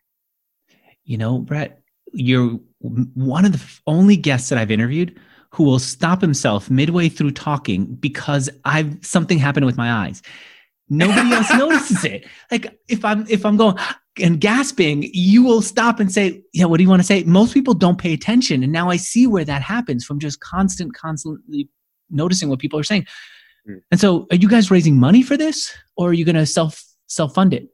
You 1.05 1.19
know, 1.19 1.39
Brett, 1.39 1.81
you're 2.13 2.59
one 2.81 3.45
of 3.45 3.53
the 3.53 3.63
only 3.87 4.17
guests 4.17 4.49
that 4.49 4.59
I've 4.59 4.71
interviewed 4.71 5.21
who 5.51 5.65
will 5.65 5.79
stop 5.79 6.21
himself 6.21 6.71
midway 6.71 7.09
through 7.09 7.31
talking 7.31 7.87
because 7.87 8.51
I've 8.65 9.05
something 9.05 9.39
happened 9.39 9.67
with 9.67 9.77
my 9.77 9.91
eyes 10.05 10.23
Nobody 10.91 11.33
else 11.33 11.51
notices 11.55 12.05
it. 12.05 12.27
Like 12.51 12.79
if 12.89 13.05
I'm 13.05 13.27
if 13.29 13.45
I'm 13.45 13.57
going 13.57 13.77
and 14.21 14.41
gasping, 14.41 15.09
you 15.13 15.43
will 15.43 15.63
stop 15.63 16.01
and 16.01 16.11
say, 16.11 16.43
"Yeah, 16.53 16.65
what 16.65 16.79
do 16.79 16.83
you 16.83 16.89
want 16.89 17.01
to 17.01 17.07
say?" 17.07 17.25
Most 17.25 17.55
people 17.55 17.75
don't 17.75 17.99
pay 17.99 18.13
attention, 18.13 18.63
and 18.63 18.73
now 18.73 18.91
I 18.91 18.97
see 18.97 19.27
where 19.27 19.45
that 19.45 19.63
happens 19.63 20.05
from 20.05 20.19
just 20.19 20.41
constant, 20.41 20.95
constantly 20.95 21.69
noticing 22.11 22.49
what 22.49 22.59
people 22.59 22.79
are 22.79 22.85
saying. 22.85 23.07
Mm. 23.69 23.83
And 23.91 24.01
so, 24.01 24.27
are 24.31 24.37
you 24.37 24.49
guys 24.49 24.71
raising 24.71 24.97
money 24.97 25.23
for 25.23 25.37
this, 25.37 25.73
or 25.97 26.11
are 26.11 26.15
you 26.15 26.25
going 26.25 26.37
to 26.37 26.47
self 26.47 26.83
self 27.07 27.35
fund 27.35 27.53
it? 27.53 27.69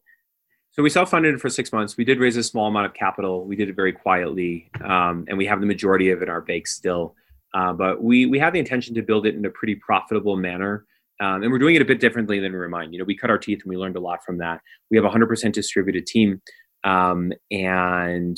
So 0.72 0.82
we 0.82 0.90
self 0.90 1.10
funded 1.10 1.36
it 1.36 1.40
for 1.40 1.48
six 1.48 1.72
months. 1.72 1.96
We 1.96 2.04
did 2.04 2.18
raise 2.18 2.36
a 2.36 2.42
small 2.42 2.66
amount 2.66 2.86
of 2.86 2.94
capital. 2.94 3.44
We 3.44 3.54
did 3.54 3.68
it 3.68 3.76
very 3.76 3.92
quietly, 3.92 4.70
um, 4.82 5.24
and 5.28 5.38
we 5.38 5.46
have 5.46 5.60
the 5.60 5.66
majority 5.66 6.10
of 6.10 6.20
it 6.20 6.24
in 6.24 6.30
our 6.30 6.40
bank 6.40 6.66
still. 6.66 7.14
Uh, 7.54 7.72
but 7.72 8.02
we 8.02 8.26
we 8.26 8.38
have 8.38 8.52
the 8.52 8.58
intention 8.58 8.94
to 8.94 9.02
build 9.02 9.26
it 9.26 9.34
in 9.34 9.44
a 9.44 9.50
pretty 9.50 9.76
profitable 9.76 10.36
manner. 10.36 10.84
Um, 11.20 11.44
and 11.44 11.52
we're 11.52 11.60
doing 11.60 11.76
it 11.76 11.82
a 11.82 11.84
bit 11.84 12.00
differently 12.00 12.40
than 12.40 12.52
Remind. 12.52 12.92
You 12.92 12.98
know, 12.98 13.04
we 13.04 13.16
cut 13.16 13.30
our 13.30 13.38
teeth 13.38 13.60
and 13.62 13.70
we 13.70 13.76
learned 13.76 13.96
a 13.96 14.00
lot 14.00 14.24
from 14.26 14.38
that. 14.38 14.60
We 14.90 14.96
have 14.96 15.04
a 15.04 15.10
100% 15.10 15.52
distributed 15.52 16.06
team, 16.06 16.42
um, 16.82 17.32
and 17.52 18.36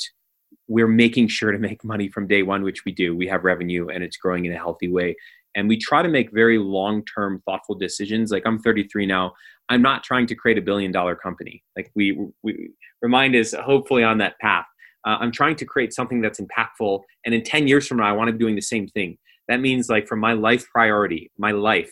we're 0.67 0.87
making 0.87 1.29
sure 1.29 1.51
to 1.51 1.57
make 1.57 1.83
money 1.83 2.09
from 2.09 2.27
day 2.27 2.43
one, 2.43 2.61
which 2.61 2.85
we 2.85 2.91
do. 2.91 3.15
We 3.15 3.27
have 3.27 3.43
revenue 3.43 3.87
and 3.87 4.03
it's 4.03 4.17
growing 4.17 4.45
in 4.45 4.53
a 4.53 4.57
healthy 4.57 4.89
way. 4.89 5.15
And 5.55 5.67
we 5.67 5.77
try 5.77 6.03
to 6.03 6.09
make 6.09 6.31
very 6.31 6.57
long 6.59 7.03
term, 7.05 7.41
thoughtful 7.45 7.75
decisions. 7.75 8.31
Like 8.31 8.43
I'm 8.45 8.59
33 8.59 9.05
now. 9.05 9.33
I'm 9.69 9.81
not 9.81 10.03
trying 10.03 10.27
to 10.27 10.35
create 10.35 10.57
a 10.57 10.61
billion 10.61 10.91
dollar 10.91 11.15
company. 11.15 11.63
Like 11.75 11.89
we, 11.95 12.19
we 12.43 12.69
Remind 13.01 13.35
is 13.35 13.53
hopefully 13.53 14.03
on 14.03 14.17
that 14.19 14.37
path. 14.39 14.65
Uh, 15.05 15.17
I'm 15.19 15.31
trying 15.31 15.55
to 15.57 15.65
create 15.65 15.93
something 15.93 16.21
that's 16.21 16.39
impactful. 16.39 17.01
And 17.25 17.33
in 17.33 17.43
10 17.43 17.67
years 17.67 17.87
from 17.87 17.97
now, 17.97 18.09
I 18.09 18.11
want 18.11 18.27
to 18.27 18.33
be 18.33 18.39
doing 18.39 18.55
the 18.55 18.61
same 18.61 18.87
thing. 18.87 19.17
That 19.47 19.61
means, 19.61 19.89
like, 19.89 20.07
for 20.07 20.17
my 20.17 20.33
life 20.33 20.65
priority, 20.73 21.31
my 21.37 21.51
life, 21.51 21.91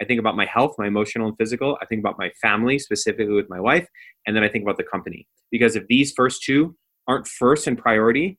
I 0.00 0.04
think 0.04 0.18
about 0.18 0.36
my 0.36 0.46
health, 0.46 0.74
my 0.78 0.86
emotional 0.86 1.28
and 1.28 1.36
physical. 1.36 1.78
I 1.80 1.86
think 1.86 2.00
about 2.00 2.18
my 2.18 2.30
family, 2.42 2.78
specifically 2.78 3.34
with 3.34 3.48
my 3.48 3.60
wife. 3.60 3.86
And 4.26 4.34
then 4.34 4.42
I 4.42 4.48
think 4.48 4.64
about 4.64 4.76
the 4.76 4.84
company. 4.84 5.26
Because 5.50 5.76
if 5.76 5.86
these 5.86 6.12
first 6.16 6.42
two 6.42 6.76
aren't 7.06 7.28
first 7.28 7.68
in 7.68 7.76
priority, 7.76 8.38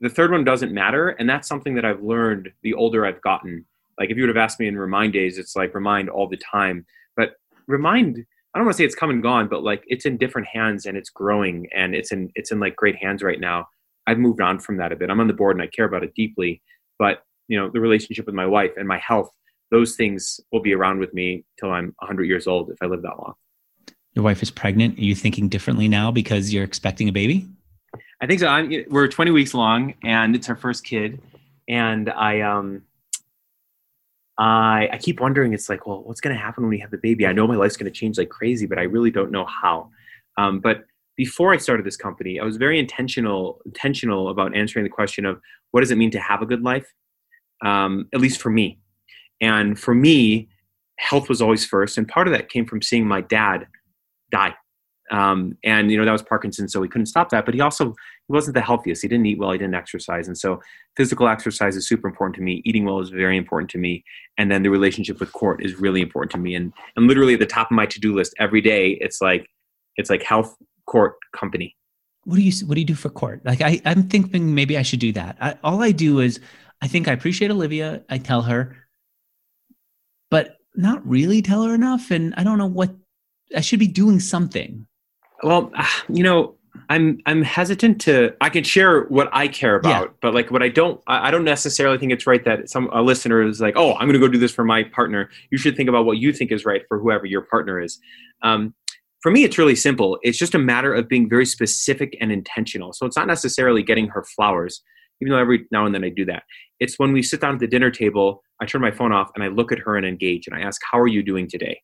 the 0.00 0.10
third 0.10 0.32
one 0.32 0.44
doesn't 0.44 0.72
matter. 0.72 1.10
And 1.10 1.28
that's 1.28 1.48
something 1.48 1.74
that 1.76 1.84
I've 1.84 2.02
learned 2.02 2.50
the 2.62 2.74
older 2.74 3.06
I've 3.06 3.22
gotten. 3.22 3.64
Like 3.98 4.10
if 4.10 4.16
you 4.16 4.24
would 4.24 4.34
have 4.34 4.42
asked 4.42 4.60
me 4.60 4.66
in 4.66 4.76
Remind 4.76 5.12
days, 5.12 5.38
it's 5.38 5.56
like 5.56 5.74
Remind 5.74 6.08
all 6.08 6.28
the 6.28 6.38
time. 6.38 6.84
But 7.16 7.34
Remind, 7.68 8.24
I 8.54 8.58
don't 8.58 8.66
want 8.66 8.76
to 8.76 8.78
say 8.78 8.84
it's 8.84 8.94
come 8.94 9.10
and 9.10 9.22
gone, 9.22 9.48
but 9.48 9.62
like 9.62 9.82
it's 9.86 10.04
in 10.04 10.18
different 10.18 10.48
hands 10.48 10.86
and 10.86 10.96
it's 10.96 11.10
growing 11.10 11.68
and 11.74 11.94
it's 11.94 12.12
in 12.12 12.30
it's 12.34 12.52
in 12.52 12.60
like 12.60 12.76
great 12.76 12.96
hands 12.96 13.22
right 13.22 13.40
now. 13.40 13.66
I've 14.06 14.18
moved 14.18 14.40
on 14.40 14.58
from 14.58 14.76
that 14.78 14.92
a 14.92 14.96
bit. 14.96 15.10
I'm 15.10 15.20
on 15.20 15.28
the 15.28 15.32
board 15.32 15.56
and 15.56 15.62
I 15.62 15.68
care 15.68 15.86
about 15.86 16.04
it 16.04 16.12
deeply. 16.14 16.60
But 16.98 17.22
you 17.48 17.58
know, 17.58 17.70
the 17.72 17.80
relationship 17.80 18.26
with 18.26 18.34
my 18.34 18.46
wife 18.46 18.72
and 18.76 18.86
my 18.86 18.98
health 18.98 19.30
those 19.72 19.96
things 19.96 20.38
will 20.52 20.60
be 20.60 20.74
around 20.74 21.00
with 21.00 21.12
me 21.14 21.44
till 21.58 21.70
I'm 21.70 21.94
100 21.98 22.24
years 22.24 22.46
old 22.46 22.70
if 22.70 22.76
I 22.82 22.86
live 22.86 23.02
that 23.02 23.18
long. 23.18 23.32
Your 24.14 24.22
wife 24.22 24.42
is 24.42 24.50
pregnant. 24.50 24.98
Are 24.98 25.02
you 25.02 25.14
thinking 25.14 25.48
differently 25.48 25.88
now 25.88 26.10
because 26.10 26.52
you're 26.52 26.62
expecting 26.62 27.08
a 27.08 27.12
baby? 27.12 27.48
I 28.20 28.26
think 28.26 28.40
so. 28.40 28.46
I'm, 28.46 28.70
we're 28.90 29.08
20 29.08 29.30
weeks 29.30 29.54
long, 29.54 29.94
and 30.04 30.36
it's 30.36 30.50
our 30.50 30.56
first 30.56 30.84
kid. 30.84 31.20
And 31.68 32.10
I, 32.10 32.42
um, 32.42 32.82
I, 34.38 34.88
I 34.92 34.98
keep 34.98 35.20
wondering. 35.20 35.52
It's 35.52 35.68
like, 35.68 35.86
well, 35.86 36.02
what's 36.02 36.20
going 36.20 36.34
to 36.34 36.40
happen 36.40 36.64
when 36.64 36.70
we 36.70 36.78
have 36.78 36.90
the 36.90 36.98
baby? 36.98 37.26
I 37.26 37.32
know 37.32 37.46
my 37.46 37.56
life's 37.56 37.76
going 37.76 37.92
to 37.92 37.98
change 37.98 38.18
like 38.18 38.30
crazy, 38.30 38.66
but 38.66 38.78
I 38.78 38.82
really 38.82 39.10
don't 39.10 39.30
know 39.30 39.46
how. 39.46 39.90
Um, 40.38 40.60
but 40.60 40.84
before 41.16 41.52
I 41.52 41.58
started 41.58 41.84
this 41.84 41.96
company, 41.96 42.40
I 42.40 42.44
was 42.44 42.56
very 42.56 42.78
intentional 42.78 43.60
intentional 43.66 44.30
about 44.30 44.56
answering 44.56 44.84
the 44.84 44.90
question 44.90 45.26
of 45.26 45.40
what 45.70 45.80
does 45.80 45.90
it 45.90 45.98
mean 45.98 46.10
to 46.12 46.20
have 46.20 46.42
a 46.42 46.46
good 46.46 46.62
life 46.62 46.86
um, 47.62 48.08
at 48.12 48.20
least 48.20 48.40
for 48.40 48.50
me. 48.50 48.78
And 49.40 49.78
for 49.78 49.94
me, 49.94 50.48
health 50.98 51.28
was 51.28 51.40
always 51.40 51.64
first. 51.64 51.96
And 51.96 52.06
part 52.06 52.26
of 52.28 52.34
that 52.34 52.48
came 52.48 52.66
from 52.66 52.82
seeing 52.82 53.06
my 53.06 53.20
dad 53.22 53.66
die. 54.30 54.54
Um, 55.12 55.58
and 55.62 55.90
you 55.90 55.98
know 55.98 56.06
that 56.06 56.12
was 56.12 56.22
Parkinson's, 56.22 56.72
so 56.72 56.82
he 56.82 56.88
couldn't 56.88 57.06
stop 57.06 57.28
that. 57.30 57.44
But 57.44 57.54
he 57.54 57.60
also 57.60 57.90
he 57.90 58.32
wasn't 58.32 58.54
the 58.54 58.62
healthiest. 58.62 59.02
He 59.02 59.08
didn't 59.08 59.26
eat 59.26 59.38
well. 59.38 59.52
He 59.52 59.58
didn't 59.58 59.74
exercise, 59.74 60.26
and 60.26 60.36
so 60.36 60.60
physical 60.96 61.28
exercise 61.28 61.76
is 61.76 61.86
super 61.86 62.08
important 62.08 62.34
to 62.36 62.42
me. 62.42 62.62
Eating 62.64 62.86
well 62.86 62.98
is 62.98 63.10
very 63.10 63.36
important 63.36 63.70
to 63.72 63.78
me, 63.78 64.04
and 64.38 64.50
then 64.50 64.62
the 64.62 64.70
relationship 64.70 65.20
with 65.20 65.30
Court 65.32 65.62
is 65.62 65.76
really 65.76 66.00
important 66.00 66.32
to 66.32 66.38
me. 66.38 66.54
And 66.54 66.72
and 66.96 67.06
literally 67.06 67.34
at 67.34 67.40
the 67.40 67.46
top 67.46 67.70
of 67.70 67.74
my 67.74 67.84
to 67.86 68.00
do 68.00 68.14
list 68.14 68.34
every 68.38 68.62
day, 68.62 68.96
it's 69.02 69.20
like 69.20 69.46
it's 69.96 70.08
like 70.08 70.22
health, 70.22 70.56
Court, 70.86 71.14
company. 71.36 71.76
What 72.24 72.36
do 72.36 72.42
you 72.42 72.66
What 72.66 72.76
do 72.76 72.80
you 72.80 72.86
do 72.86 72.94
for 72.94 73.10
Court? 73.10 73.42
Like 73.44 73.60
I 73.60 73.82
I'm 73.84 74.08
thinking 74.08 74.54
maybe 74.54 74.78
I 74.78 74.82
should 74.82 75.00
do 75.00 75.12
that. 75.12 75.36
I, 75.42 75.58
all 75.62 75.82
I 75.82 75.92
do 75.92 76.20
is 76.20 76.40
I 76.80 76.88
think 76.88 77.06
I 77.06 77.12
appreciate 77.12 77.50
Olivia. 77.50 78.02
I 78.08 78.16
tell 78.16 78.42
her, 78.42 78.74
but 80.30 80.56
not 80.74 81.06
really 81.06 81.42
tell 81.42 81.64
her 81.64 81.74
enough, 81.74 82.10
and 82.10 82.32
I 82.38 82.44
don't 82.44 82.56
know 82.56 82.66
what 82.66 82.94
I 83.54 83.60
should 83.60 83.78
be 83.78 83.88
doing 83.88 84.18
something. 84.18 84.86
Well, 85.42 85.72
you 86.08 86.22
know, 86.22 86.54
I'm 86.88 87.18
I'm 87.26 87.42
hesitant 87.42 88.00
to. 88.02 88.34
I 88.40 88.48
can 88.48 88.64
share 88.64 89.04
what 89.04 89.28
I 89.32 89.48
care 89.48 89.76
about, 89.76 90.08
yeah. 90.08 90.12
but 90.20 90.34
like 90.34 90.50
what 90.50 90.62
I 90.62 90.68
don't, 90.68 91.00
I 91.06 91.30
don't 91.30 91.44
necessarily 91.44 91.98
think 91.98 92.12
it's 92.12 92.26
right 92.26 92.44
that 92.44 92.68
some 92.68 92.88
a 92.92 93.02
listener 93.02 93.42
is 93.42 93.60
like, 93.60 93.74
oh, 93.76 93.92
I'm 93.94 94.08
going 94.08 94.12
to 94.12 94.18
go 94.18 94.28
do 94.28 94.38
this 94.38 94.52
for 94.52 94.64
my 94.64 94.84
partner. 94.84 95.30
You 95.50 95.58
should 95.58 95.76
think 95.76 95.88
about 95.88 96.06
what 96.06 96.18
you 96.18 96.32
think 96.32 96.52
is 96.52 96.64
right 96.64 96.82
for 96.88 96.98
whoever 96.98 97.26
your 97.26 97.42
partner 97.42 97.80
is. 97.80 97.98
Um, 98.42 98.74
for 99.20 99.30
me, 99.30 99.44
it's 99.44 99.56
really 99.56 99.76
simple. 99.76 100.18
It's 100.22 100.36
just 100.36 100.54
a 100.54 100.58
matter 100.58 100.92
of 100.92 101.08
being 101.08 101.28
very 101.28 101.46
specific 101.46 102.16
and 102.20 102.32
intentional. 102.32 102.92
So 102.92 103.06
it's 103.06 103.16
not 103.16 103.28
necessarily 103.28 103.82
getting 103.82 104.08
her 104.08 104.24
flowers, 104.24 104.82
even 105.20 105.32
though 105.32 105.38
every 105.38 105.66
now 105.70 105.86
and 105.86 105.94
then 105.94 106.04
I 106.04 106.08
do 106.08 106.24
that. 106.24 106.42
It's 106.80 106.98
when 106.98 107.12
we 107.12 107.22
sit 107.22 107.40
down 107.40 107.54
at 107.54 107.60
the 107.60 107.68
dinner 107.68 107.90
table, 107.90 108.42
I 108.60 108.66
turn 108.66 108.80
my 108.80 108.90
phone 108.90 109.12
off 109.12 109.30
and 109.34 109.44
I 109.44 109.48
look 109.48 109.70
at 109.70 109.78
her 109.78 109.96
and 109.96 110.04
engage 110.04 110.46
and 110.46 110.56
I 110.56 110.60
ask, 110.60 110.80
How 110.90 110.98
are 110.98 111.06
you 111.06 111.22
doing 111.22 111.48
today? 111.48 111.80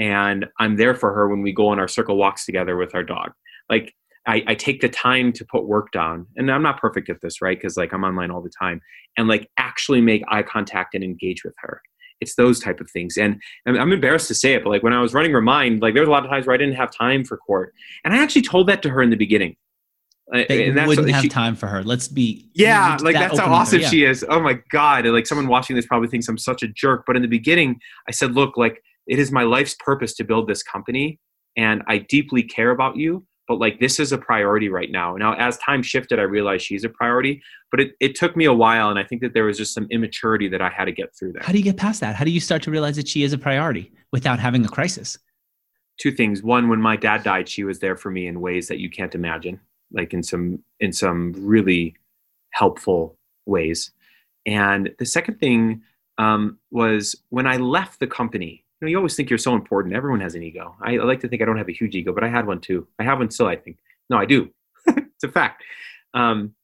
And 0.00 0.46
I'm 0.58 0.76
there 0.76 0.94
for 0.94 1.12
her 1.12 1.28
when 1.28 1.42
we 1.42 1.52
go 1.52 1.68
on 1.68 1.78
our 1.78 1.86
circle 1.86 2.16
walks 2.16 2.46
together 2.46 2.76
with 2.76 2.94
our 2.94 3.04
dog. 3.04 3.32
Like 3.68 3.94
I, 4.26 4.42
I 4.48 4.54
take 4.54 4.80
the 4.80 4.88
time 4.88 5.32
to 5.34 5.44
put 5.44 5.66
work 5.66 5.92
down, 5.92 6.26
and 6.36 6.50
I'm 6.50 6.62
not 6.62 6.80
perfect 6.80 7.08
at 7.10 7.20
this, 7.20 7.40
right? 7.40 7.56
Because 7.56 7.76
like 7.76 7.92
I'm 7.92 8.02
online 8.02 8.30
all 8.30 8.42
the 8.42 8.50
time, 8.58 8.80
and 9.16 9.28
like 9.28 9.48
actually 9.58 10.00
make 10.00 10.24
eye 10.28 10.42
contact 10.42 10.94
and 10.94 11.04
engage 11.04 11.44
with 11.44 11.54
her. 11.58 11.82
It's 12.20 12.34
those 12.34 12.60
type 12.60 12.80
of 12.80 12.90
things, 12.90 13.16
and, 13.16 13.40
and 13.66 13.78
I'm 13.78 13.92
embarrassed 13.92 14.28
to 14.28 14.34
say 14.34 14.54
it, 14.54 14.64
but 14.64 14.70
like 14.70 14.82
when 14.82 14.92
I 14.92 15.00
was 15.00 15.14
running 15.14 15.32
Remind, 15.32 15.80
like 15.80 15.94
there 15.94 16.02
was 16.02 16.08
a 16.08 16.12
lot 16.12 16.24
of 16.24 16.30
times 16.30 16.46
where 16.46 16.54
I 16.54 16.58
didn't 16.58 16.74
have 16.74 16.90
time 16.90 17.24
for 17.24 17.36
court, 17.36 17.72
and 18.04 18.12
I 18.12 18.22
actually 18.22 18.42
told 18.42 18.68
that 18.68 18.82
to 18.82 18.90
her 18.90 19.02
in 19.02 19.10
the 19.10 19.16
beginning. 19.16 19.56
Uh, 20.32 20.44
they 20.48 20.68
and 20.68 20.78
that's 20.78 20.86
wouldn't 20.86 21.10
have 21.10 21.28
time 21.28 21.56
for 21.56 21.66
her. 21.66 21.82
Let's 21.82 22.06
be 22.06 22.48
yeah, 22.54 22.96
like 23.00 23.14
that 23.14 23.30
that's 23.30 23.40
how 23.40 23.52
awesome 23.52 23.80
yeah. 23.80 23.88
she 23.88 24.04
is. 24.04 24.24
Oh 24.28 24.40
my 24.40 24.60
god! 24.70 25.04
And 25.04 25.14
like 25.14 25.26
someone 25.26 25.48
watching 25.48 25.76
this 25.76 25.86
probably 25.86 26.08
thinks 26.08 26.28
I'm 26.28 26.38
such 26.38 26.62
a 26.62 26.68
jerk, 26.68 27.04
but 27.06 27.16
in 27.16 27.22
the 27.22 27.28
beginning, 27.28 27.80
I 28.06 28.12
said, 28.12 28.34
look, 28.34 28.56
like 28.56 28.80
it 29.10 29.18
is 29.18 29.32
my 29.32 29.42
life's 29.42 29.74
purpose 29.74 30.14
to 30.14 30.24
build 30.24 30.48
this 30.48 30.62
company 30.62 31.18
and 31.56 31.82
I 31.88 31.98
deeply 31.98 32.44
care 32.44 32.70
about 32.70 32.96
you, 32.96 33.26
but 33.48 33.58
like 33.58 33.80
this 33.80 33.98
is 33.98 34.12
a 34.12 34.18
priority 34.18 34.68
right 34.68 34.90
now. 34.90 35.16
Now, 35.16 35.34
as 35.34 35.58
time 35.58 35.82
shifted, 35.82 36.20
I 36.20 36.22
realized 36.22 36.64
she's 36.64 36.84
a 36.84 36.88
priority, 36.88 37.42
but 37.72 37.80
it, 37.80 37.92
it 37.98 38.14
took 38.14 38.36
me 38.36 38.44
a 38.44 38.52
while. 38.52 38.88
And 38.88 39.00
I 39.00 39.02
think 39.02 39.20
that 39.22 39.34
there 39.34 39.44
was 39.44 39.58
just 39.58 39.74
some 39.74 39.88
immaturity 39.90 40.48
that 40.48 40.62
I 40.62 40.68
had 40.70 40.84
to 40.84 40.92
get 40.92 41.14
through 41.18 41.32
that. 41.32 41.44
How 41.44 41.50
do 41.50 41.58
you 41.58 41.64
get 41.64 41.76
past 41.76 42.00
that? 42.00 42.14
How 42.14 42.24
do 42.24 42.30
you 42.30 42.38
start 42.38 42.62
to 42.62 42.70
realize 42.70 42.94
that 42.96 43.08
she 43.08 43.24
is 43.24 43.32
a 43.32 43.38
priority 43.38 43.90
without 44.12 44.38
having 44.38 44.64
a 44.64 44.68
crisis? 44.68 45.18
Two 45.98 46.12
things. 46.12 46.44
One, 46.44 46.68
when 46.68 46.80
my 46.80 46.94
dad 46.94 47.24
died, 47.24 47.48
she 47.48 47.64
was 47.64 47.80
there 47.80 47.96
for 47.96 48.12
me 48.12 48.28
in 48.28 48.40
ways 48.40 48.68
that 48.68 48.78
you 48.78 48.88
can't 48.88 49.14
imagine, 49.16 49.58
like 49.92 50.14
in 50.14 50.22
some, 50.22 50.62
in 50.78 50.92
some 50.92 51.34
really 51.36 51.96
helpful 52.52 53.18
ways. 53.44 53.90
And 54.46 54.92
the 55.00 55.04
second 55.04 55.40
thing 55.40 55.82
um, 56.16 56.58
was 56.70 57.16
when 57.30 57.48
I 57.48 57.56
left 57.56 57.98
the 57.98 58.06
company, 58.06 58.64
know, 58.80 58.88
you 58.88 58.96
always 58.96 59.14
think 59.14 59.30
you're 59.30 59.38
so 59.38 59.54
important. 59.54 59.94
Everyone 59.94 60.20
has 60.20 60.34
an 60.34 60.42
ego. 60.42 60.74
I, 60.80 60.96
I, 60.96 61.04
like 61.04 61.20
to 61.20 61.28
think 61.28 61.42
I 61.42 61.44
don't 61.44 61.58
have 61.58 61.68
a 61.68 61.72
huge 61.72 61.94
ego, 61.94 62.12
but 62.12 62.24
I 62.24 62.28
had 62.28 62.46
one 62.46 62.60
too. 62.60 62.86
I 62.98 63.04
have 63.04 63.18
one 63.18 63.30
still, 63.30 63.46
I 63.46 63.56
think. 63.56 63.78
No, 64.08 64.16
I 64.16 64.24
do. 64.24 64.50
it's 64.86 65.24
a 65.24 65.28
fact. 65.28 65.62
Um, 66.14 66.54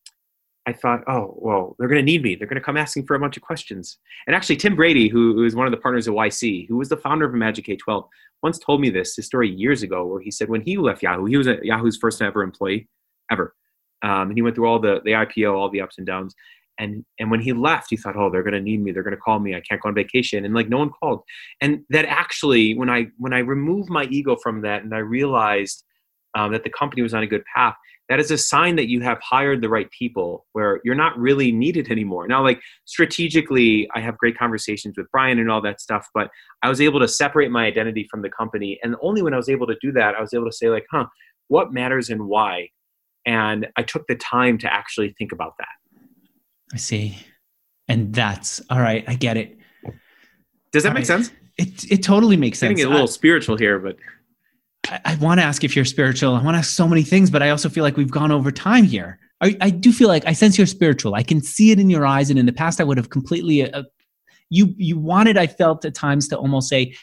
I 0.67 0.73
thought, 0.73 1.05
oh, 1.07 1.35
well, 1.39 1.77
they're 1.79 1.89
going 1.89 2.05
to 2.05 2.05
need 2.05 2.23
me. 2.23 2.35
They're 2.35 2.49
going 2.49 2.61
to 2.61 2.65
come 2.65 2.77
asking 2.77 3.07
for 3.07 3.15
a 3.15 3.21
bunch 3.21 3.37
of 3.37 3.43
questions. 3.43 3.99
And 4.27 4.35
actually, 4.35 4.57
Tim 4.57 4.75
Brady, 4.75 5.09
who, 5.09 5.35
who 5.35 5.45
is 5.45 5.55
one 5.55 5.67
of 5.67 5.71
the 5.71 5.77
partners 5.77 6.09
at 6.09 6.15
YC, 6.15 6.69
who 6.69 6.77
was 6.77 6.89
the 6.89 6.97
founder 6.97 7.25
of 7.25 7.35
Imagine 7.35 7.65
K12, 7.65 8.09
once 8.43 8.59
told 8.59 8.81
me 8.81 8.91
this, 8.91 9.15
his 9.15 9.27
story 9.27 9.49
years 9.49 9.83
ago, 9.85 10.05
where 10.07 10.21
he 10.21 10.31
said 10.31 10.49
when 10.49 10.63
he 10.63 10.77
left 10.77 11.03
Yahoo, 11.03 11.27
he 11.27 11.37
was 11.37 11.47
a, 11.47 11.59
Yahoo's 11.63 11.97
first 11.97 12.21
ever 12.21 12.43
employee 12.43 12.89
ever. 13.31 13.55
Um, 14.03 14.29
and 14.29 14.35
he 14.37 14.43
went 14.43 14.57
through 14.57 14.67
all 14.67 14.81
the, 14.81 15.01
the 15.05 15.13
IPO, 15.13 15.55
all 15.55 15.71
the 15.71 15.81
ups 15.81 15.99
and 15.99 16.07
downs 16.07 16.35
and 16.79 17.05
and 17.19 17.31
when 17.31 17.41
he 17.41 17.53
left 17.53 17.89
he 17.91 17.97
thought 17.97 18.17
oh 18.17 18.31
they're 18.31 18.43
going 18.43 18.55
to 18.55 18.61
need 18.61 18.83
me. 18.83 18.93
They're 18.93 19.03
going 19.03 19.17
to 19.17 19.21
call 19.21 19.39
me. 19.39 19.55
I 19.55 19.61
can't 19.61 19.81
go 19.81 19.89
on 19.89 19.95
vacation. 19.95 20.45
And 20.45 20.55
like 20.55 20.69
no 20.69 20.79
one 20.79 20.91
called. 20.91 21.23
And 21.61 21.81
that 21.91 22.05
actually 22.07 22.75
when 22.75 22.91
i 22.91 23.07
when 23.19 23.33
i 23.33 23.39
removed 23.39 23.91
my 23.91 24.05
ego 24.05 24.37
from 24.37 24.63
that 24.63 24.83
and 24.83 24.95
i 24.95 24.99
realized 24.99 25.85
um, 26.37 26.53
that 26.53 26.65
the 26.65 26.71
company 26.71 27.03
was 27.03 27.15
on 27.15 27.23
a 27.23 27.27
good 27.27 27.45
path 27.55 27.75
that 28.09 28.21
is 28.21 28.31
a 28.31 28.39
sign 28.39 28.77
that 28.77 28.89
you 28.89 29.01
have 29.01 29.19
hired 29.21 29.61
the 29.61 29.69
right 29.69 29.91
people 29.91 30.47
where 30.53 30.81
you're 30.85 30.95
not 30.95 31.19
really 31.19 31.51
needed 31.51 31.91
anymore. 31.91 32.29
Now 32.29 32.43
like 32.43 32.61
strategically 32.85 33.89
i 33.95 34.01
have 34.01 34.17
great 34.19 34.39
conversations 34.39 34.97
with 34.97 35.11
brian 35.11 35.39
and 35.39 35.51
all 35.51 35.61
that 35.63 35.81
stuff 35.81 36.07
but 36.15 36.31
i 36.63 36.69
was 36.69 36.81
able 36.81 37.01
to 37.01 37.09
separate 37.09 37.51
my 37.51 37.67
identity 37.67 38.07
from 38.11 38.23
the 38.23 38.31
company. 38.31 38.79
And 38.83 38.97
only 39.01 39.23
when 39.23 39.35
i 39.35 39.37
was 39.37 39.49
able 39.49 39.67
to 39.67 39.77
do 39.81 39.93
that 39.93 40.15
i 40.15 40.21
was 40.21 40.33
able 40.35 40.47
to 40.47 40.53
say 40.53 40.69
like 40.69 40.87
huh 40.91 41.07
what 41.49 41.73
matters 41.73 42.11
and 42.11 42.27
why? 42.27 42.69
And 43.25 43.67
i 43.77 43.83
took 43.83 44.07
the 44.07 44.17
time 44.17 44.59
to 44.59 44.73
actually 44.73 45.15
think 45.19 45.33
about 45.33 45.55
that 45.59 45.77
I 46.73 46.77
see. 46.77 47.19
And 47.89 48.15
that's 48.15 48.61
all 48.71 48.81
right. 48.81 49.05
I 49.07 49.15
get 49.15 49.37
it. 49.37 49.59
Does 50.73 50.83
that 50.83 50.91
all 50.91 50.95
make 50.95 51.03
right. 51.03 51.25
sense? 51.25 51.31
It 51.59 51.91
it 51.91 52.03
totally 52.03 52.37
makes 52.37 52.59
sense. 52.59 52.77
Getting 52.77 52.87
a 52.87 52.91
little 52.91 53.09
I, 53.09 53.11
spiritual 53.11 53.57
here, 53.57 53.79
but 53.79 53.97
I, 54.89 55.01
I 55.05 55.15
want 55.17 55.41
to 55.41 55.45
ask 55.45 55.65
if 55.65 55.75
you're 55.75 55.85
spiritual. 55.85 56.35
I 56.35 56.43
want 56.43 56.55
to 56.55 56.59
ask 56.59 56.71
so 56.71 56.87
many 56.87 57.03
things, 57.03 57.31
but 57.31 57.43
I 57.43 57.51
also 57.51 57.69
feel 57.69 57.83
like 57.83 57.97
we've 57.97 58.11
gone 58.11 58.33
over 58.33 58.51
time 58.51 58.85
here. 58.85 59.19
I, 59.41 59.57
I 59.61 59.71
do 59.71 59.93
feel 59.93 60.09
like 60.09 60.27
I 60.27 60.33
sense 60.33 60.59
you're 60.59 60.67
spiritual. 60.67 61.15
I 61.15 61.23
can 61.23 61.43
see 61.43 61.71
it 61.71 61.79
in 61.79 61.89
your 61.89 62.07
eyes, 62.07 62.31
and 62.31 62.39
in 62.39 62.47
the 62.47 62.53
past, 62.53 62.81
I 62.81 62.85
would 62.85 62.97
have 62.97 63.11
completely. 63.11 63.71
Uh, 63.71 63.85
you 64.51 64.75
you 64.77 64.99
wanted. 64.99 65.37
I 65.39 65.47
felt 65.47 65.85
at 65.85 65.95
times 65.95 66.29
to 66.29 66.37
almost 66.37 66.69
say, 66.69 66.95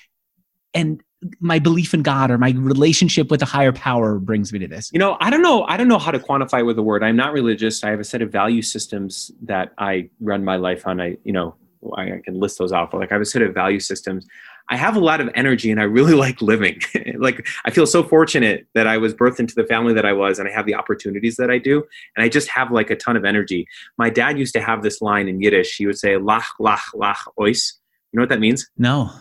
and 0.73 1.01
my 1.39 1.59
belief 1.59 1.93
in 1.93 2.01
God 2.01 2.31
or 2.31 2.37
my 2.37 2.51
relationship 2.51 3.29
with 3.31 3.41
a 3.41 3.45
higher 3.45 3.71
power 3.71 4.19
brings 4.19 4.53
me 4.53 4.59
to 4.59 4.67
this? 4.67 4.89
You 4.93 4.99
know, 4.99 5.17
I 5.19 5.29
don't 5.29 5.41
know. 5.41 5.63
I 5.63 5.77
don't 5.77 5.87
know 5.87 5.99
how 5.99 6.11
to 6.11 6.19
quantify 6.19 6.65
with 6.65 6.77
a 6.77 6.83
word. 6.83 7.03
I'm 7.03 7.15
not 7.15 7.33
religious. 7.33 7.83
I 7.83 7.89
have 7.89 7.99
a 7.99 8.03
set 8.03 8.21
of 8.21 8.31
value 8.31 8.61
systems 8.61 9.31
that 9.41 9.73
I 9.77 10.09
run 10.19 10.43
my 10.43 10.55
life 10.55 10.87
on. 10.87 11.01
I, 11.01 11.17
you 11.23 11.33
know, 11.33 11.55
I, 11.97 12.21
can 12.23 12.39
list 12.39 12.57
those 12.57 12.71
off. 12.71 12.91
But 12.91 12.99
like 12.99 13.11
I 13.11 13.15
have 13.15 13.21
a 13.21 13.25
set 13.25 13.41
of 13.41 13.53
value 13.53 13.79
systems. 13.79 14.25
I 14.69 14.77
have 14.77 14.95
a 14.95 14.99
lot 14.99 15.19
of 15.19 15.29
energy 15.35 15.71
and 15.71 15.79
I 15.79 15.83
really 15.83 16.13
like 16.25 16.41
living. 16.41 16.79
like 17.17 17.47
I 17.65 17.71
feel 17.71 17.85
so 17.85 18.03
fortunate 18.03 18.67
that 18.73 18.87
I 18.87 18.97
was 18.97 19.13
birthed 19.13 19.39
into 19.39 19.55
the 19.55 19.65
family 19.65 19.93
that 19.93 20.05
I 20.05 20.13
was 20.13 20.39
and 20.39 20.47
I 20.47 20.51
have 20.51 20.65
the 20.65 20.75
opportunities 20.75 21.35
that 21.37 21.49
I 21.49 21.57
do. 21.57 21.83
And 22.15 22.23
I 22.23 22.29
just 22.29 22.49
have 22.49 22.71
like 22.71 22.89
a 22.89 22.95
ton 22.95 23.17
of 23.17 23.25
energy. 23.25 23.67
My 23.97 24.09
dad 24.09 24.37
used 24.37 24.53
to 24.53 24.61
have 24.61 24.83
this 24.83 25.01
line 25.01 25.27
in 25.27 25.41
Yiddish. 25.41 25.75
He 25.75 25.85
would 25.85 25.97
say, 25.97 26.13
lach, 26.13 26.45
lach, 26.59 26.93
lach, 26.95 27.17
ois. 27.39 27.73
You 28.11 28.17
know 28.17 28.23
what 28.23 28.29
that 28.29 28.39
means? 28.39 28.69
No 28.77 29.11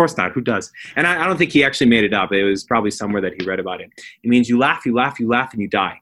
course 0.00 0.16
not. 0.16 0.32
Who 0.32 0.40
does? 0.40 0.72
And 0.96 1.06
I, 1.06 1.22
I, 1.22 1.26
don't 1.26 1.36
think 1.36 1.52
he 1.52 1.62
actually 1.62 1.88
made 1.88 2.04
it 2.04 2.14
up. 2.14 2.32
It 2.32 2.42
was 2.42 2.64
probably 2.64 2.90
somewhere 2.90 3.20
that 3.20 3.34
he 3.38 3.46
read 3.46 3.60
about 3.60 3.82
it. 3.82 3.90
It 4.22 4.28
means 4.30 4.48
you 4.48 4.58
laugh, 4.58 4.86
you 4.86 4.94
laugh, 4.94 5.20
you 5.20 5.28
laugh, 5.28 5.52
and 5.52 5.60
you 5.60 5.68
die. 5.68 6.00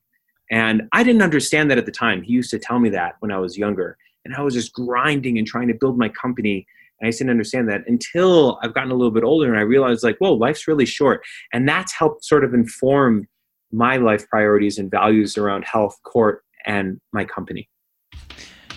And 0.52 0.82
I 0.92 1.02
didn't 1.02 1.22
understand 1.22 1.68
that 1.72 1.78
at 1.78 1.86
the 1.86 1.90
time. 1.90 2.22
He 2.22 2.32
used 2.32 2.50
to 2.50 2.60
tell 2.60 2.78
me 2.78 2.90
that 2.90 3.16
when 3.18 3.32
I 3.32 3.38
was 3.38 3.58
younger. 3.58 3.98
And 4.24 4.36
I 4.36 4.42
was 4.42 4.54
just 4.54 4.72
grinding 4.72 5.36
and 5.36 5.44
trying 5.48 5.66
to 5.66 5.74
build 5.74 5.98
my 5.98 6.08
company. 6.10 6.64
And 7.00 7.08
I 7.08 7.10
just 7.10 7.18
didn't 7.18 7.32
understand 7.32 7.68
that 7.70 7.80
until 7.88 8.60
I've 8.62 8.72
gotten 8.72 8.92
a 8.92 8.94
little 8.94 9.10
bit 9.10 9.24
older 9.24 9.48
and 9.48 9.58
I 9.58 9.62
realized, 9.62 10.04
like, 10.04 10.18
whoa, 10.18 10.32
life's 10.32 10.68
really 10.68 10.86
short. 10.86 11.24
And 11.52 11.68
that's 11.68 11.92
helped 11.92 12.24
sort 12.24 12.44
of 12.44 12.54
inform 12.54 13.26
my 13.72 13.96
life 13.96 14.28
priorities 14.28 14.78
and 14.78 14.92
values 14.92 15.36
around 15.36 15.64
health, 15.64 15.98
court, 16.04 16.44
and 16.66 17.00
my 17.12 17.24
company. 17.24 17.68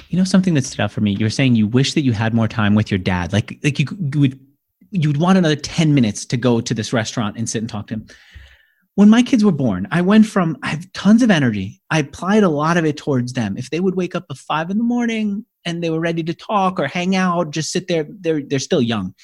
You 0.09 0.17
know 0.17 0.23
something 0.23 0.55
that 0.55 0.65
stood 0.65 0.81
out 0.81 0.91
for 0.91 1.01
me. 1.01 1.11
You 1.11 1.27
were 1.27 1.29
saying 1.29 1.55
you 1.55 1.67
wish 1.67 1.93
that 1.93 2.01
you 2.01 2.11
had 2.11 2.33
more 2.33 2.47
time 2.47 2.73
with 2.73 2.89
your 2.89 2.97
dad. 2.97 3.31
Like, 3.31 3.59
like 3.63 3.77
you, 3.77 3.85
you 4.13 4.19
would 4.19 4.39
you'd 4.91 5.17
want 5.17 5.37
another 5.37 5.55
10 5.55 5.93
minutes 5.93 6.25
to 6.25 6.37
go 6.37 6.61
to 6.61 6.73
this 6.73 6.93
restaurant 6.93 7.37
and 7.37 7.49
sit 7.49 7.59
and 7.59 7.69
talk 7.69 7.87
to 7.87 7.95
him. 7.95 8.07
When 8.95 9.09
my 9.09 9.23
kids 9.23 9.43
were 9.43 9.53
born, 9.53 9.87
I 9.89 10.01
went 10.01 10.25
from 10.25 10.57
I 10.63 10.67
have 10.67 10.91
tons 10.93 11.23
of 11.23 11.31
energy. 11.31 11.81
I 11.89 11.99
applied 11.99 12.43
a 12.43 12.49
lot 12.49 12.77
of 12.77 12.85
it 12.85 12.97
towards 12.97 13.33
them. 13.33 13.57
If 13.57 13.69
they 13.69 13.79
would 13.79 13.95
wake 13.95 14.15
up 14.15 14.25
at 14.29 14.37
five 14.37 14.69
in 14.69 14.77
the 14.77 14.83
morning 14.83 15.45
and 15.65 15.81
they 15.81 15.89
were 15.89 15.99
ready 15.99 16.23
to 16.23 16.33
talk 16.33 16.79
or 16.79 16.87
hang 16.87 17.15
out, 17.15 17.51
just 17.51 17.71
sit 17.71 17.87
there, 17.87 18.05
they're 18.09 18.41
they're 18.41 18.59
still 18.59 18.81
young. 18.81 19.15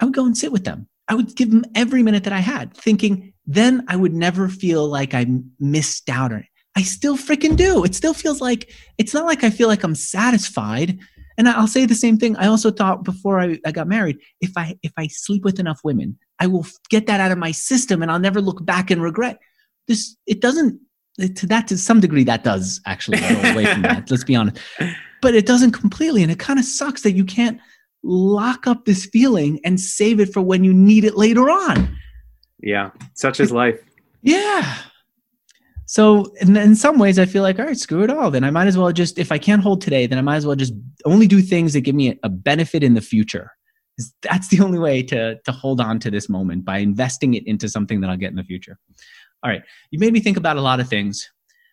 I 0.00 0.04
would 0.04 0.14
go 0.14 0.26
and 0.26 0.36
sit 0.36 0.50
with 0.50 0.64
them. 0.64 0.88
I 1.06 1.14
would 1.14 1.36
give 1.36 1.50
them 1.50 1.64
every 1.74 2.02
minute 2.02 2.24
that 2.24 2.32
I 2.32 2.40
had, 2.40 2.74
thinking 2.74 3.32
then 3.46 3.84
I 3.88 3.96
would 3.96 4.14
never 4.14 4.48
feel 4.48 4.88
like 4.88 5.14
I 5.14 5.26
missed 5.60 6.08
out 6.08 6.32
on 6.32 6.40
it. 6.40 6.46
I 6.76 6.82
still 6.82 7.16
freaking 7.16 7.56
do. 7.56 7.84
It 7.84 7.94
still 7.94 8.14
feels 8.14 8.40
like 8.40 8.72
it's 8.98 9.14
not 9.14 9.26
like 9.26 9.44
I 9.44 9.50
feel 9.50 9.68
like 9.68 9.84
I'm 9.84 9.94
satisfied 9.94 10.98
and 11.36 11.48
I'll 11.48 11.66
say 11.66 11.86
the 11.86 11.94
same 11.94 12.16
thing. 12.16 12.36
I 12.36 12.46
also 12.46 12.70
thought 12.70 13.04
before 13.04 13.40
I, 13.40 13.58
I 13.66 13.72
got 13.72 13.88
married, 13.88 14.18
if 14.40 14.52
I 14.56 14.76
if 14.82 14.92
I 14.96 15.08
sleep 15.08 15.44
with 15.44 15.58
enough 15.58 15.80
women, 15.84 16.18
I 16.38 16.46
will 16.46 16.66
get 16.90 17.06
that 17.06 17.20
out 17.20 17.32
of 17.32 17.38
my 17.38 17.50
system, 17.50 18.02
and 18.02 18.10
I'll 18.10 18.18
never 18.18 18.40
look 18.40 18.64
back 18.64 18.90
and 18.90 19.02
regret. 19.02 19.38
This 19.88 20.16
it 20.26 20.40
doesn't 20.40 20.80
to 21.36 21.46
that 21.46 21.68
to 21.68 21.78
some 21.78 22.00
degree 22.00 22.24
that 22.24 22.44
does 22.44 22.80
actually 22.86 23.20
go 23.20 23.26
away 23.52 23.66
from 23.66 23.82
that. 23.82 24.04
Let's 24.10 24.24
be 24.24 24.34
honest. 24.34 24.58
but 25.22 25.34
it 25.34 25.46
doesn't 25.46 25.72
completely. 25.72 26.22
And 26.22 26.32
it 26.32 26.38
kind 26.38 26.58
of 26.58 26.64
sucks 26.64 27.02
that 27.02 27.12
you 27.12 27.24
can't 27.24 27.60
lock 28.02 28.66
up 28.66 28.84
this 28.84 29.06
feeling 29.06 29.60
and 29.64 29.80
save 29.80 30.20
it 30.20 30.32
for 30.32 30.42
when 30.42 30.64
you 30.64 30.74
need 30.74 31.04
it 31.04 31.16
later 31.16 31.48
on. 31.50 31.96
Yeah, 32.60 32.90
such 33.14 33.40
is 33.40 33.52
life. 33.52 33.80
Yeah. 34.22 34.76
So 35.86 36.32
in, 36.40 36.56
in 36.56 36.74
some 36.74 36.98
ways, 36.98 37.18
I 37.18 37.26
feel 37.26 37.42
like, 37.42 37.58
all 37.58 37.66
right, 37.66 37.76
screw 37.76 38.02
it 38.04 38.10
all. 38.10 38.30
Then 38.30 38.44
I 38.44 38.50
might 38.50 38.66
as 38.66 38.78
well 38.78 38.90
just, 38.90 39.18
if 39.18 39.30
I 39.30 39.38
can't 39.38 39.62
hold 39.62 39.80
today, 39.80 40.06
then 40.06 40.18
I 40.18 40.22
might 40.22 40.36
as 40.36 40.46
well 40.46 40.56
just 40.56 40.72
only 41.04 41.26
do 41.26 41.42
things 41.42 41.74
that 41.74 41.82
give 41.82 41.94
me 41.94 42.18
a 42.22 42.28
benefit 42.28 42.82
in 42.82 42.94
the 42.94 43.00
future. 43.00 43.50
That's 44.22 44.48
the 44.48 44.60
only 44.60 44.78
way 44.78 45.02
to, 45.04 45.38
to 45.40 45.52
hold 45.52 45.80
on 45.80 46.00
to 46.00 46.10
this 46.10 46.28
moment 46.28 46.64
by 46.64 46.78
investing 46.78 47.34
it 47.34 47.46
into 47.46 47.68
something 47.68 48.00
that 48.00 48.10
I'll 48.10 48.16
get 48.16 48.30
in 48.30 48.36
the 48.36 48.44
future. 48.44 48.78
All 49.42 49.50
right. 49.50 49.62
You 49.90 49.98
made 49.98 50.12
me 50.12 50.20
think 50.20 50.36
about 50.36 50.56
a 50.56 50.62
lot 50.62 50.80
of 50.80 50.88
things. 50.88 51.30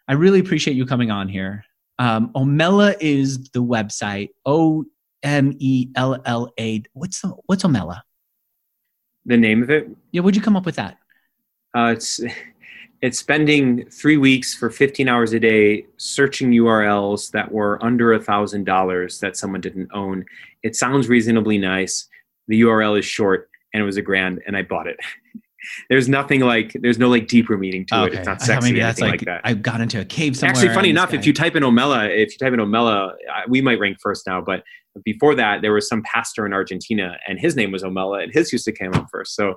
I 0.08 0.14
really 0.14 0.40
appreciate 0.40 0.76
you 0.76 0.86
coming 0.86 1.10
on 1.10 1.30
here. 1.30 1.64
Um, 1.98 2.32
Omella 2.34 2.96
is 3.00 3.50
the 3.52 3.64
website. 3.64 4.30
O 4.46 4.84
M 5.24 5.56
E 5.60 5.88
L 5.96 6.22
L 6.26 6.52
A. 6.60 6.84
What's 6.94 7.22
the, 7.22 7.34
what's 7.46 7.64
Omella? 7.64 8.02
The 9.26 9.38
name 9.38 9.64
of 9.64 9.70
it? 9.70 9.90
Yeah. 10.12 10.22
Where'd 10.22 10.36
you 10.36 10.42
come 10.42 10.58
up 10.58 10.66
with 10.66 10.76
that? 10.76 10.98
Uh, 11.76 11.94
it's 11.96 12.20
it's 13.02 13.18
spending 13.18 13.90
three 13.90 14.18
weeks 14.18 14.54
for 14.54 14.70
15 14.70 15.10
hours 15.10 15.34
a 15.34 15.40
day 15.40 15.86
searching 15.98 16.52
URLs 16.52 17.32
that 17.32 17.52
were 17.52 17.84
under 17.84 18.14
a 18.14 18.22
thousand 18.22 18.66
dollars 18.66 19.20
that 19.20 19.36
someone 19.36 19.62
didn't 19.62 19.90
own. 19.92 20.24
It 20.62 20.76
sounds 20.76 21.10
reasonably 21.10 21.58
nice. 21.58 22.08
The 22.48 22.62
URL 22.62 23.00
is 23.00 23.06
short 23.06 23.50
and 23.74 23.82
it 23.82 23.86
was 23.86 23.98
a 23.98 24.02
grand 24.02 24.42
and 24.46 24.56
I 24.56 24.62
bought 24.62 24.88
it. 24.88 24.98
there's 25.90 26.10
nothing 26.10 26.42
like 26.42 26.76
there's 26.82 27.00
no 27.00 27.10
like 27.10 27.28
deeper 27.28 27.58
meaning 27.58 27.86
to 27.88 27.96
okay. 28.02 28.14
it. 28.14 28.20
It's 28.20 28.28
not 28.28 28.42
sexy. 28.42 28.70
Maybe 28.70 28.80
that's 28.82 29.00
like, 29.00 29.12
like, 29.12 29.26
that. 29.26 29.42
I 29.44 29.56
got 29.56 29.82
into 29.82 30.00
a 30.00 30.06
cave 30.06 30.36
somewhere. 30.36 30.56
Actually, 30.56 30.74
funny 30.74 30.90
enough, 30.90 31.14
if 31.14 31.26
you 31.26 31.34
type 31.34 31.56
in 31.56 31.64
Omella, 31.64 32.10
if 32.16 32.32
you 32.32 32.38
type 32.38 32.54
in 32.54 32.60
Omella, 32.60 33.14
we 33.48 33.62
might 33.62 33.80
rank 33.80 33.98
first 34.00 34.28
now. 34.28 34.42
But 34.42 34.64
before 35.04 35.36
that, 35.36 35.62
there 35.62 35.74
was 35.74 35.88
some 35.88 36.04
pastor 36.04 36.46
in 36.46 36.54
Argentina, 36.54 37.18
and 37.28 37.40
his 37.40 37.56
name 37.56 37.72
was 37.72 37.84
Omella, 37.84 38.24
and 38.24 38.34
his 38.34 38.52
used 38.52 38.66
to 38.66 38.72
come 38.72 38.94
up 38.94 39.08
first. 39.12 39.36
So 39.36 39.56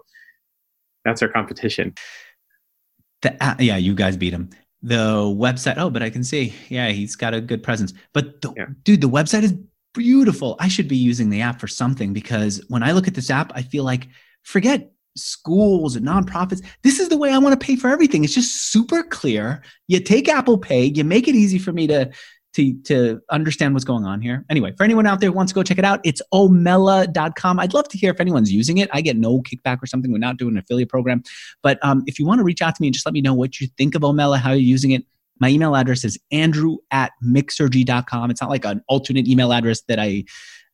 that's 1.05 1.23
our 1.23 1.29
competition. 1.29 1.95
The, 3.25 3.57
yeah, 3.59 3.77
you 3.77 3.95
guys 3.95 4.17
beat 4.17 4.33
him. 4.33 4.51
The 4.83 5.23
website. 5.23 5.77
Oh, 5.79 5.91
but 5.91 6.03
I 6.03 6.11
can 6.11 6.23
see. 6.23 6.55
Yeah, 6.69 6.89
he's 6.89 7.17
got 7.17 7.33
a 7.33 7.41
good 7.41 7.63
presence. 7.63 7.95
But 8.13 8.43
the, 8.43 8.53
yeah. 8.57 8.67
dude, 8.83 9.01
the 9.01 9.09
website 9.09 9.43
is 9.43 9.55
beautiful. 9.95 10.57
I 10.61 10.69
should 10.69 10.89
be 10.89 10.97
using 10.97 11.31
the 11.31 11.41
app 11.41 11.59
for 11.59 11.69
something 11.69 12.13
because 12.13 12.63
when 12.69 12.83
I 12.83 12.93
look 12.93 13.09
at 13.09 13.15
this 13.15 13.31
app, 13.31 13.51
I 13.55 13.63
feel 13.63 13.85
like 13.85 14.09
forget 14.43 14.93
schools 15.17 15.97
and 15.97 16.07
nonprofits. 16.07 16.63
This 16.83 17.01
is 17.01 17.09
the 17.09 17.17
way 17.17 17.33
I 17.33 17.39
want 17.39 17.59
to 17.59 17.67
pay 17.67 17.77
for 17.77 17.89
everything. 17.89 18.25
It's 18.25 18.35
just 18.35 18.71
super 18.73 19.03
clear. 19.03 19.63
You 19.89 20.01
take 20.01 20.29
Apple 20.29 20.59
Pay, 20.59 20.87
you 20.87 21.05
make 21.05 21.29
it 21.29 21.35
easy 21.35 21.59
for 21.59 21.73
me 21.73 21.87
to 21.87 22.11
to 22.55 22.75
to 22.83 23.21
understand 23.31 23.75
what's 23.75 23.85
going 23.85 24.05
on 24.05 24.21
here. 24.21 24.45
Anyway, 24.49 24.73
for 24.77 24.85
anyone 24.85 25.07
out 25.07 25.21
there 25.21 25.31
who 25.31 25.37
wants 25.37 25.53
to 25.53 25.55
go 25.55 25.63
check 25.63 25.79
it 25.79 25.85
out, 25.85 26.01
it's 26.05 26.23
omella.com. 26.33 27.59
I'd 27.61 27.75
love 27.75 27.89
to 27.89 27.99
hear 27.99 28.13
if 28.13 28.21
anyone's 28.21 28.53
using 28.53 28.79
it. 28.79 28.89
I 28.93 29.01
get 29.01 29.17
no 29.17 29.43
kickback 29.43 29.83
or 29.83 29.87
something. 29.87 30.13
We're 30.13 30.19
not 30.19 30.37
doing 30.37 30.55
an 30.55 30.59
affiliate 30.59 30.89
program. 30.89 31.23
But 31.63 31.79
um, 31.83 32.03
if 32.07 32.19
you 32.19 32.27
want 32.27 32.39
to 32.39 32.45
reach 32.45 32.63
out 32.63 32.75
to 32.77 32.83
me 32.83 32.89
and 32.89 32.95
just 32.95 33.07
let 33.07 33.13
me 33.13 33.21
know 33.21 33.35
what 33.35 33.61
you 33.61 33.69
think 33.77 33.95
of 33.95 34.03
Omella, 34.03 34.39
how 34.39 34.53
you're 34.53 34.61
using 34.61 34.93
it, 34.93 35.05
my 35.41 35.49
email 35.49 35.75
address 35.75 36.05
is 36.05 36.19
andrew 36.31 36.77
at 36.91 37.13
mixergy.com. 37.25 38.31
It's 38.31 38.41
not 38.41 38.51
like 38.51 38.65
an 38.65 38.83
alternate 38.89 39.27
email 39.27 39.53
address 39.53 39.83
that 39.89 39.99
I 39.99 40.25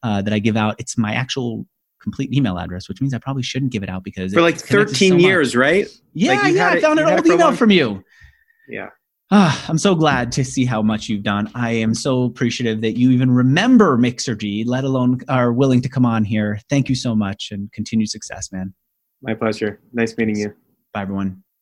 uh, 0.02 0.22
that 0.22 0.32
I 0.32 0.38
give 0.38 0.56
out. 0.56 0.76
It's 0.78 0.96
my 0.96 1.12
actual 1.14 1.66
complete 2.02 2.32
email 2.34 2.58
address, 2.58 2.88
which 2.88 3.00
means 3.00 3.14
I 3.14 3.18
probably 3.18 3.42
shouldn't 3.42 3.72
give 3.72 3.82
it 3.82 3.88
out 3.88 4.04
because 4.04 4.32
for 4.32 4.42
like 4.42 4.58
13 4.58 5.12
so 5.12 5.16
years, 5.16 5.56
right? 5.56 5.86
Yeah, 6.12 6.34
like 6.34 6.54
yeah. 6.54 6.68
I 6.68 6.80
found 6.80 6.98
an 6.98 7.08
old 7.08 7.26
email 7.26 7.54
from 7.54 7.70
you. 7.70 8.04
Yeah. 8.68 8.88
Ah, 9.32 9.64
I'm 9.68 9.78
so 9.78 9.94
glad 9.94 10.32
to 10.32 10.44
see 10.44 10.64
how 10.64 10.82
much 10.82 11.08
you've 11.08 11.22
done. 11.22 11.48
I 11.54 11.70
am 11.70 11.94
so 11.94 12.24
appreciative 12.24 12.80
that 12.80 12.98
you 12.98 13.10
even 13.10 13.30
remember 13.30 13.96
Mixergy, 13.96 14.64
let 14.66 14.82
alone 14.82 15.20
are 15.28 15.52
willing 15.52 15.80
to 15.82 15.88
come 15.88 16.04
on 16.04 16.24
here. 16.24 16.58
Thank 16.68 16.88
you 16.88 16.96
so 16.96 17.14
much 17.14 17.50
and 17.52 17.70
continued 17.70 18.08
success, 18.10 18.50
man. 18.50 18.74
My 19.22 19.34
pleasure. 19.34 19.80
Nice 19.92 20.16
meeting 20.16 20.36
you. 20.36 20.52
Bye, 20.92 21.02
everyone. 21.02 21.44